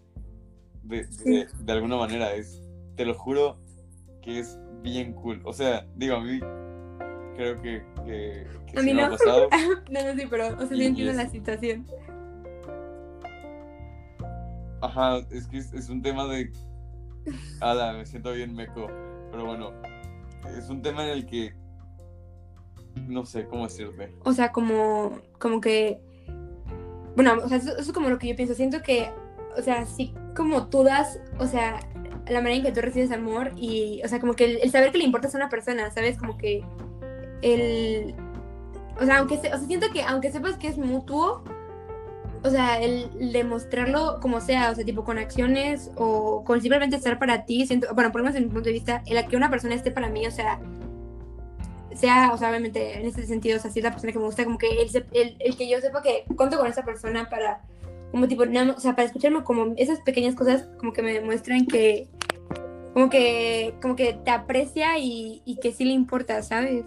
de, 0.84 1.04
Sí. 1.06 1.32
de, 1.32 1.48
de 1.64 1.72
alguna 1.74 1.98
manera. 1.98 2.34
Es, 2.36 2.62
te 2.96 3.06
lo 3.06 3.14
juro 3.16 3.60
que 4.22 4.40
es 4.40 4.60
bien 4.84 5.14
cool. 5.14 5.42
O 5.46 5.54
sea, 5.54 5.88
digo, 5.96 6.16
a 6.18 6.22
mí 6.22 6.40
creo 7.36 7.60
que, 7.62 7.84
que, 8.06 8.48
que 8.68 8.80
A 8.80 8.84
mí 8.84 8.94
me 8.94 9.02
ha 9.04 9.10
no. 9.10 9.18
pasado. 9.18 9.48
No, 9.90 10.04
no, 10.06 10.14
sí, 10.20 10.28
pero, 10.30 10.48
o 10.56 10.58
sea, 10.68 10.68
sí 10.78 10.86
entiendo 10.86 11.12
es- 11.12 11.18
la 11.18 11.28
situación. 11.30 11.88
Ajá, 14.82 15.20
es 15.32 15.48
que 15.48 15.58
es, 15.58 15.74
es 15.74 15.90
un 15.90 16.02
tema 16.02 16.26
de. 16.28 16.52
Ala, 17.62 17.94
me 17.94 18.06
siento 18.06 18.32
bien 18.34 18.54
meco. 18.56 18.88
Pero 19.32 19.46
bueno, 19.46 19.72
es 20.58 20.70
un 20.70 20.82
tema 20.82 21.04
en 21.04 21.10
el 21.10 21.26
que. 21.26 21.54
No 23.08 23.26
sé 23.26 23.46
cómo 23.48 23.64
decirte. 23.64 24.14
O 24.26 24.34
sea, 24.34 24.52
como, 24.52 25.20
como 25.40 25.62
que, 25.62 26.02
bueno, 27.16 27.36
o 27.44 27.48
sea, 27.48 27.58
eso, 27.58 27.78
es 27.78 27.92
como 27.94 28.10
lo 28.10 28.20
que 28.20 28.28
yo 28.28 28.36
pienso. 28.36 28.54
Siento 28.54 28.82
que, 28.82 29.12
o 29.58 29.62
sea, 29.62 29.86
sí, 29.86 30.14
como 30.36 30.68
tú 30.68 30.84
das, 30.84 31.20
o 31.40 31.48
sea, 31.48 31.80
la 32.28 32.40
manera 32.42 32.56
en 32.58 32.64
que 32.64 32.72
tú 32.74 32.82
recibes 32.82 33.12
amor 33.12 33.52
y, 33.56 34.02
o 34.04 34.08
sea, 34.10 34.20
como 34.20 34.34
que 34.34 34.44
el, 34.46 34.58
el 34.58 34.72
saber 34.72 34.92
que 34.92 34.98
le 34.98 35.06
importas 35.06 35.34
a 35.34 35.38
una 35.38 35.48
persona, 35.50 35.90
¿sabes? 35.92 36.18
Como 36.18 36.38
que 36.38 36.64
el, 37.42 38.14
o 39.00 39.06
sea, 39.06 39.20
aunque, 39.20 39.38
se- 39.38 39.54
o 39.54 39.58
sea, 39.58 39.68
siento 39.68 39.88
que 39.94 40.04
aunque 40.04 40.32
sepas 40.32 40.58
que 40.58 40.68
es 40.68 40.78
mutuo, 40.78 41.44
o 42.44 42.50
sea, 42.50 42.82
el 42.82 43.32
demostrarlo 43.32 44.20
como 44.20 44.42
sea, 44.42 44.72
o 44.72 44.76
sea, 44.76 44.84
tipo 44.84 45.04
con 45.04 45.20
acciones 45.20 45.92
o 45.96 46.44
con 46.44 46.60
simplemente 46.60 46.96
estar 46.96 47.20
para 47.20 47.46
ti, 47.46 47.68
siento, 47.68 47.88
bueno, 47.94 48.12
por 48.12 48.22
lo 48.22 48.30
en 48.30 48.46
mi 48.46 48.50
punto 48.50 48.66
de 48.66 48.74
vista, 48.74 49.04
el 49.06 49.24
que 49.28 49.38
una 49.38 49.50
persona 49.50 49.76
esté 49.76 49.92
para 49.92 50.10
mí, 50.10 50.26
o 50.26 50.32
sea, 50.32 50.60
sea, 51.94 52.32
o 52.34 52.38
sea, 52.38 52.50
obviamente 52.50 52.98
en 53.00 53.06
ese 53.06 53.28
sentido, 53.28 53.58
o 53.58 53.62
sea, 53.62 53.70
si 53.70 53.80
es 53.80 53.84
la 53.84 53.92
persona 53.92 54.12
que 54.12 54.18
me 54.18 54.26
gusta, 54.26 54.44
como 54.44 54.58
que 54.58 54.68
el, 54.82 55.38
el, 55.40 55.56
que 55.56 55.70
yo 55.70 55.80
sepa 55.82 56.02
que 56.02 56.26
cuento 56.36 56.58
con 56.58 56.66
esa 56.66 56.84
persona 56.84 57.30
para, 57.30 57.62
como 58.10 58.28
tipo, 58.28 58.44
o 58.44 58.80
sea, 58.80 58.96
para 58.96 59.06
escucharme 59.06 59.44
como 59.44 59.74
esas 59.78 60.00
pequeñas 60.02 60.34
cosas, 60.34 60.68
como 60.80 60.94
que 60.94 61.04
me 61.04 61.14
demuestran 61.14 61.68
que, 61.68 62.10
como 62.94 63.10
que, 63.12 63.76
como 63.84 63.96
que 63.96 64.14
te 64.14 64.32
aprecia 64.32 64.98
y, 64.98 65.44
y 65.46 65.58
que 65.58 65.72
sí 65.74 65.86
le 65.86 65.94
importa, 65.94 66.42
¿sabes? 66.42 66.86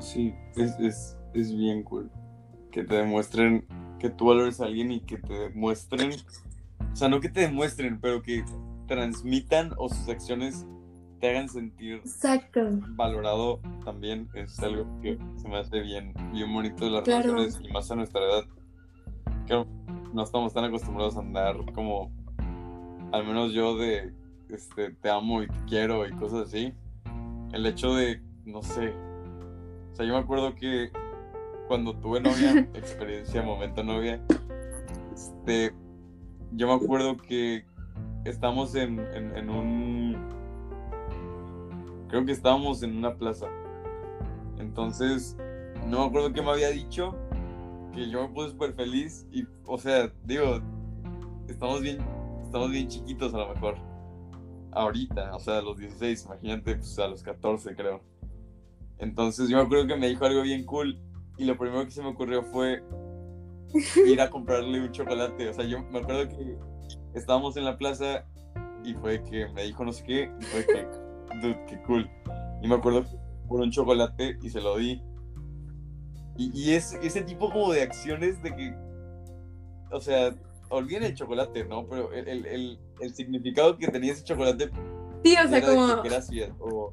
Sí, 0.00 0.34
es, 0.56 0.78
es, 0.78 1.16
es 1.32 1.56
bien 1.56 1.82
cool 1.82 2.10
que 2.70 2.84
te 2.84 2.96
demuestren 2.96 3.66
que 3.98 4.10
tú 4.10 4.26
valores 4.26 4.60
a 4.60 4.66
alguien 4.66 4.92
y 4.92 5.00
que 5.00 5.18
te 5.18 5.32
demuestren, 5.32 6.12
o 6.92 6.96
sea, 6.96 7.08
no 7.08 7.20
que 7.20 7.28
te 7.28 7.40
demuestren, 7.40 8.00
pero 8.00 8.22
que 8.22 8.44
transmitan 8.86 9.72
o 9.76 9.88
sus 9.88 10.08
acciones 10.08 10.66
te 11.20 11.30
hagan 11.30 11.48
sentir 11.48 11.96
Exacto. 11.96 12.60
valorado 12.90 13.60
también 13.84 14.28
es 14.34 14.58
algo 14.60 14.86
que 15.02 15.18
se 15.36 15.48
me 15.48 15.58
hace 15.58 15.80
bien, 15.80 16.14
bien 16.32 16.52
bonito 16.52 16.84
de 16.84 16.90
las 16.92 17.06
relaciones 17.06 17.60
y 17.62 17.72
más 17.72 17.90
a 17.90 17.96
nuestra 17.96 18.20
edad. 18.20 18.44
Que 19.46 19.64
no 20.12 20.22
estamos 20.22 20.54
tan 20.54 20.64
acostumbrados 20.64 21.16
a 21.16 21.20
andar 21.20 21.56
como, 21.72 22.10
al 23.12 23.26
menos 23.26 23.52
yo 23.52 23.76
de, 23.76 24.12
este, 24.48 24.90
te 24.90 25.10
amo 25.10 25.42
y 25.42 25.48
te 25.48 25.58
quiero 25.66 26.06
y 26.06 26.12
cosas 26.12 26.48
así. 26.48 26.72
El 27.52 27.66
hecho 27.66 27.94
de, 27.94 28.22
no 28.44 28.62
sé, 28.62 28.90
o 29.92 29.96
sea, 29.96 30.06
yo 30.06 30.12
me 30.12 30.20
acuerdo 30.20 30.54
que 30.54 30.90
cuando 31.68 31.94
tuve 31.94 32.20
novia, 32.20 32.58
experiencia, 32.74 33.42
momento 33.42 33.84
novia, 33.84 34.20
este, 35.12 35.72
yo 36.52 36.66
me 36.66 36.72
acuerdo 36.72 37.16
que 37.18 37.64
estamos 38.24 38.74
en, 38.74 38.98
en, 38.98 39.50
un, 39.50 40.16
creo 42.08 42.24
que 42.24 42.32
estábamos 42.32 42.82
en 42.82 42.96
una 42.96 43.14
plaza. 43.14 43.46
Entonces, 44.58 45.36
no 45.86 46.00
me 46.00 46.06
acuerdo 46.06 46.32
qué 46.32 46.42
me 46.42 46.50
había 46.50 46.70
dicho, 46.70 47.14
que 47.92 48.10
yo 48.10 48.26
me 48.26 48.34
puse 48.34 48.50
súper 48.50 48.72
feliz 48.72 49.26
y, 49.30 49.46
o 49.66 49.78
sea, 49.78 50.10
digo, 50.24 50.60
estamos 51.48 51.82
bien, 51.82 51.98
estamos 52.42 52.70
bien 52.70 52.88
chiquitos 52.88 53.34
a 53.34 53.38
lo 53.38 53.54
mejor. 53.54 53.76
Ahorita, 54.72 55.34
o 55.34 55.38
sea, 55.38 55.58
a 55.58 55.62
los 55.62 55.78
16, 55.78 56.26
imagínate, 56.26 56.76
pues 56.76 56.98
a 56.98 57.08
los 57.08 57.22
14 57.22 57.74
creo. 57.74 58.02
Entonces 58.98 59.48
yo 59.48 59.56
me 59.56 59.62
acuerdo 59.62 59.86
que 59.86 59.96
me 59.96 60.08
dijo 60.08 60.24
algo 60.24 60.42
bien 60.42 60.64
cool 60.64 60.98
y 61.38 61.44
lo 61.44 61.56
primero 61.56 61.84
que 61.84 61.90
se 61.92 62.02
me 62.02 62.08
ocurrió 62.08 62.42
fue 62.42 62.82
ir 64.06 64.20
a 64.20 64.28
comprarle 64.28 64.80
un 64.80 64.90
chocolate. 64.90 65.48
O 65.48 65.54
sea, 65.54 65.64
yo 65.64 65.82
me 65.84 66.00
acuerdo 66.00 66.28
que 66.28 66.56
estábamos 67.14 67.56
en 67.56 67.64
la 67.64 67.78
plaza 67.78 68.26
y 68.84 68.94
fue 68.94 69.22
que 69.22 69.48
me 69.54 69.64
dijo 69.64 69.84
no 69.84 69.92
sé 69.92 70.04
qué, 70.04 70.32
y 70.40 70.44
fue 70.44 70.66
que, 70.66 70.86
dude, 71.40 71.64
qué 71.66 71.80
cool. 71.86 72.10
Y 72.62 72.68
me 72.68 72.74
acuerdo 72.74 73.04
por 73.48 73.60
un 73.60 73.70
chocolate 73.70 74.36
y 74.42 74.50
se 74.50 74.60
lo 74.60 74.76
di. 74.76 75.00
Y, 76.36 76.50
y 76.54 76.74
es 76.74 76.94
ese 77.02 77.22
tipo 77.22 77.50
como 77.50 77.72
de 77.72 77.82
acciones 77.82 78.42
de 78.42 78.54
que, 78.54 78.74
o 79.90 80.00
sea, 80.00 80.34
olviden 80.70 81.04
el 81.04 81.14
chocolate, 81.14 81.64
¿no? 81.64 81.86
Pero 81.88 82.12
el, 82.12 82.46
el, 82.46 82.78
el, 83.00 83.14
significado 83.14 83.76
que 83.76 83.88
tenía 83.88 84.12
ese 84.12 84.24
chocolate. 84.24 84.70
Sí, 85.24 85.34
o 85.44 85.48
sea, 85.48 85.60
como. 85.62 86.02
gracias. 86.02 86.50
O 86.60 86.92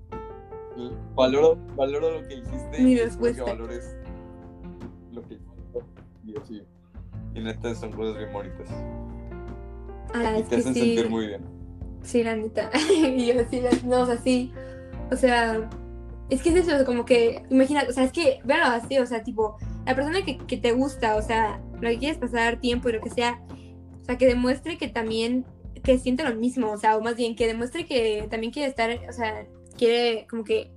valoro, 1.15 1.57
valoro 1.75 2.21
lo 2.21 2.27
que 2.27 2.35
hiciste. 2.35 2.79
Mi 2.79 2.97
respuesta. 2.97 3.43
valores 3.43 3.95
que 4.03 4.04
y 6.25 6.37
así. 6.37 6.63
Y 7.33 7.39
neta 7.41 7.75
son 7.75 7.91
cosas 7.91 8.17
bien 8.17 8.33
bonitas. 8.33 8.69
Ah, 10.13 10.37
y 10.39 10.43
te 10.43 10.55
hacen 10.57 10.73
sentir 10.73 11.09
muy 11.09 11.27
bien. 11.27 11.41
Sí, 12.03 12.23
la 12.23 12.35
neta. 12.35 12.69
y 12.93 13.27
yo 13.27 13.33
sí, 13.49 13.61
no, 13.85 14.01
o 14.01 14.05
sea, 14.05 14.17
sí. 14.17 14.51
O 15.11 15.15
sea, 15.15 15.69
es 16.29 16.41
que 16.41 16.49
es 16.49 16.67
eso, 16.67 16.85
como 16.85 17.05
que, 17.05 17.43
imagínate, 17.49 17.89
o 17.89 17.93
sea, 17.93 18.03
es 18.03 18.11
que, 18.11 18.39
véanlo 18.43 18.67
así, 18.67 18.97
o 18.97 19.05
sea, 19.05 19.23
tipo, 19.23 19.57
la 19.85 19.95
persona 19.95 20.23
que, 20.23 20.37
que 20.37 20.57
te 20.57 20.71
gusta, 20.71 21.15
o 21.15 21.21
sea, 21.21 21.61
lo 21.81 21.89
que 21.89 21.99
quieres 21.99 22.17
pasar 22.17 22.59
tiempo 22.59 22.89
y 22.89 22.93
lo 22.93 23.01
que 23.01 23.09
sea, 23.09 23.41
o 24.01 24.05
sea, 24.05 24.17
que 24.17 24.25
demuestre 24.25 24.77
que 24.77 24.87
también, 24.87 25.45
que 25.83 25.97
siente 25.99 26.23
lo 26.23 26.35
mismo, 26.35 26.71
o 26.71 26.77
sea, 26.77 26.97
o 26.97 27.01
más 27.01 27.15
bien 27.15 27.35
que 27.35 27.47
demuestre 27.47 27.85
que 27.85 28.27
también 28.29 28.51
quiere 28.51 28.69
estar, 28.69 28.89
o 29.07 29.13
sea, 29.13 29.45
quiere 29.77 30.25
como 30.29 30.43
que 30.43 30.71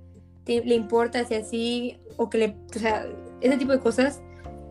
le 0.45 0.75
importa, 0.75 1.25
si 1.25 1.35
así, 1.35 1.97
o 2.17 2.29
que 2.29 2.37
le, 2.39 2.55
o 2.75 2.79
sea, 2.79 3.05
ese 3.41 3.57
tipo 3.57 3.71
de 3.71 3.79
cosas, 3.79 4.21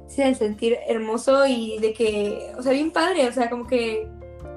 se 0.09 0.35
sentir 0.35 0.77
hermoso 0.89 1.47
y 1.47 1.79
de 1.79 1.93
que, 1.93 2.53
o 2.57 2.63
sea, 2.63 2.73
bien 2.73 2.91
padre, 2.91 3.29
o 3.29 3.33
sea, 3.33 3.51
como 3.51 3.67
que 3.67 4.09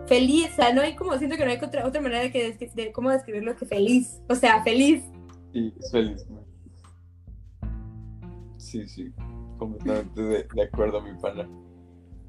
feliz, 0.08 0.50
o 0.54 0.56
sea, 0.56 0.74
no 0.74 0.82
hay 0.82 0.96
como, 0.96 1.18
siento 1.18 1.36
que 1.36 1.46
no 1.46 1.52
hay 1.52 1.58
otra, 1.62 1.86
otra 1.86 2.02
manera 2.02 2.22
de, 2.22 2.32
que, 2.32 2.72
de 2.74 2.92
cómo 2.92 3.10
describirlo 3.10 3.56
que 3.56 3.66
feliz, 3.66 4.22
o 4.30 4.36
sea, 4.36 4.64
feliz. 4.64 5.04
Sí, 5.54 5.74
feliz. 5.92 6.26
Sí, 8.58 8.88
sí, 8.88 9.12
completamente 9.58 10.22
de, 10.22 10.48
de 10.54 10.64
acuerdo, 10.64 11.02
mi 11.02 11.14
pana. 11.20 11.48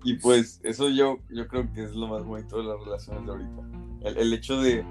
Y 0.04 0.14
pues 0.14 0.60
eso 0.64 0.88
yo, 0.88 1.18
yo 1.30 1.46
creo 1.46 1.72
que 1.72 1.84
es 1.84 1.94
lo 1.94 2.08
más 2.08 2.24
bonito 2.24 2.58
de 2.58 2.64
las 2.64 2.80
relaciones 2.84 3.24
de 3.24 3.30
ahorita. 3.30 3.62
El, 4.02 4.18
el 4.18 4.32
hecho 4.32 4.60
de... 4.60 4.82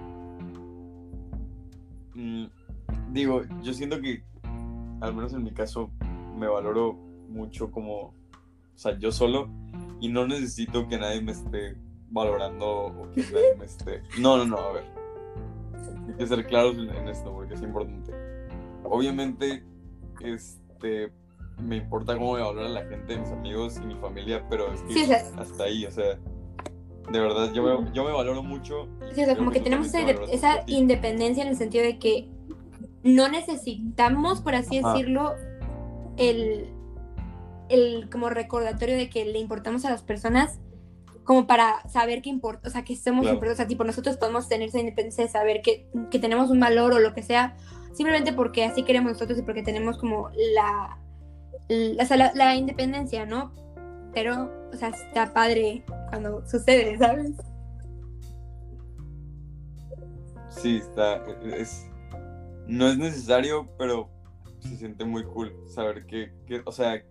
Mm, 2.14 2.46
digo, 3.12 3.42
yo 3.62 3.74
siento 3.74 4.00
que, 4.00 4.24
al 5.02 5.14
menos 5.14 5.34
en 5.34 5.44
mi 5.44 5.52
caso, 5.52 5.92
me 6.38 6.48
valoro 6.48 6.94
mucho 7.28 7.72
como, 7.72 8.14
o 8.76 8.78
sea, 8.78 8.98
yo 8.98 9.12
solo 9.12 9.50
y 10.00 10.10
no 10.10 10.28
necesito 10.28 10.88
que 10.88 10.98
nadie 10.98 11.22
me 11.22 11.32
esté 11.32 11.78
valorando 12.10 12.68
o 12.68 13.12
que 13.12 13.22
nadie 13.22 13.56
me 13.58 13.66
esté... 13.66 14.02
No, 14.20 14.38
no, 14.38 14.46
no, 14.46 14.58
a 14.58 14.72
ver. 14.74 14.84
Hay 16.08 16.16
que 16.16 16.28
ser 16.28 16.46
claros 16.48 16.76
en, 16.78 17.08
esto 17.08 17.32
porque 17.32 17.54
es 17.54 17.62
importante. 17.62 18.12
Obviamente, 18.84 19.64
este, 20.22 21.12
me 21.60 21.78
importa 21.78 22.18
cómo 22.18 22.34
me 22.34 22.42
valora 22.42 22.68
la 22.68 22.86
gente, 22.86 23.18
mis 23.18 23.30
amigos 23.30 23.78
y 23.82 23.86
mi 23.86 23.96
familia, 23.96 24.46
pero 24.50 24.74
es 24.74 24.82
que 24.82 25.14
hasta 25.14 25.64
ahí, 25.64 25.86
o 25.86 25.92
sea, 25.92 26.18
de 27.12 27.20
verdad, 27.20 27.54
yo 27.54 27.64
me, 27.64 27.92
yo 27.94 28.04
me 28.04 28.12
valoro 28.12 28.44
mucho. 28.44 28.88
Sí, 29.14 29.22
o 29.22 29.26
sea, 29.26 29.38
como 29.38 29.52
que, 29.52 29.60
tenemos 29.60 29.88
esa, 29.88 30.00
esa 30.02 30.64
independencia 30.68 31.44
en 31.44 31.50
el 31.50 31.56
sentido 31.56 31.84
de 31.84 32.00
que 32.00 32.30
no 33.04 33.28
necesitamos, 33.28 34.42
por 34.42 34.56
así 34.56 34.82
decirlo, 34.82 35.36
el, 36.18 36.70
el 37.72 38.10
como 38.10 38.30
recordatorio 38.30 38.96
de 38.96 39.10
que 39.10 39.26
le 39.26 39.40
importamos 39.40 39.86
a 39.86 39.90
las 39.90 40.04
personas 40.04 40.60
como 41.24 41.48
para 41.48 41.88
saber 41.88 42.22
qué 42.22 42.30
importa, 42.30 42.68
o 42.68 42.72
sea, 42.72 42.84
que 42.84 42.96
somos 42.96 43.26
importantes, 43.26 43.54
o 43.54 43.58
sea, 43.58 43.68
tipo, 43.68 43.84
nosotros 43.84 44.18
podemos 44.18 44.50
tener 44.50 44.70
esa 44.70 44.80
independencia 44.80 45.24
de 45.24 45.30
saber 45.30 45.62
que, 45.62 45.88
que, 46.10 46.20
tenemos 46.20 46.50
un 46.50 46.60
valor 46.60 46.94
o 46.94 47.00
lo 47.00 47.14
que 47.14 47.22
sea, 47.22 47.56
simplemente 47.94 48.34
porque 48.34 48.66
así 48.66 48.84
queremos 48.84 49.14
nosotros 49.14 49.38
y 49.38 49.44
porque 49.44 49.62
tenemos 49.62 49.98
como 49.98 50.30
la, 50.56 50.98
la, 51.70 52.32
la, 52.34 52.56
independencia, 52.56 53.26
¿no? 53.26 53.54
Pero, 54.14 54.52
o 54.74 54.76
sea, 54.76 54.90
está 54.90 55.32
padre 55.32 55.86
cuando 56.10 56.46
sucede, 56.48 56.98
¿sabes? 56.98 57.32
Sí, 60.50 60.78
está, 60.78 61.24
es, 61.46 61.88
no 62.68 62.88
es 62.88 62.98
necesario, 62.98 63.70
pero 63.78 64.10
se 64.60 64.76
siente 64.76 65.06
muy 65.06 65.24
cool 65.24 65.54
saber 65.68 66.06
que, 66.06 66.34
que 66.46 66.62
o 66.66 66.72
sea, 66.72 67.02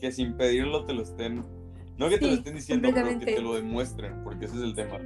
que 0.00 0.12
sin 0.12 0.36
pedirlo 0.36 0.84
te 0.84 0.94
lo 0.94 1.02
estén, 1.02 1.44
no 1.98 2.08
que 2.08 2.18
te 2.18 2.26
lo 2.26 2.34
estén 2.34 2.54
diciendo, 2.54 2.90
pero 2.92 3.18
que 3.18 3.26
te 3.26 3.40
lo 3.40 3.54
demuestren, 3.54 4.22
porque 4.24 4.46
ese 4.46 4.56
es 4.56 4.62
el 4.62 4.74
tema. 4.74 4.98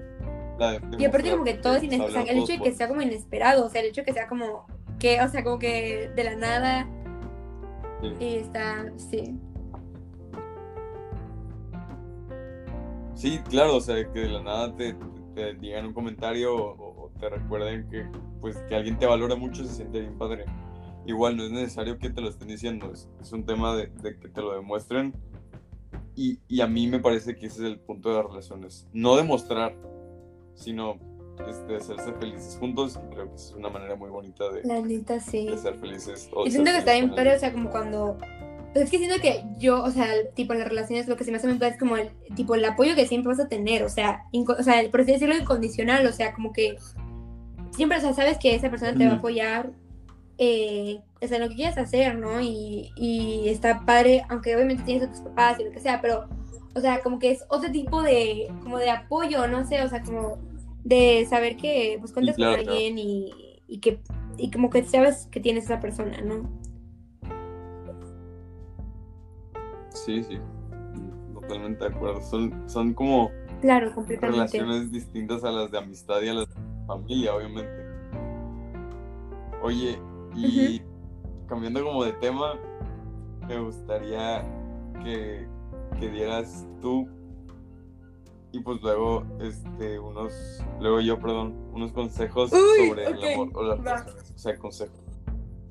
y 0.99 1.05
aparte 1.05 1.30
como 1.30 1.45
que 1.45 1.55
todo 1.55 1.76
es 1.76 1.82
inesperado, 1.84 2.26
el 2.28 2.38
hecho 2.38 2.53
de 2.53 2.61
que 2.61 2.72
sea 2.72 2.88
como 2.88 3.03
inesperado, 3.03 3.66
o 3.66 3.68
sea, 3.68 3.80
el 3.80 3.88
hecho 3.88 4.03
de 4.03 4.05
que 4.07 4.12
sea 4.12 4.28
como, 4.28 4.66
que, 4.99 5.20
o 5.22 5.28
sea, 5.28 5.45
como 5.45 5.59
que 5.59 6.11
de 6.14 6.24
la 6.24 6.36
nada, 6.36 6.88
y 8.18 8.36
está, 8.36 8.93
sí. 8.97 9.38
Sí, 13.14 13.38
claro, 13.51 13.76
o 13.76 13.80
sea, 13.80 14.11
que 14.11 14.20
de 14.20 14.28
la 14.28 14.43
nada 14.43 14.74
te, 14.74 14.97
te, 15.34 15.55
digan 15.55 15.86
un 15.86 15.93
comentario 15.93 16.57
o, 16.57 17.05
o, 17.05 17.11
te 17.20 17.28
recuerden 17.28 17.86
que, 17.91 18.07
pues, 18.41 18.57
que 18.66 18.74
alguien 18.74 18.99
te 18.99 19.05
valora 19.05 19.36
mucho, 19.36 19.62
se 19.62 19.74
siente 19.74 20.01
bien 20.01 20.16
padre 20.16 20.47
igual 21.11 21.37
no 21.37 21.45
es 21.45 21.51
necesario 21.51 21.99
que 21.99 22.11
te 22.11 22.21
lo 22.21 22.29
estén 22.29 22.49
diciendo, 22.49 22.91
es, 22.93 23.09
es 23.21 23.33
un 23.33 23.45
tema 23.45 23.77
de, 23.77 23.89
de, 24.03 24.19
que 24.19 24.29
te 24.29 24.41
lo 24.41 24.55
demuestren. 24.55 25.15
Y, 26.17 26.39
y, 26.49 26.61
a 26.61 26.67
mí 26.67 26.87
me 26.87 26.99
parece 26.99 27.37
que 27.37 27.47
ese 27.47 27.61
es 27.61 27.65
el 27.67 27.79
punto 27.79 28.11
de 28.11 28.17
las 28.17 28.27
relaciones. 28.27 28.87
No 28.93 29.17
demostrar, 29.17 29.75
sino 30.55 30.99
este, 31.49 31.77
hacerse 31.77 32.13
felices 32.15 32.57
juntos. 32.59 32.99
Y 33.03 33.15
creo 33.15 33.29
que 33.29 33.37
es 33.37 33.55
una 33.57 33.69
manera 33.69 33.97
muy 33.97 34.11
bonita 34.11 34.51
de, 34.51 34.63
La 34.65 34.81
neta, 34.81 35.21
sí. 35.21 35.47
de 35.47 35.57
ser 35.57 35.79
felices. 35.79 36.29
y 36.45 36.51
siento 36.51 36.71
que 36.73 36.79
está 36.79 36.93
bien 36.93 37.11
padre, 37.11 37.37
o 37.37 37.39
sea, 37.39 37.53
como 37.53 37.71
cuando... 37.71 38.19
Pues 38.73 38.85
es 38.85 38.91
que 38.91 38.99
siento 38.99 39.21
que 39.21 39.43
yo, 39.59 39.83
o 39.83 39.91
sea, 39.91 40.07
tipo 40.35 40.53
en 40.53 40.61
las 40.61 40.69
relaciones 40.69 41.09
lo 41.09 41.17
que 41.17 41.25
se 41.25 41.33
me 41.33 41.39
hace 41.39 41.49
muy 41.49 41.59
padre 41.59 41.73
es 41.73 41.79
como 41.79 41.97
el 41.97 42.11
tipo 42.37 42.55
el 42.55 42.65
apoyo 42.65 42.95
que 42.95 43.05
siempre 43.05 43.31
vas 43.31 43.41
a 43.41 43.49
tener, 43.49 43.83
o 43.83 43.89
sea, 43.89 44.27
o 44.33 44.63
sea, 44.63 44.89
por 44.93 45.01
así 45.01 45.11
decirlo 45.11 45.37
incondicional, 45.37 46.07
o 46.07 46.13
sea, 46.13 46.33
como 46.33 46.53
que 46.53 46.77
siempre, 47.73 47.99
o 47.99 48.01
sea, 48.01 48.15
sabes 48.15 48.39
que 48.39 48.55
esa 48.55 48.71
persona 48.71 48.97
te 48.97 49.07
va 49.07 49.15
a 49.15 49.17
apoyar 49.17 49.73
eh, 50.43 51.03
o 51.20 51.26
sea, 51.28 51.38
lo 51.38 51.51
que 51.51 51.57
quieras 51.57 51.76
hacer, 51.76 52.16
¿no? 52.18 52.41
Y, 52.41 52.93
y 52.97 53.51
está 53.51 53.84
padre, 53.84 54.24
aunque 54.30 54.57
obviamente 54.57 54.84
tienes 54.84 55.07
a 55.07 55.11
tus 55.12 55.20
papás 55.20 55.61
y 55.61 55.64
lo 55.64 55.70
que 55.70 55.80
sea, 55.80 56.01
pero, 56.01 56.30
o 56.74 56.80
sea, 56.80 57.03
como 57.03 57.18
que 57.18 57.30
es 57.30 57.45
otro 57.51 57.70
tipo 57.70 58.03
de, 58.03 58.51
como 58.62 58.78
de 58.78 58.88
apoyo, 58.91 59.47
no 59.49 59.66
sé, 59.66 59.82
o 59.82 59.88
sea, 59.88 60.03
como 60.03 60.38
de 60.82 61.26
saber 61.28 61.59
que, 61.59 61.99
pues, 62.01 62.12
cuentas 62.14 62.36
Sí, 62.36 62.41
claro, 62.41 62.62
con 62.62 62.72
alguien 62.72 62.99
y, 62.99 63.30
y 63.68 63.80
que, 63.80 64.01
y 64.38 64.51
como 64.51 64.70
que 64.70 64.82
sabes 64.84 65.28
que 65.30 65.41
tienes 65.41 65.64
esa 65.64 65.78
persona, 65.78 66.22
¿no? 66.22 66.49
Sí, 69.91 70.24
sí. 70.24 70.38
Totalmente 71.34 71.84
de 71.84 71.95
acuerdo. 71.95 72.22
Son, 72.22 72.62
son 72.66 72.95
como 72.95 73.30
Claro, 73.61 73.95
completamente. 73.95 74.38
relaciones 74.38 74.91
distintas 74.91 75.45
a 75.45 75.51
las 75.51 75.70
de 75.70 75.76
amistad 75.76 76.22
y 76.22 76.28
a 76.28 76.34
las 76.34 76.49
de 76.49 76.55
familia, 76.86 77.34
obviamente. 77.34 77.84
Oye, 79.62 79.99
y 80.35 80.83
cambiando 81.47 81.85
como 81.85 82.05
de 82.05 82.12
tema, 82.14 82.55
me 83.49 83.59
gustaría 83.61 84.45
que, 85.03 85.47
que 85.99 86.09
dieras 86.11 86.66
tú 86.81 87.09
y 88.53 88.61
pues 88.61 88.81
luego 88.83 89.24
este 89.41 89.99
unos 90.01 90.33
luego 90.81 91.01
yo 91.01 91.18
perdón 91.20 91.55
unos 91.72 91.93
consejos 91.93 92.53
Uy, 92.53 92.89
sobre 92.89 93.07
el 93.07 93.24
amor 93.35 93.51
o 93.55 93.62
las 93.62 93.78
relaciones 93.78 94.33
o 94.35 94.39
sea 94.39 94.57
consejos 94.59 94.99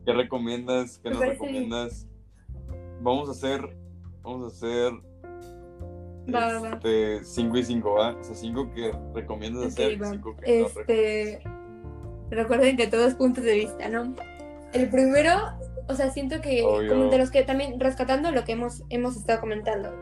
qué 0.06 0.14
recomiendas 0.14 0.98
qué 1.04 1.10
nos 1.10 1.20
recomiendas 1.20 2.08
vamos 3.02 3.28
a 3.28 3.32
hacer 3.34 3.78
vamos 4.24 4.46
a 4.46 4.48
hacer 4.48 4.94
Va, 6.34 6.54
va, 6.54 6.60
va. 6.62 6.70
este 6.76 7.24
5 7.26 7.58
y 7.58 7.64
5 7.64 7.94
va 7.94 8.16
o 8.18 8.24
sea 8.24 8.36
5 8.36 8.72
que 8.74 8.94
recomiendas 9.14 9.64
Ok, 9.64 9.70
hacer 9.72 9.92
y 9.92 9.96
va. 9.98 10.12
cinco 10.12 10.36
que 10.38 10.60
no 10.62 10.68
recomiendas. 10.68 10.78
Este, 10.78 11.44
recuerden 12.30 12.78
que 12.78 12.88
todos 12.88 13.14
puntos 13.16 13.44
de 13.44 13.56
vista, 13.56 13.90
¿no? 13.90 14.16
El 14.74 14.90
primero, 14.90 15.32
o 15.88 15.94
sea, 15.96 16.12
siento 16.12 16.42
que 16.42 16.64
Obvio. 16.64 16.90
como 16.90 17.10
de 17.10 17.18
los 17.18 17.32
que 17.32 17.44
también 17.44 17.80
rescatando 17.80 18.32
lo 18.32 18.44
que 18.44 18.54
hemos 18.54 18.84
hemos 18.90 19.16
estado 19.16 19.40
comentando. 19.40 19.94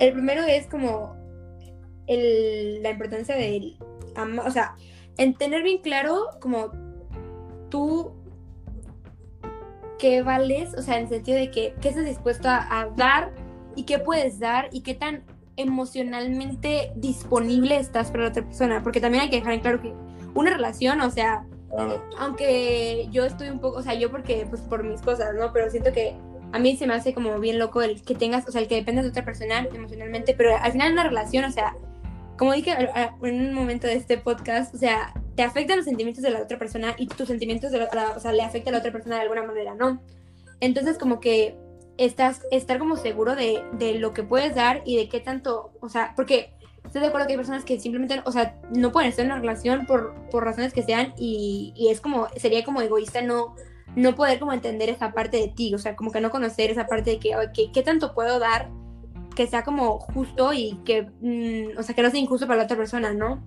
El 0.00 0.12
primero 0.12 0.42
es 0.42 0.66
como 0.66 1.16
el, 2.06 2.82
la 2.82 2.90
importancia 2.90 3.36
del 3.36 3.78
o 4.44 4.50
sea, 4.50 4.74
en 5.16 5.34
tener 5.34 5.62
bien 5.62 5.78
claro 5.78 6.26
como 6.40 6.72
tú 7.68 8.12
qué 9.98 10.22
vales, 10.22 10.74
o 10.74 10.82
sea, 10.82 10.96
en 10.96 11.04
el 11.04 11.08
sentido 11.08 11.38
de 11.38 11.50
que 11.50 11.74
qué 11.80 11.90
estás 11.90 12.04
dispuesto 12.04 12.48
a, 12.48 12.80
a 12.80 12.88
dar 12.90 13.32
y 13.76 13.84
qué 13.84 13.98
puedes 13.98 14.38
dar 14.38 14.68
y 14.72 14.80
qué 14.80 14.94
tan 14.94 15.24
emocionalmente 15.56 16.92
disponible 16.96 17.76
estás 17.76 18.10
para 18.10 18.24
la 18.24 18.30
otra 18.30 18.44
persona, 18.44 18.82
porque 18.82 19.00
también 19.00 19.24
hay 19.24 19.30
que 19.30 19.36
dejar 19.36 19.54
en 19.54 19.60
claro 19.60 19.80
que 19.80 19.92
una 20.34 20.50
relación, 20.50 21.00
o 21.00 21.10
sea, 21.10 21.46
Claro. 21.70 22.02
aunque 22.18 23.08
yo 23.10 23.24
estoy 23.24 23.48
un 23.50 23.60
poco, 23.60 23.78
o 23.78 23.82
sea, 23.82 23.94
yo 23.94 24.10
porque, 24.10 24.46
pues 24.48 24.62
por 24.62 24.84
mis 24.84 25.02
cosas, 25.02 25.34
¿no? 25.34 25.52
Pero 25.52 25.70
siento 25.70 25.92
que 25.92 26.16
a 26.52 26.58
mí 26.58 26.76
se 26.76 26.86
me 26.86 26.94
hace 26.94 27.12
como 27.12 27.38
bien 27.38 27.58
loco 27.58 27.82
el 27.82 28.02
que 28.02 28.14
tengas, 28.14 28.48
o 28.48 28.52
sea, 28.52 28.60
el 28.60 28.68
que 28.68 28.76
dependas 28.76 29.04
de 29.04 29.10
otra 29.10 29.24
persona 29.24 29.66
emocionalmente, 29.72 30.34
pero 30.34 30.56
al 30.56 30.72
final 30.72 30.92
una 30.92 31.04
relación, 31.04 31.44
o 31.44 31.52
sea, 31.52 31.76
como 32.38 32.52
dije 32.52 32.74
en 33.22 33.48
un 33.48 33.54
momento 33.54 33.86
de 33.86 33.94
este 33.94 34.16
podcast, 34.16 34.74
o 34.74 34.78
sea, 34.78 35.12
te 35.34 35.42
afectan 35.42 35.76
los 35.76 35.84
sentimientos 35.84 36.22
de 36.22 36.30
la 36.30 36.40
otra 36.40 36.58
persona 36.58 36.94
y 36.96 37.06
tus 37.08 37.28
sentimientos, 37.28 37.70
de 37.70 37.82
o 37.82 38.20
sea, 38.20 38.32
le 38.32 38.42
afecta 38.42 38.70
a 38.70 38.72
la 38.72 38.78
otra 38.78 38.92
persona 38.92 39.16
de 39.16 39.22
alguna 39.22 39.42
manera, 39.42 39.74
¿no? 39.74 40.00
Entonces, 40.60 40.98
como 40.98 41.20
que 41.20 41.56
estás, 41.98 42.42
estar 42.50 42.78
como 42.78 42.96
seguro 42.96 43.34
de, 43.36 43.62
de 43.72 43.98
lo 43.98 44.14
que 44.14 44.22
puedes 44.22 44.54
dar 44.54 44.82
y 44.84 44.96
de 44.96 45.08
qué 45.08 45.20
tanto, 45.20 45.72
o 45.80 45.88
sea, 45.88 46.14
porque 46.16 46.52
estoy 46.88 47.02
de 47.02 47.08
acuerdo 47.08 47.26
que 47.26 47.34
hay 47.34 47.36
personas 47.36 47.64
que 47.64 47.78
simplemente, 47.78 48.20
o 48.24 48.32
sea, 48.32 48.58
no 48.74 48.92
pueden 48.92 49.10
estar 49.10 49.24
en 49.24 49.30
una 49.30 49.40
relación 49.40 49.86
por, 49.86 50.14
por 50.30 50.44
razones 50.44 50.72
que 50.72 50.82
sean 50.82 51.12
y, 51.16 51.72
y 51.76 51.88
es 51.88 52.00
como, 52.00 52.28
sería 52.36 52.64
como 52.64 52.80
egoísta 52.80 53.22
no, 53.22 53.54
no 53.94 54.14
poder 54.14 54.38
como 54.38 54.52
entender 54.52 54.88
esa 54.88 55.12
parte 55.12 55.36
de 55.36 55.48
ti, 55.48 55.74
o 55.74 55.78
sea, 55.78 55.94
como 55.96 56.10
que 56.10 56.20
no 56.20 56.30
conocer 56.30 56.70
esa 56.70 56.86
parte 56.86 57.10
de 57.10 57.18
que, 57.18 57.34
"Ay, 57.34 57.48
¿qué, 57.54 57.70
qué 57.72 57.82
tanto 57.82 58.14
puedo 58.14 58.38
dar 58.38 58.70
que 59.36 59.46
sea 59.46 59.62
como 59.62 59.98
justo 60.00 60.52
y 60.52 60.78
que, 60.84 61.02
mm, 61.20 61.78
o 61.78 61.82
sea, 61.82 61.94
que 61.94 62.02
no 62.02 62.10
sea 62.10 62.18
injusto 62.18 62.46
para 62.46 62.58
la 62.58 62.64
otra 62.64 62.76
persona, 62.76 63.12
¿no? 63.12 63.42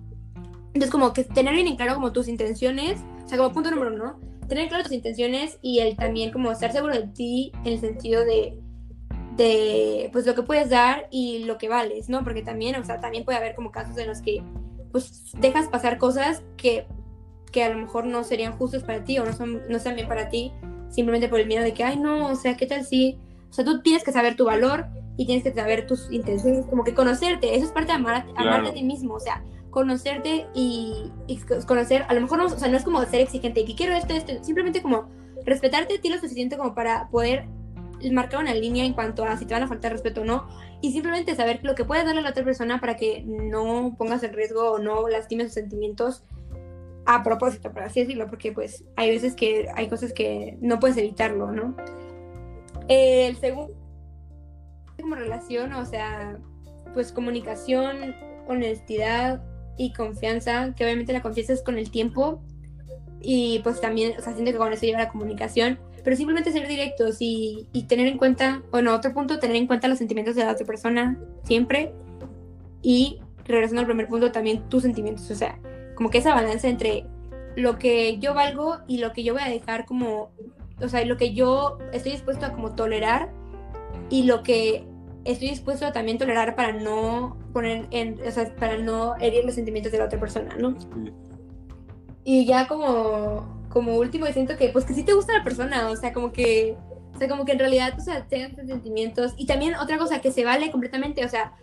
Entonces, 0.68 0.90
como 0.90 1.12
que 1.12 1.24
tener 1.24 1.52
bien 1.54 1.66
en 1.66 1.76
claro 1.76 1.94
como 1.94 2.12
tus 2.12 2.28
intenciones, 2.28 3.00
o 3.24 3.28
sea, 3.28 3.36
como 3.36 3.52
punto 3.52 3.70
número 3.70 3.92
uno, 3.92 4.18
tener 4.48 4.68
claro 4.68 4.84
tus 4.84 4.92
intenciones 4.92 5.58
y 5.60 5.80
el 5.80 5.96
también 5.96 6.30
como 6.32 6.50
estar 6.52 6.72
seguro 6.72 6.94
de 6.94 7.08
ti 7.08 7.52
en 7.64 7.74
el 7.74 7.80
sentido 7.80 8.24
de, 8.24 8.58
de, 9.36 10.10
pues, 10.12 10.26
lo 10.26 10.34
que 10.34 10.42
puedes 10.42 10.70
dar 10.70 11.08
y 11.10 11.40
lo 11.44 11.58
que 11.58 11.68
vales, 11.68 12.08
¿no? 12.08 12.24
Porque 12.24 12.42
también, 12.42 12.76
o 12.76 12.84
sea, 12.84 13.00
también 13.00 13.24
puede 13.24 13.38
haber 13.38 13.54
como 13.54 13.70
casos 13.70 13.96
en 13.98 14.08
los 14.08 14.20
que, 14.20 14.42
pues, 14.90 15.32
dejas 15.38 15.68
pasar 15.68 15.98
cosas 15.98 16.42
que, 16.56 16.86
que 17.50 17.64
a 17.64 17.70
lo 17.70 17.78
mejor 17.78 18.04
no 18.06 18.24
serían 18.24 18.52
justas 18.52 18.82
para 18.82 19.04
ti 19.04 19.18
o 19.18 19.24
no, 19.24 19.32
son, 19.32 19.62
no 19.68 19.76
están 19.76 19.94
bien 19.94 20.08
para 20.08 20.28
ti, 20.28 20.52
simplemente 20.90 21.28
por 21.28 21.40
el 21.40 21.46
miedo 21.46 21.62
de 21.62 21.72
que, 21.72 21.84
ay, 21.84 21.96
no, 21.98 22.28
o 22.28 22.34
sea, 22.34 22.56
¿qué 22.56 22.66
tal 22.66 22.84
si...? 22.84 23.18
O 23.50 23.52
sea, 23.54 23.64
tú 23.64 23.82
tienes 23.82 24.02
que 24.02 24.12
saber 24.12 24.36
tu 24.36 24.46
valor 24.46 24.86
y 25.16 25.26
tienes 25.26 25.44
que 25.44 25.52
saber 25.52 25.86
tus 25.86 26.10
intenciones, 26.10 26.64
como 26.66 26.84
que 26.84 26.94
conocerte, 26.94 27.54
eso 27.54 27.66
es 27.66 27.72
parte 27.72 27.88
de 27.88 27.96
amar, 27.96 28.22
amarte 28.30 28.34
Claro. 28.34 28.68
a 28.68 28.72
ti 28.72 28.82
mismo, 28.82 29.14
o 29.14 29.20
sea, 29.20 29.42
conocerte 29.70 30.46
y, 30.54 31.10
y 31.26 31.38
conocer, 31.66 32.04
a 32.08 32.14
lo 32.14 32.20
mejor 32.22 32.38
no, 32.38 32.46
o 32.46 32.48
sea, 32.48 32.68
no 32.68 32.76
es 32.76 32.84
como 32.84 33.02
ser 33.04 33.20
exigente, 33.20 33.60
y 33.60 33.64
que 33.66 33.74
quiero 33.74 33.94
esto, 33.94 34.14
esto, 34.14 34.32
simplemente 34.42 34.80
como 34.80 35.06
respetarte 35.44 35.96
a 35.96 36.00
ti 36.00 36.08
lo 36.08 36.18
suficiente 36.18 36.56
como 36.56 36.74
para 36.74 37.08
poder 37.10 37.46
marcar 38.10 38.40
una 38.40 38.54
línea 38.54 38.84
en 38.84 38.94
cuanto 38.94 39.24
a 39.24 39.36
si 39.36 39.46
te 39.46 39.54
van 39.54 39.62
a 39.62 39.68
faltar 39.68 39.92
respeto 39.92 40.22
o 40.22 40.24
no, 40.24 40.48
y 40.80 40.92
simplemente 40.92 41.34
saber 41.34 41.60
lo 41.62 41.74
que 41.74 41.84
puedes 41.84 42.04
darle 42.04 42.20
a 42.20 42.24
la 42.24 42.30
otra 42.30 42.44
persona 42.44 42.80
para 42.80 42.96
que 42.96 43.22
no 43.24 43.94
pongas 43.96 44.22
en 44.22 44.32
riesgo 44.32 44.72
o 44.72 44.78
no 44.78 45.08
lastimes 45.08 45.48
sus 45.48 45.54
sentimientos 45.54 46.24
a 47.04 47.22
propósito, 47.22 47.72
por 47.72 47.82
así 47.82 48.00
decirlo, 48.00 48.28
porque 48.28 48.52
pues 48.52 48.84
hay 48.96 49.10
veces 49.10 49.34
que 49.34 49.68
hay 49.74 49.88
cosas 49.88 50.12
que 50.12 50.56
no 50.60 50.78
puedes 50.78 50.96
evitarlo, 50.96 51.50
¿no? 51.50 51.76
El 52.88 53.36
segundo, 53.36 53.74
como 55.00 55.14
relación, 55.14 55.72
o 55.72 55.84
sea, 55.84 56.38
pues 56.94 57.12
comunicación, 57.12 58.14
honestidad 58.46 59.42
y 59.76 59.92
confianza, 59.92 60.74
que 60.74 60.84
obviamente 60.84 61.12
la 61.12 61.22
confianza 61.22 61.52
es 61.52 61.62
con 61.62 61.78
el 61.78 61.90
tiempo 61.90 62.42
y 63.20 63.60
pues 63.60 63.80
también, 63.80 64.14
o 64.18 64.22
sea, 64.22 64.32
siento 64.34 64.52
que 64.52 64.58
con 64.58 64.72
eso 64.72 64.84
lleva 64.84 64.98
la 64.98 65.08
comunicación, 65.08 65.78
pero 66.04 66.16
simplemente 66.16 66.52
ser 66.52 66.66
directos 66.66 67.16
y, 67.20 67.66
y 67.72 67.84
tener 67.84 68.06
en 68.06 68.18
cuenta, 68.18 68.62
bueno, 68.70 68.94
otro 68.94 69.12
punto, 69.12 69.38
tener 69.38 69.56
en 69.56 69.66
cuenta 69.66 69.88
los 69.88 69.98
sentimientos 69.98 70.34
de 70.34 70.44
la 70.44 70.52
otra 70.52 70.66
persona 70.66 71.18
siempre 71.44 71.92
y 72.82 73.20
regresando 73.44 73.80
al 73.80 73.86
primer 73.86 74.08
punto, 74.08 74.32
también 74.32 74.68
tus 74.68 74.82
sentimientos, 74.82 75.30
o 75.30 75.34
sea, 75.34 75.58
como 75.94 76.10
que 76.10 76.18
esa 76.18 76.34
balanza 76.34 76.68
entre 76.68 77.06
lo 77.56 77.78
que 77.78 78.18
yo 78.18 78.34
valgo 78.34 78.78
y 78.86 78.98
lo 78.98 79.12
que 79.12 79.22
yo 79.22 79.34
voy 79.34 79.42
a 79.42 79.48
dejar 79.48 79.84
como, 79.84 80.30
o 80.80 80.88
sea, 80.88 81.04
lo 81.04 81.16
que 81.16 81.34
yo 81.34 81.78
estoy 81.92 82.12
dispuesto 82.12 82.46
a 82.46 82.52
como 82.52 82.74
tolerar 82.74 83.30
y 84.10 84.24
lo 84.24 84.42
que 84.42 84.86
estoy 85.24 85.50
dispuesto 85.50 85.86
a 85.86 85.92
también 85.92 86.18
tolerar 86.18 86.56
para 86.56 86.72
no 86.72 87.36
poner 87.52 87.86
en, 87.90 88.18
o 88.26 88.30
sea, 88.30 88.54
para 88.56 88.78
no 88.78 89.16
herir 89.20 89.44
los 89.44 89.54
sentimientos 89.54 89.92
de 89.92 89.98
la 89.98 90.04
otra 90.06 90.18
persona, 90.18 90.56
¿no? 90.58 90.76
Y 92.24 92.46
ya 92.46 92.66
como, 92.66 93.61
como 93.72 93.96
último, 93.96 94.26
siento 94.26 94.56
que, 94.56 94.68
pues 94.68 94.84
que 94.84 94.94
sí 94.94 95.02
te 95.02 95.14
gusta 95.14 95.36
la 95.36 95.44
persona, 95.44 95.88
o 95.90 95.96
sea, 95.96 96.12
como 96.12 96.32
que, 96.32 96.76
o 97.14 97.18
sea, 97.18 97.28
como 97.28 97.44
que 97.44 97.52
en 97.52 97.58
realidad, 97.58 97.94
o 97.98 98.00
sea, 98.00 98.26
tengas 98.26 98.54
sentimientos. 98.66 99.34
Y 99.36 99.46
también 99.46 99.74
otra 99.74 99.98
cosa, 99.98 100.20
que 100.20 100.30
se 100.30 100.44
vale 100.44 100.70
completamente, 100.70 101.24
o 101.24 101.28
sea, 101.28 101.54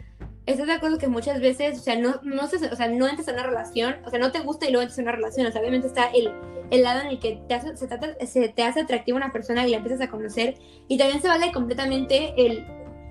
estás 0.45 0.68
de 0.68 0.73
acuerdo 0.73 0.98
que 0.98 1.07
muchas 1.07 1.40
veces, 1.40 1.80
o 1.80 1.81
sea, 1.81 1.95
no, 1.98 2.19
no, 2.23 2.48
se, 2.48 2.57
o 2.65 2.76
sea, 2.76 2.88
no 2.88 3.07
entras 3.07 3.27
a 3.27 3.34
una 3.34 3.44
relación, 3.44 3.98
o 4.06 4.10
sea, 4.10 4.19
no 4.19 4.31
te 4.31 4.40
gusta 4.40 4.68
y 4.68 4.72
luego 4.72 4.81
entras 4.81 4.99
a 4.99 5.03
una 5.03 5.11
relación, 5.11 5.48
o 5.48 5.52
sea, 5.52 5.61
obviamente 5.61 5.88
está 5.88 6.07
el, 6.07 6.31
el 6.72 6.81
lado 6.81 7.02
en 7.02 7.07
el 7.07 7.19
que 7.19 7.41
te 7.48 7.53
hace, 7.53 7.76
se, 7.77 7.88
trata, 7.88 8.15
se 8.26 8.49
te 8.49 8.64
hace 8.64 8.81
atractiva 8.81 9.18
una 9.18 9.31
persona 9.31 9.68
y 9.68 9.72
la 9.72 9.77
empiezas 9.77 10.02
a 10.02 10.10
conocer. 10.10 10.56
Y 10.88 10.98
también 10.98 11.22
se 11.22 11.27
vale 11.27 11.52
completamente 11.52 12.34
el, 12.38 12.65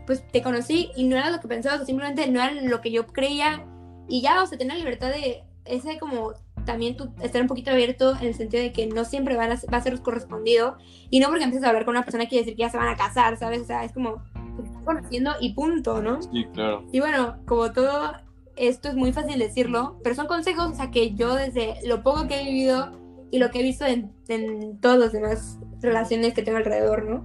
pues 0.06 0.26
te 0.32 0.42
conocí 0.42 0.90
y 0.96 1.04
no 1.04 1.16
era 1.16 1.30
lo 1.30 1.40
que 1.40 1.48
pensabas, 1.48 1.80
o 1.80 1.84
simplemente 1.84 2.26
no 2.28 2.42
era 2.42 2.52
lo 2.52 2.80
que 2.80 2.90
yo 2.90 3.06
creía. 3.06 3.64
Y 4.08 4.22
ya, 4.22 4.42
o 4.42 4.46
sea, 4.46 4.58
tener 4.58 4.74
la 4.74 4.78
libertad 4.80 5.10
de 5.10 5.44
ese 5.64 5.98
como 5.98 6.32
también 6.68 6.98
tú 6.98 7.08
estar 7.22 7.40
un 7.40 7.48
poquito 7.48 7.70
abierto 7.70 8.14
en 8.20 8.26
el 8.26 8.34
sentido 8.34 8.62
de 8.62 8.72
que 8.72 8.86
no 8.86 9.06
siempre 9.06 9.36
van 9.36 9.52
a, 9.52 9.58
va 9.72 9.78
a 9.78 9.82
ser 9.82 9.98
correspondido 10.02 10.76
y 11.08 11.18
no 11.18 11.28
porque 11.28 11.44
empieces 11.44 11.64
a 11.64 11.70
hablar 11.70 11.86
con 11.86 11.92
una 11.96 12.04
persona 12.04 12.26
quiere 12.26 12.42
decir 12.44 12.56
que 12.56 12.60
ya 12.60 12.68
se 12.68 12.76
van 12.76 12.88
a 12.88 12.96
casar, 12.96 13.38
¿sabes? 13.38 13.62
O 13.62 13.64
sea, 13.64 13.84
es 13.84 13.92
como 13.92 14.22
estás 14.62 14.84
conociendo 14.84 15.32
y 15.40 15.54
punto, 15.54 16.02
¿no? 16.02 16.20
Sí, 16.20 16.46
claro. 16.52 16.84
Y 16.92 17.00
bueno, 17.00 17.38
como 17.46 17.72
todo 17.72 18.12
esto 18.56 18.90
es 18.90 18.96
muy 18.96 19.14
fácil 19.14 19.38
decirlo, 19.38 19.98
pero 20.04 20.14
son 20.14 20.26
consejos, 20.26 20.66
o 20.70 20.74
sea, 20.74 20.90
que 20.90 21.14
yo 21.14 21.34
desde 21.34 21.76
lo 21.86 22.02
poco 22.02 22.28
que 22.28 22.42
he 22.42 22.44
vivido 22.44 22.92
y 23.30 23.38
lo 23.38 23.50
que 23.50 23.60
he 23.60 23.62
visto 23.62 23.86
en, 23.86 24.12
en 24.28 24.78
todas 24.78 24.98
las 24.98 25.12
demás 25.12 25.58
relaciones 25.80 26.34
que 26.34 26.42
tengo 26.42 26.58
alrededor, 26.58 27.06
¿no? 27.06 27.24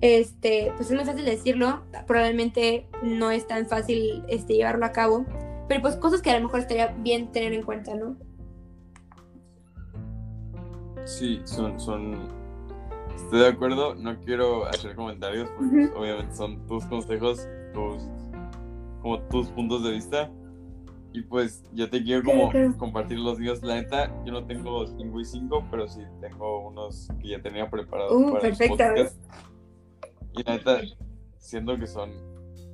Este, 0.00 0.72
pues 0.76 0.90
es 0.90 0.96
muy 0.96 1.04
fácil 1.04 1.24
decirlo, 1.24 1.84
probablemente 2.08 2.88
no 3.04 3.30
es 3.30 3.46
tan 3.46 3.66
fácil 3.66 4.24
este, 4.26 4.54
llevarlo 4.54 4.84
a 4.84 4.90
cabo, 4.90 5.26
pero 5.68 5.80
pues 5.80 5.94
cosas 5.94 6.22
que 6.22 6.30
a 6.30 6.38
lo 6.38 6.46
mejor 6.46 6.58
estaría 6.58 6.88
bien 6.88 7.30
tener 7.30 7.52
en 7.52 7.62
cuenta, 7.62 7.94
¿no? 7.94 8.16
Sí, 11.18 11.40
son, 11.44 11.78
son. 11.80 12.28
Estoy 13.16 13.40
de 13.40 13.48
acuerdo, 13.48 13.94
no 13.94 14.18
quiero 14.20 14.64
hacer 14.66 14.94
comentarios 14.94 15.50
porque 15.56 15.86
Ujú. 15.86 15.98
obviamente 15.98 16.34
son 16.34 16.66
tus 16.66 16.84
consejos, 16.86 17.46
tus 17.74 18.02
como 19.02 19.20
tus 19.22 19.48
puntos 19.48 19.82
de 19.84 19.90
vista. 19.92 20.30
Y 21.12 21.22
pues 21.22 21.64
yo 21.72 21.90
te 21.90 22.02
quiero 22.04 22.22
como 22.22 22.52
compartir 22.78 23.18
los 23.18 23.38
míos. 23.38 23.62
La 23.64 23.74
neta, 23.74 24.14
yo 24.24 24.32
no 24.32 24.44
tengo 24.46 24.86
5 24.86 25.20
y 25.20 25.24
5, 25.24 25.66
pero 25.70 25.88
sí 25.88 26.00
tengo 26.20 26.68
unos 26.68 27.08
que 27.20 27.28
ya 27.30 27.42
tenía 27.42 27.68
preparados 27.68 28.12
Uh, 28.12 28.32
para 28.34 28.48
el 28.48 28.56
perfecto. 28.56 28.76
podcast. 28.76 29.16
Y 30.32 30.42
la 30.44 30.52
neta, 30.52 30.80
siento 31.38 31.76
que 31.76 31.88
son 31.88 32.10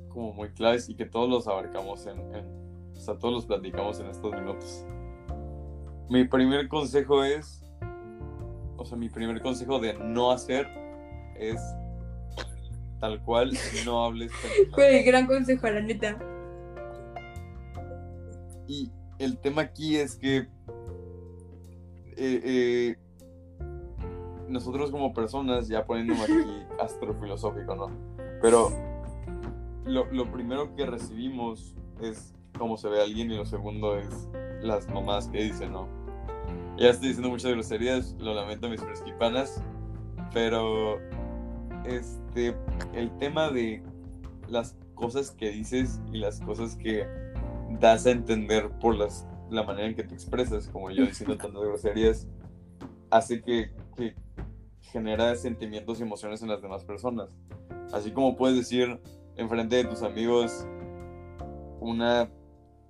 como 0.09 0.33
muy 0.33 0.49
claves 0.49 0.87
y 0.89 0.95
que 0.95 1.05
todos 1.05 1.27
los 1.27 1.47
abarcamos 1.47 2.05
en, 2.05 2.19
en- 2.35 2.91
o 2.91 2.99
sea, 2.99 3.17
todos 3.17 3.33
los 3.33 3.45
platicamos 3.47 3.99
en 3.99 4.07
estos 4.07 4.31
minutos. 4.33 4.85
Mi 6.09 6.25
primer 6.27 6.67
consejo 6.67 7.23
es, 7.23 7.63
o 8.77 8.85
sea, 8.85 8.97
mi 8.97 9.09
primer 9.09 9.41
consejo 9.41 9.79
de 9.79 9.93
no 9.95 10.31
hacer 10.31 10.67
es 11.35 11.59
tal 12.99 13.21
cual, 13.23 13.51
no 13.85 14.05
hables. 14.05 14.31
Güey, 14.75 15.03
gran 15.05 15.27
consejo, 15.27 15.69
la 15.69 15.81
neta. 15.81 16.17
Y 18.67 18.91
el 19.19 19.37
tema 19.37 19.63
aquí 19.63 19.97
es 19.97 20.15
que 20.15 20.47
eh, 22.17 22.41
eh, 22.43 22.95
nosotros 24.47 24.91
como 24.91 25.13
personas, 25.13 25.67
ya 25.67 25.85
poniéndome 25.85 26.21
aquí 26.21 26.65
astrofilosófico, 26.81 27.75
¿no? 27.75 27.91
Pero 28.41 28.69
lo, 29.85 30.05
lo 30.11 30.31
primero 30.31 30.75
que 30.75 30.85
recibimos 30.85 31.75
es 32.01 32.33
cómo 32.57 32.77
se 32.77 32.89
ve 32.89 33.01
alguien 33.01 33.31
y 33.31 33.37
lo 33.37 33.45
segundo 33.45 33.97
es 33.97 34.27
las 34.61 34.87
mamás 34.89 35.27
que 35.27 35.43
dicen, 35.43 35.71
¿no? 35.71 35.96
Ya 36.77 36.89
estoy 36.89 37.07
diciendo 37.07 37.29
muchas 37.29 37.51
groserías, 37.51 38.15
lo 38.19 38.35
lamento 38.35 38.69
mis 38.69 38.81
fresquipanas, 38.81 39.63
pero 40.31 40.99
este, 41.85 42.55
el 42.93 43.09
tema 43.17 43.49
de 43.49 43.81
las 44.47 44.77
cosas 44.93 45.31
que 45.31 45.49
dices 45.49 45.99
y 46.11 46.19
las 46.19 46.39
cosas 46.41 46.75
que 46.75 47.07
das 47.79 48.05
a 48.05 48.11
entender 48.11 48.69
por 48.79 48.95
las, 48.95 49.27
la 49.49 49.63
manera 49.63 49.87
en 49.87 49.95
que 49.95 50.03
te 50.03 50.13
expresas, 50.13 50.67
como 50.67 50.91
yo 50.91 51.03
diciendo 51.05 51.35
tantas 51.41 51.63
groserías, 51.63 52.27
hace 53.09 53.41
que, 53.41 53.71
que 53.95 54.13
genera 54.79 55.35
sentimientos 55.35 55.99
y 55.99 56.03
emociones 56.03 56.43
en 56.43 56.49
las 56.49 56.61
demás 56.61 56.83
personas. 56.83 57.35
Así 57.91 58.11
como 58.11 58.35
puedes 58.35 58.55
decir 58.55 58.99
enfrente 59.35 59.77
de 59.77 59.85
tus 59.85 60.03
amigos 60.03 60.67
una 61.79 62.29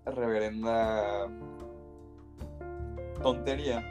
reverenda 0.06 1.28
tontería 3.22 3.88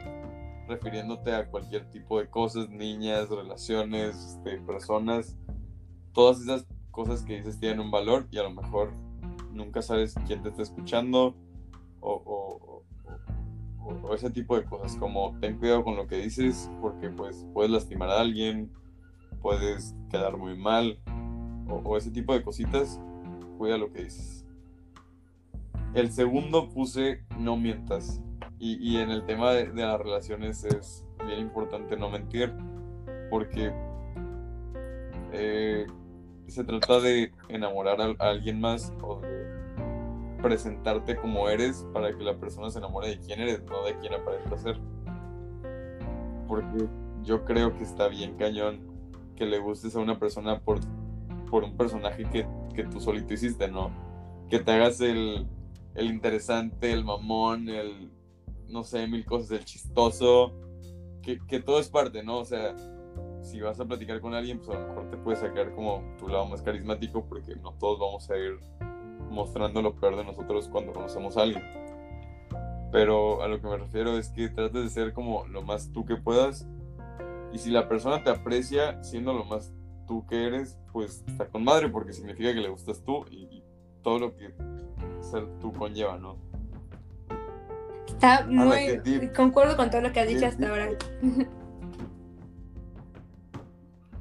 refiriéndote 0.67 1.33
a 1.33 1.49
cualquier 1.49 1.89
tipo 1.91 2.19
de 2.19 2.29
cosas, 2.29 2.69
niñas, 2.69 3.29
relaciones, 3.29 4.15
este, 4.17 4.59
personas, 4.61 5.37
todas 6.11 6.41
esas 6.41 6.65
cosas 6.91 7.23
que 7.23 7.37
dices 7.37 7.59
tienen 7.59 7.79
un 7.79 7.91
valor 7.91 8.27
y 8.31 8.37
a 8.37 8.43
lo 8.43 8.51
mejor 8.51 8.91
nunca 9.53 9.81
sabes 9.81 10.13
quién 10.25 10.41
te 10.43 10.49
está 10.49 10.63
escuchando 10.63 11.35
o, 12.01 12.11
o- 12.11 12.83
o- 13.85 14.07
o- 14.09 14.13
ese 14.13 14.29
tipo 14.29 14.57
de 14.57 14.65
cosas 14.65 14.97
como 14.97 15.37
ten 15.39 15.57
cuidado 15.57 15.83
con 15.83 15.95
lo 15.95 16.05
que 16.07 16.17
dices 16.17 16.69
porque 16.81 17.09
pues 17.09 17.45
puedes 17.53 17.71
lastimar 17.71 18.09
a 18.09 18.19
alguien, 18.19 18.69
puedes 19.41 19.95
quedar 20.09 20.35
muy 20.37 20.57
mal 20.57 20.99
o 21.69 21.95
ese 21.97 22.11
tipo 22.11 22.33
de 22.33 22.41
cositas, 22.43 22.99
cuida 23.57 23.77
lo 23.77 23.91
que 23.91 24.03
dices. 24.05 24.45
El 25.93 26.11
segundo 26.11 26.69
puse 26.69 27.23
no 27.39 27.55
mientas 27.57 28.21
y, 28.59 28.77
y 28.81 28.97
en 28.97 29.11
el 29.11 29.25
tema 29.25 29.51
de, 29.51 29.67
las 29.73 29.99
relaciones 29.99 30.63
es 30.63 31.05
bien 31.25 31.39
importante 31.39 31.95
no 31.97 32.09
mentir 32.09 32.53
porque 33.29 33.71
eh, 35.31 35.85
se 36.47 36.63
trata 36.63 36.99
de 36.99 37.31
enamorar 37.49 38.01
a, 38.01 38.05
a 38.19 38.29
alguien 38.29 38.59
más 38.59 38.93
o 39.01 39.19
de 39.19 39.47
presentarte 40.41 41.17
como 41.17 41.49
eres 41.49 41.85
para 41.93 42.15
que 42.15 42.23
la 42.23 42.37
persona 42.37 42.69
se 42.69 42.79
enamore 42.79 43.09
de 43.09 43.19
quién 43.19 43.39
eres, 43.41 43.63
no 43.65 43.83
de 43.83 43.97
quién 43.97 44.13
aparenta 44.13 44.57
ser. 44.57 44.79
Porque 46.47 46.87
yo 47.23 47.43
creo 47.43 47.75
que 47.75 47.83
está 47.83 48.07
bien 48.07 48.37
cañón 48.37 48.79
que 49.35 49.45
le 49.45 49.59
gustes 49.59 49.95
a 49.95 49.99
una 49.99 50.17
persona 50.17 50.59
por, 50.59 50.79
por 51.49 51.63
un 51.63 51.75
personaje 51.75 52.23
que, 52.31 52.47
que 52.73 52.83
tú 52.85 52.99
solito 53.01 53.33
hiciste, 53.33 53.67
¿no? 53.67 53.91
Que 54.49 54.59
te 54.59 54.71
hagas 54.71 55.01
el, 55.01 55.47
el 55.95 56.07
interesante, 56.07 56.93
el 56.93 57.03
mamón, 57.03 57.67
el, 57.69 58.09
no 58.69 58.83
sé, 58.83 59.07
mil 59.07 59.25
cosas, 59.25 59.51
el 59.51 59.65
chistoso, 59.65 60.53
que, 61.21 61.39
que 61.47 61.59
todo 61.59 61.79
es 61.79 61.89
parte, 61.89 62.23
¿no? 62.23 62.39
O 62.39 62.45
sea, 62.45 62.75
si 63.41 63.61
vas 63.61 63.79
a 63.79 63.85
platicar 63.85 64.19
con 64.21 64.33
alguien, 64.33 64.59
pues 64.59 64.77
a 64.77 64.81
lo 64.81 64.87
mejor 64.87 65.09
te 65.09 65.17
puedes 65.17 65.39
sacar 65.39 65.73
como 65.73 66.03
tu 66.17 66.27
lado 66.27 66.45
más 66.45 66.61
carismático, 66.61 67.25
porque 67.25 67.55
no 67.55 67.73
todos 67.73 67.99
vamos 67.99 68.29
a 68.29 68.37
ir 68.37 68.59
mostrando 69.29 69.81
lo 69.81 69.95
peor 69.95 70.15
de 70.15 70.23
nosotros 70.23 70.67
cuando 70.67 70.93
conocemos 70.93 71.37
a 71.37 71.43
alguien. 71.43 71.63
Pero 72.91 73.41
a 73.41 73.47
lo 73.47 73.61
que 73.61 73.67
me 73.67 73.77
refiero 73.77 74.17
es 74.17 74.29
que 74.29 74.49
trates 74.49 74.83
de 74.83 74.89
ser 74.89 75.13
como 75.13 75.45
lo 75.47 75.61
más 75.61 75.91
tú 75.91 76.05
que 76.05 76.15
puedas. 76.15 76.67
Y 77.53 77.57
si 77.59 77.69
la 77.69 77.87
persona 77.87 78.23
te 78.23 78.29
aprecia 78.29 79.01
siendo 79.03 79.33
lo 79.33 79.45
más 79.45 79.73
tú 80.07 80.25
que 80.25 80.47
eres, 80.47 80.77
pues 80.91 81.23
está 81.27 81.47
con 81.47 81.63
madre, 81.63 81.89
porque 81.89 82.13
significa 82.13 82.53
que 82.53 82.61
le 82.61 82.69
gustas 82.69 83.03
tú 83.03 83.25
y, 83.29 83.43
y 83.43 83.63
todo 84.01 84.19
lo 84.19 84.35
que 84.35 84.53
ser 85.21 85.47
tú 85.59 85.73
conlleva, 85.73 86.17
¿no? 86.17 86.37
Está 88.17 88.45
qué 88.47 88.51
muy. 88.51 89.29
Concuerdo 89.35 89.77
con 89.77 89.89
todo 89.91 90.01
lo 90.01 90.11
que 90.11 90.19
has 90.21 90.27
dicho 90.27 90.45
hasta 90.47 90.69
ahora. 90.69 90.89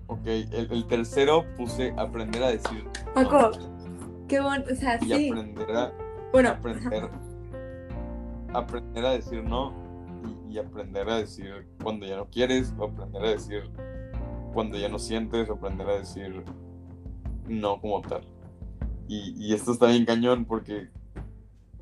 Ok, 0.09 0.25
el, 0.25 0.69
el 0.71 0.87
tercero 0.87 1.45
puse 1.57 1.93
aprender 1.97 2.41
a 2.43 2.51
decir. 2.53 2.85
no. 2.85 3.13
Paco, 3.13 3.51
qué 4.29 4.41
bueno. 4.41 4.65
O 4.71 4.75
sea, 4.77 4.99
Y 5.03 5.07
sí. 5.07 5.31
aprender 5.31 5.77
a, 5.77 5.93
Bueno, 6.33 6.49
aprender, 6.51 7.11
aprender 8.55 9.05
a 9.05 9.11
decir 9.11 9.43
no 9.43 9.75
y, 10.49 10.55
y 10.55 10.59
aprender 10.59 11.09
a 11.11 11.17
decir 11.19 11.67
cuando 11.83 12.07
ya 12.07 12.17
no 12.17 12.27
quieres, 12.27 12.73
o 12.79 12.85
aprender 12.85 13.25
a 13.25 13.31
decir 13.31 13.69
cuando 14.55 14.79
ya 14.79 14.89
no 14.89 14.99
sientes, 15.01 15.51
o 15.51 15.55
aprender 15.55 15.89
a 15.89 15.99
decir 15.99 16.45
no 17.49 17.81
como 17.81 18.01
tal. 18.03 18.23
Y, 19.09 19.35
y 19.37 19.55
esto 19.55 19.73
está 19.73 19.87
bien 19.87 20.05
cañón 20.05 20.45
porque 20.45 20.89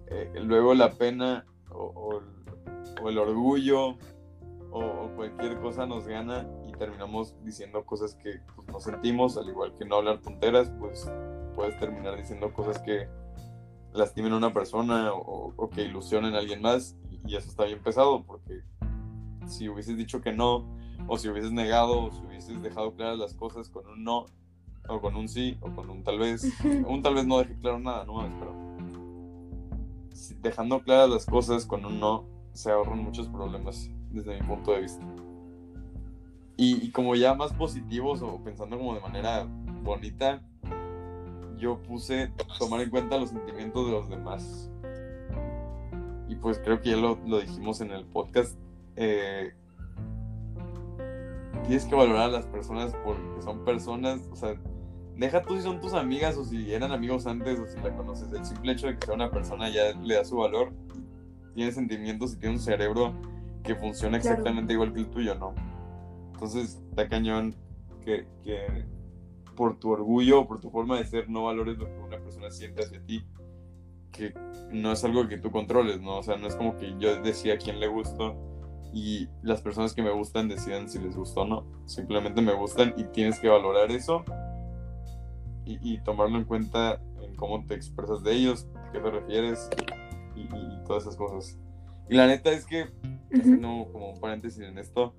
eh, 0.06 0.32
luego 0.42 0.74
la 0.74 0.92
pena 0.92 1.44
o, 1.74 1.84
o 1.94 2.18
el, 2.18 3.02
o 3.02 3.08
el 3.10 3.18
orgullo 3.18 3.96
o, 4.70 5.08
cualquier 5.14 5.60
cosa 5.60 5.86
nos 5.86 6.06
gana 6.06 6.48
y 6.66 6.72
terminamos 6.72 7.36
diciendo 7.44 7.84
cosas 7.84 8.14
que 8.16 8.40
pues, 8.56 8.66
no 8.68 8.80
sentimos, 8.80 9.36
al 9.36 9.48
igual 9.48 9.74
que 9.78 9.84
no 9.84 9.96
hablar 9.96 10.20
tonteras, 10.20 10.70
pues 10.80 11.08
puedes 11.54 11.78
terminar 11.78 12.16
diciendo 12.16 12.52
cosas 12.52 12.80
que 12.80 13.08
lastimen 13.92 14.32
a 14.32 14.36
una 14.38 14.52
persona 14.52 15.12
o, 15.12 15.52
o 15.56 15.70
que 15.70 15.82
ilusionen 15.82 16.34
a 16.34 16.38
alguien 16.38 16.60
más 16.60 16.96
y, 17.10 17.20
y 17.32 17.36
eso 17.36 17.48
está 17.48 17.64
bien 17.64 17.80
pesado 17.82 18.24
porque 18.24 18.62
si 19.46 19.68
hubieses 19.68 19.96
dicho 19.96 20.20
que 20.20 20.32
no 20.32 20.66
o 21.06 21.16
si 21.18 21.28
hubieses 21.28 21.52
negado 21.52 22.04
o 22.06 22.10
si 22.10 22.20
hubieses 22.26 22.60
dejado 22.62 22.94
claras 22.94 23.18
las 23.18 23.34
cosas 23.34 23.68
con 23.68 23.86
un 23.86 24.02
no 24.02 24.26
o 24.88 25.00
con 25.00 25.14
un 25.14 25.28
sí 25.28 25.56
o 25.60 25.70
con 25.70 25.88
un 25.90 26.02
tal 26.02 26.18
vez 26.18 26.44
un 26.88 27.02
tal 27.02 27.14
vez 27.14 27.26
no 27.26 27.38
deje 27.38 27.56
claro 27.60 27.78
nada 27.78 28.04
no 28.04 28.14
pero 28.40 28.52
si- 28.52 28.63
dejando 30.40 30.80
claras 30.80 31.10
las 31.10 31.26
cosas 31.26 31.66
con 31.66 31.84
un 31.84 32.00
no 32.00 32.24
se 32.52 32.70
ahorran 32.70 32.98
muchos 32.98 33.28
problemas 33.28 33.90
desde 34.10 34.40
mi 34.40 34.46
punto 34.46 34.72
de 34.72 34.82
vista 34.82 35.04
y, 36.56 36.84
y 36.84 36.90
como 36.90 37.16
ya 37.16 37.34
más 37.34 37.52
positivos 37.52 38.22
o 38.22 38.42
pensando 38.42 38.78
como 38.78 38.94
de 38.94 39.00
manera 39.00 39.46
bonita 39.82 40.42
yo 41.58 41.78
puse 41.82 42.30
tomar 42.58 42.80
en 42.80 42.90
cuenta 42.90 43.18
los 43.18 43.30
sentimientos 43.30 43.86
de 43.86 43.92
los 43.92 44.08
demás. 44.08 44.70
Y 46.28 46.36
pues 46.36 46.58
creo 46.58 46.80
que 46.80 46.90
ya 46.90 46.96
lo, 46.96 47.18
lo 47.26 47.40
dijimos 47.40 47.80
en 47.80 47.90
el 47.90 48.04
podcast. 48.04 48.58
eh, 48.96 49.54
tienes 51.66 51.86
que 51.86 51.94
valorar 51.94 52.24
a 52.24 52.32
las 52.32 52.46
personas 52.46 52.94
porque 53.04 53.42
son 53.42 53.64
personas, 53.64 54.28
o 54.30 54.36
sea, 54.36 54.54
deja 55.16 55.42
tú 55.42 55.56
si 55.56 55.62
son 55.62 55.80
tus 55.80 55.94
amigas 55.94 56.36
o 56.36 56.44
si 56.44 56.72
eran 56.72 56.92
amigos 56.92 57.26
antes 57.26 57.58
o 57.58 57.66
si 57.66 57.76
la 57.80 57.94
conoces. 57.96 58.32
El 58.32 58.44
simple 58.44 58.72
hecho 58.72 58.86
de 58.86 58.98
que 58.98 59.06
sea 59.06 59.14
una 59.14 59.30
persona 59.30 59.68
ya 59.68 59.92
le 60.02 60.14
da 60.14 60.24
su 60.24 60.36
valor. 60.36 60.72
Tiene 61.54 61.70
sentimientos 61.72 62.34
y 62.34 62.38
tiene 62.38 62.56
un 62.56 62.60
cerebro 62.60 63.14
que 63.62 63.74
funciona 63.74 64.18
Claro. 64.18 64.32
exactamente 64.34 64.72
igual 64.72 64.92
que 64.92 65.00
el 65.00 65.08
tuyo, 65.08 65.34
¿no? 65.36 65.54
Entonces, 66.32 66.82
está 66.90 67.08
cañón 67.08 67.54
que, 68.04 68.26
que 68.42 68.84
por 69.54 69.78
tu 69.78 69.90
orgullo 69.90 70.40
o 70.40 70.46
por 70.48 70.60
tu 70.60 70.70
forma 70.70 70.98
de 70.98 71.06
ser 71.06 71.30
no 71.30 71.44
valores 71.44 71.78
lo 71.78 71.86
que 71.86 71.98
una 72.00 72.18
persona 72.18 72.50
siente 72.50 72.82
hacia 72.82 73.00
ti, 73.06 73.24
que 74.10 74.34
no 74.72 74.92
es 74.92 75.04
algo 75.04 75.26
que 75.28 75.38
tú 75.38 75.50
controles, 75.50 76.00
¿no? 76.00 76.18
O 76.18 76.22
sea, 76.22 76.36
no 76.36 76.48
es 76.48 76.56
como 76.56 76.76
que 76.76 76.94
yo 76.98 77.22
decía 77.22 77.54
a 77.54 77.56
quién 77.58 77.78
le 77.80 77.86
gusto 77.86 78.36
y 78.92 79.28
las 79.42 79.60
personas 79.62 79.94
que 79.94 80.02
me 80.02 80.10
gustan 80.10 80.48
decidan 80.48 80.88
si 80.88 80.98
les 80.98 81.16
gustó 81.16 81.42
o 81.42 81.46
no. 81.46 81.64
Simplemente 81.86 82.42
me 82.42 82.52
gustan 82.52 82.94
y 82.96 83.04
tienes 83.04 83.38
que 83.38 83.48
valorar 83.48 83.90
eso 83.92 84.24
y, 85.66 85.78
y 85.82 85.98
tomarlo 86.02 86.38
en 86.38 86.44
cuenta 86.44 87.00
en 87.22 87.34
cómo 87.36 87.64
te 87.66 87.74
expresas 87.74 88.22
de 88.22 88.32
ellos, 88.32 88.66
a 88.74 88.92
qué 88.92 89.00
te 89.00 89.10
refieres 89.10 89.68
y, 90.36 90.40
y- 90.40 90.74
y 90.74 90.84
todas 90.86 91.04
esas 91.04 91.16
cosas. 91.16 91.58
Y 92.08 92.14
la 92.16 92.26
neta 92.26 92.50
es 92.50 92.66
que, 92.66 92.86
haciendo 93.32 93.88
como 93.92 94.10
un 94.10 94.20
paréntesis 94.20 94.60
en 94.62 94.78
esto, 94.78 95.14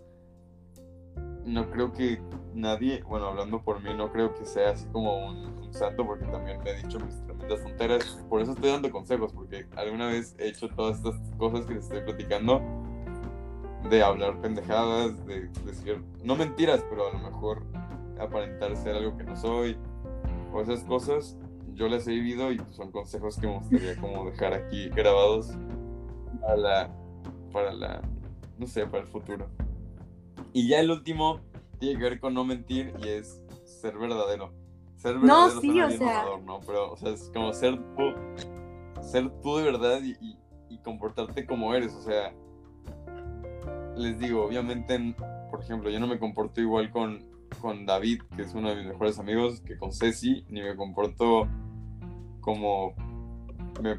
no 1.46 1.70
creo 1.70 1.92
que 1.92 2.20
nadie, 2.54 3.04
bueno, 3.04 3.28
hablando 3.28 3.62
por 3.62 3.82
mí, 3.82 3.90
no 3.96 4.12
creo 4.12 4.34
que 4.34 4.46
sea 4.46 4.72
así 4.72 4.86
como 4.92 5.28
un, 5.28 5.38
un 5.64 5.74
santo, 5.74 6.06
porque 6.06 6.26
también 6.26 6.60
me 6.64 6.72
he 6.72 6.82
dicho 6.82 7.00
mis 7.00 7.16
tremendas 7.26 7.62
tonteras. 7.64 8.04
Por 8.30 8.42
eso 8.42 8.52
estoy 8.54 8.72
dando 8.72 8.90
consejos, 8.92 9.32
porque 9.34 9.68
alguna 9.76 10.08
vez 10.08 10.36
he 10.40 10.48
hecho 10.50 10.68
todas 10.70 10.98
estas 10.98 11.16
cosas 11.38 11.66
que 11.66 11.76
les 11.76 11.84
estoy 11.84 12.02
platicando, 12.02 12.62
de 13.90 14.02
hablar 14.02 14.42
pendejadas, 14.42 15.24
de 15.28 15.48
decir, 15.66 16.04
no 16.24 16.36
mentiras, 16.36 16.84
pero 16.90 17.10
a 17.10 17.14
lo 17.14 17.20
mejor 17.20 17.62
aparentar 18.20 18.76
ser 18.78 18.96
algo 18.96 19.16
que 19.16 19.24
no 19.24 19.36
soy, 19.36 19.78
o 20.56 20.62
esas 20.62 20.84
cosas, 20.86 21.38
yo 21.74 21.88
las 21.90 22.08
he 22.08 22.12
vivido 22.12 22.52
y 22.52 22.60
son 22.72 22.92
consejos 22.92 23.38
que 23.38 23.48
me 23.48 23.58
gustaría 23.58 23.96
como 23.98 24.30
dejar 24.30 24.54
aquí 24.54 24.90
grabados 24.90 25.52
para 26.42 26.56
la, 26.56 26.96
para 27.52 27.74
la, 27.74 28.02
no 28.58 28.66
sé, 28.66 28.86
para 28.88 29.04
el 29.04 29.08
futuro. 29.08 29.48
Y 30.54 30.70
ya 30.70 30.80
el 30.80 30.90
último 30.92 31.42
tiene 31.80 31.98
que 32.00 32.04
ver 32.06 32.20
con 32.22 32.34
no 32.34 32.46
mentir 32.46 32.94
y 33.04 33.10
es 33.10 33.42
ser 33.66 33.98
verdadero. 33.98 34.54
Ser 34.96 35.16
No, 35.16 35.22
verdadero 35.48 35.62
sí, 35.62 35.68
suena 35.68 35.88
o 35.88 35.92
sea. 35.92 36.26
¿no? 36.46 36.60
Pero, 36.66 36.94
o 36.94 36.98
sea, 36.98 37.10
es 37.12 37.30
como 37.34 37.52
ser 37.54 37.76
tú, 37.98 38.14
ser 39.02 39.30
tú 39.42 39.58
de 39.58 39.64
verdad 39.66 40.00
y, 40.02 40.12
y- 40.26 40.38
y 40.70 40.78
comportarte 40.80 41.46
como 41.46 41.74
eres. 41.76 41.94
O 41.94 42.02
sea, 42.02 42.34
les 43.98 44.18
digo, 44.20 44.46
obviamente, 44.46 44.96
en- 44.96 45.16
por 45.52 45.62
ejemplo, 45.62 45.90
yo 45.90 46.00
no 46.00 46.08
me 46.08 46.18
comporto 46.20 46.62
igual 46.62 46.90
con, 46.92 47.20
con 47.56 47.86
David, 47.86 48.22
que 48.36 48.44
es 48.44 48.54
uno 48.54 48.70
de 48.70 48.76
mis 48.78 48.86
mejores 48.86 49.20
amigos, 49.20 49.62
que 49.62 49.78
con 49.78 49.92
Ceci, 49.92 50.46
ni 50.50 50.62
me 50.62 50.76
comporto 50.76 51.48
como 52.42 52.94
me- 53.82 53.98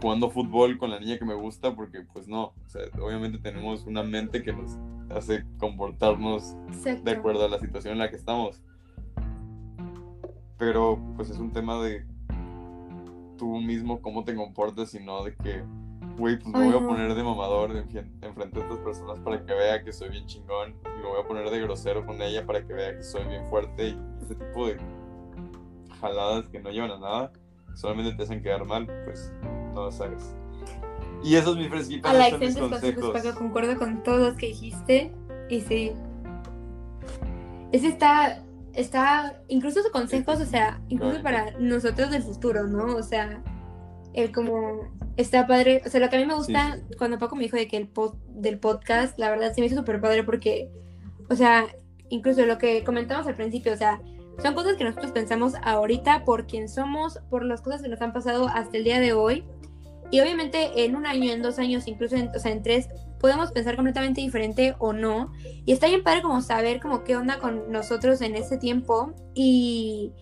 jugando 0.00 0.30
fútbol 0.30 0.76
con 0.78 0.90
la 0.90 1.00
niña 1.00 1.18
que 1.18 1.24
me 1.24 1.34
gusta, 1.34 1.74
porque 1.74 2.02
pues 2.12 2.28
no, 2.28 2.44
o 2.46 2.68
sea, 2.68 2.82
obviamente 3.00 3.38
tenemos 3.38 3.86
una 3.86 4.02
mente 4.02 4.42
que 4.42 4.52
nos 4.52 4.76
hace 5.10 5.44
comportarnos 5.58 6.56
Exacto. 6.68 7.02
de 7.04 7.10
acuerdo 7.12 7.44
a 7.44 7.48
la 7.48 7.58
situación 7.58 7.92
en 7.92 7.98
la 8.00 8.10
que 8.10 8.16
estamos. 8.16 8.62
Pero 10.58 10.98
pues 11.16 11.30
es 11.30 11.38
un 11.38 11.52
tema 11.52 11.82
de 11.82 12.06
tú 13.36 13.60
mismo 13.60 14.00
cómo 14.00 14.24
te 14.24 14.34
comportas 14.34 14.94
y 14.94 15.00
no 15.00 15.24
de 15.24 15.34
que, 15.34 15.64
güey, 16.16 16.38
pues 16.38 16.54
me 16.54 16.60
Ay, 16.60 16.68
voy 16.68 16.76
a 16.76 16.80
no. 16.80 16.86
poner 16.88 17.14
de 17.14 17.22
mamador 17.22 17.76
en, 17.76 17.88
frente 17.88 18.58
a 18.58 18.62
estas 18.62 18.78
personas 18.78 19.18
para 19.20 19.44
que 19.44 19.52
vea 19.52 19.82
que 19.82 19.92
soy 19.92 20.10
bien 20.10 20.26
chingón 20.26 20.74
y 20.84 21.02
me 21.02 21.08
voy 21.08 21.20
a 21.20 21.26
poner 21.26 21.48
de 21.50 21.60
grosero 21.60 22.04
con 22.06 22.20
ella 22.22 22.44
para 22.46 22.64
que 22.66 22.72
vea 22.72 22.96
que 22.96 23.02
soy 23.02 23.24
bien 23.24 23.46
fuerte 23.46 23.88
y 23.88 23.98
ese 24.22 24.34
tipo 24.34 24.66
de 24.66 24.78
jaladas 26.00 26.48
que 26.48 26.60
no 26.60 26.70
llevan 26.70 26.92
a 26.92 26.98
nada, 26.98 27.32
solamente 27.74 28.14
te 28.16 28.22
hacen 28.22 28.42
quedar 28.42 28.64
mal, 28.64 28.86
pues 29.04 29.32
no 29.74 29.84
lo 29.84 29.92
sabes. 29.92 30.34
Y 31.24 31.36
esos 31.36 31.56
mis 31.56 31.68
fresquitos 31.68 32.10
A 32.10 32.14
la 32.14 32.30
son 32.30 32.40
mis 32.40 32.56
consejos, 32.56 32.70
consejos. 32.70 33.10
Paco, 33.12 33.38
concuerdo 33.38 33.78
con 33.78 34.02
todos 34.02 34.20
los 34.20 34.34
que 34.36 34.48
dijiste. 34.48 35.12
Y 35.48 35.60
sí. 35.62 35.92
Ese 37.72 37.88
está, 37.88 38.44
está, 38.74 39.40
incluso 39.48 39.82
sus 39.82 39.90
consejos, 39.90 40.40
o 40.40 40.44
sea, 40.44 40.80
incluso 40.88 41.22
para 41.22 41.52
nosotros 41.58 42.10
del 42.10 42.22
futuro, 42.22 42.66
¿no? 42.66 42.96
O 42.96 43.02
sea, 43.02 43.42
el 44.12 44.32
como, 44.32 44.92
está 45.16 45.46
padre, 45.46 45.82
o 45.84 45.88
sea, 45.88 46.00
lo 46.00 46.08
que 46.08 46.16
a 46.16 46.18
mí 46.18 46.26
me 46.26 46.34
gusta, 46.34 46.76
Sí, 46.76 46.94
cuando 46.96 47.18
Paco 47.18 47.36
me 47.36 47.44
dijo 47.44 47.56
de 47.56 47.68
que 47.68 47.76
el 47.76 47.88
pod, 47.88 48.14
del 48.28 48.58
podcast, 48.58 49.18
la 49.18 49.30
verdad 49.30 49.54
se 49.54 49.60
me 49.60 49.66
hizo 49.66 49.76
súper 49.76 50.00
padre 50.00 50.24
porque, 50.24 50.70
o 51.30 51.36
sea, 51.36 51.66
incluso 52.08 52.44
lo 52.46 52.58
que 52.58 52.84
comentamos 52.84 53.26
al 53.26 53.34
principio, 53.34 53.72
o 53.72 53.76
sea, 53.76 54.00
son 54.42 54.54
cosas 54.54 54.76
que 54.76 54.84
nosotros 54.84 55.12
pensamos 55.12 55.54
ahorita 55.62 56.24
por 56.24 56.46
quién 56.46 56.68
somos, 56.68 57.20
por 57.30 57.44
las 57.44 57.60
cosas 57.60 57.82
que 57.82 57.88
nos 57.88 58.00
han 58.02 58.12
pasado 58.12 58.48
hasta 58.48 58.76
el 58.76 58.84
día 58.84 59.00
de 59.00 59.12
hoy. 59.12 59.44
Y 60.10 60.20
obviamente 60.20 60.84
en 60.84 60.96
un 60.96 61.06
año, 61.06 61.32
en 61.32 61.42
dos 61.42 61.58
años, 61.58 61.88
incluso 61.88 62.16
en, 62.16 62.28
o 62.28 62.38
sea, 62.38 62.52
en 62.52 62.62
tres, 62.62 62.88
podemos 63.20 63.52
pensar 63.52 63.76
completamente 63.76 64.20
diferente 64.20 64.74
o 64.78 64.92
no. 64.92 65.32
Y 65.64 65.72
está 65.72 65.86
bien 65.86 66.02
padre 66.02 66.22
como 66.22 66.40
saber 66.40 66.80
como 66.80 67.04
qué 67.04 67.16
onda 67.16 67.38
con 67.38 67.70
nosotros 67.70 68.20
en 68.20 68.34
ese 68.34 68.58
tiempo 68.58 69.14
y 69.34 70.12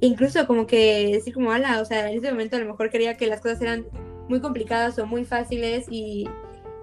incluso 0.00 0.46
como 0.46 0.66
que 0.66 1.10
decir 1.12 1.34
como, 1.34 1.50
ala, 1.50 1.80
o 1.80 1.84
sea, 1.84 2.10
en 2.10 2.18
ese 2.18 2.30
momento 2.30 2.56
a 2.56 2.60
lo 2.60 2.66
mejor 2.66 2.90
quería 2.90 3.16
que 3.16 3.26
las 3.26 3.40
cosas 3.40 3.60
eran 3.62 3.86
muy 4.28 4.40
complicadas 4.40 4.98
o 4.98 5.06
muy 5.06 5.24
fáciles 5.24 5.86
y, 5.90 6.28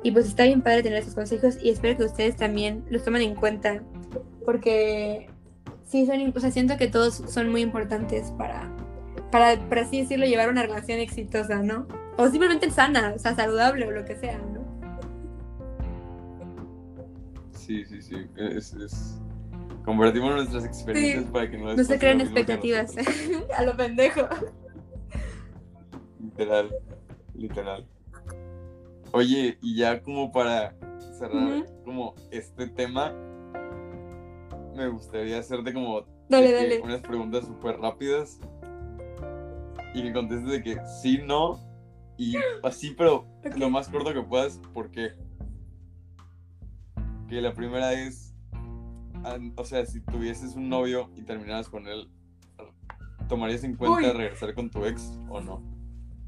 y 0.04 0.12
pues 0.12 0.28
está 0.28 0.44
bien 0.44 0.62
padre 0.62 0.84
tener 0.84 1.00
esos 1.00 1.16
consejos 1.16 1.58
y 1.62 1.70
espero 1.70 1.98
que 1.98 2.06
ustedes 2.06 2.36
también 2.36 2.84
los 2.90 3.04
tomen 3.04 3.22
en 3.22 3.36
cuenta 3.36 3.82
porque 4.46 5.30
sí, 5.86 6.06
son, 6.06 6.34
o 6.36 6.40
sea, 6.40 6.52
siento 6.52 6.78
que 6.78 6.88
todos 6.88 7.16
son 7.28 7.50
muy 7.50 7.62
importantes 7.62 8.32
para, 8.38 8.70
para, 9.32 9.60
por 9.68 9.80
así 9.80 10.02
decirlo, 10.02 10.26
llevar 10.26 10.50
una 10.50 10.64
relación 10.64 11.00
exitosa, 11.00 11.62
¿no? 11.62 11.88
O 12.18 12.28
simplemente 12.28 12.70
sana, 12.72 13.14
o 13.16 13.20
sea, 13.20 13.36
saludable 13.36 13.86
o 13.86 13.92
lo 13.92 14.06
que 14.06 14.16
sea, 14.16 14.38
¿no? 14.38 14.62
Sí, 17.52 17.86
sí, 17.86 18.02
sí. 18.02 18.28
Es, 18.36 18.74
es... 18.74 19.20
Convertimos 19.86 20.36
nuestras 20.36 20.66
experiencias 20.66 21.24
Sí. 21.24 21.30
para 21.32 21.50
que 21.50 21.58
no 21.58 21.74
No 21.74 21.84
se 21.84 21.94
a 21.94 22.12
expectativas 22.12 22.96
a 23.58 23.64
lo 23.64 23.76
pendejo. 23.76 24.28
Literal, 26.22 26.70
literal. 27.42 27.88
Oye, 29.14 29.58
y 29.62 29.76
ya 29.76 30.02
como 30.02 30.32
para 30.32 30.76
cerrar 31.18 31.66
como 31.84 32.16
este 32.32 32.68
tema, 32.68 33.14
me 34.76 34.88
gustaría 34.88 35.40
hacerte 35.40 35.74
como 35.74 36.06
Dale, 36.30 36.52
dale. 36.54 36.82
unas 36.82 37.02
preguntas 37.02 37.46
súper 37.46 37.78
rápidas 37.80 38.40
y 39.94 40.04
que 40.04 40.14
contestes 40.14 40.50
de 40.50 40.64
que 40.64 40.78
sí, 41.02 41.20
no 41.26 41.60
y 42.18 42.36
así, 42.64 42.94
pero 42.98 43.26
lo 43.58 43.70
más 43.70 43.90
corto 43.90 44.14
que 44.14 44.22
puedas, 44.22 44.58
¿por 44.74 44.92
qué? 44.92 45.12
Que 47.28 47.42
la 47.42 47.54
primera 47.54 47.94
es, 47.94 48.34
o 49.56 49.66
sea, 49.66 49.86
si 49.86 50.00
tuvieses 50.02 50.56
un 50.56 50.70
novio 50.70 51.10
y 51.16 51.24
terminaras 51.24 51.68
con 51.68 51.88
él, 51.88 52.10
¿tomarías 53.28 53.64
en 53.64 53.76
cuenta 53.76 54.08
Uy. 54.08 54.14
regresar 54.14 54.54
con 54.54 54.70
tu 54.70 54.86
ex 54.86 55.20
o 55.30 55.42
no? 55.42 55.81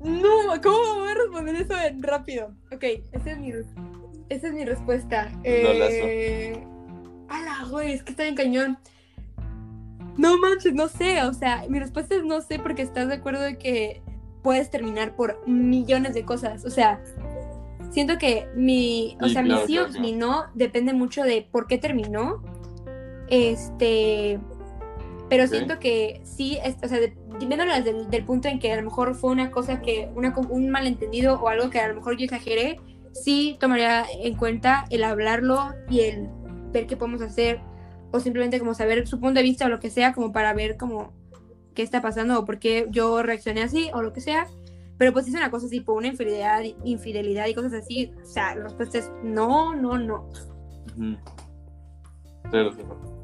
No, 0.04 0.62
¿cómo 0.62 1.00
voy 1.00 1.10
a 1.10 1.14
responder 1.16 1.56
eso 1.56 1.74
en 1.80 2.04
rápido? 2.04 2.54
Ok, 2.74 2.84
esa 3.12 3.32
es 3.32 3.38
mi, 3.38 3.52
esa 4.30 4.48
es 4.48 4.54
mi 4.54 4.66
respuesta. 4.66 5.32
Eh... 5.44 6.62
Ala, 7.30 7.66
güey, 7.70 7.94
es 7.94 8.04
que 8.04 8.12
está 8.12 8.24
bien 8.24 8.36
cañón. 8.36 8.78
No 10.18 10.38
manches, 10.38 10.74
no 10.74 10.90
sé, 10.90 11.24
o 11.24 11.34
sea, 11.34 11.66
mi 11.70 11.80
respuesta 11.80 12.16
es 12.16 12.24
no 12.24 12.42
sé 12.42 12.60
porque 12.60 12.82
estás 12.84 13.08
de 13.08 13.16
acuerdo 13.16 13.42
de 13.42 13.58
que 13.58 14.02
puedes 14.44 14.70
terminar 14.70 15.16
por 15.16 15.42
millones 15.48 16.14
de 16.14 16.24
cosas. 16.24 16.66
O 16.66 16.70
sea, 16.70 17.02
siento 17.90 18.18
que 18.18 18.48
mi, 18.56 19.18
o 19.22 19.28
Sí, 19.28 19.34
sea, 19.34 19.44
claro, 19.44 19.62
mi 19.62 19.68
sí 19.68 19.74
claro, 19.74 19.92
o 19.98 20.02
mi 20.02 20.12
no 20.12 20.46
depende 20.54 20.94
mucho 20.94 21.24
de 21.24 21.48
por 21.50 21.66
qué 21.68 21.78
terminó. 21.78 22.44
Este, 23.30 24.40
pero 25.36 25.46
Ok. 25.46 25.50
siento 25.50 25.80
que 25.80 26.22
sí, 26.24 26.58
es- 26.64 26.78
o 26.84 26.88
sea, 26.88 27.00
de- 27.00 27.16
viéndolo 27.40 27.74
desde 27.74 27.90
el 27.90 28.10
del 28.10 28.24
punto 28.26 28.48
en 28.48 28.60
que 28.60 28.72
a 28.72 28.76
lo 28.76 28.84
mejor 28.84 29.16
fue 29.16 29.32
una 29.32 29.50
cosa 29.52 29.82
que, 29.82 30.10
una, 30.16 30.34
un 30.38 30.70
malentendido 30.70 31.42
o 31.42 31.48
algo 31.50 31.70
que 31.70 31.80
a 31.80 31.88
lo 31.88 31.96
mejor 31.96 32.18
yo 32.18 32.26
exageré, 32.26 32.80
sí 33.14 33.58
tomaría 33.60 34.06
en 34.22 34.36
cuenta 34.36 34.86
el 34.90 35.04
hablarlo 35.04 35.74
y 35.90 36.02
el 36.02 36.30
ver 36.72 36.86
qué 36.88 36.96
podemos 36.98 37.22
hacer 37.22 37.60
o 38.12 38.20
simplemente 38.20 38.60
como 38.60 38.74
saber 38.74 39.08
su 39.08 39.20
punto 39.20 39.40
de 39.40 39.44
vista 39.44 39.66
o 39.66 39.70
lo 39.70 39.80
que 39.80 39.90
sea 39.90 40.14
como 40.14 40.32
para 40.32 40.54
ver 40.54 40.78
como 40.78 41.12
qué 41.74 41.82
está 41.82 42.02
pasando 42.02 42.38
o 42.40 42.46
por 42.46 42.60
qué 42.60 42.88
yo 42.92 43.24
reaccioné 43.24 43.64
así 43.64 43.90
o 43.94 44.02
lo 44.04 44.14
que 44.14 44.22
sea. 44.22 44.48
Pero 45.00 45.12
pues 45.12 45.26
si 45.26 45.32
es 45.32 45.38
una 45.38 45.50
cosa 45.50 45.68
tipo 45.68 45.94
una 45.94 46.08
infidelidad, 46.08 46.62
infidelidad 46.86 47.48
y 47.48 47.56
cosas 47.56 47.74
así, 47.74 48.12
o 48.22 48.26
sea, 48.26 48.54
la 48.56 48.66
respuesta 48.66 49.00
es 49.00 49.12
no, 49.24 49.74
no, 49.76 49.98
no. 49.98 50.30
Ujú. 50.96 51.18
Cero, 52.52 52.72
cero. 52.76 53.23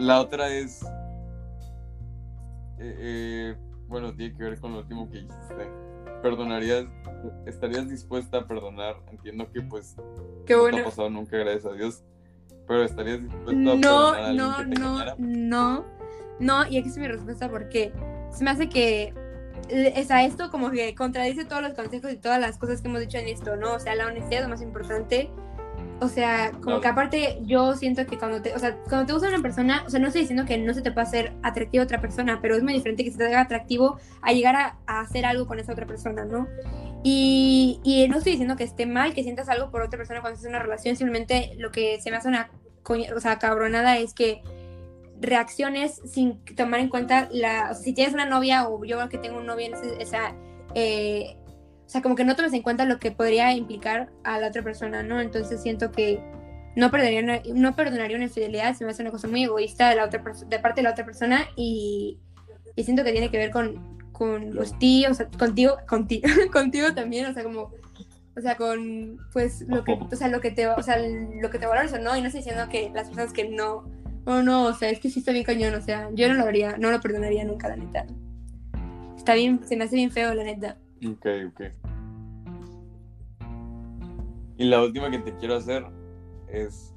La 0.00 0.20
otra 0.20 0.48
es. 0.48 0.82
eh, 2.78 2.94
eh, 2.98 3.56
bueno, 3.88 4.14
tiene 4.14 4.34
que 4.36 4.42
ver 4.44 4.58
con 4.60 4.72
lo 4.72 4.78
último 4.80 5.10
que 5.10 5.18
hiciste. 5.18 5.68
¿Perdonarías? 6.22 6.86
¿Estarías 7.46 7.88
dispuesta 7.88 8.38
a 8.38 8.46
perdonar? 8.46 8.96
Entiendo 9.10 9.50
que, 9.52 9.62
pues, 9.62 9.96
Qué 10.46 10.54
no 10.54 10.60
te 10.64 10.70
bueno. 10.70 10.78
ha 10.78 10.84
pasado 10.84 11.10
nunca, 11.10 11.36
gracias 11.36 11.66
a 11.66 11.72
Dios. 11.72 12.02
Pero 12.66 12.84
¿estarías 12.84 13.22
dispuesta 13.22 13.50
a 13.50 13.54
No, 13.54 13.72
perdonar 13.80 14.24
a 14.24 14.32
no, 14.32 14.56
que 14.56 14.64
te 14.74 14.80
no, 14.80 14.86
engañara? 14.94 15.14
no, 15.18 15.84
no, 16.38 16.66
y 16.68 16.78
aquí 16.78 16.88
es 16.88 16.96
mi 16.98 17.08
respuesta 17.08 17.48
porque 17.50 17.92
se 18.32 18.44
me 18.44 18.50
hace 18.50 18.68
que 18.68 19.12
o 19.96 20.02
sea, 20.04 20.24
esto 20.24 20.50
como 20.50 20.70
que 20.70 20.94
contradice 20.94 21.44
todos 21.44 21.62
los 21.62 21.74
consejos 21.74 22.10
y 22.12 22.16
todas 22.16 22.40
las 22.40 22.56
cosas 22.58 22.80
que 22.80 22.88
hemos 22.88 23.00
dicho 23.00 23.18
en 23.18 23.28
esto, 23.28 23.56
¿no? 23.56 23.74
O 23.74 23.78
sea, 23.78 23.94
la 23.94 24.06
honestidad 24.06 24.40
es 24.40 24.42
lo 24.44 24.48
más 24.48 24.62
importante. 24.62 25.30
O 26.00 26.08
sea, 26.08 26.52
como 26.62 26.80
que 26.80 26.88
aparte 26.88 27.38
yo 27.42 27.74
siento 27.76 28.06
que 28.06 28.16
cuando 28.18 28.40
te, 28.40 28.54
o 28.54 28.58
sea, 28.58 28.74
cuando 28.88 29.06
te 29.06 29.12
gusta 29.12 29.28
una 29.28 29.42
persona, 29.42 29.82
o 29.86 29.90
sea, 29.90 30.00
no 30.00 30.06
estoy 30.06 30.22
diciendo 30.22 30.46
que 30.46 30.56
no 30.56 30.72
se 30.72 30.80
te 30.80 30.90
pueda 30.92 31.06
hacer 31.06 31.32
atractivo 31.42 31.82
a 31.82 31.84
otra 31.84 32.00
persona, 32.00 32.38
pero 32.40 32.56
es 32.56 32.62
muy 32.62 32.72
diferente 32.72 33.04
que 33.04 33.10
se 33.10 33.18
te 33.18 33.26
haga 33.26 33.42
atractivo 33.42 33.98
a 34.22 34.32
llegar 34.32 34.56
a, 34.56 34.78
a 34.86 35.00
hacer 35.00 35.26
algo 35.26 35.46
con 35.46 35.58
esa 35.60 35.72
otra 35.72 35.86
persona, 35.86 36.24
¿no? 36.24 36.48
Y, 37.04 37.80
y 37.84 38.08
no 38.08 38.16
estoy 38.18 38.32
diciendo 38.32 38.56
que 38.56 38.64
esté 38.64 38.86
mal 38.86 39.12
que 39.12 39.22
sientas 39.22 39.48
algo 39.50 39.70
por 39.70 39.82
otra 39.82 39.98
persona 39.98 40.20
cuando 40.22 40.34
estás 40.36 40.46
en 40.46 40.54
una 40.54 40.62
relación, 40.62 40.96
simplemente 40.96 41.52
lo 41.58 41.70
que 41.70 42.00
se 42.00 42.10
me 42.10 42.16
hace 42.16 42.28
una 42.28 42.50
coña- 42.82 43.14
o 43.14 43.20
sea, 43.20 43.38
cabronada 43.38 43.98
es 43.98 44.14
que 44.14 44.42
reacciones 45.20 46.00
sin 46.06 46.42
tomar 46.56 46.80
en 46.80 46.88
cuenta 46.88 47.28
la, 47.30 47.68
o 47.70 47.74
sea, 47.74 47.82
si 47.84 47.92
tienes 47.92 48.14
una 48.14 48.24
novia 48.24 48.68
o 48.68 48.84
yo 48.84 49.06
que 49.08 49.18
tengo 49.18 49.38
un 49.38 49.46
novio 49.46 49.66
en 49.66 49.74
ese- 49.74 50.02
esa, 50.02 50.34
eh, 50.74 51.36
o 51.90 51.92
sea, 51.92 52.02
como 52.02 52.14
que 52.14 52.22
no 52.22 52.36
tomes 52.36 52.52
en 52.52 52.62
cuenta 52.62 52.84
lo 52.84 53.00
que 53.00 53.10
podría 53.10 53.52
implicar 53.52 54.12
a 54.22 54.38
la 54.38 54.46
otra 54.46 54.62
persona, 54.62 55.02
¿no? 55.02 55.20
Entonces 55.20 55.60
siento 55.60 55.90
que 55.90 56.22
no 56.76 56.88
perdonaría, 56.88 57.20
una, 57.20 57.40
no 57.52 57.74
perdonaría 57.74 58.14
una 58.14 58.26
infidelidad, 58.26 58.76
se 58.76 58.84
me 58.84 58.92
hace 58.92 59.02
una 59.02 59.10
cosa 59.10 59.26
muy 59.26 59.42
egoísta 59.42 59.88
de, 59.90 59.96
la 59.96 60.04
otra 60.04 60.22
de 60.22 60.58
parte 60.60 60.82
de 60.82 60.84
la 60.84 60.92
otra 60.92 61.04
persona 61.04 61.48
y, 61.56 62.20
y 62.76 62.84
siento 62.84 63.02
que 63.02 63.10
tiene 63.10 63.28
que 63.28 63.38
ver 63.38 63.50
con, 63.50 63.98
con 64.12 64.54
los 64.54 64.78
tíos, 64.78 65.10
o 65.10 65.14
sea, 65.14 65.26
contigo, 65.36 65.78
contigo, 65.88 66.28
contigo 66.52 66.94
también, 66.94 67.26
o 67.26 67.34
sea, 67.34 67.42
como, 67.42 67.72
o 68.36 68.40
sea, 68.40 68.56
con, 68.56 69.18
pues, 69.32 69.62
lo 69.62 69.82
que, 69.82 69.94
o 69.94 70.14
sea, 70.14 70.28
lo 70.28 70.40
que 70.40 70.52
te, 70.52 70.68
o 70.68 70.82
sea, 70.84 70.96
lo 70.96 71.50
que 71.50 71.58
te 71.58 71.66
valoras 71.66 71.92
o 71.92 71.98
no, 71.98 72.16
y 72.16 72.20
no 72.20 72.28
estoy 72.28 72.42
diciendo 72.42 72.68
que 72.70 72.92
las 72.94 73.08
personas 73.08 73.32
que 73.32 73.48
no, 73.48 73.82
no, 74.26 74.44
no, 74.44 74.66
o 74.66 74.74
sea, 74.74 74.90
es 74.90 75.00
que 75.00 75.10
sí 75.10 75.18
está 75.18 75.32
bien 75.32 75.42
cañón, 75.42 75.74
o 75.74 75.82
sea, 75.82 76.08
yo 76.12 76.28
no 76.28 76.34
lo 76.34 76.44
haría, 76.44 76.76
no 76.78 76.92
lo 76.92 77.00
perdonaría 77.00 77.42
nunca, 77.42 77.66
la 77.66 77.74
neta. 77.74 78.06
Está 79.16 79.34
bien, 79.34 79.58
se 79.66 79.76
me 79.76 79.82
hace 79.82 79.96
bien 79.96 80.12
feo, 80.12 80.32
la 80.34 80.44
neta. 80.44 80.76
Ok, 81.06 81.26
ok. 81.48 81.60
Y 84.58 84.64
la 84.64 84.82
última 84.82 85.10
que 85.10 85.18
te 85.18 85.34
quiero 85.36 85.56
hacer 85.56 85.86
es, 86.48 86.94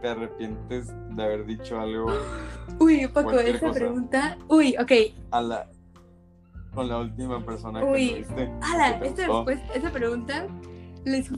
¿te 0.00 0.08
arrepientes 0.08 0.92
de 1.10 1.22
haber 1.22 1.46
dicho 1.46 1.80
algo? 1.80 2.12
Uy, 2.78 3.08
Paco, 3.08 3.32
esa 3.40 3.72
pregunta, 3.72 4.38
uy, 4.48 4.76
ok. 4.78 4.92
A 5.32 5.42
la, 5.42 5.68
con 6.74 6.88
la 6.88 6.98
última 6.98 7.44
persona 7.44 7.80
que 7.80 7.86
Uy, 7.86 8.26
ala, 8.60 9.00
esta, 9.04 9.26
esa 9.74 9.90
pregunta, 9.90 10.46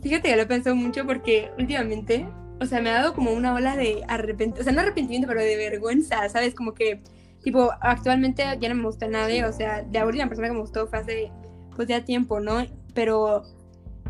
fíjate 0.03 0.29
que 0.29 0.37
lo 0.37 0.43
he 0.43 0.47
pensado 0.47 0.77
mucho 0.77 1.07
porque 1.07 1.51
últimamente, 1.59 2.27
o 2.61 2.67
sea, 2.67 2.81
me 2.81 2.91
ha 2.91 2.95
dado 2.95 3.15
como 3.15 3.33
una 3.33 3.55
ola 3.55 3.77
de 3.77 4.05
arrepentimiento, 4.07 4.61
o 4.61 4.65
sea, 4.65 4.73
no 4.73 4.81
arrepentimiento, 4.81 5.27
pero 5.27 5.41
de 5.41 5.57
vergüenza, 5.57 6.29
¿sabes? 6.29 6.55
Como 6.55 6.75
que, 6.75 7.03
tipo, 7.43 7.71
actualmente 7.81 8.45
ya 8.61 8.69
no 8.69 8.75
me 8.77 8.85
gusta 8.85 9.09
nadie, 9.09 9.45
o 9.45 9.53
sea, 9.53 9.85
la 9.93 10.07
última 10.07 10.27
persona 10.27 10.49
que 10.49 10.55
me 10.55 10.61
gustó 10.61 10.87
fue 10.87 10.99
hace, 11.01 11.33
pues 11.75 11.89
ya 11.89 12.05
tiempo, 12.05 12.41
¿no? 12.41 12.67
Pero, 12.95 13.43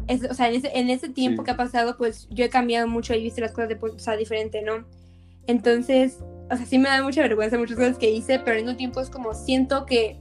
es, 0.07 0.25
o 0.25 0.35
sea, 0.35 0.49
en 0.49 0.57
ese, 0.57 0.71
en 0.79 0.91
ese 0.91 1.09
tiempo 1.09 1.45
que 1.45 1.51
ha 1.53 1.57
pasado, 1.57 1.97
pues 1.97 2.29
yo 2.31 2.45
he 2.45 2.49
cambiado 2.49 2.87
mucho 2.87 3.15
y 3.15 3.19
he 3.19 3.23
visto 3.23 3.41
las 3.41 3.53
cosas 3.53 3.69
de, 3.69 3.77
pues, 3.77 3.95
o 3.95 3.99
sea, 3.99 4.17
diferente, 4.17 4.63
¿no? 4.63 4.87
Entonces, 5.47 6.19
o 6.51 6.57
sea, 6.57 6.67
sí 6.67 6.79
me 6.79 6.89
da 6.89 7.03
mucha 7.03 7.23
vergüenza 7.23 7.59
muchas 7.59 7.77
cosas 7.77 7.99
que 7.99 8.11
hice, 8.11 8.39
pero 8.39 8.57
al 8.57 8.65
mismo 8.65 8.77
tiempo 8.77 9.01
es 9.01 9.11
como 9.11 9.35
siento 9.35 9.87
que 9.87 10.19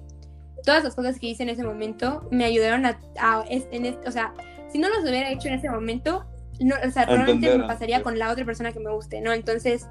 todas 0.63 0.83
las 0.83 0.95
cosas 0.95 1.19
que 1.19 1.27
hice 1.27 1.43
en 1.43 1.49
ese 1.49 1.63
momento 1.63 2.27
me 2.31 2.45
ayudaron 2.45 2.85
a, 2.85 2.97
en 3.49 3.97
o 4.05 4.11
sea, 4.11 4.33
si 4.71 4.79
no 4.79 4.89
los 4.89 5.03
hubiera 5.03 5.29
hecho 5.29 5.49
en 5.49 5.55
ese 5.55 5.69
momento, 5.69 6.25
no, 6.59 6.75
o 6.85 6.91
sea, 6.91 7.05
realmente 7.05 7.57
me 7.57 7.67
pasaría 7.67 8.01
con 8.01 8.17
la 8.17 8.31
otra 8.31 8.45
persona 8.45 8.71
que 8.71 8.79
me 8.79 8.91
guste, 8.91 9.21
¿no? 9.21 9.33
Entonces, 9.33 9.87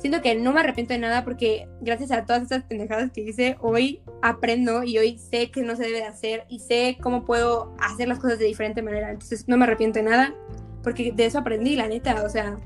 siento 0.00 0.22
que 0.22 0.34
no 0.34 0.52
me 0.52 0.60
arrepiento 0.60 0.94
de 0.94 0.98
nada 0.98 1.24
porque 1.24 1.68
gracias 1.80 2.10
a 2.10 2.24
todas 2.24 2.42
esas 2.42 2.64
pendejadas 2.64 3.10
que 3.12 3.20
hice, 3.20 3.56
hoy 3.60 4.02
aprendo 4.22 4.82
y 4.82 4.98
hoy 4.98 5.18
sé 5.18 5.50
que 5.50 5.62
no 5.62 5.76
se 5.76 5.84
debe 5.84 5.98
de 5.98 6.06
hacer 6.06 6.46
y 6.48 6.60
sé 6.60 6.96
cómo 7.02 7.24
puedo 7.24 7.74
hacer 7.78 8.08
las 8.08 8.18
cosas 8.18 8.38
de 8.38 8.46
diferente 8.46 8.82
manera. 8.82 9.10
Entonces, 9.10 9.46
no 9.46 9.56
me 9.58 9.64
arrepiento 9.64 9.98
de 9.98 10.06
nada 10.06 10.34
porque 10.82 11.12
de 11.12 11.26
eso 11.26 11.38
aprendí, 11.38 11.76
la 11.76 11.86
neta, 11.86 12.22
o 12.24 12.28
sea. 12.28 12.56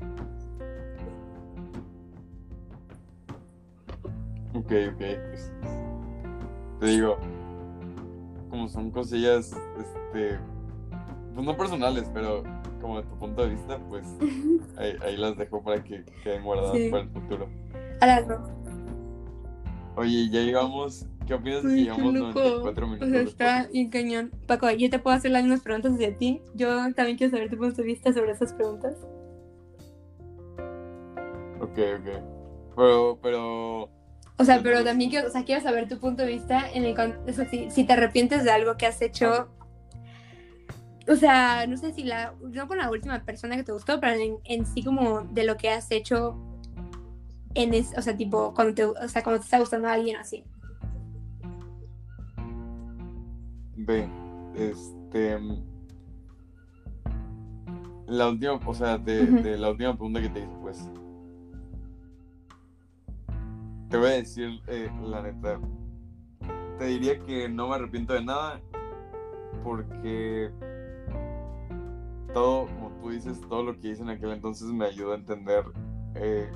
Ok, 4.53 4.71
ok. 4.93 5.01
Te 6.79 6.85
digo, 6.85 7.17
como 8.49 8.69
son 8.69 8.91
cosillas, 8.91 9.51
este, 9.77 10.39
pues 11.33 11.45
no 11.45 11.57
personales, 11.57 12.09
pero 12.13 12.43
como 12.85 13.01
de 13.01 13.07
tu 13.07 13.17
punto 13.17 13.41
de 13.41 13.49
vista, 13.49 13.79
pues 13.89 14.05
ahí, 14.77 15.17
las 15.17 15.35
dejo 15.37 15.63
para 15.63 15.83
que 15.83 16.03
queden 16.23 16.43
guardadas 16.43 16.77
para 16.91 17.03
el 17.03 17.09
futuro. 17.09 17.49
Oye, 19.95 20.29
ya 20.29 20.41
llegamos. 20.41 21.07
¿Qué 21.25 21.33
opinas 21.33 21.63
que 21.63 21.69
llevamos 21.69 22.13
94 22.13 22.87
minutos? 22.87 23.07
O 23.07 23.11
sea, 23.11 23.21
está 23.21 23.67
bien 23.71 23.89
cañón. 23.89 24.31
Paco, 24.45 24.69
yo 24.69 24.87
te 24.91 24.99
puedo 24.99 25.17
hacer 25.17 25.31
las 25.31 25.41
mismas 25.41 25.61
preguntas 25.61 25.97
de 25.97 26.11
ti. 26.11 26.41
Yo 26.53 26.67
también 26.93 27.17
quiero 27.17 27.31
saber 27.31 27.49
tu 27.49 27.57
punto 27.57 27.77
de 27.77 27.87
vista 27.87 28.13
sobre 28.13 28.33
esas 28.33 28.53
preguntas. 28.53 28.95
Ok, 31.59 31.79
ok. 31.99 32.21
Pero, 32.75 33.19
pero 33.23 33.89
o 34.37 34.43
sea, 34.43 34.61
pero 34.61 34.83
también 34.83 35.09
quiero, 35.09 35.27
o 35.27 35.31
sea, 35.31 35.43
quiero 35.43 35.61
saber 35.61 35.87
tu 35.87 35.97
punto 35.97 36.21
de 36.21 36.27
vista 36.27 36.69
en 36.71 36.83
el 36.83 36.95
eso, 37.25 37.45
si, 37.49 37.71
si 37.71 37.85
te 37.85 37.93
arrepientes 37.93 38.43
de 38.43 38.51
algo 38.51 38.77
que 38.77 38.85
has 38.85 39.01
hecho. 39.01 39.47
O 41.07 41.15
sea, 41.15 41.67
no 41.67 41.77
sé 41.77 41.93
si 41.93 42.03
la. 42.03 42.33
No 42.41 42.67
con 42.67 42.77
la 42.77 42.89
última 42.89 43.23
persona 43.23 43.55
que 43.55 43.63
te 43.63 43.71
gustó, 43.71 43.99
pero 43.99 44.39
en, 44.43 44.65
sí 44.65 44.83
como 44.83 45.21
de 45.21 45.43
lo 45.43 45.57
que 45.57 45.69
has 45.69 45.91
hecho 45.91 46.35
en 47.53 47.73
es, 47.73 47.93
o 47.97 48.01
sea, 48.01 48.17
tipo, 48.17 48.53
cuando 48.53 48.73
te, 48.73 48.85
o 48.85 49.07
sea, 49.07 49.23
cuando 49.23 49.39
te 49.39 49.45
está 49.45 49.59
gustando 49.59 49.87
a 49.87 49.93
alguien 49.93 50.17
así. 50.17 50.43
Ve, 53.75 54.09
este. 54.55 55.37
La 58.07 58.29
última, 58.29 58.59
o 58.65 58.73
sea, 58.73 58.97
de, 58.97 59.25
de 59.25 59.57
la 59.57 59.71
última 59.71 59.93
pregunta 59.93 60.21
que 60.21 60.29
te 60.29 60.39
hice, 60.39 60.57
pues 60.61 60.89
te 63.95 63.97
voy 63.97 64.07
a 64.07 64.13
decir 64.13 64.61
eh, 64.67 64.91
la 65.03 65.21
neta. 65.21 65.59
Te 66.77 66.85
diría 66.85 67.17
que 67.19 67.47
no 67.47 67.69
me 67.69 67.75
arrepiento 67.75 68.13
de 68.13 68.25
nada 68.25 68.59
porque 69.63 70.51
todo, 72.35 72.65
como 72.65 72.91
tú 73.01 73.11
dices, 73.11 73.39
todo 73.47 73.63
lo 73.63 73.79
que 73.79 73.87
hice 73.87 74.01
en 74.01 74.09
aquel 74.09 74.31
entonces 74.31 74.67
me 74.67 74.85
ayuda 74.85 75.13
a 75.13 75.17
entender 75.17 75.63
eh, 76.15 76.51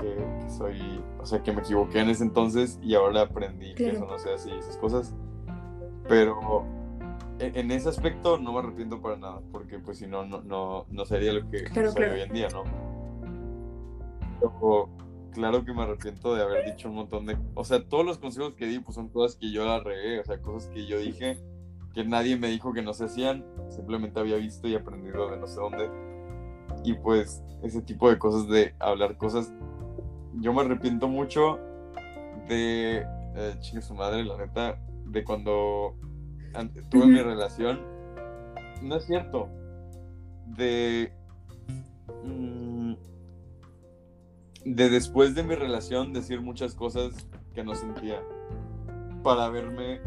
que, 0.00 0.50
soy, 0.50 1.00
o 1.20 1.24
sea, 1.24 1.40
que 1.44 1.52
me 1.52 1.60
equivoqué 1.60 2.00
en 2.00 2.10
ese 2.10 2.24
entonces 2.24 2.80
y 2.82 2.96
ahora 2.96 3.22
aprendí 3.22 3.72
que 3.76 3.90
eso 3.90 4.04
no 4.04 4.18
sea 4.18 4.34
así, 4.34 4.50
esas 4.50 4.76
cosas. 4.78 5.14
Pero 6.08 6.66
e, 7.38 7.52
en, 7.54 7.70
ese 7.70 7.88
aspecto 7.88 8.36
no 8.36 8.52
me 8.52 8.58
arrepiento 8.58 9.00
para 9.00 9.16
nada, 9.16 9.40
porque 9.52 9.78
pues 9.78 9.98
si 9.98 10.08
no, 10.08 10.26
no, 10.26 10.86
no, 10.90 11.04
sería 11.04 11.32
lo 11.32 11.48
que 11.48 11.68
soy 11.68 12.02
hoy 12.02 12.20
en 12.22 12.32
día, 12.32 12.48
¿no? 12.48 12.64
claro 15.30 15.64
que 15.64 15.72
me 15.72 15.82
arrepiento 15.82 16.34
de 16.34 16.42
haber 16.42 16.66
dicho 16.66 16.88
un 16.88 16.96
montón 16.96 17.26
de... 17.26 17.38
O 17.54 17.64
sea, 17.64 17.88
todos 17.88 18.04
los 18.04 18.18
consejos 18.18 18.54
que 18.54 18.66
di 18.66 18.80
pues 18.80 18.96
son 18.96 19.08
cosas 19.08 19.38
que 19.38 19.52
yo 19.52 19.64
la 19.64 19.78
regué, 19.78 20.18
o 20.18 20.24
sea, 20.24 20.42
cosas 20.42 20.68
que 20.70 20.84
yo 20.84 20.98
dije 20.98 21.38
que 21.94 22.04
nadie 22.04 22.36
me 22.36 22.48
dijo 22.48 22.72
que 22.72 22.82
no 22.82 22.94
se 22.94 23.04
hacían, 23.04 23.44
simplemente 23.68 24.18
había 24.20 24.36
visto 24.36 24.68
y 24.68 24.74
aprendido 24.74 25.30
de 25.30 25.36
no 25.36 25.46
sé 25.46 25.60
dónde. 25.60 25.90
Y 26.84 26.94
pues 26.94 27.42
ese 27.62 27.82
tipo 27.82 28.08
de 28.08 28.18
cosas 28.18 28.48
de 28.48 28.74
hablar 28.78 29.16
cosas, 29.16 29.52
yo 30.34 30.52
me 30.52 30.62
arrepiento 30.62 31.08
mucho 31.08 31.58
de... 32.48 33.06
Eh, 33.34 33.54
chingue 33.60 33.80
su 33.82 33.94
madre, 33.94 34.24
la 34.24 34.36
neta, 34.36 34.78
de 35.06 35.24
cuando 35.24 35.96
tuve 36.90 37.06
mi 37.06 37.20
relación. 37.20 37.80
No 38.82 38.96
es 38.96 39.04
cierto. 39.04 39.48
De... 40.46 41.12
Mm, 42.24 42.94
de 44.64 44.90
después 44.90 45.34
de 45.34 45.42
mi 45.42 45.54
relación 45.54 46.12
decir 46.12 46.40
muchas 46.40 46.74
cosas 46.74 47.26
que 47.54 47.64
no 47.64 47.74
sentía 47.74 48.22
para 49.22 49.48
verme 49.48 50.00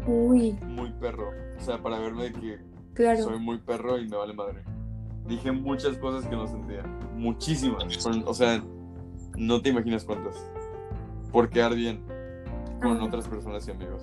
muy 0.62 0.92
perro. 0.92 1.45
O 1.58 1.60
sea, 1.60 1.82
para 1.82 1.98
verme 1.98 2.32
que 2.32 2.58
soy 3.16 3.38
muy 3.38 3.58
perro 3.58 3.98
y 3.98 4.08
me 4.08 4.16
vale 4.16 4.34
madre. 4.34 4.62
Dije 5.26 5.52
muchas 5.52 5.98
cosas 5.98 6.28
que 6.28 6.36
no 6.36 6.46
sentía. 6.46 6.82
Muchísimas. 7.14 8.06
O 8.24 8.34
sea, 8.34 8.62
no 9.36 9.60
te 9.60 9.70
imaginas 9.70 10.04
cuántas. 10.04 10.36
Por 11.32 11.50
quedar 11.50 11.74
bien 11.74 12.00
con 12.80 13.00
otras 13.00 13.26
personas 13.26 13.66
y 13.66 13.70
amigos. 13.70 14.02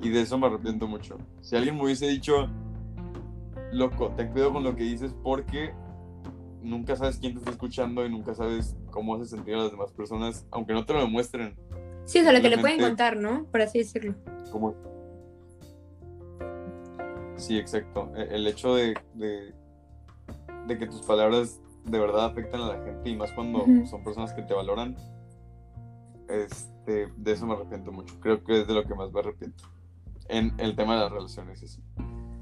Y 0.00 0.10
de 0.10 0.22
eso 0.22 0.38
me 0.38 0.46
arrepiento 0.46 0.86
mucho. 0.86 1.18
Si 1.40 1.56
alguien 1.56 1.76
me 1.76 1.84
hubiese 1.84 2.06
dicho, 2.06 2.48
loco, 3.72 4.12
ten 4.16 4.28
cuidado 4.28 4.54
con 4.54 4.64
lo 4.64 4.74
que 4.74 4.84
dices 4.84 5.14
porque 5.22 5.72
nunca 6.62 6.96
sabes 6.96 7.18
quién 7.18 7.34
te 7.34 7.40
está 7.40 7.50
escuchando 7.50 8.04
y 8.04 8.10
nunca 8.10 8.34
sabes 8.34 8.76
cómo 8.90 9.14
hace 9.14 9.26
sentir 9.26 9.54
a 9.54 9.58
las 9.58 9.70
demás 9.70 9.92
personas, 9.92 10.46
aunque 10.50 10.72
no 10.72 10.84
te 10.84 10.92
lo 10.92 11.00
demuestren. 11.00 11.56
Sí, 12.04 12.20
o 12.20 12.22
sea, 12.22 12.32
lo 12.32 12.40
que 12.40 12.48
le 12.48 12.58
pueden 12.58 12.80
contar, 12.80 13.16
¿no? 13.16 13.44
Por 13.50 13.60
así 13.60 13.78
decirlo. 13.78 14.14
¿Cómo? 14.50 14.74
Sí, 17.38 17.58
exacto. 17.58 18.12
E, 18.16 18.34
el 18.34 18.46
hecho 18.46 18.74
de, 18.74 18.94
de, 19.14 20.78
que 20.78 20.86
tus 20.86 21.02
palabras 21.02 21.60
de 21.84 21.98
verdad 21.98 22.26
afectan 22.26 22.60
a 22.60 22.76
la 22.76 22.84
gente 22.84 23.08
y 23.08 23.16
más 23.16 23.32
cuando 23.32 23.64
son 23.86 24.04
personas 24.04 24.32
que 24.34 24.42
te 24.42 24.52
valoran, 24.52 24.96
este, 26.28 27.08
de 27.16 27.32
eso 27.32 27.46
me 27.46 27.54
arrepiento 27.54 27.90
mucho. 27.90 28.14
Creo 28.20 28.44
que 28.44 28.60
es 28.60 28.66
de 28.66 28.74
lo 28.74 28.84
que 28.84 28.94
más 28.94 29.10
me 29.12 29.20
arrepiento. 29.20 29.64
En 30.28 30.52
el 30.58 30.76
tema 30.76 30.94
de 30.94 31.00
las 31.00 31.12
relaciones. 31.12 31.80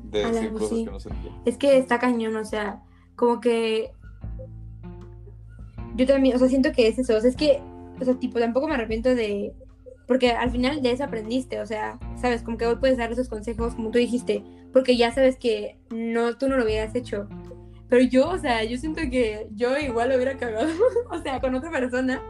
De 0.03 0.25
decir 0.25 0.53
cosas 0.53 0.71
que 0.71 0.91
no 0.91 1.01
sentía. 1.01 1.43
Es 1.45 1.57
que 1.57 1.79
está 1.79 1.99
cañón, 1.99 2.37
o 2.37 2.45
sea, 2.45 2.83
como 3.15 3.41
que 3.41 3.93
yo 5.97 6.07
también, 6.07 6.37
o 6.37 6.39
sea, 6.39 6.49
siento 6.49 6.73
que 6.73 6.89
es 6.89 6.99
eso, 6.99 7.17
o 7.17 7.21
sea, 7.21 7.31
es 7.31 7.37
que, 7.37 7.61
o 8.01 8.05
sea, 8.05 8.15
tipo, 8.15 8.39
tampoco 8.39 8.69
me 8.69 8.75
arrepiento 8.75 9.15
de, 9.15 9.55
porque 10.07 10.31
al 10.31 10.51
final 10.51 10.83
de 10.83 10.93
eso 10.93 11.05
aprendiste, 11.05 11.61
o 11.61 11.67
sea, 11.67 11.99
sabes, 12.21 12.43
como 12.43 12.59
que 12.59 12.67
hoy 12.67 12.77
puedes 12.77 12.99
dar 12.99 13.11
esos 13.11 13.29
consejos, 13.29 13.75
como 13.75 13.91
tú 13.91 13.99
dijiste, 13.99 14.45
porque 14.77 14.95
ya 14.95 15.11
sabes 15.11 15.39
que 15.39 15.79
no, 15.89 16.37
tú 16.37 16.51
no 16.51 16.59
lo 16.59 16.65
hubieras 16.67 16.95
hecho. 16.95 17.27
Pero 17.89 18.03
yo, 18.03 18.29
o 18.29 18.37
sea, 18.37 18.63
yo 18.63 18.77
siento 18.77 19.01
que 19.11 19.47
yo 19.53 19.75
igual 19.79 20.11
lo 20.11 20.17
hubiera 20.17 20.37
cagado, 20.37 20.69
o 21.11 21.19
sea, 21.23 21.41
con 21.41 21.55
otra 21.55 21.71
persona, 21.71 22.21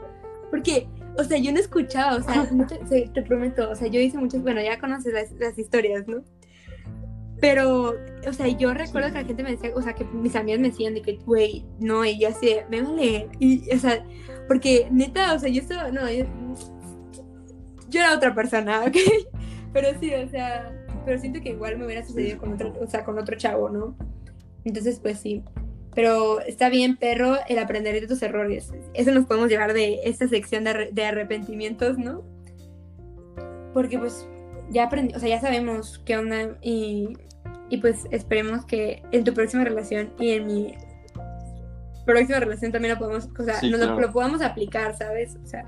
porque, 0.48 0.86
o 1.18 1.24
sea, 1.24 1.38
yo 1.38 1.50
no 1.50 1.58
escuchaba, 1.58 2.14
o 2.14 2.22
sea, 2.22 2.48
te, 3.12 3.22
prometo, 3.22 3.68
o 3.68 3.74
sea, 3.74 3.88
yo 3.88 3.98
hice 3.98 4.18
muchas, 4.18 4.42
bueno, 4.42 4.62
ya 4.62 4.78
conoces 4.78 5.12
las, 5.12 5.32
las 5.32 5.58
historias, 5.58 6.06
¿no? 6.06 6.22
Pero, 7.40 7.96
o 8.28 8.32
sea, 8.32 8.46
yo 8.46 8.72
recuerdo 8.72 9.08
que 9.08 9.14
la 9.14 9.24
gente 9.24 9.42
me 9.42 9.50
decía, 9.50 9.72
o 9.74 9.82
sea, 9.82 9.94
que 9.94 10.04
mis 10.04 10.36
amigas 10.36 10.60
me 10.60 10.68
decían 10.68 10.94
de 10.94 11.02
que, 11.02 11.16
güey, 11.26 11.66
no, 11.80 12.04
y 12.04 12.16
yo 12.16 12.28
así, 12.28 12.58
me 12.70 12.80
vale. 12.80 13.28
Y, 13.40 13.74
o 13.74 13.78
sea, 13.80 14.06
porque 14.46 14.86
neta, 14.92 15.34
o 15.34 15.38
sea, 15.40 15.48
yo 15.48 15.62
estaba, 15.62 15.90
no, 15.90 16.08
yo, 16.08 16.26
yo 17.88 18.00
era 18.02 18.14
otra 18.14 18.36
persona, 18.36 18.84
¿ok? 18.86 18.96
Pero 19.72 19.88
sí, 19.98 20.14
o 20.14 20.28
sea, 20.28 20.75
pero 21.06 21.18
siento 21.18 21.40
que 21.40 21.48
igual 21.50 21.78
me 21.78 21.86
hubiera 21.86 22.04
sucedido 22.04 22.36
con 22.38 22.52
otro, 22.52 22.74
o 22.78 22.86
sea, 22.86 23.02
con 23.04 23.18
otro 23.18 23.36
chavo, 23.38 23.70
¿no? 23.70 23.96
Entonces, 24.64 25.00
pues 25.00 25.18
sí. 25.20 25.42
Pero 25.94 26.40
está 26.40 26.68
bien, 26.68 26.96
perro, 26.98 27.36
el 27.48 27.58
aprender 27.58 27.98
de 27.98 28.06
tus 28.06 28.20
errores. 28.22 28.70
Eso 28.92 29.12
nos 29.12 29.24
podemos 29.24 29.48
llevar 29.48 29.72
de 29.72 30.00
esta 30.04 30.28
sección 30.28 30.64
de, 30.64 30.90
de 30.92 31.04
arrepentimientos, 31.06 31.96
¿no? 31.96 32.22
Porque 33.72 33.98
pues 33.98 34.26
ya 34.70 34.84
aprendí, 34.84 35.14
o 35.14 35.18
sea, 35.20 35.28
ya 35.30 35.40
sabemos 35.40 36.02
qué 36.04 36.16
onda 36.18 36.58
y, 36.60 37.16
y 37.70 37.78
pues 37.78 38.06
esperemos 38.10 38.66
que 38.66 39.02
en 39.12 39.24
tu 39.24 39.32
próxima 39.32 39.64
relación 39.64 40.12
y 40.18 40.30
en 40.32 40.46
mi 40.46 40.74
próxima 42.04 42.40
relación 42.40 42.72
también 42.72 42.94
lo 42.94 42.98
podemos, 43.00 43.28
o 43.38 43.42
sea, 43.44 43.54
Sí, 43.60 43.70
nos 43.70 43.80
lo- 43.80 43.86
claro. 43.86 44.00
lo 44.00 44.12
podamos 44.12 44.42
aplicar, 44.42 44.96
¿sabes? 44.96 45.36
O 45.42 45.46
sea, 45.46 45.64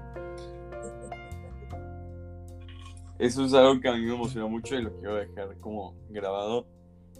Eso 3.19 3.45
es 3.45 3.53
algo 3.55 3.81
que 3.81 3.89
a 3.89 3.95
mí 3.95 4.03
me 4.03 4.15
emociona 4.15 4.47
mucho 4.47 4.77
y 4.77 4.83
lo 4.83 4.95
quiero 4.95 5.17
dejar 5.17 5.57
como 5.61 5.95
grabado. 6.09 6.67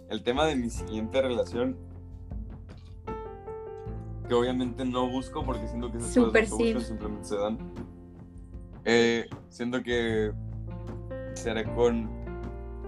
El 0.09 0.23
tema 0.23 0.45
de 0.45 0.55
mi 0.55 0.69
siguiente 0.69 1.21
relación, 1.21 1.77
que 4.27 4.33
obviamente 4.33 4.85
no 4.85 5.09
busco 5.09 5.45
porque 5.45 5.67
siento 5.67 5.91
que 5.91 5.97
esas 5.97 6.13
Súper 6.13 6.47
cosas 6.47 6.73
busco, 6.73 6.79
simplemente 6.81 7.25
se 7.27 7.35
dan. 7.35 7.57
Eh, 8.85 9.29
siento 9.49 9.83
que 9.83 10.31
seré 11.33 11.65
con, 11.75 12.09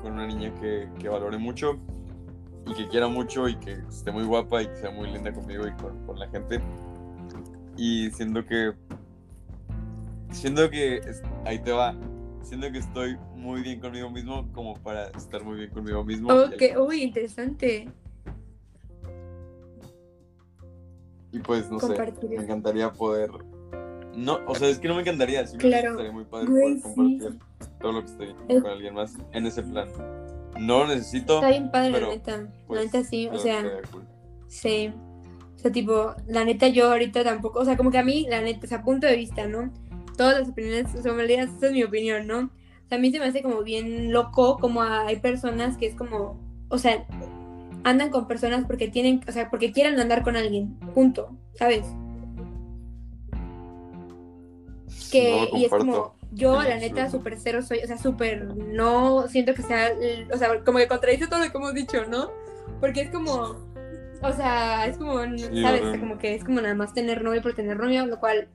con 0.01 0.13
una 0.13 0.27
niña 0.27 0.53
que, 0.55 0.89
que 0.97 1.09
valore 1.09 1.37
mucho 1.37 1.77
y 2.67 2.73
que 2.73 2.87
quiera 2.87 3.07
mucho 3.07 3.49
y 3.49 3.55
que 3.55 3.73
esté 3.89 4.11
muy 4.11 4.23
guapa 4.23 4.61
y 4.61 4.67
que 4.67 4.75
sea 4.77 4.91
muy 4.91 5.11
linda 5.11 5.33
conmigo 5.33 5.67
y 5.67 5.71
con, 5.73 6.05
con 6.05 6.17
la 6.17 6.27
gente. 6.29 6.61
Y 7.77 8.09
siento 8.11 8.45
que. 8.45 8.73
Siento 10.31 10.69
que. 10.69 11.01
ahí 11.45 11.59
te 11.59 11.71
va. 11.71 11.95
Siento 12.43 12.71
que 12.71 12.79
estoy 12.79 13.17
muy 13.35 13.61
bien 13.61 13.79
conmigo 13.79 14.09
mismo 14.09 14.51
como 14.53 14.73
para 14.75 15.07
estar 15.09 15.43
muy 15.43 15.57
bien 15.57 15.69
conmigo 15.69 16.03
mismo. 16.03 16.33
ok, 16.33 16.61
uy, 16.87 17.03
interesante. 17.03 17.87
Y 21.31 21.39
pues, 21.39 21.69
no 21.69 21.79
sé, 21.79 21.95
me 22.27 22.35
encantaría 22.35 22.91
poder... 22.91 23.29
No, 24.15 24.39
o 24.45 24.55
sea, 24.55 24.67
es 24.67 24.77
que 24.79 24.89
no 24.89 24.95
me 24.95 25.01
encantaría, 25.01 25.47
simplemente 25.47 25.79
Claro. 25.81 25.91
estaría 25.93 26.11
muy 26.11 26.25
padre 26.25 26.47
Güey, 26.47 26.81
poder 26.81 26.81
compartir 26.81 27.31
sí. 27.61 27.67
todo 27.79 27.91
lo 27.93 27.99
que 28.01 28.11
estoy 28.11 28.35
Es- 28.49 28.61
con 28.61 28.71
alguien 28.71 28.93
más 28.93 29.13
en 29.31 29.45
ese 29.45 29.63
plan. 29.63 29.87
No 30.59 30.79
lo 30.79 30.87
necesito. 30.87 31.35
Está 31.35 31.47
bien 31.49 31.71
padre, 31.71 31.91
pero, 31.93 32.07
la 32.07 32.13
neta. 32.15 32.47
pues, 32.67 32.79
la 32.79 32.85
neta 32.85 33.03
sí, 33.07 33.29
o 33.31 33.37
sea, 33.37 33.63
cool. 33.89 34.03
sí. 34.47 34.93
O 35.55 35.59
sea, 35.59 35.71
tipo, 35.71 36.13
la 36.27 36.43
neta 36.43 36.67
yo 36.67 36.91
ahorita 36.91 37.23
tampoco, 37.23 37.59
o 37.59 37.65
sea, 37.65 37.77
como 37.77 37.89
que 37.91 37.99
a 37.99 38.03
mí, 38.03 38.25
la 38.29 38.41
neta, 38.41 38.65
o 38.65 38.67
sea, 38.67 38.83
punto 38.83 39.07
de 39.07 39.15
vista, 39.15 39.47
¿no? 39.47 39.71
Todas 40.21 40.39
las 40.39 40.49
opiniones 40.49 40.91
son 41.01 41.17
válidas, 41.17 41.49
esa 41.57 41.65
es 41.65 41.71
mi 41.73 41.83
opinión, 41.83 42.27
¿no? 42.27 42.39
O 42.41 42.87
sea, 42.87 42.99
a 42.99 43.01
mí 43.01 43.09
se 43.11 43.17
me 43.17 43.25
hace 43.25 43.41
como 43.41 43.63
bien 43.63 44.13
loco, 44.13 44.59
como 44.59 44.83
hay 44.83 45.15
personas 45.15 45.77
que 45.77 45.87
es 45.87 45.95
como, 45.95 46.39
o 46.69 46.77
sea, 46.77 47.07
andan 47.83 48.11
con 48.11 48.27
personas 48.27 48.65
porque 48.65 48.87
tienen, 48.87 49.21
o 49.27 49.31
sea, 49.31 49.49
porque 49.49 49.71
quieren 49.71 49.99
andar 49.99 50.21
con 50.21 50.35
alguien, 50.35 50.77
punto, 50.93 51.35
¿sabes? 51.55 51.87
que 55.11 55.49
No 55.51 55.57
y 55.57 55.65
es 55.65 55.71
como 55.71 56.13
yo 56.31 56.61
la 56.61 56.77
neta 56.77 57.09
súper 57.09 57.37
cero 57.39 57.63
soy 57.63 57.79
o 57.83 57.87
sea 57.87 57.97
súper 57.97 58.45
no 58.55 59.27
siento 59.27 59.55
que 59.55 59.63
sea 59.63 59.89
o 60.31 60.37
sea 60.37 60.63
como 60.63 60.77
que 60.77 60.87
contradice 60.87 61.27
todo 61.27 61.39
lo 61.43 61.51
que 61.51 61.57
hemos 61.57 61.73
dicho 61.73 62.05
no 62.07 62.29
porque 62.79 63.01
es 63.01 63.09
como 63.09 63.57
o 64.21 64.33
sea 64.33 64.85
es 64.85 64.97
como 64.97 65.15
sabes 65.15 65.49
O 65.49 65.55
sea, 65.55 65.71
horrible. 65.73 65.99
como 65.99 66.17
que 66.19 66.35
es 66.35 66.43
como 66.43 66.61
nada 66.61 66.75
más 66.75 66.93
tener 66.93 67.23
novio 67.23 67.41
por 67.41 67.55
tener 67.55 67.77
novio 67.77 68.05
lo 68.05 68.19
cual 68.19 68.47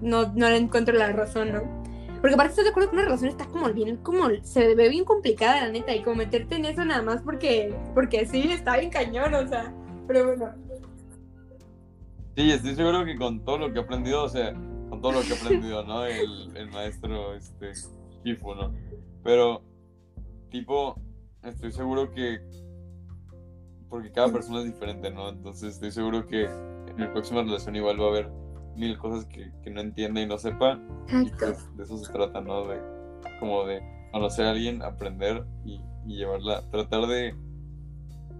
no 0.00 0.32
no 0.34 0.48
le 0.48 0.56
encuentro 0.56 0.94
la 0.94 1.12
razón 1.12 1.52
no 1.52 1.82
porque 2.20 2.34
aparte 2.34 2.50
estás 2.50 2.64
de 2.64 2.70
acuerdo 2.70 2.90
que 2.90 2.96
una 2.96 3.04
relación 3.04 3.30
está 3.30 3.46
como 3.46 3.72
bien 3.72 3.96
como 3.98 4.28
se 4.42 4.74
ve 4.74 4.88
bien 4.88 5.04
complicada 5.04 5.62
la 5.62 5.68
neta 5.68 5.94
y 5.94 6.02
como 6.02 6.16
meterte 6.16 6.56
en 6.56 6.64
eso 6.64 6.84
nada 6.84 7.02
más 7.02 7.22
porque 7.22 7.74
porque 7.94 8.26
sí 8.26 8.50
está 8.50 8.76
bien 8.76 8.90
cañón 8.90 9.34
o 9.34 9.46
sea 9.46 9.72
pero 10.06 10.26
bueno 10.26 10.62
Sí, 12.34 12.50
estoy 12.50 12.74
seguro 12.74 13.04
que 13.04 13.16
con 13.16 13.44
todo 13.44 13.58
lo 13.58 13.72
que 13.72 13.78
he 13.78 13.82
aprendido, 13.82 14.24
o 14.24 14.28
sea, 14.28 14.54
con 14.88 15.02
todo 15.02 15.12
lo 15.12 15.20
que 15.20 15.34
he 15.34 15.36
aprendido, 15.36 15.84
¿no? 15.84 16.06
El, 16.06 16.56
el 16.56 16.70
maestro, 16.70 17.34
este, 17.34 17.72
Shifu, 18.24 18.54
¿no? 18.54 18.72
Pero, 19.22 19.62
tipo, 20.50 20.98
estoy 21.42 21.72
seguro 21.72 22.10
que, 22.10 22.40
porque 23.90 24.10
cada 24.10 24.32
persona 24.32 24.60
es 24.60 24.64
diferente, 24.64 25.10
¿no? 25.10 25.28
Entonces 25.28 25.74
estoy 25.74 25.90
seguro 25.90 26.26
que 26.26 26.44
en 26.44 26.96
mi 26.96 27.06
próxima 27.08 27.42
relación 27.42 27.76
igual 27.76 28.00
va 28.00 28.06
a 28.06 28.08
haber 28.08 28.30
mil 28.76 28.96
cosas 28.98 29.24
que, 29.26 29.50
que 29.62 29.70
no 29.70 29.80
entienda 29.80 30.20
y 30.20 30.26
no 30.26 30.38
sepa. 30.38 30.80
Y 31.08 31.26
exacto 31.28 31.46
pues 31.54 31.76
de 31.76 31.82
eso 31.84 31.98
se 31.98 32.12
trata, 32.12 32.40
¿no? 32.40 32.66
De, 32.66 32.78
como 33.40 33.64
de 33.66 33.82
conocer 34.12 34.46
a 34.46 34.50
alguien, 34.50 34.82
aprender 34.82 35.44
y, 35.64 35.80
y 36.06 36.16
llevarla, 36.16 36.62
tratar 36.70 37.06
de, 37.06 37.34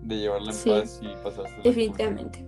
de 0.03 0.17
llevarla 0.17 0.51
en 0.53 0.57
Sí. 0.57 0.71
paz 0.71 1.01
y 1.03 1.09
pasarse. 1.25 1.55
Definitivamente. 1.65 2.47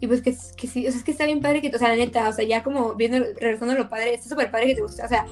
Y 0.00 0.06
pues 0.08 0.20
que, 0.20 0.36
que 0.56 0.66
sí, 0.66 0.86
o 0.86 0.90
sea, 0.90 0.98
es 0.98 1.04
que 1.04 1.10
está 1.10 1.24
bien 1.24 1.40
padre 1.40 1.62
que, 1.62 1.74
o 1.74 1.78
sea, 1.78 1.88
la 1.88 1.96
neta, 1.96 2.28
o 2.28 2.32
sea, 2.32 2.44
ya 2.44 2.62
como 2.62 2.94
viendo, 2.94 3.18
regresando 3.40 3.72
a 3.74 3.78
lo 3.78 3.88
padre, 3.88 4.14
está 4.14 4.28
súper 4.28 4.50
padre 4.50 4.66
que 4.66 4.74
te 4.74 4.82
gusta, 4.82 5.06
o 5.06 5.08
sea, 5.08 5.26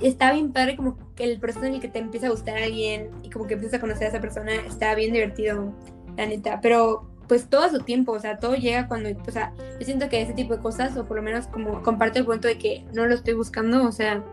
está 0.00 0.32
bien 0.32 0.52
padre 0.52 0.76
como 0.76 0.96
que 1.14 1.24
el 1.24 1.38
proceso 1.38 1.66
en 1.66 1.74
el 1.74 1.80
que 1.80 1.88
te 1.88 1.98
empieza 1.98 2.26
a 2.26 2.30
gustar 2.30 2.56
a 2.56 2.64
alguien 2.64 3.10
y 3.22 3.28
como 3.30 3.46
que 3.46 3.54
empiezas 3.54 3.78
a 3.78 3.80
conocer 3.80 4.06
a 4.06 4.08
esa 4.08 4.20
persona, 4.20 4.54
está 4.66 4.94
bien 4.94 5.12
divertido, 5.12 5.74
la 6.16 6.26
neta, 6.26 6.60
pero 6.62 7.10
pues 7.28 7.48
todo 7.48 7.62
a 7.62 7.70
su 7.70 7.80
tiempo, 7.80 8.12
o 8.12 8.20
sea, 8.20 8.38
todo 8.38 8.54
llega 8.54 8.88
cuando, 8.88 9.10
o 9.10 9.30
sea, 9.30 9.52
yo 9.78 9.84
siento 9.84 10.08
que 10.08 10.22
ese 10.22 10.32
tipo 10.32 10.56
de 10.56 10.62
cosas, 10.62 10.96
o 10.96 11.04
por 11.04 11.18
lo 11.18 11.22
menos 11.22 11.46
como 11.46 11.82
comparto 11.82 12.18
el 12.18 12.24
punto 12.24 12.48
de 12.48 12.58
que 12.58 12.84
no 12.94 13.06
lo 13.06 13.14
estoy 13.14 13.34
buscando, 13.34 13.86
o 13.86 13.92
sea, 13.92 14.24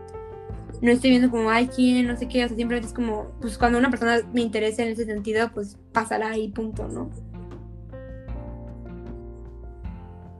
no 0.80 0.90
estoy 0.90 1.10
viendo 1.10 1.30
como, 1.30 1.50
ay, 1.50 1.68
quién, 1.68 2.06
no 2.06 2.16
sé 2.16 2.26
qué, 2.28 2.44
o 2.44 2.48
sea, 2.48 2.56
simplemente 2.56 2.88
es 2.88 2.94
como, 2.94 3.32
pues 3.40 3.58
cuando 3.58 3.78
una 3.78 3.90
persona 3.90 4.20
me 4.32 4.40
interesa 4.40 4.82
en 4.82 4.88
ese 4.88 5.04
sentido, 5.04 5.50
pues 5.52 5.78
pasará 5.92 6.30
ahí, 6.30 6.48
punto, 6.48 6.88
¿no? 6.88 7.10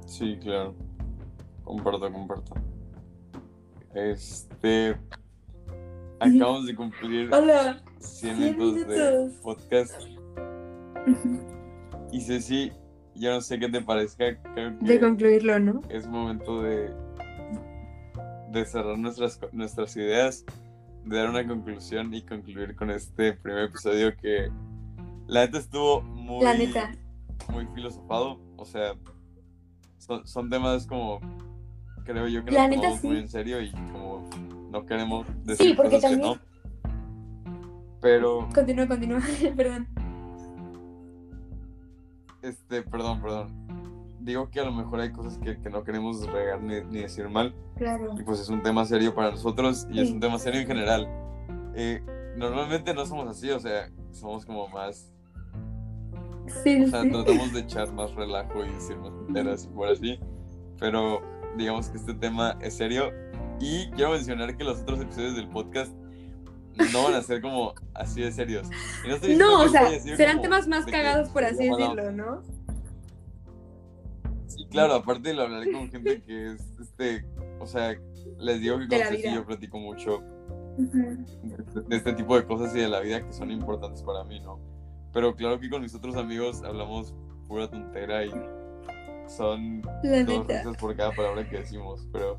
Sí, 0.07 0.39
claro. 0.41 0.75
Comparto, 1.65 2.11
comparto. 2.13 2.55
Este. 3.95 4.97
Acabamos 6.21 6.67
de 6.67 6.75
cumplir 6.75 7.35
Hola. 7.35 7.83
100 7.99 8.37
100 8.37 8.57
minutos 8.57 8.89
de 8.89 9.31
podcast. 9.43 10.03
Y 12.17 12.21
Ceci, 12.23 12.73
yo 13.15 13.35
no 13.35 13.41
sé 13.43 13.59
qué 13.59 13.69
te 13.69 13.83
parezca, 13.83 14.25
creo 14.55 14.71
De 14.81 14.87
que 14.95 15.01
concluirlo, 15.01 15.59
¿no? 15.59 15.83
es 15.91 16.07
momento 16.07 16.63
de, 16.63 16.91
de 18.53 18.65
cerrar 18.65 18.99
nuestras, 18.99 19.39
nuestras 19.53 19.95
ideas, 19.97 20.43
de 21.05 21.15
dar 21.15 21.29
una 21.29 21.47
conclusión 21.47 22.15
y 22.15 22.23
concluir 22.23 22.75
con 22.75 22.91
este 22.91 23.35
primer 23.35 23.65
episodio 23.65 24.17
que 24.17 24.49
la 25.27 25.45
neta 25.45 25.59
estuvo 25.59 26.01
muy, 26.01 26.43
La 26.43 26.55
neta. 26.55 26.91
muy 27.53 27.67
filosofado. 27.75 28.41
O 28.57 28.65
sea, 28.65 28.95
son, 29.99 30.27
son 30.27 30.49
temas 30.49 30.87
como, 30.87 31.21
creo 32.07 32.29
yo 32.29 32.43
que 32.47 32.51
La 32.51 32.67
nos 32.67 32.77
tomamos 32.77 33.01
sí. 33.01 33.07
muy 33.09 33.19
en 33.19 33.29
serio 33.29 33.61
y 33.61 33.71
como 33.73 34.27
no 34.71 34.87
queremos 34.87 35.27
decir 35.45 35.67
Sí, 35.67 35.75
porque 35.75 35.97
cosas 35.97 36.13
que 36.13 36.17
también- 36.17 36.39
no. 36.41 36.57
Pero, 38.01 38.49
Continúa, 38.55 38.87
continúa. 38.89 39.21
Perdón. 39.57 39.87
Este, 42.49 42.83
perdón, 42.83 43.21
perdón. 43.23 43.67
Digo 44.21 44.51
que 44.51 44.61
a 44.61 44.65
lo 44.65 44.73
mejor 44.73 45.01
hay 45.01 45.13
cosas 45.13 45.39
que, 45.39 45.59
que 45.61 45.71
no 45.71 45.85
queremos 45.85 46.27
regar 46.27 46.61
ni, 46.61 46.81
ni 46.83 47.01
decir 47.03 47.29
mal. 47.29 47.55
Claro. 47.77 48.15
Y 48.19 48.23
pues 48.25 48.41
es 48.41 48.49
un 48.49 48.63
tema 48.63 48.85
serio 48.85 49.15
para 49.15 49.31
nosotros 49.31 49.87
y 49.91 50.01
es 50.01 50.09
Sí. 50.09 50.15
un 50.15 50.21
tema 50.21 50.39
serio 50.39 50.61
en 50.63 50.67
general. 50.67 51.09
Eh, 51.75 52.03
normalmente 52.37 52.93
no 52.95 53.07
somos 53.07 53.29
así, 53.29 53.51
o 53.51 53.61
sea, 53.61 53.91
somos 54.13 54.45
como 54.45 54.67
más. 54.69 55.13
Sí, 56.65 56.83
O 56.85 56.89
sea, 56.89 57.03
sí. 57.03 57.11
tratamos 57.11 57.53
de 57.53 57.61
echar 57.61 57.93
más 57.95 58.15
relajo 58.15 58.65
y 58.65 58.71
decir 58.71 58.97
más 58.99 59.13
enteras 59.29 59.65
y 59.65 59.69
por 59.69 59.89
así. 59.89 60.19
Pero 60.79 61.21
digamos 61.57 61.89
que 61.89 61.99
este 61.99 62.15
tema 62.15 62.57
es 62.61 62.75
serio. 62.77 63.11
Y 63.61 63.91
quiero 63.93 64.11
mencionar 64.13 64.57
que 64.57 64.65
los 64.65 64.81
otros 64.81 65.01
episodios 65.01 65.35
del 65.37 65.49
podcast 65.49 65.93
no 66.93 67.05
van 67.05 67.15
a 67.15 67.23
ser 67.23 67.41
como 67.41 67.75
así 67.95 68.23
de 68.23 68.33
serios. 68.33 68.69
Y 69.23 69.35
no, 69.37 69.63
o 69.63 69.69
sea, 69.69 69.89
serán 70.01 70.43
temas 70.43 70.67
más 70.69 70.85
que 70.85 70.93
cagados, 70.93 71.29
por 71.31 71.45
así 71.45 71.69
decirlo, 71.69 72.13
¿no? 72.13 72.43
Sí, 74.47 74.67
claro, 74.71 74.95
aparte 74.95 75.35
lo 75.35 75.43
hablaré 75.43 75.73
con 75.73 75.91
gente 75.91 76.23
que 76.23 76.53
es, 76.53 76.73
este, 76.81 77.27
o 77.61 77.67
sea, 77.67 77.95
les 78.39 78.61
digo 78.61 78.79
que 78.79 78.89
con 78.89 78.99
Ceci 78.99 79.35
yo 79.35 79.45
platico 79.45 79.79
mucho 79.79 80.23
de, 80.79 81.83
de 81.89 81.97
este 81.97 82.13
tipo 82.13 82.37
de 82.37 82.47
cosas 82.47 82.75
y 82.75 82.81
de 82.81 82.89
la 82.89 83.01
vida 83.01 83.25
que 83.25 83.33
son 83.33 83.51
importantes 83.51 84.03
para 84.03 84.25
mí, 84.25 84.41
¿no? 84.41 84.59
Pero 85.13 85.35
claro 85.35 85.59
que 85.59 85.69
con 85.71 85.83
mis 85.83 85.95
otros 85.95 86.17
amigos 86.17 86.63
hablamos 86.63 87.15
pura 87.49 87.69
tontera 87.71 88.25
y 88.25 88.31
son 89.29 89.83
La 90.03 90.23
dos 90.25 90.47
neta. 90.47 90.59
risas 90.59 90.77
por 90.77 90.95
cada 90.97 91.11
palabra 91.13 91.49
que 91.49 91.59
decimos, 91.59 92.07
pero 92.13 92.39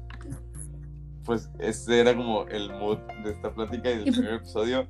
pues 1.28 1.50
ese 1.60 2.00
era 2.00 2.16
como 2.16 2.48
el 2.48 2.72
mood 2.72 2.98
de 3.24 3.32
esta 3.32 3.54
plática 3.54 3.92
y 3.92 3.98
del 3.98 4.08
Y 4.08 4.12
primer 4.14 4.34
episodio. 4.36 4.88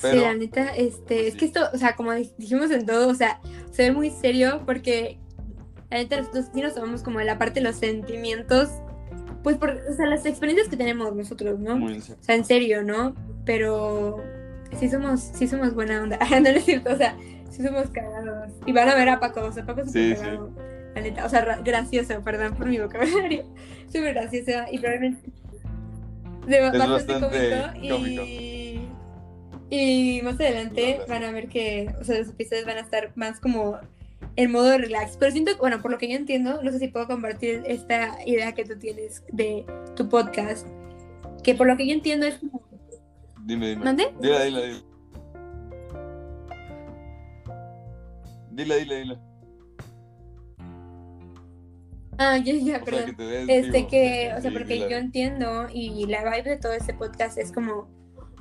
Pero, 0.00 0.14
sí, 0.14 0.20
la 0.20 0.34
neta, 0.34 0.76
este, 0.76 1.02
pues 1.06 1.26
es 1.26 1.32
sí. 1.32 1.38
que 1.40 1.44
esto, 1.46 1.60
o 1.74 1.76
sea, 1.76 1.96
como 1.96 2.12
dijimos 2.12 2.70
en 2.70 2.86
todo, 2.86 3.08
o 3.08 3.14
sea, 3.14 3.40
se 3.72 3.82
ve 3.82 3.92
muy 3.92 4.10
serio 4.10 4.62
porque 4.64 5.18
la 5.90 5.98
neta 5.98 6.18
nosotros 6.18 6.46
sí 6.54 6.62
nos 6.62 6.74
tomamos 6.74 7.02
como 7.02 7.20
la 7.20 7.36
parte 7.36 7.58
de 7.58 7.66
los 7.66 7.76
sentimientos, 7.76 8.68
pues 9.42 9.56
por, 9.56 9.70
o 9.70 9.94
sea, 9.94 10.06
las 10.06 10.24
experiencias 10.24 10.68
que 10.68 10.76
tenemos 10.76 11.14
nosotros, 11.16 11.58
¿no? 11.58 11.76
muy. 11.76 11.98
O 11.98 12.22
sea, 12.22 12.36
en 12.36 12.44
serio, 12.44 12.84
¿no? 12.84 13.16
Pero 13.44 14.22
sí 14.78 14.88
somos, 14.88 15.20
sí 15.20 15.48
somos 15.48 15.74
buena 15.74 16.00
onda. 16.00 16.18
no 16.40 16.48
es 16.48 16.64
cierto, 16.64 16.92
o 16.92 16.96
sea, 16.96 17.16
sí 17.50 17.64
somos 17.64 17.90
cagados. 17.90 18.52
Y 18.66 18.72
van 18.72 18.88
a 18.88 18.94
ver 18.94 19.08
a 19.08 19.18
Paco, 19.18 19.40
o 19.44 19.52
sea, 19.52 19.66
Paco 19.66 19.80
es 19.80 19.90
Sí, 19.90 20.14
cagado. 20.14 20.52
La 20.94 21.00
neta, 21.02 21.24
o 21.26 21.28
sea, 21.28 21.42
ra- 21.42 21.60
gracioso, 21.62 22.22
perdón 22.24 22.54
por 22.54 22.66
mi 22.66 22.78
vocabulario. 22.78 23.44
Súper 23.86 24.14
gracioso 24.14 24.50
y 24.70 24.78
probablemente 24.78 25.30
de- 26.46 26.66
Es 26.66 26.72
bastante, 26.72 27.12
bastante 27.26 27.88
cómico. 27.88 28.22
Y, 28.24 28.80
y 29.70 30.20
más 30.22 30.34
adelante 30.40 31.00
van 31.08 31.24
a 31.24 31.30
ver 31.30 31.48
que, 31.48 31.94
o 32.00 32.04
sea, 32.04 32.18
los 32.18 32.28
episodios 32.28 32.64
van 32.64 32.78
a 32.78 32.80
estar 32.80 33.12
más 33.16 33.38
como 33.38 33.78
en 34.36 34.50
modo 34.50 34.76
relax. 34.78 35.16
Pero 35.18 35.30
siento, 35.32 35.52
que, 35.52 35.58
bueno, 35.58 35.80
por 35.82 35.90
lo 35.90 35.98
que 35.98 36.08
yo 36.08 36.16
entiendo, 36.16 36.62
no 36.62 36.70
sé 36.72 36.78
si 36.78 36.88
puedo 36.88 37.06
compartir 37.06 37.62
esta 37.66 38.18
idea 38.26 38.52
que 38.54 38.64
tú 38.64 38.78
tienes 38.78 39.22
de 39.32 39.64
tu 39.94 40.08
podcast, 40.08 40.66
que 41.44 41.54
por 41.54 41.66
lo 41.66 41.76
que 41.76 41.86
yo 41.86 41.92
entiendo 41.92 42.26
es 42.26 42.36
como 42.38 42.62
Dime, 43.44 43.68
dime. 43.70 43.84
¿Mande? 43.84 44.12
Dile, 44.20 44.44
dile, 44.44 44.66
dile. 44.66 44.82
Dile, 48.50 48.78
dile, 48.80 48.96
dile. 49.00 49.18
Ah, 52.18 52.36
ya, 52.36 52.54
ya, 52.54 52.78
O 52.78 52.84
perdón. 52.84 53.16
que 53.16 53.58
Este 53.58 53.86
que, 53.86 54.32
o 54.36 54.40
sea, 54.40 54.50
porque 54.50 54.74
dile. 54.74 54.90
yo 54.90 54.96
entiendo 54.96 55.68
y 55.72 56.04
la 56.06 56.24
vibe 56.24 56.50
de 56.50 56.56
todo 56.58 56.72
este 56.72 56.92
podcast 56.92 57.38
es 57.38 57.52
como 57.52 57.88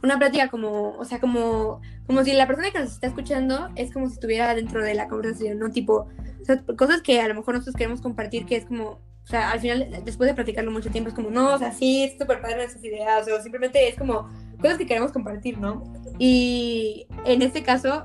una 0.04 0.18
plática 0.18 0.50
como, 0.50 0.92
o 0.98 1.06
sea, 1.06 1.20
como, 1.20 1.82
como 2.06 2.24
si 2.24 2.34
la 2.34 2.48
persona 2.48 2.72
que 2.72 2.80
nos 2.80 2.94
está 2.94 3.08
escuchando 3.08 3.70
es 3.76 3.92
como 3.92 4.08
si 4.08 4.14
estuviera 4.14 4.54
dentro 4.56 4.84
de 4.84 4.94
la 4.94 5.08
conversación, 5.08 5.60
¿no? 5.60 5.72
Tipo, 5.72 6.08
o 6.42 6.46
sea, 6.46 6.64
cosas 6.76 7.02
que 7.02 7.20
a 7.22 7.28
lo 7.28 7.36
mejor 7.36 7.56
nosotros 7.56 7.76
queremos 7.76 8.02
compartir, 8.02 8.46
que 8.46 8.56
es 8.58 8.66
como, 8.66 8.84
o 8.90 9.28
sea, 9.30 9.52
al 9.52 9.60
final, 9.60 10.02
después 10.06 10.28
de 10.28 10.34
practicarlo 10.34 10.72
mucho 10.72 10.90
tiempo, 10.90 11.10
es 11.10 11.16
como, 11.16 11.30
no, 11.30 11.54
o 11.54 11.58
sea, 11.58 11.72
sí, 11.72 12.04
es 12.04 12.18
súper 12.18 12.42
padre 12.42 12.64
esas 12.64 12.84
ideas, 12.84 13.28
o 13.28 13.42
simplemente 13.42 13.88
es 13.88 13.96
como 13.96 14.30
cosas 14.62 14.78
que 14.78 14.86
queremos 14.86 15.12
compartir, 15.12 15.58
¿no? 15.58 15.84
Y 16.20 17.08
en 17.26 17.42
este 17.42 17.64
caso 17.64 18.04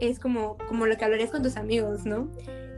es 0.00 0.18
como, 0.18 0.56
como 0.68 0.86
lo 0.86 0.96
que 0.96 1.04
hablarías 1.04 1.30
con 1.30 1.42
tus 1.42 1.56
amigos, 1.56 2.04
¿no? 2.04 2.28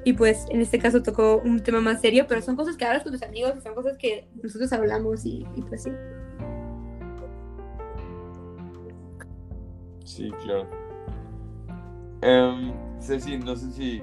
Y 0.07 0.13
pues 0.13 0.47
en 0.51 0.61
este 0.61 0.79
caso 0.79 1.03
tocó 1.03 1.39
un 1.45 1.59
tema 1.65 1.81
más 1.81 2.01
serio, 2.01 2.27
pero 2.29 2.41
son 2.41 2.55
cosas 2.55 2.77
que 2.77 2.85
hablas 2.85 3.03
con 3.03 3.11
tus 3.11 3.25
amigos 3.25 3.55
y 3.59 3.61
son 3.61 3.75
cosas 3.75 3.99
que 3.99 4.29
nosotros 4.41 4.73
hablamos 4.73 5.27
y, 5.27 5.45
y 5.57 5.63
pues 5.63 5.83
sí. 5.83 5.91
Sí, 10.05 10.31
claro. 10.45 10.69
Em, 12.23 12.73
Ceci, 13.01 13.37
no 13.37 13.57
sé 13.57 13.73
si 13.73 14.03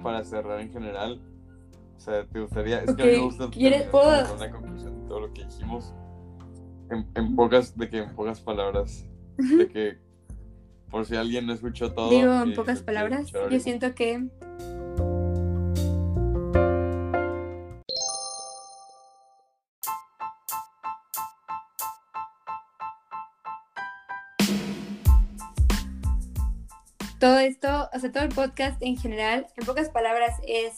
para 0.00 0.22
cerrar 0.22 0.60
en 0.60 0.70
general, 0.70 1.20
o 1.96 2.00
sea, 2.00 2.24
te 2.24 2.40
gustaría, 2.40 2.82
es 2.84 2.94
que 2.94 3.02
a 3.02 3.06
mí 3.06 3.12
me 3.12 3.18
gusta 3.18 3.50
¿quieres- 3.50 3.88
puedo- 3.88 4.32
una 4.32 4.48
conclusión 4.52 5.02
de 5.02 5.08
todo 5.08 5.20
lo 5.22 5.32
que 5.32 5.44
dijimos, 5.44 5.92
en, 6.88 7.04
en 7.16 7.34
pocas, 7.34 7.76
de 7.76 7.88
que 7.90 7.98
en 7.98 8.14
pocas 8.14 8.40
palabras, 8.40 9.04
de 9.38 9.66
que 9.66 9.98
por 10.88 11.04
si 11.04 11.16
alguien 11.16 11.46
no 11.48 11.52
escuchó 11.52 11.92
todo. 11.92 12.10
Digo 12.10 12.32
en 12.44 12.54
pocas 12.54 12.80
palabras, 12.84 13.32
yo 13.50 13.58
siento 13.58 13.92
que 13.96 14.28
todo 27.18 27.38
esto, 27.38 27.88
o 27.92 27.98
sea, 27.98 28.12
todo 28.12 28.24
el 28.24 28.30
podcast 28.30 28.80
en 28.82 28.96
general, 28.96 29.46
en 29.56 29.66
pocas 29.66 29.88
palabras, 29.88 30.34
es 30.46 30.74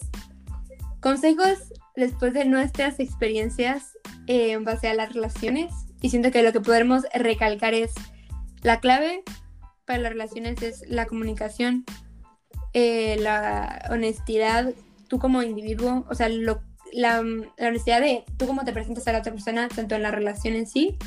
consejos 1.00 1.72
después 1.96 2.32
de 2.32 2.44
nuestras 2.44 3.00
experiencias 3.00 3.96
eh, 4.26 4.52
en 4.52 4.64
base 4.64 4.88
a 4.88 4.94
las 4.94 5.12
relaciones. 5.12 5.72
Y 6.00 6.10
siento 6.10 6.30
que 6.30 6.42
lo 6.42 6.52
que 6.52 6.60
podemos 6.60 7.04
recalcar 7.12 7.74
es 7.74 7.92
la 8.62 8.80
clave 8.80 9.22
para 9.84 10.00
las 10.00 10.12
relaciones 10.12 10.60
es 10.62 10.84
la 10.86 11.06
comunicación, 11.06 11.84
eh, 12.74 13.16
la 13.18 13.88
honestidad, 13.90 14.72
tú 15.08 15.18
como 15.18 15.42
individuo, 15.42 16.04
o 16.08 16.14
sea, 16.14 16.28
lo- 16.28 16.60
la, 16.92 17.20
honestidad 17.20 18.00
de 18.00 18.24
tú 18.36 18.46
cómo 18.46 18.64
te 18.64 18.72
presentas 18.72 19.08
a 19.08 19.12
la 19.12 19.20
otra 19.20 19.32
persona, 19.32 19.68
tanto 19.68 19.94
en 19.94 20.02
la 20.02 20.10
relación 20.10 20.54
en 20.54 20.66
sí, 20.66 20.98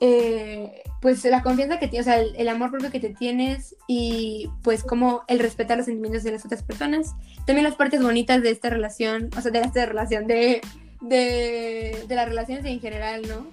eh, 0.00 0.82
pues 1.06 1.24
la 1.24 1.40
confianza 1.40 1.78
que 1.78 1.86
tienes, 1.86 2.08
o 2.08 2.10
sea, 2.10 2.18
el, 2.18 2.34
el 2.34 2.48
amor 2.48 2.72
propio 2.72 2.90
que 2.90 2.98
te 2.98 3.10
tienes 3.10 3.76
y 3.86 4.50
pues 4.64 4.82
como 4.82 5.22
el 5.28 5.38
respetar 5.38 5.76
los 5.76 5.86
sentimientos 5.86 6.24
de 6.24 6.32
las 6.32 6.44
otras 6.44 6.64
personas. 6.64 7.14
También 7.46 7.62
las 7.62 7.76
partes 7.76 8.02
bonitas 8.02 8.42
de 8.42 8.50
esta 8.50 8.70
relación, 8.70 9.30
o 9.38 9.40
sea, 9.40 9.52
de 9.52 9.60
esta 9.60 9.86
relación, 9.86 10.26
de, 10.26 10.60
de, 11.00 12.04
de 12.08 12.14
las 12.16 12.28
relaciones 12.28 12.64
en 12.64 12.80
general, 12.80 13.22
¿no? 13.28 13.46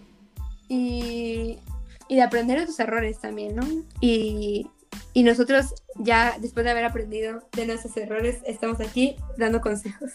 Y, 0.68 1.60
y 2.08 2.16
de 2.16 2.24
aprender 2.24 2.60
de 2.60 2.66
tus 2.66 2.80
errores 2.80 3.20
también, 3.20 3.56
¿no? 3.56 3.68
Y, 4.02 4.72
y 5.14 5.22
nosotros 5.22 5.76
ya 6.00 6.36
después 6.40 6.64
de 6.64 6.72
haber 6.72 6.86
aprendido 6.86 7.48
de 7.52 7.68
nuestros 7.68 7.96
errores, 7.98 8.40
estamos 8.48 8.80
aquí 8.80 9.16
dando 9.38 9.62
consejos. 9.62 10.10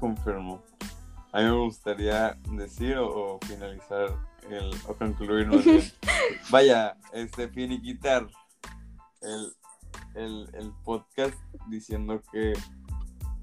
Confirmo. 0.00 0.67
A 1.32 1.40
mí 1.40 1.44
me 1.44 1.58
gustaría 1.58 2.38
decir 2.52 2.96
o, 2.96 3.34
o 3.34 3.38
finalizar 3.46 4.16
el, 4.50 4.70
o 4.86 4.94
concluir 4.94 5.46
más 5.46 5.64
bien. 5.64 5.82
Vaya, 6.50 6.96
este, 7.12 7.48
finiquitar 7.48 8.26
el, 9.20 9.52
el, 10.14 10.50
el 10.54 10.72
podcast 10.84 11.34
diciendo 11.68 12.22
que 12.32 12.54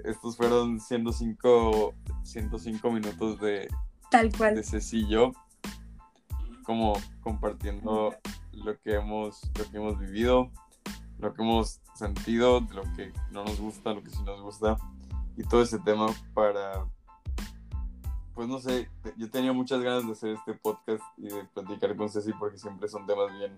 estos 0.04 0.38
fueron 0.38 0.80
105, 0.80 1.94
105 2.24 2.92
minutos 2.92 3.40
de, 3.40 3.68
Tal 4.10 4.32
de 4.32 4.38
cual. 4.38 4.64
Ceci 4.64 5.00
y 5.00 5.08
yo, 5.08 5.32
como 6.64 6.94
compartiendo 7.22 8.16
lo 8.54 8.80
que 8.80 8.96
hemos, 8.96 9.42
lo 9.58 9.70
que 9.70 9.78
hemos 9.78 10.00
vivido, 10.00 10.52
lo 11.20 11.34
que 11.34 11.42
hemos 11.42 11.82
sentido, 11.96 12.62
lo 12.72 12.84
que 12.96 13.14
no 13.32 13.44
nos 13.44 13.60
gusta, 13.60 13.94
lo 13.94 14.04
que 14.04 14.10
sí 14.10 14.22
nos 14.24 14.42
gusta, 14.42 14.78
y 15.38 15.44
todo 15.44 15.62
ese 15.62 15.80
tema 15.80 16.08
para, 16.34 16.86
pues 18.36 18.50
no 18.50 18.60
sé, 18.60 18.90
yo 19.16 19.32
tenía 19.32 19.54
muchas 19.54 19.82
ganas 19.82 20.06
de 20.06 20.12
hacer 20.12 20.32
este 20.32 20.54
podcast 20.54 21.02
y 21.18 21.30
de 21.30 21.46
platicar 21.46 21.96
con 21.96 22.10
Ceci 22.10 22.34
porque 22.34 22.58
siempre 22.58 22.90
son 22.90 23.08
temas 23.08 23.32
bien, 23.32 23.58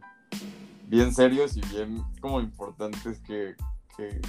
bien 0.85 1.13
serios 1.13 1.57
y 1.57 1.61
bien 1.61 2.03
como 2.21 2.39
importantes 2.39 3.19
que, 3.21 3.55
que, 3.97 4.21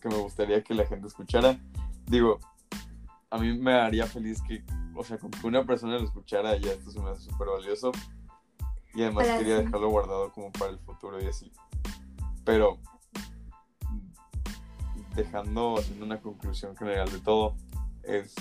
que 0.00 0.08
me 0.08 0.18
gustaría 0.18 0.62
que 0.62 0.72
la 0.72 0.86
gente 0.86 1.08
escuchara. 1.08 1.58
Digo, 2.06 2.38
a 3.28 3.38
mí 3.38 3.58
me 3.58 3.74
haría 3.74 4.06
feliz 4.06 4.40
que, 4.40 4.62
o 4.94 5.02
sea, 5.02 5.18
con 5.18 5.32
que 5.32 5.44
una 5.44 5.66
persona 5.66 5.98
lo 5.98 6.04
escuchara 6.04 6.56
ya 6.56 6.70
esto 6.70 6.92
se 6.92 7.00
me 7.00 7.10
hace 7.10 7.22
súper 7.28 7.48
valioso. 7.48 7.90
Y 8.94 9.02
además 9.02 9.26
quería 9.26 9.58
sí. 9.58 9.64
dejarlo 9.64 9.90
guardado 9.90 10.30
como 10.30 10.52
para 10.52 10.70
el 10.70 10.78
futuro 10.78 11.20
y 11.20 11.26
así. 11.26 11.50
Pero 12.44 12.78
dejando, 15.16 15.76
haciendo 15.76 16.04
una 16.04 16.20
conclusión 16.20 16.76
general 16.76 17.10
de 17.10 17.18
todo, 17.18 17.56
es 18.04 18.36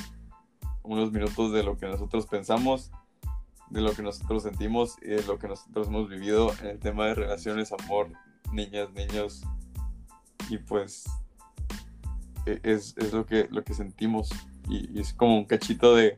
unos 0.84 1.12
minutos 1.12 1.52
de 1.52 1.64
lo 1.64 1.78
que 1.78 1.88
nosotros 1.88 2.28
pensamos, 2.28 2.92
de 3.70 3.82
lo 3.82 3.94
que 3.94 4.04
nosotros 4.04 4.44
sentimos 4.44 4.98
y 5.02 5.10
de 5.10 5.24
lo 5.24 5.40
que 5.40 5.48
nosotros 5.48 5.88
hemos 5.88 6.10
vivido 6.10 6.52
en 6.62 6.68
el 6.68 6.80
tema 6.80 7.08
de 7.08 7.16
relaciones, 7.16 7.72
amor, 7.72 8.10
niñas, 8.52 8.92
niños. 8.94 9.42
Y 10.50 10.58
pues 10.58 11.06
e- 12.46 12.60
es, 12.64 12.96
es 12.98 13.14
lo, 13.14 13.26
que, 13.26 13.48
lo 13.50 13.64
que 13.64 13.74
sentimos 13.74 14.30
y, 14.70 15.00
es 15.00 15.14
como 15.14 15.38
un 15.38 15.46
cachito 15.46 15.96
de, 15.96 16.18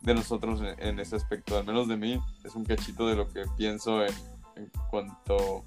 de 0.00 0.14
nosotros 0.14 0.60
en, 0.60 0.74
en 0.86 0.98
ese 0.98 1.16
aspecto, 1.16 1.56
al 1.56 1.66
menos 1.66 1.88
de 1.88 1.96
mí, 1.96 2.20
es 2.44 2.54
un 2.54 2.64
cachito 2.64 3.06
de 3.06 3.16
lo 3.16 3.28
que 3.28 3.44
pienso 3.56 4.04
en, 4.04 4.14
en 4.56 4.70
cuanto 4.90 5.64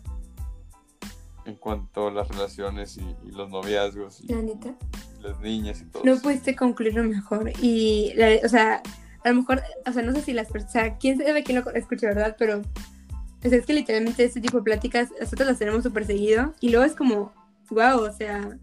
en 1.46 1.56
cuanto 1.56 2.08
a 2.08 2.12
las 2.12 2.28
relaciones 2.28 2.98
y, 2.98 3.32
los 3.32 3.50
noviazgos 3.50 4.22
La 4.26 4.42
neta. 4.42 4.76
Las 5.22 5.40
niñas 5.40 5.82
y 5.82 5.86
todo. 5.86 6.04
No 6.04 6.18
pudiste 6.20 6.56
concluirlo 6.56 7.04
mejor. 7.04 7.52
Y, 7.62 8.14
la- 8.16 8.40
o 8.44 8.50
sea, 8.50 8.82
a 9.24 9.30
lo 9.30 9.36
mejor, 9.36 9.62
o 9.86 9.92
sea, 9.94 10.02
no 10.04 10.14
sé 10.14 10.22
si 10.22 10.34
las 10.34 10.48
personas, 10.48 10.76
o 10.76 10.80
sea, 10.80 10.98
quién 10.98 11.18
sabe 11.18 11.44
quién 11.44 11.64
lo 11.64 11.72
escucha, 11.72 12.08
¿verdad? 12.08 12.36
Pero, 12.40 12.60
o 12.60 13.50
sea, 13.50 13.58
es 13.58 13.66
que 13.66 13.74
literalmente 13.74 14.24
este 14.24 14.42
tipo 14.42 14.58
de 14.58 14.64
pláticas 14.64 15.10
nosotros 15.20 15.48
las 15.48 15.60
tenemos 15.60 15.84
súper 15.84 16.06
seguido. 16.06 16.54
Y 16.60 16.70
luego 16.70 16.86
es 16.86 16.96
como, 16.96 17.34
wow, 17.70 18.00
o 18.02 18.12
sea, 18.12 18.58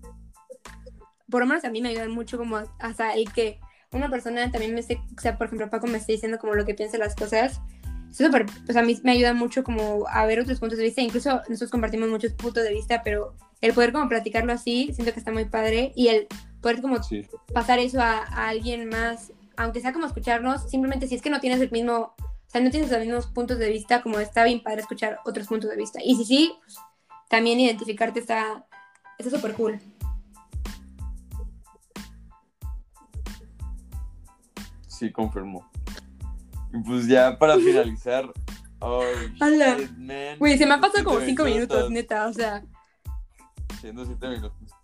por 1.30 1.40
lo 1.40 1.46
menos 1.46 1.64
a 1.64 1.70
mí 1.70 1.80
me 1.80 1.90
ayudan 1.90 2.10
mucho 2.10 2.38
como 2.38 2.58
hasta 2.78 3.14
el 3.14 3.32
que 3.32 3.60
una 3.92 4.10
persona 4.10 4.50
también 4.50 4.74
me 4.74 4.80
esté, 4.80 5.00
o 5.16 5.20
sea, 5.20 5.38
por 5.38 5.46
ejemplo, 5.46 5.70
Paco 5.70 5.86
me 5.86 5.98
esté 5.98 6.12
diciendo 6.12 6.38
como 6.38 6.54
lo 6.54 6.64
que 6.64 6.74
piensa 6.74 6.98
las 6.98 7.14
cosas. 7.14 7.60
Es 8.10 8.16
súper, 8.16 8.46
o 8.68 8.72
sea, 8.72 8.80
a 8.82 8.84
mí 8.84 8.98
me 9.02 9.12
ayuda 9.12 9.34
mucho 9.34 9.62
como 9.62 10.06
a 10.08 10.24
ver 10.26 10.40
otros 10.40 10.58
puntos 10.58 10.78
de 10.78 10.84
vista. 10.84 11.02
Incluso 11.02 11.42
nosotros 11.48 11.70
compartimos 11.70 12.08
muchos 12.08 12.32
puntos 12.32 12.64
de 12.64 12.72
vista, 12.72 13.02
pero 13.02 13.34
el 13.60 13.74
poder 13.74 13.92
como 13.92 14.08
platicarlo 14.08 14.52
así, 14.52 14.90
siento 14.94 15.12
que 15.12 15.18
está 15.18 15.30
muy 15.32 15.44
padre. 15.44 15.92
Y 15.94 16.08
el 16.08 16.26
poder 16.60 16.80
como 16.80 17.02
Sí, 17.02 17.26
pasar 17.52 17.78
eso 17.78 18.00
a, 18.00 18.18
a 18.18 18.48
alguien 18.48 18.88
más 18.88 19.32
aunque 19.58 19.80
sea 19.80 19.92
como 19.92 20.06
escucharnos, 20.06 20.70
simplemente 20.70 21.08
si 21.08 21.16
es 21.16 21.22
que 21.22 21.30
no 21.30 21.40
tienes 21.40 21.60
el 21.60 21.70
mismo, 21.70 22.14
o 22.16 22.50
sea, 22.50 22.60
no 22.60 22.70
tienes 22.70 22.90
los 22.90 23.00
mismos 23.00 23.26
puntos 23.26 23.58
de 23.58 23.68
vista, 23.68 24.02
como 24.02 24.20
está 24.20 24.44
bien 24.44 24.62
padre 24.62 24.82
escuchar 24.82 25.18
otros 25.24 25.48
puntos 25.48 25.68
de 25.68 25.76
vista. 25.76 25.98
Y 26.02 26.14
si 26.14 26.24
sí, 26.24 26.54
pues, 26.64 26.76
también 27.28 27.58
identificarte 27.58 28.20
está 28.20 28.64
está 29.18 29.36
súper 29.36 29.54
cool. 29.54 29.80
Sí, 34.86 35.10
confirmo. 35.10 35.68
Y 36.72 36.78
pues 36.84 37.08
ya 37.08 37.36
para 37.36 37.56
finalizar. 37.58 38.32
Oh. 38.78 39.02
Güey, 40.38 40.56
se 40.56 40.66
me 40.66 40.74
ha 40.74 40.80
pasado 40.80 41.02
107 41.02 41.04
como 41.04 41.20
cinco 41.20 41.44
minutos, 41.44 41.90
neta, 41.90 42.28
o 42.28 42.32
sea. 42.32 42.62
107 43.80 44.28
minutos. 44.28 44.77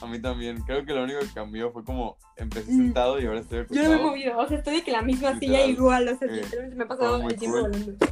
A 0.00 0.06
mí 0.06 0.20
también. 0.20 0.60
Creo 0.62 0.84
que 0.84 0.92
lo 0.94 1.02
único 1.04 1.20
que 1.20 1.32
cambió 1.32 1.72
fue 1.72 1.82
como 1.84 2.16
empecé 2.36 2.70
Mm. 2.72 2.76
sentado 2.76 3.20
y 3.20 3.26
ahora 3.26 3.40
estoy 3.40 3.58
Yo 3.58 3.64
no 3.64 3.74
me 3.74 3.80
he 3.80 3.84
acostado. 3.86 4.08
movido, 4.10 4.38
o 4.38 4.48
sea, 4.48 4.58
estoy 4.58 4.76
de 4.76 4.84
que 4.84 4.92
la 4.92 5.02
misma 5.02 5.32
Literal. 5.32 5.40
silla 5.40 5.66
igual, 5.66 6.08
o 6.08 6.16
sea, 6.18 6.28
Eh, 6.28 6.32
literalmente 6.42 6.76
me 6.76 6.84
ha 6.84 6.88
pasado 6.88 7.28
el 7.28 7.36
tiempo 7.36 7.58
cool. 7.60 7.70
volando. 7.70 8.06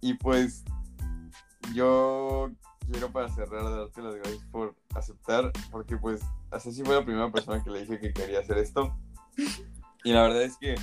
Y 0.00 0.14
pues 0.14 0.64
yo 1.74 2.50
quiero 2.90 3.10
para 3.10 3.28
cerrar 3.28 3.64
darte 3.64 4.00
las 4.02 4.14
gracias 4.14 4.44
por 4.52 4.74
aceptar, 4.94 5.50
porque 5.70 5.96
pues 5.96 6.22
así 6.50 6.72
sí 6.72 6.84
fue 6.84 6.94
la 6.94 7.04
primera 7.04 7.30
persona 7.30 7.62
que 7.62 7.70
le 7.70 7.80
dije 7.80 7.98
que 7.98 8.12
quería 8.12 8.40
hacer 8.40 8.58
esto. 8.58 8.94
Y 10.04 10.12
la 10.12 10.22
verdad 10.22 10.42
es 10.42 10.56
que 10.56 10.76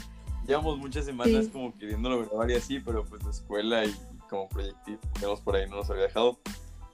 llevamos 0.45 0.77
muchas 0.77 1.05
semanas 1.05 1.45
Sí. 1.45 1.51
como 1.51 1.73
queriéndolo 1.77 2.25
grabar 2.27 2.51
y 2.51 2.55
así, 2.55 2.79
pero 2.79 3.05
pues 3.05 3.23
la 3.23 3.29
escuela 3.31 3.85
y 3.85 3.95
como 4.33 4.49
proyectivo 4.49 4.99
que 4.99 5.07
tenemos 5.19 5.41
por 5.41 5.55
ahí 5.55 5.69
no 5.69 5.75
nos 5.75 5.89
había 5.91 6.03
dejado. 6.03 6.39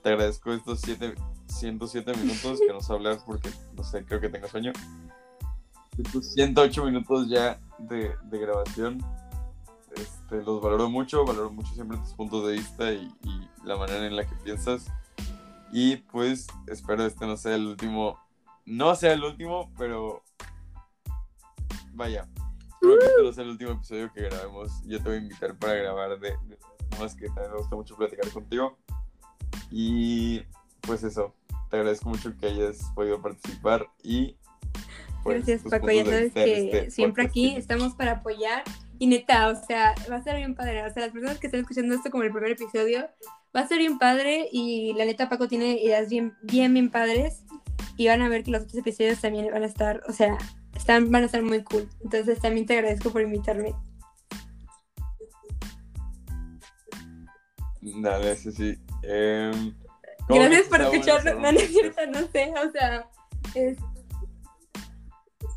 Te 0.02 0.10
agradezco 0.10 0.52
estos 0.52 0.80
siete, 0.80 1.14
107 1.46 2.14
minutos 2.18 2.60
que 2.60 2.70
nos 2.70 2.90
hablas 2.90 3.22
porque, 3.24 3.50
no 3.74 3.82
sé, 3.82 4.04
creo 4.04 4.20
que 4.20 4.28
tengo 4.28 4.46
sueño. 4.46 4.72
Estos 5.96 6.34
108 6.34 6.84
minutos 6.84 7.30
ya 7.30 7.58
de, 7.78 8.14
de 8.24 8.38
grabación. 8.38 9.02
Este, 9.96 10.42
los 10.42 10.60
valoro 10.60 10.90
mucho, 10.90 11.24
valoro 11.24 11.50
mucho 11.50 11.72
siempre 11.72 11.96
tus 11.96 12.12
puntos 12.12 12.46
de 12.46 12.52
vista 12.52 12.92
y, 12.92 13.10
y 13.22 13.48
la 13.64 13.76
manera 13.76 14.06
en 14.06 14.16
la 14.16 14.26
que 14.26 14.34
piensas. 14.44 14.88
Y 15.72 15.96
pues 15.96 16.46
espero 16.66 17.06
este 17.06 17.26
no 17.26 17.38
sea 17.38 17.54
el 17.54 17.66
último, 17.66 18.18
no 18.66 18.94
sea 18.94 19.14
el 19.14 19.24
último, 19.24 19.72
pero 19.78 20.22
vaya, 21.94 22.28
espero 22.74 22.98
que 22.98 23.06
este 23.06 23.22
no 23.22 23.32
sea 23.32 23.44
el 23.44 23.50
último 23.50 23.70
episodio 23.72 24.12
que 24.12 24.22
grabemos. 24.24 24.82
Yo 24.84 24.98
te 24.98 25.08
voy 25.08 25.18
a 25.18 25.22
invitar 25.22 25.56
para 25.58 25.74
grabar 25.74 26.20
de, 26.20 26.36
de 26.46 26.58
temas 26.90 27.14
que 27.14 27.26
también 27.28 27.52
me 27.52 27.58
gusta 27.58 27.76
mucho 27.76 27.96
platicar 27.96 28.28
contigo. 28.30 28.78
Y 29.70 30.42
pues 30.82 31.02
eso, 31.02 31.34
te 31.70 31.76
agradezco 31.76 32.08
mucho 32.08 32.36
que 32.36 32.46
hayas 32.46 32.90
podido 32.94 33.20
participar 33.20 33.88
y... 34.02 34.36
pues, 35.22 35.46
Gracias, 35.46 35.62
Paco. 35.70 35.90
Ya 35.90 36.04
sabes 36.04 36.32
que 36.32 36.64
este 36.64 36.90
siempre 36.90 37.24
aquí 37.24 37.56
estamos 37.56 37.94
para 37.94 38.12
apoyar. 38.12 38.64
Y 38.98 39.06
neta, 39.06 39.48
o 39.48 39.54
sea, 39.66 39.94
va 40.10 40.16
a 40.16 40.18
estar 40.18 40.36
bien 40.36 40.54
padre. 40.54 40.84
O 40.84 40.92
sea, 40.92 41.02
las 41.02 41.12
personas 41.12 41.38
que 41.38 41.46
están 41.46 41.60
escuchando 41.60 41.94
esto 41.94 42.10
como 42.10 42.22
el 42.22 42.32
primer 42.32 42.50
episodio, 42.50 43.08
va 43.56 43.60
a 43.60 43.66
ser 43.66 43.78
bien 43.78 43.98
padre. 43.98 44.48
Y 44.52 44.92
la 44.92 45.06
neta, 45.06 45.30
Paco 45.30 45.48
tiene 45.48 45.80
ideas 45.82 46.10
bien, 46.10 46.34
bien, 46.42 46.74
bien 46.74 46.90
padres. 46.90 47.44
Y 47.96 48.08
van 48.08 48.20
a 48.20 48.28
ver 48.28 48.44
que 48.44 48.50
los 48.50 48.62
otros 48.62 48.78
episodios 48.78 49.20
también 49.20 49.50
van 49.50 49.62
a 49.62 49.66
estar, 49.66 50.02
o 50.06 50.12
sea, 50.12 50.36
están, 50.76 51.10
van 51.10 51.22
a 51.22 51.26
estar 51.26 51.42
muy 51.42 51.62
cool. 51.62 51.88
Entonces 52.02 52.40
también 52.40 52.66
te 52.66 52.74
agradezco 52.74 53.10
por 53.10 53.22
invitarme. 53.22 53.74
Dale, 57.80 58.36
sí, 58.36 58.52
sí. 58.52 58.78
Em, 59.02 59.74
¿cómo 60.28 60.40
Gracias 60.40 60.68
por 60.68 60.80
escucharlo. 60.82 61.34
No, 61.34 61.40
no 61.40 61.58
es 61.58 61.72
cerrada? 61.72 61.92
cierto, 61.94 62.20
no 62.20 62.26
sé. 62.28 62.54
O 62.66 62.70
sea, 62.70 63.10
es. 63.54 63.78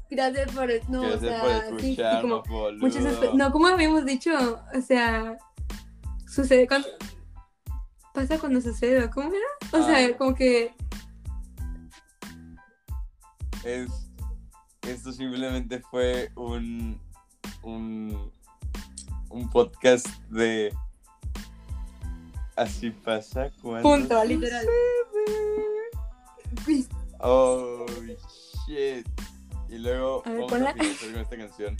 Gracias 0.09 0.51
por. 0.51 0.69
No, 0.89 0.99
o 1.01 1.09
Gracias 1.09 1.21
sea, 1.21 1.41
por 1.41 1.51
sí, 1.51 1.85
sí, 1.85 1.91
escucharnos, 1.91 2.41
como. 2.43 2.59
boludo. 2.59 2.79
Muchas 2.81 3.33
No, 3.35 3.51
como 3.51 3.67
habíamos 3.67 4.05
dicho, 4.05 4.31
o 4.73 4.81
sea, 4.81 5.37
sucede 6.27 6.67
cuando. 6.67 6.87
Pasa 8.13 8.37
cuando 8.37 8.61
sucede, 8.61 9.09
¿cómo 9.09 9.29
era? 9.29 9.79
O 9.79 9.83
sea, 9.85 10.05
Ah. 10.05 10.17
como 10.17 10.35
que. 10.35 10.73
Es, 13.63 13.89
esto 14.81 15.11
simplemente 15.13 15.79
fue 15.89 16.29
un, 16.35 16.99
un, 17.63 18.31
un 19.29 19.49
podcast 19.49 20.05
de 20.29 20.73
Así 22.55 22.91
pasa 22.91 23.49
cuando... 23.61 23.81
Punto, 23.89 24.15
sucede. 24.21 24.27
literal. 24.27 24.65
Oh, 27.19 27.85
shit. 28.67 29.07
Y 29.69 29.77
luego 29.79 30.21
A 30.25 30.29
ver, 30.29 30.37
vamos 30.37 30.51
ponla. 30.51 30.69
a 30.69 30.73
finalizar 30.73 31.11
con 31.11 31.21
esta 31.21 31.37
canción. 31.37 31.77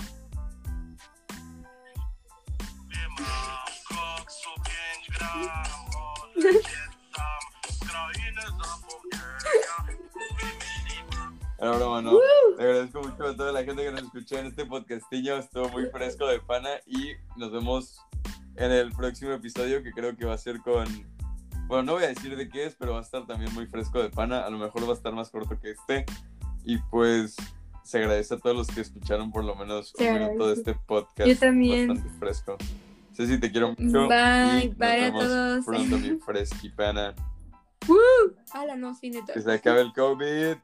Ahora 11.59 11.77
broma, 11.77 12.01
no. 12.01 12.19
Le 12.57 12.63
agradezco 12.63 13.01
mucho 13.01 13.25
a 13.25 13.35
toda 13.35 13.51
la 13.51 13.63
gente 13.63 13.83
que 13.83 13.91
nos 13.91 14.03
escuchó 14.03 14.37
en 14.37 14.47
este 14.47 14.65
podcastillo. 14.65 15.37
Estuvo 15.37 15.69
muy 15.69 15.85
fresco 15.85 16.27
de 16.27 16.39
pana 16.41 16.69
y 16.85 17.13
nos 17.37 17.51
vemos 17.51 18.01
en 18.55 18.71
el 18.71 18.91
próximo 18.91 19.31
episodio 19.31 19.83
que 19.83 19.91
creo 19.91 20.15
que 20.15 20.25
va 20.25 20.33
a 20.33 20.37
ser 20.37 20.59
con... 20.59 20.85
Bueno, 21.67 21.83
no 21.83 21.93
voy 21.93 22.03
a 22.03 22.07
decir 22.07 22.35
de 22.35 22.49
qué 22.49 22.65
es, 22.65 22.75
pero 22.75 22.93
va 22.93 22.99
a 22.99 23.03
estar 23.03 23.25
también 23.25 23.53
muy 23.53 23.65
fresco 23.67 24.01
de 24.01 24.09
pana. 24.09 24.45
A 24.45 24.49
lo 24.49 24.57
mejor 24.57 24.85
va 24.85 24.91
a 24.91 24.95
estar 24.95 25.13
más 25.13 25.29
corto 25.29 25.59
que 25.59 25.71
este. 25.71 26.05
Y 26.65 26.77
pues 26.77 27.35
se 27.83 27.97
agradece 27.97 28.33
a 28.33 28.37
todos 28.37 28.55
los 28.55 28.67
que 28.67 28.81
escucharon 28.81 29.31
por 29.31 29.43
lo 29.43 29.55
menos 29.55 29.93
un 29.97 30.13
minuto 30.13 30.47
de 30.47 30.53
este 30.53 30.73
podcast. 30.73 31.27
Yo 31.27 31.37
también. 31.37 31.87
Bastante 31.87 32.17
fresco. 32.19 32.57
Ceci, 33.15 33.39
te 33.39 33.51
quiero 33.51 33.69
mucho. 33.77 34.07
Bye, 34.07 34.65
y 34.65 34.69
nos 34.69 34.77
bye 34.77 34.87
a 34.87 34.95
vemos 34.95 35.23
todos. 35.23 35.65
Pronto, 35.65 35.97
mi 35.97 36.19
fresqui 36.19 36.69
pana. 36.69 37.13
¡Woo! 37.87 37.97
Ala, 38.53 38.75
no, 38.75 38.95
sí, 38.95 39.09
neta. 39.09 39.33
Que 39.33 39.41
se 39.41 39.51
acabe 39.51 39.81
el 39.81 39.93
COVID. 39.93 40.57